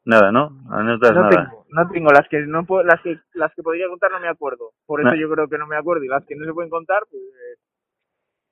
nada, 0.05 0.33
¿no? 0.33 0.51
Anécdotas 0.71 1.15
No 1.15 1.23
nada. 1.23 1.31
tengo, 1.31 1.65
no 1.71 1.89
tengo, 1.89 2.11
las 2.11 2.29
que 2.29 2.39
no 2.41 2.65
puedo, 2.67 2.83
las 2.83 3.01
que, 3.03 3.19
las 3.35 3.55
que 3.55 3.63
podría 3.63 3.89
contar 3.89 4.11
no 4.11 4.21
me 4.21 4.29
acuerdo. 4.29 4.73
Por 4.87 5.01
eso 5.01 5.15
yo 5.15 5.31
creo 5.31 5.49
que 5.49 5.59
no 5.59 5.67
me 5.67 5.77
acuerdo 5.77 6.05
y 6.05 6.09
las 6.09 6.25
que 6.27 6.35
no 6.35 6.45
se 6.45 6.53
pueden 6.53 6.71
contar, 6.71 7.03
pues, 7.11 7.23
eh, 7.23 7.57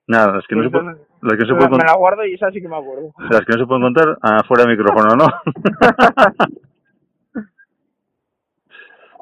Nada, 0.09 0.33
las 0.37 0.47
que 0.47 0.57
no 0.57 0.63
se, 0.65 0.71
pues 0.71 0.83
pu- 0.83 0.91
esas- 0.91 1.09
las 1.23 1.33
que 1.33 1.39
no 1.39 1.47
se 1.47 1.53
me, 1.53 1.59
pueden 1.59 1.71
me 1.71 1.71
contar. 1.71 1.87
la 1.91 1.97
guardo 1.97 2.25
y 2.25 2.35
esas 2.35 2.53
sí 2.53 2.61
que 2.63 2.69
me 2.69 2.77
acuerdo. 2.77 3.13
Las 3.31 3.41
que 3.45 3.53
no 3.53 3.59
se 3.59 3.67
pueden 3.67 3.83
contar, 3.83 4.19
afuera 4.23 4.65
de 4.65 4.71
micrófono, 4.71 5.15
¿no? 5.17 5.27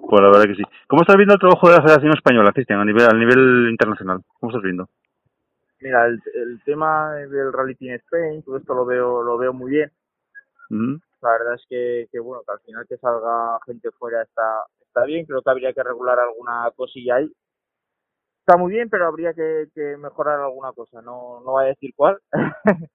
Pues 0.09 0.23
la 0.23 0.29
verdad 0.29 0.45
que 0.45 0.55
sí. 0.55 0.63
¿Cómo 0.87 1.03
estás 1.03 1.17
viendo 1.17 1.35
el 1.35 1.41
trabajo 1.41 1.69
de 1.69 1.75
la 1.77 1.83
Federación 1.83 2.13
Española, 2.13 2.53
Cristian, 2.53 2.79
a 2.79 2.85
nivel, 2.85 3.05
a 3.11 3.15
nivel 3.15 3.69
internacional? 3.71 4.21
¿Cómo 4.39 4.51
estás 4.53 4.63
viendo? 4.63 4.89
Mira, 5.81 6.07
el, 6.07 6.23
el 6.35 6.63
tema 6.65 7.13
del 7.15 7.53
Rally 7.53 7.75
Team 7.75 7.95
Spain, 7.97 8.43
todo 8.45 8.57
esto 8.59 8.73
lo 8.75 8.85
veo, 8.87 9.23
lo 9.23 9.37
veo 9.37 9.53
muy 9.53 9.71
bien. 9.73 9.91
Ujú. 10.71 11.01
La 11.23 11.31
verdad 11.33 11.55
es 11.55 11.65
que, 11.69 12.07
que 12.13 12.21
bueno, 12.21 12.43
que 12.47 12.53
al 12.53 12.61
final 12.61 12.87
que 12.89 12.97
salga 12.99 13.59
gente 13.67 13.91
fuera 13.99 14.23
está, 14.23 14.43
está 14.81 15.05
bien. 15.05 15.27
Creo 15.27 15.43
que 15.43 15.51
habría 15.51 15.73
que 15.73 15.83
regular 15.83 16.19
alguna 16.21 16.71
cosilla 16.77 17.17
ahí. 17.17 17.33
Está 18.47 18.59
muy 18.59 18.71
bien, 18.71 18.89
pero 18.89 19.09
habría 19.09 19.35
que, 19.35 19.67
que 19.75 19.97
mejorar 19.97 20.39
alguna 20.39 20.71
cosa. 20.71 21.03
No, 21.03 21.41
no 21.41 21.51
voy 21.51 21.65
a 21.65 21.69
decir 21.69 21.91
cuál, 21.97 22.17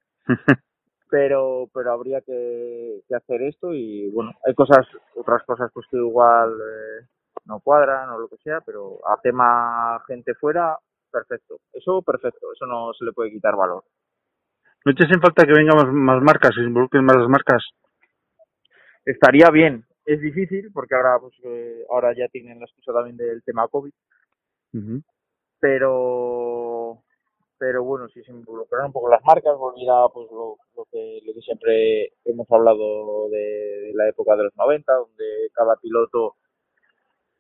pero, 1.10 1.68
pero 1.74 1.92
habría 1.92 2.22
que, 2.22 3.02
que 3.06 3.16
hacer 3.16 3.42
esto 3.42 3.74
y 3.74 4.10
bueno, 4.12 4.32
hay 4.46 4.56
cosas, 4.56 4.88
otras 5.14 5.44
cosas 5.44 5.70
pues 5.74 5.86
que 5.92 5.98
igual 5.98 6.54
eh, 6.54 7.06
no 7.48 7.60
cuadran 7.60 8.10
o 8.12 8.18
lo 8.18 8.30
que 8.30 8.38
sea, 8.38 8.62
pero 8.62 9.00
a 9.06 9.20
tema 9.20 10.02
gente 10.08 10.36
fuera, 10.36 10.78
perfecto. 11.12 11.58
Eso 11.74 12.02
perfecto, 12.02 12.54
eso 12.54 12.66
no 12.66 12.94
se 12.94 13.04
le 13.04 13.12
puede 13.12 13.32
quitar 13.32 13.58
valor. 13.58 13.84
¿No 14.86 14.94
te 14.96 15.04
hacen 15.04 15.20
falta 15.20 15.46
que 15.46 15.52
vengan 15.52 15.76
más, 15.76 15.88
más 15.92 16.24
marcas, 16.24 16.56
se 16.56 16.62
involucren 16.62 17.04
más 17.04 17.18
las 17.18 17.28
marcas? 17.28 17.62
estaría 19.04 19.50
bien. 19.50 19.84
Es 20.06 20.22
difícil 20.22 20.72
porque 20.72 20.96
ahora 20.96 21.18
pues 21.20 21.34
eh, 21.44 21.84
ahora 21.90 22.14
ya 22.16 22.30
tienen 22.30 22.58
la 22.58 22.66
excusa 22.68 22.94
también 22.94 23.18
del 23.18 23.44
tema 23.44 23.68
COVID. 23.68 23.92
Pero 25.62 27.04
pero 27.58 27.84
bueno, 27.84 28.10
si 28.10 28.24
se 28.24 28.32
involucraran 28.32 28.88
un 28.88 28.94
poco 28.94 29.10
las 29.10 29.24
marcas, 29.24 29.56
volviera 29.58 30.08
pues 30.14 30.30
lo, 30.32 30.58
lo 30.76 30.86
que 30.92 31.22
lo 31.26 31.34
que 31.34 31.42
siempre 31.42 32.14
hemos 32.26 32.52
hablado 32.52 33.30
de, 33.30 33.38
de 33.38 33.94
la 33.94 34.10
época 34.10 34.36
de 34.36 34.46
los 34.46 34.56
90, 34.58 34.94
donde 34.94 35.26
cada 35.54 35.76
piloto 35.78 36.38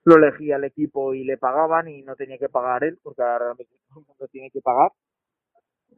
lo 0.03 0.15
elegía 0.17 0.57
el 0.57 0.65
equipo 0.65 1.13
y 1.13 1.23
le 1.23 1.37
pagaban 1.37 1.87
y 1.89 2.03
no 2.03 2.15
tenía 2.15 2.37
que 2.37 2.49
pagar 2.49 2.83
él, 2.83 2.99
porque 3.03 3.21
ahora 3.23 3.39
realmente 3.39 3.73
todo 3.89 4.01
el 4.01 4.05
mundo 4.07 4.27
tiene 4.27 4.51
que 4.51 4.61
pagar, 4.61 4.91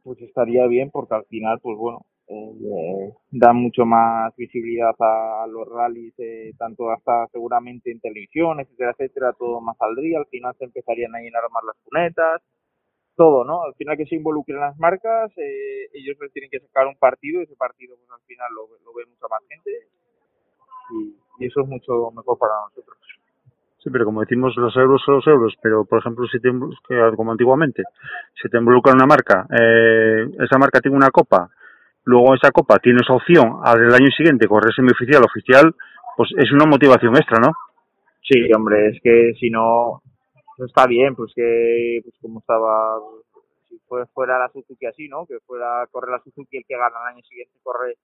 pues 0.02 0.20
estaría 0.22 0.66
bien 0.66 0.90
porque 0.90 1.14
al 1.14 1.24
final, 1.26 1.58
pues 1.62 1.76
bueno, 1.78 2.06
eh, 2.28 3.12
da 3.30 3.52
mucho 3.52 3.84
más 3.84 4.34
visibilidad 4.36 4.94
a 4.98 5.46
los 5.48 5.68
rallies, 5.68 6.14
eh, 6.18 6.52
tanto 6.58 6.90
hasta 6.90 7.26
seguramente 7.28 7.90
en 7.90 8.00
televisión, 8.00 8.60
etcétera, 8.60 8.92
etcétera, 8.92 9.32
todo 9.38 9.60
más 9.60 9.76
saldría, 9.76 10.18
al 10.18 10.26
final 10.26 10.54
se 10.58 10.64
empezarían 10.64 11.14
a 11.14 11.20
llenar 11.20 11.42
más 11.52 11.64
las 11.64 11.76
cunetas, 11.84 12.42
todo, 13.16 13.44
¿no? 13.44 13.62
Al 13.64 13.74
final 13.74 13.96
que 13.96 14.06
se 14.06 14.16
involucren 14.16 14.60
las 14.60 14.78
marcas, 14.78 15.30
eh, 15.38 15.88
ellos 15.92 16.16
les 16.20 16.32
tienen 16.32 16.50
que 16.50 16.60
sacar 16.60 16.86
un 16.86 16.96
partido, 16.96 17.42
ese 17.42 17.56
partido 17.56 17.96
pues 17.96 18.10
al 18.10 18.26
final 18.26 18.48
lo, 18.54 18.68
lo 18.84 18.94
ve 18.94 19.04
mucha 19.06 19.26
más 19.30 19.40
gente 19.48 19.70
y, 20.90 21.16
y 21.38 21.46
eso 21.46 21.60
es 21.62 21.68
mucho 21.68 22.10
mejor 22.10 22.38
para 22.38 22.54
nosotros. 22.68 22.98
Sí, 23.78 23.90
pero 23.90 24.06
como 24.06 24.22
decimos, 24.22 24.56
los 24.56 24.74
euros 24.76 25.02
son 25.04 25.16
los 25.16 25.26
euros, 25.26 25.54
pero 25.62 25.84
por 25.84 25.98
ejemplo, 25.98 26.26
si 26.26 26.40
te, 26.40 26.48
inv- 26.48 26.74
que 26.88 27.16
como 27.16 27.32
antiguamente, 27.32 27.82
si 28.40 28.48
te 28.48 28.56
involucra 28.58 28.94
una 28.94 29.06
marca, 29.06 29.46
eh, 29.50 30.26
esa 30.40 30.56
marca 30.58 30.80
tiene 30.80 30.96
una 30.96 31.10
copa, 31.10 31.50
luego 32.04 32.34
esa 32.34 32.50
copa 32.50 32.78
tiene 32.78 33.00
esa 33.02 33.14
opción 33.14 33.60
al 33.62 33.92
año 33.94 34.10
siguiente 34.16 34.46
correr 34.46 34.72
semioficial, 34.74 35.22
oficial, 35.24 35.74
pues 36.16 36.30
es 36.36 36.52
una 36.52 36.66
motivación 36.66 37.16
extra, 37.16 37.38
¿no? 37.40 37.52
Sí, 38.22 38.50
hombre, 38.56 38.88
es 38.88 39.00
que 39.02 39.32
si 39.38 39.50
no, 39.50 40.02
no 40.58 40.66
está 40.66 40.86
bien, 40.86 41.14
pues 41.14 41.32
que, 41.34 42.00
pues 42.02 42.14
como 42.22 42.40
estaba, 42.40 42.98
si 43.68 43.78
fue, 43.86 44.06
fuera 44.06 44.38
la 44.38 44.48
Suzuki 44.48 44.86
así, 44.86 45.08
¿no? 45.08 45.26
Que 45.26 45.38
fuera 45.46 45.86
correr 45.90 46.10
la 46.10 46.22
Suzuki 46.22 46.56
el 46.56 46.64
que 46.66 46.76
gana 46.76 46.96
el 47.08 47.14
año 47.16 47.22
siguiente 47.24 47.58
corre 47.62 47.96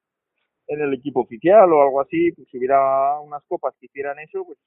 en 0.68 0.80
el 0.82 0.94
equipo 0.94 1.20
oficial 1.22 1.72
o 1.72 1.82
algo 1.82 2.00
así, 2.00 2.32
pues 2.32 2.48
si 2.50 2.58
hubiera 2.58 3.18
unas 3.20 3.42
copas 3.48 3.74
que 3.80 3.86
hicieran 3.86 4.18
eso, 4.18 4.44
pues 4.44 4.58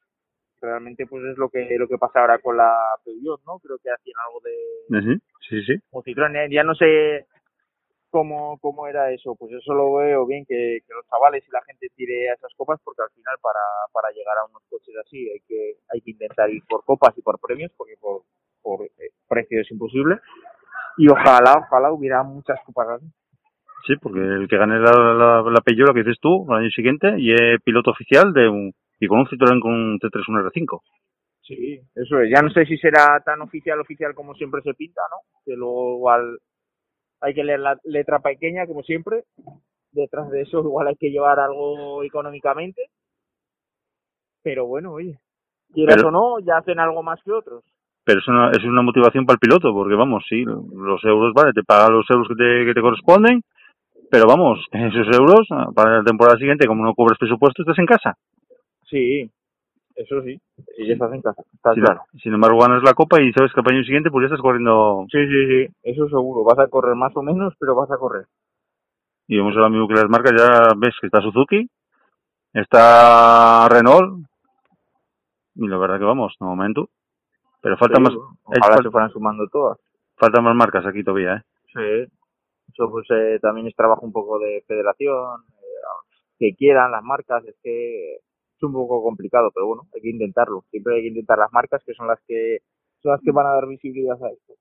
realmente 0.62 1.06
pues 1.06 1.24
es 1.26 1.38
lo 1.38 1.50
que 1.50 1.76
lo 1.78 1.88
que 1.88 1.98
pasa 1.98 2.22
ahora 2.22 2.40
con 2.40 2.58
la 2.58 2.74
Peugeot, 3.04 3.42
¿no? 3.46 3.60
Creo 3.60 3.78
que 3.84 3.90
hacían 3.92 4.16
algo 4.28 4.40
de 4.42 4.98
Ujú, 5.14 5.20
Sí, 5.50 5.62
sí. 5.66 5.76
o 5.92 6.02
Citroën, 6.04 6.36
eh, 6.38 6.48
ya 6.50 6.64
no 6.64 6.74
sé 6.74 7.26
cómo, 8.14 8.60
cómo 8.62 8.86
era 8.86 9.12
eso, 9.12 9.34
pues 9.34 9.52
eso 9.54 9.74
lo 9.74 9.96
veo 9.96 10.28
bien 10.28 10.46
que, 10.46 10.80
que 10.86 10.94
los 10.94 11.04
chavales 11.10 11.44
y 11.48 11.52
la 11.52 11.64
gente 11.64 11.88
tire 11.96 12.30
a 12.30 12.36
esas 12.36 12.54
copas 12.56 12.80
porque 12.84 13.02
al 13.02 13.10
final 13.10 13.36
para, 13.42 13.66
para 13.92 14.14
llegar 14.14 14.38
a 14.38 14.46
unos 14.46 14.62
coches 14.70 14.94
así 15.04 15.18
hay 15.32 15.42
que 15.48 15.82
hay 15.90 16.00
que 16.02 16.12
intentar 16.12 16.48
ir 16.52 16.62
por 16.70 16.86
copas 16.86 17.18
y 17.18 17.24
por 17.24 17.40
premios 17.40 17.72
porque 17.76 17.96
por, 18.00 18.22
por 18.62 18.86
eh, 18.86 19.10
precio 19.28 19.60
es 19.60 19.72
imposible 19.72 20.20
y 20.98 21.10
ojalá, 21.10 21.66
ojalá 21.66 21.92
hubiera 21.92 22.22
muchas 22.22 22.60
copas 22.66 22.88
así. 22.90 23.08
Sí, 23.88 23.96
porque 24.00 24.20
el 24.20 24.48
que 24.48 24.58
gane 24.58 24.80
la, 24.80 24.92
la, 24.92 25.42
la 25.42 25.62
Peugeot, 25.62 25.92
que 25.94 26.04
dices 26.04 26.20
tú, 26.22 26.46
al 26.50 26.62
año 26.62 26.70
siguiente, 26.70 27.16
y 27.18 27.34
es 27.34 27.60
piloto 27.66 27.92
oficial 27.92 28.32
de 28.32 28.48
un, 28.48 28.74
y 29.00 29.08
con 29.08 29.20
un 29.20 29.26
Citroën 29.26 29.60
con 29.60 29.74
un 29.74 30.00
T31 30.00 30.52
R5. 30.52 30.82
Sí, 31.42 31.82
eso 31.96 32.22
es. 32.22 32.32
Ya 32.34 32.42
no 32.42 32.50
sé 32.52 32.66
si 32.66 32.78
será 32.78 33.20
tan 33.26 33.42
oficial, 33.42 33.80
oficial 33.82 34.14
como 34.16 34.36
siempre 34.36 34.62
se 34.62 34.74
pinta, 34.76 35.02
¿no? 35.10 35.18
Que 35.44 35.58
luego 35.58 35.98
igual 35.98 36.40
hay 37.24 37.34
que 37.34 37.44
leer 37.44 37.60
la 37.62 37.78
letra 37.86 38.20
pequeña, 38.20 38.68
como 38.68 38.84
siempre. 38.84 39.24
Detrás 39.92 40.30
de 40.30 40.42
eso 40.42 40.60
igual 40.60 40.88
hay 40.88 40.96
que 40.96 41.10
llevar 41.10 41.40
algo 41.40 42.04
económicamente. 42.04 42.84
Pero 44.44 44.66
bueno, 44.66 44.94
oye, 44.94 45.20
quieras 45.74 45.96
Pero- 45.98 46.10
o 46.10 46.12
no, 46.12 46.40
ya 46.40 46.58
hacen 46.58 46.80
algo 46.80 47.02
más 47.04 47.22
que 47.24 47.32
otros. 47.32 47.64
Pero 48.06 48.20
es 48.20 48.28
una, 48.28 48.52
es 48.52 48.64
una 48.66 48.82
motivación 48.82 49.26
para 49.26 49.36
el 49.36 49.40
piloto, 49.40 49.74
porque 49.74 49.96
vamos, 49.96 50.26
sí, 50.28 50.44
los 50.44 51.02
euros, 51.06 51.34
vale, 51.34 51.54
te 51.54 51.64
pagan 51.64 51.94
los 51.94 52.06
euros 52.10 52.28
que 52.28 52.36
te, 52.36 52.66
que 52.66 52.74
te 52.74 52.82
corresponden, 52.82 53.42
pero 54.12 54.26
vamos, 54.28 54.60
esos 54.74 55.08
euros, 55.18 55.48
para 55.74 56.00
la 56.00 56.04
temporada 56.04 56.38
siguiente, 56.38 56.68
como 56.68 56.84
no 56.84 56.94
cobras 56.94 57.18
presupuesto, 57.18 57.62
estás 57.62 57.80
en 57.80 57.86
casa. 57.86 58.18
Sí, 58.90 59.32
eso 59.96 60.22
sí. 60.24 60.40
Y 60.78 60.88
ya 60.88 60.94
estás 60.94 61.14
en 61.14 61.22
casa, 61.22 61.42
está 61.54 61.74
Sin, 61.74 61.84
claro. 61.84 62.02
sin 62.22 62.34
embargo, 62.34 62.60
ganas 62.60 62.84
la 62.84 62.94
copa 62.94 63.22
y 63.22 63.32
sabes 63.34 63.52
que 63.54 63.62
el 63.62 63.76
año 63.76 63.84
siguiente, 63.84 64.10
pues 64.12 64.24
ya 64.24 64.28
estás 64.28 64.42
corriendo. 64.42 65.06
Sí, 65.12 65.20
sí, 65.28 65.48
sí, 65.68 65.76
eso 65.84 66.08
seguro. 66.08 66.44
Vas 66.44 66.60
a 66.60 66.68
correr 66.68 66.96
más 66.96 67.16
o 67.16 67.22
menos, 67.22 67.54
pero 67.60 67.76
vas 67.76 67.90
a 67.92 67.98
correr. 67.98 68.26
Y 69.28 69.38
vemos 69.38 69.56
ahora 69.56 69.70
mismo 69.70 69.88
que 69.88 69.94
las 69.96 70.10
marcas 70.10 70.34
ya 70.38 70.74
ves 70.78 70.94
que 71.00 71.08
está 71.08 71.22
Suzuki, 71.22 71.70
está 72.54 73.68
Renault, 73.70 74.26
y 75.56 75.68
la 75.68 75.78
verdad 75.78 76.00
que 76.00 76.06
vamos, 76.06 76.36
de 76.40 76.46
momento. 76.46 76.90
Pero 77.62 77.78
falta 77.78 77.98
Sí, 77.98 78.02
más, 78.04 78.14
Ojalá 78.44 78.76
fal- 78.78 78.84
se 78.84 78.90
fueran 78.92 79.10
sumando 79.12 79.48
todas. 79.48 79.78
faltan 80.18 80.44
más 80.44 80.56
marcas 80.56 80.86
aquí 80.86 81.04
todavía, 81.04 81.36
¿eh? 81.36 81.44
Sí. 81.74 82.14
Eso 82.74 82.90
pues 82.90 83.06
eh, 83.12 83.40
también 83.42 83.68
es 83.68 83.76
trabajo 83.76 84.06
un 84.06 84.12
poco 84.12 84.40
de 84.40 84.64
federación, 84.68 85.42
eh, 85.60 85.64
que 86.40 86.56
quieran 86.56 86.92
las 86.92 87.04
marcas, 87.04 87.44
es 87.46 87.56
que 87.64 88.18
es 88.66 88.68
un 88.68 88.74
poco 88.74 89.04
complicado, 89.04 89.52
pero 89.54 89.68
bueno, 89.68 89.84
hay 89.94 90.02
que 90.02 90.10
intentarlo. 90.10 90.64
Siempre 90.70 90.96
hay 90.96 91.02
que 91.02 91.08
intentar 91.10 91.38
las 91.38 91.52
marcas 91.52 91.84
que 91.86 91.94
son 91.94 92.08
las 92.08 92.20
que 92.28 92.60
son 93.02 93.12
las 93.12 93.22
que 93.22 93.32
van 93.32 93.48
a 93.48 93.54
dar 93.54 93.68
visibilidad 93.68 94.22
a 94.24 94.30
esto. 94.30 94.54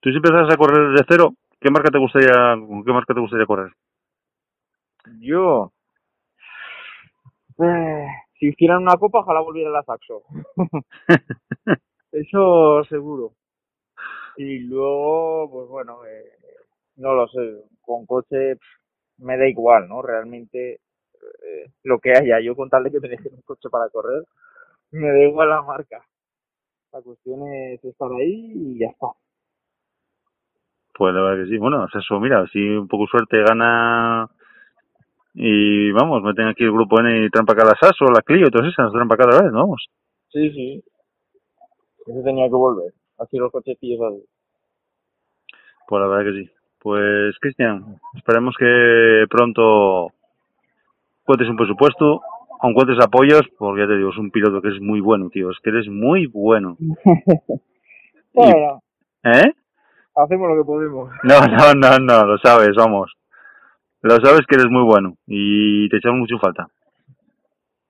Tú 0.00 0.10
si 0.10 0.16
empezaras 0.16 0.52
a 0.52 0.56
correr 0.56 0.90
desde 0.90 1.06
cero, 1.08 1.34
¿qué 1.60 1.70
marca 1.70 1.90
te 1.90 1.98
gustaría, 1.98 2.56
qué 2.84 2.92
marca 2.92 3.14
te 3.14 3.20
gustaría 3.20 3.46
correr? 3.46 3.72
Yo, 5.20 5.72
eh, 7.58 8.06
si 8.38 8.48
hicieran 8.48 8.82
una 8.82 8.96
copa, 8.96 9.20
ojalá 9.20 9.40
volviera 9.40 9.70
la 9.70 9.82
Saxo. 9.82 10.22
Eso 12.12 12.84
seguro. 12.84 13.32
Y 14.36 14.60
luego, 14.60 15.50
pues 15.50 15.68
bueno, 15.68 16.04
eh, 16.06 16.32
no 16.96 17.14
lo 17.14 17.28
sé, 17.28 17.64
con 17.80 18.06
coche 18.06 18.56
pff, 18.56 18.82
me 19.18 19.36
da 19.36 19.46
igual, 19.46 19.88
¿no? 19.88 20.02
Realmente 20.02 20.80
eh, 21.44 21.70
lo 21.84 21.98
que 21.98 22.12
haya, 22.12 22.40
yo 22.40 22.54
con 22.54 22.68
tal 22.68 22.84
de 22.84 22.90
que 22.90 23.00
me 23.00 23.08
dejen 23.08 23.34
un 23.34 23.42
coche 23.42 23.68
para 23.70 23.88
correr, 23.88 24.24
me 24.92 25.08
da 25.08 25.24
igual 25.24 25.48
la 25.48 25.62
marca. 25.62 26.04
La 26.92 27.00
cuestión 27.00 27.46
es 27.48 27.82
estar 27.84 28.10
ahí 28.12 28.52
y 28.54 28.78
ya 28.78 28.88
está. 28.88 29.08
Pues 30.94 31.14
la 31.14 31.22
verdad 31.22 31.44
que 31.44 31.50
sí. 31.50 31.58
Bueno, 31.58 31.84
es 31.86 31.94
eso, 31.94 32.20
mira, 32.20 32.46
si 32.52 32.60
un 32.60 32.86
poco 32.86 33.06
suerte 33.06 33.42
gana 33.42 34.28
y 35.34 35.90
vamos, 35.92 36.22
meten 36.22 36.48
aquí 36.48 36.64
el 36.64 36.72
grupo 36.72 37.00
N 37.00 37.24
y 37.24 37.30
trampa 37.30 37.54
acá 37.54 37.64
la 37.64 37.76
SAS 37.80 38.00
o 38.02 38.12
la 38.12 38.20
Clio, 38.20 38.50
todas 38.50 38.70
esas, 38.70 38.92
trampa 38.92 39.16
cada 39.16 39.42
vez, 39.42 39.52
¿no? 39.52 39.60
vamos. 39.60 39.86
Sí, 40.28 40.50
sí. 40.50 40.84
Eso 42.06 42.22
tenía 42.22 42.46
que 42.46 42.54
volver. 42.54 42.92
Así 43.18 43.38
los 43.38 43.50
cochecillos 43.50 44.00
así. 44.02 44.24
Pues 45.88 46.00
la 46.00 46.08
verdad 46.08 46.32
que 46.32 46.44
sí. 46.44 46.50
Pues 46.78 47.38
Cristian, 47.40 47.96
esperemos 48.16 48.54
que 48.58 49.24
pronto 49.30 50.12
cuentes 51.24 51.48
un 51.48 51.56
presupuesto, 51.56 52.20
aun 52.60 52.74
cuentes 52.74 52.98
apoyos, 53.04 53.42
porque 53.58 53.82
ya 53.82 53.88
te 53.88 53.96
digo, 53.96 54.10
es 54.10 54.18
un 54.18 54.30
piloto 54.30 54.60
que 54.62 54.68
es 54.68 54.80
muy 54.80 55.00
bueno, 55.00 55.28
tío, 55.30 55.50
es 55.50 55.58
que 55.62 55.70
eres 55.70 55.88
muy 55.88 56.26
bueno. 56.26 56.76
Bueno, 58.34 58.82
¿Eh? 59.24 59.52
hacemos 60.16 60.48
lo 60.48 60.62
que 60.62 60.66
podemos. 60.66 61.10
No, 61.22 61.38
no, 61.46 61.74
no, 61.74 61.98
no, 61.98 62.24
lo 62.26 62.38
sabes, 62.38 62.70
vamos. 62.76 63.12
Lo 64.00 64.16
sabes 64.16 64.40
que 64.48 64.54
eres 64.56 64.70
muy 64.70 64.82
bueno 64.84 65.16
y 65.26 65.86
te 65.90 65.98
echamos 65.98 66.20
mucho 66.20 66.38
falta. 66.38 66.66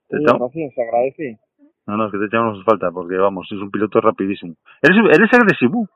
Te 0.09 0.17
echamos- 0.19 0.51
se 0.53 0.83
agradece. 0.83 1.39
No, 1.87 1.97
no, 1.97 2.07
es 2.07 2.13
que 2.13 2.19
te 2.19 2.27
echamos 2.27 2.63
falta 2.65 2.91
porque, 2.91 3.17
vamos, 3.17 3.47
es 3.53 3.59
un 3.59 3.71
piloto 3.71 4.01
rapidísimo. 4.01 4.55
¿Eres, 4.83 4.97
eres 5.17 5.33
agresivo? 5.33 5.89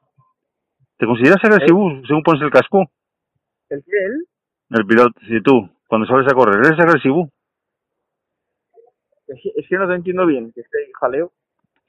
¿Te 0.96 1.06
consideras 1.06 1.44
agresivo 1.44 1.90
según 2.06 2.22
pones 2.22 2.42
el 2.42 2.50
casco? 2.50 2.84
¿El 3.68 3.82
que 3.84 3.90
él? 3.90 4.26
El 4.78 4.86
piloto, 4.86 5.12
si 5.28 5.40
tú, 5.42 5.68
cuando 5.86 6.06
sales 6.06 6.30
a 6.30 6.34
correr, 6.34 6.64
¿eres 6.64 6.78
agresivo? 6.78 7.30
Es 9.26 9.40
que, 9.42 9.50
es 9.56 9.68
que 9.68 9.76
no 9.76 9.88
te 9.88 9.94
entiendo 9.94 10.26
bien, 10.26 10.52
que 10.52 10.60
estoy 10.60 10.82
jaleo. 11.00 11.32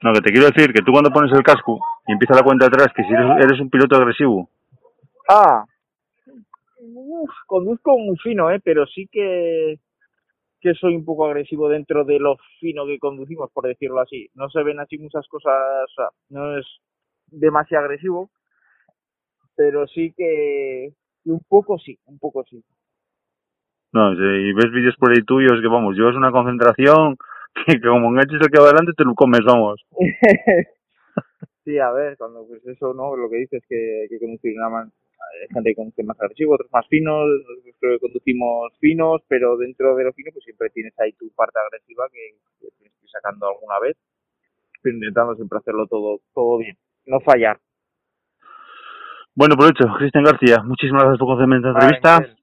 No, 0.02 0.12
que 0.12 0.20
te 0.20 0.30
quiero 0.30 0.48
decir 0.48 0.72
que 0.72 0.82
tú 0.82 0.92
cuando 0.92 1.10
pones 1.10 1.32
el 1.32 1.42
casco 1.42 1.80
y 2.06 2.12
empieza 2.12 2.34
la 2.34 2.42
cuenta 2.42 2.66
atrás, 2.66 2.88
que 2.94 3.02
si 3.02 3.12
eres, 3.12 3.44
eres 3.44 3.60
un 3.60 3.70
piloto 3.70 3.96
agresivo. 3.96 4.48
Ah, 5.28 5.64
uf, 6.78 7.30
conduzco 7.46 7.98
muy 7.98 8.16
fino, 8.18 8.50
¿eh? 8.50 8.60
Pero 8.62 8.86
sí 8.86 9.08
que, 9.10 9.78
que 10.60 10.74
soy 10.74 10.94
un 10.94 11.04
poco 11.04 11.26
agresivo 11.26 11.68
dentro 11.68 12.04
de 12.04 12.18
lo 12.18 12.36
fino 12.60 12.86
que 12.86 12.98
conducimos, 12.98 13.50
por 13.52 13.66
decirlo 13.66 14.00
así. 14.00 14.28
No 14.34 14.48
se 14.50 14.62
ven 14.62 14.78
así 14.80 14.98
muchas 14.98 15.26
cosas, 15.28 15.52
o 15.52 15.94
sea, 15.94 16.08
no 16.30 16.58
es 16.58 16.66
demasiado 17.26 17.84
agresivo, 17.84 18.30
pero 19.56 19.86
sí 19.88 20.14
que 20.16 20.92
que 21.24 21.30
un 21.30 21.40
poco 21.48 21.78
sí, 21.78 21.98
un 22.06 22.18
poco 22.18 22.44
sí. 22.44 22.62
No, 23.92 24.14
si 24.14 24.52
ves 24.52 24.70
vídeos 24.70 24.96
por 24.98 25.12
ahí 25.12 25.22
tuyos 25.24 25.60
que, 25.60 25.68
vamos, 25.68 25.96
llevas 25.96 26.14
una 26.14 26.30
concentración 26.30 27.16
que, 27.66 27.80
que 27.80 27.88
como 27.88 28.08
enganches 28.10 28.40
el 28.40 28.50
que 28.50 28.60
va 28.60 28.66
adelante 28.66 28.92
te 28.96 29.04
lo 29.04 29.14
comes, 29.14 29.40
vamos. 29.44 29.80
sí, 31.64 31.78
a 31.78 31.90
ver, 31.92 32.16
cuando 32.18 32.46
pues 32.46 32.64
eso, 32.66 32.92
¿no? 32.92 33.16
Lo 33.16 33.30
que 33.30 33.36
dices 33.36 33.62
que 33.68 34.02
hay 34.02 34.08
que 34.08 34.18
conducir 34.18 34.54
una 34.56 34.68
man... 34.68 34.92
Hay 35.42 35.48
gente 35.52 35.70
que 35.70 35.74
conduce 35.74 36.02
más 36.04 36.18
agresivo, 36.20 36.54
otros 36.54 36.70
más 36.72 36.86
finos, 36.88 37.26
nosotros 37.26 37.74
creo 37.80 37.92
que 37.94 38.00
conducimos 38.00 38.72
finos, 38.78 39.20
pero 39.28 39.56
dentro 39.56 39.94
de 39.96 40.04
lo 40.04 40.12
fino 40.12 40.30
pues 40.32 40.44
siempre 40.44 40.70
tienes 40.70 40.98
ahí 40.98 41.12
tu 41.12 41.28
parte 41.34 41.58
agresiva 41.58 42.06
que, 42.10 42.38
que 42.60 42.68
tienes 42.78 42.94
que 42.96 43.04
ir 43.04 43.10
sacando 43.10 43.48
alguna 43.48 43.78
vez, 43.80 43.96
pero 44.80 44.94
intentando 44.94 45.34
siempre 45.34 45.58
hacerlo 45.58 45.86
todo, 45.86 46.20
todo 46.32 46.58
bien, 46.58 46.76
no 47.06 47.20
fallar. 47.20 47.58
Bueno, 49.34 49.56
por 49.56 49.70
hecho, 49.70 49.84
Cristian 49.98 50.24
García, 50.24 50.62
muchísimas 50.64 51.02
gracias 51.02 51.18
por 51.18 51.28
concederme 51.28 51.56
esta 51.56 51.70
entrevista. 51.70 52.37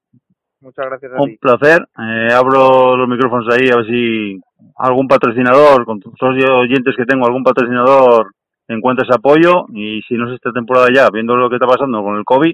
Muchas 0.66 0.86
gracias 0.86 1.12
a 1.12 1.22
Un 1.22 1.30
ti. 1.30 1.36
placer. 1.36 1.86
Eh, 1.96 2.32
abro 2.34 2.96
los 2.96 3.08
micrófonos 3.08 3.46
ahí 3.54 3.68
a 3.70 3.76
ver 3.76 3.86
si 3.86 4.40
algún 4.74 5.06
patrocinador, 5.06 5.84
con 5.84 6.00
todos 6.00 6.34
los 6.34 6.50
oyentes 6.50 6.92
que 6.96 7.04
tengo, 7.04 7.24
algún 7.24 7.44
patrocinador 7.44 8.32
encuentra 8.66 9.06
ese 9.06 9.14
apoyo. 9.16 9.66
Y 9.72 10.02
si 10.08 10.14
no 10.14 10.28
es 10.28 10.34
esta 10.34 10.50
temporada 10.50 10.88
ya, 10.92 11.08
viendo 11.12 11.36
lo 11.36 11.48
que 11.48 11.54
está 11.54 11.68
pasando 11.68 12.02
con 12.02 12.16
el 12.16 12.24
COVID. 12.24 12.52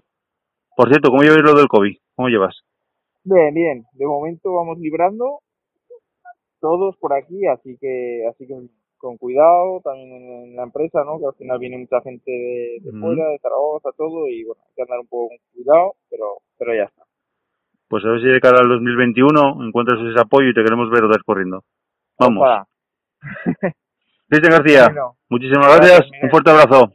Por 0.77 0.89
cierto, 0.91 1.09
¿cómo 1.09 1.23
lleváis 1.23 1.43
lo 1.43 1.55
del 1.55 1.69
COVID? 1.69 1.97
¿Cómo 2.15 2.29
llevas? 2.29 2.55
Bien, 3.25 3.55
bien. 3.55 3.85
De 3.95 4.07
momento 4.07 4.53
vamos 4.53 4.79
librando 4.79 5.39
todos 6.61 6.95
por 6.99 7.15
aquí, 7.15 7.47
así 7.47 7.79
que 7.81 8.27
así 8.29 8.47
que 8.47 8.55
con 8.99 9.17
cuidado 9.17 9.81
también 9.83 10.13
en, 10.13 10.57
la 10.57 10.65
empresa, 10.65 11.03
¿no? 11.03 11.19
Que 11.19 11.27
al 11.27 11.35
final 11.35 11.59
viene 11.59 11.79
mucha 11.79 12.03
gente 12.03 12.31
de, 12.31 12.93
fuera, 13.01 13.27
de 13.31 13.39
Zaragoza, 13.39 13.89
todo 13.97 14.29
y 14.29 14.45
bueno, 14.45 14.61
hay 14.69 14.75
que 14.77 14.83
andar 14.83 15.01
un 15.01 15.07
poco 15.07 15.29
con 15.29 15.39
cuidado, 15.55 15.95
pero 16.11 16.37
pero 16.59 16.75
ya 16.75 16.85
está. 16.85 17.02
Pues 17.93 18.07
a 18.07 18.09
ver 18.09 18.23
si 18.23 18.27
de 18.27 18.41
cara 18.41 18.59
al 18.59 18.71
2021 18.71 19.67
encuentras 19.67 20.01
ese 20.01 20.19
apoyo 20.19 20.49
y 20.49 20.55
te 20.55 20.65
queremos 20.65 20.89
ver 20.89 21.05
otra 21.05 21.19
vez 21.19 21.23
corriendo. 21.27 21.63
Vamos. 22.19 22.49
Cristian 24.31 24.51
García, 24.51 24.85
Bueno, 24.87 25.17
muchísimas 25.29 25.77
Gracias, 25.77 25.99
gracias. 25.99 26.23
Un 26.23 26.31
fuerte 26.31 26.51
abrazo. 26.53 26.93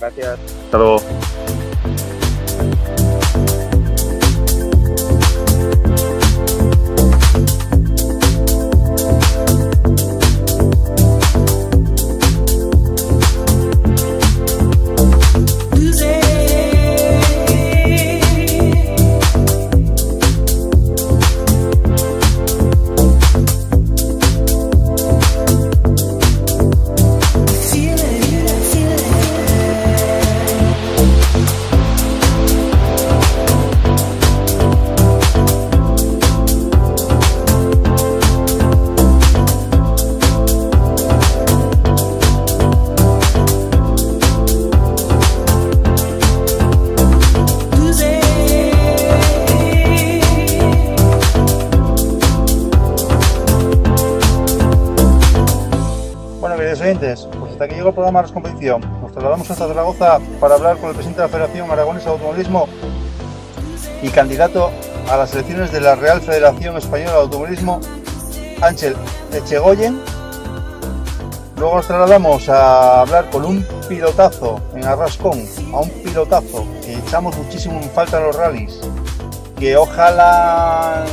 gracias. 0.00 0.64
Hasta 0.64 0.78
luego. 0.78 0.96
Programa 57.92 58.22
de 58.22 58.32
Competición. 58.32 58.80
Nos 59.00 59.12
trasladamos 59.12 59.50
hasta 59.50 59.68
Zaragoza 59.68 60.18
para 60.40 60.54
hablar 60.54 60.76
con 60.78 60.88
el 60.88 60.94
presidente 60.94 61.22
de 61.22 61.28
la 61.28 61.32
Federación 61.32 61.70
Aragonesa 61.70 62.06
de 62.06 62.10
Automovilismo 62.12 62.68
y 64.02 64.08
candidato 64.08 64.70
a 65.10 65.16
las 65.16 65.32
elecciones 65.34 65.72
de 65.72 65.80
la 65.80 65.94
Real 65.94 66.20
Federación 66.20 66.76
Española 66.76 67.12
de 67.12 67.18
Automovilismo, 67.18 67.80
Ángel 68.60 68.96
Echegoyen. 69.32 70.00
Luego 71.56 71.76
nos 71.76 71.86
trasladamos 71.86 72.48
a 72.48 73.02
hablar 73.02 73.30
con 73.30 73.44
un 73.44 73.66
pilotazo 73.88 74.60
en 74.74 74.84
Arrascón, 74.84 75.46
a 75.72 75.80
un 75.80 75.90
pilotazo 75.90 76.66
que 76.84 76.94
echamos 76.94 77.36
muchísimo 77.36 77.80
en 77.80 77.90
falta 77.90 78.18
en 78.18 78.24
los 78.24 78.36
rallies, 78.36 78.80
que 79.58 79.76
ojalá 79.76 81.04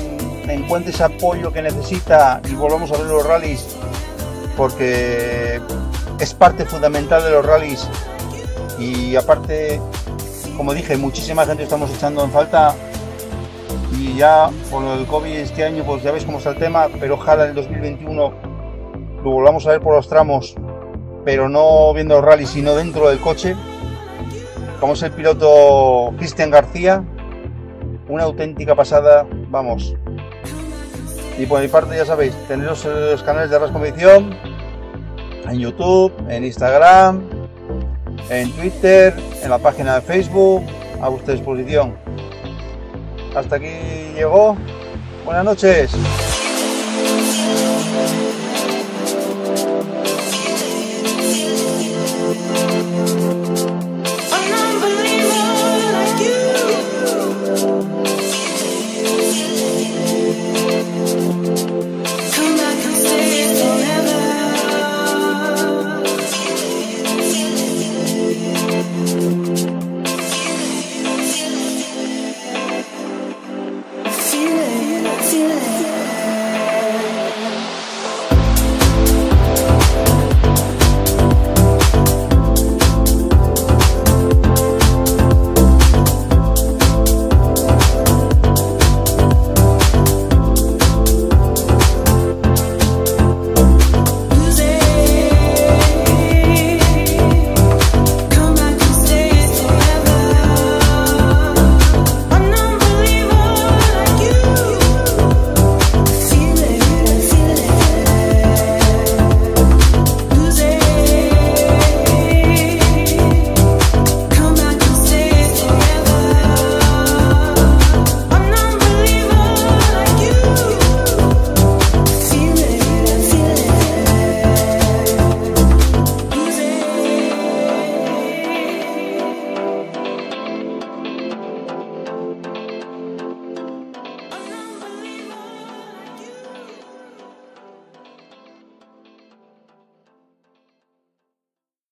encuentre 0.47 0.91
ese 0.91 1.03
apoyo 1.03 1.53
que 1.53 1.61
necesita 1.61 2.41
y 2.49 2.56
volvamos 2.56 2.91
a 2.91 2.97
ver 2.97 3.06
los 3.06 3.26
rallies 3.26 3.77
porque 4.60 5.61
es 6.20 6.34
parte 6.34 6.66
fundamental 6.66 7.24
de 7.24 7.32
los 7.32 7.46
rallies. 7.46 7.88
Y 8.78 9.16
aparte, 9.16 9.80
como 10.58 10.74
dije, 10.74 10.98
muchísima 10.98 11.46
gente 11.46 11.64
estamos 11.64 11.94
echando 11.94 12.24
en 12.24 12.32
falta. 12.32 12.76
Y 13.98 14.16
ya 14.16 14.50
lo 14.72 14.98
del 14.98 15.06
COVID 15.06 15.36
este 15.36 15.64
año, 15.64 15.84
pues 15.84 16.04
ya 16.04 16.12
veis 16.12 16.26
cómo 16.26 16.38
está 16.38 16.52
el 16.52 16.58
tema, 16.58 16.88
pero 17.00 17.16
ojalá 17.16 17.44
en 17.44 17.50
el 17.50 17.56
2021 17.56 18.34
lo 19.24 19.32
volvamos 19.32 19.68
a 19.68 19.72
ver 19.72 19.82
por 19.82 19.96
los 19.96 20.08
tramos, 20.08 20.56
pero 21.26 21.50
no 21.50 21.94
viendo 21.94 22.16
los 22.16 22.24
rallies, 22.24 22.50
sino 22.50 22.76
dentro 22.76 23.10
del 23.10 23.20
coche, 23.20 23.56
como 24.80 24.94
es 24.94 25.04
el 25.04 25.12
piloto 25.12 26.14
Cristian 26.18 26.50
García, 26.50 27.04
una 28.08 28.24
auténtica 28.24 28.76
pasada, 28.76 29.28
vamos. 29.50 29.94
Y 31.38 31.46
por 31.46 31.62
mi 31.62 31.68
parte, 31.68 31.98
ya 31.98 32.06
sabéis, 32.06 32.34
en 32.50 32.66
los 32.66 32.84
canales 33.24 33.50
de 33.50 33.58
Arras 33.58 33.72
Competición, 33.72 34.38
en 35.49 35.59
YouTube, 35.59 36.13
en 36.30 36.45
Instagram, 36.45 37.21
en 38.30 38.51
Twitter, 38.51 39.13
en 39.41 39.49
la 39.49 39.57
página 39.57 39.95
de 39.95 40.01
Facebook, 40.01 40.63
a 41.01 41.09
vuestra 41.09 41.34
disposición. 41.34 41.95
Hasta 43.35 43.55
aquí 43.55 44.13
llegó. 44.15 44.57
Buenas 45.26 45.45
noches. 45.45 45.91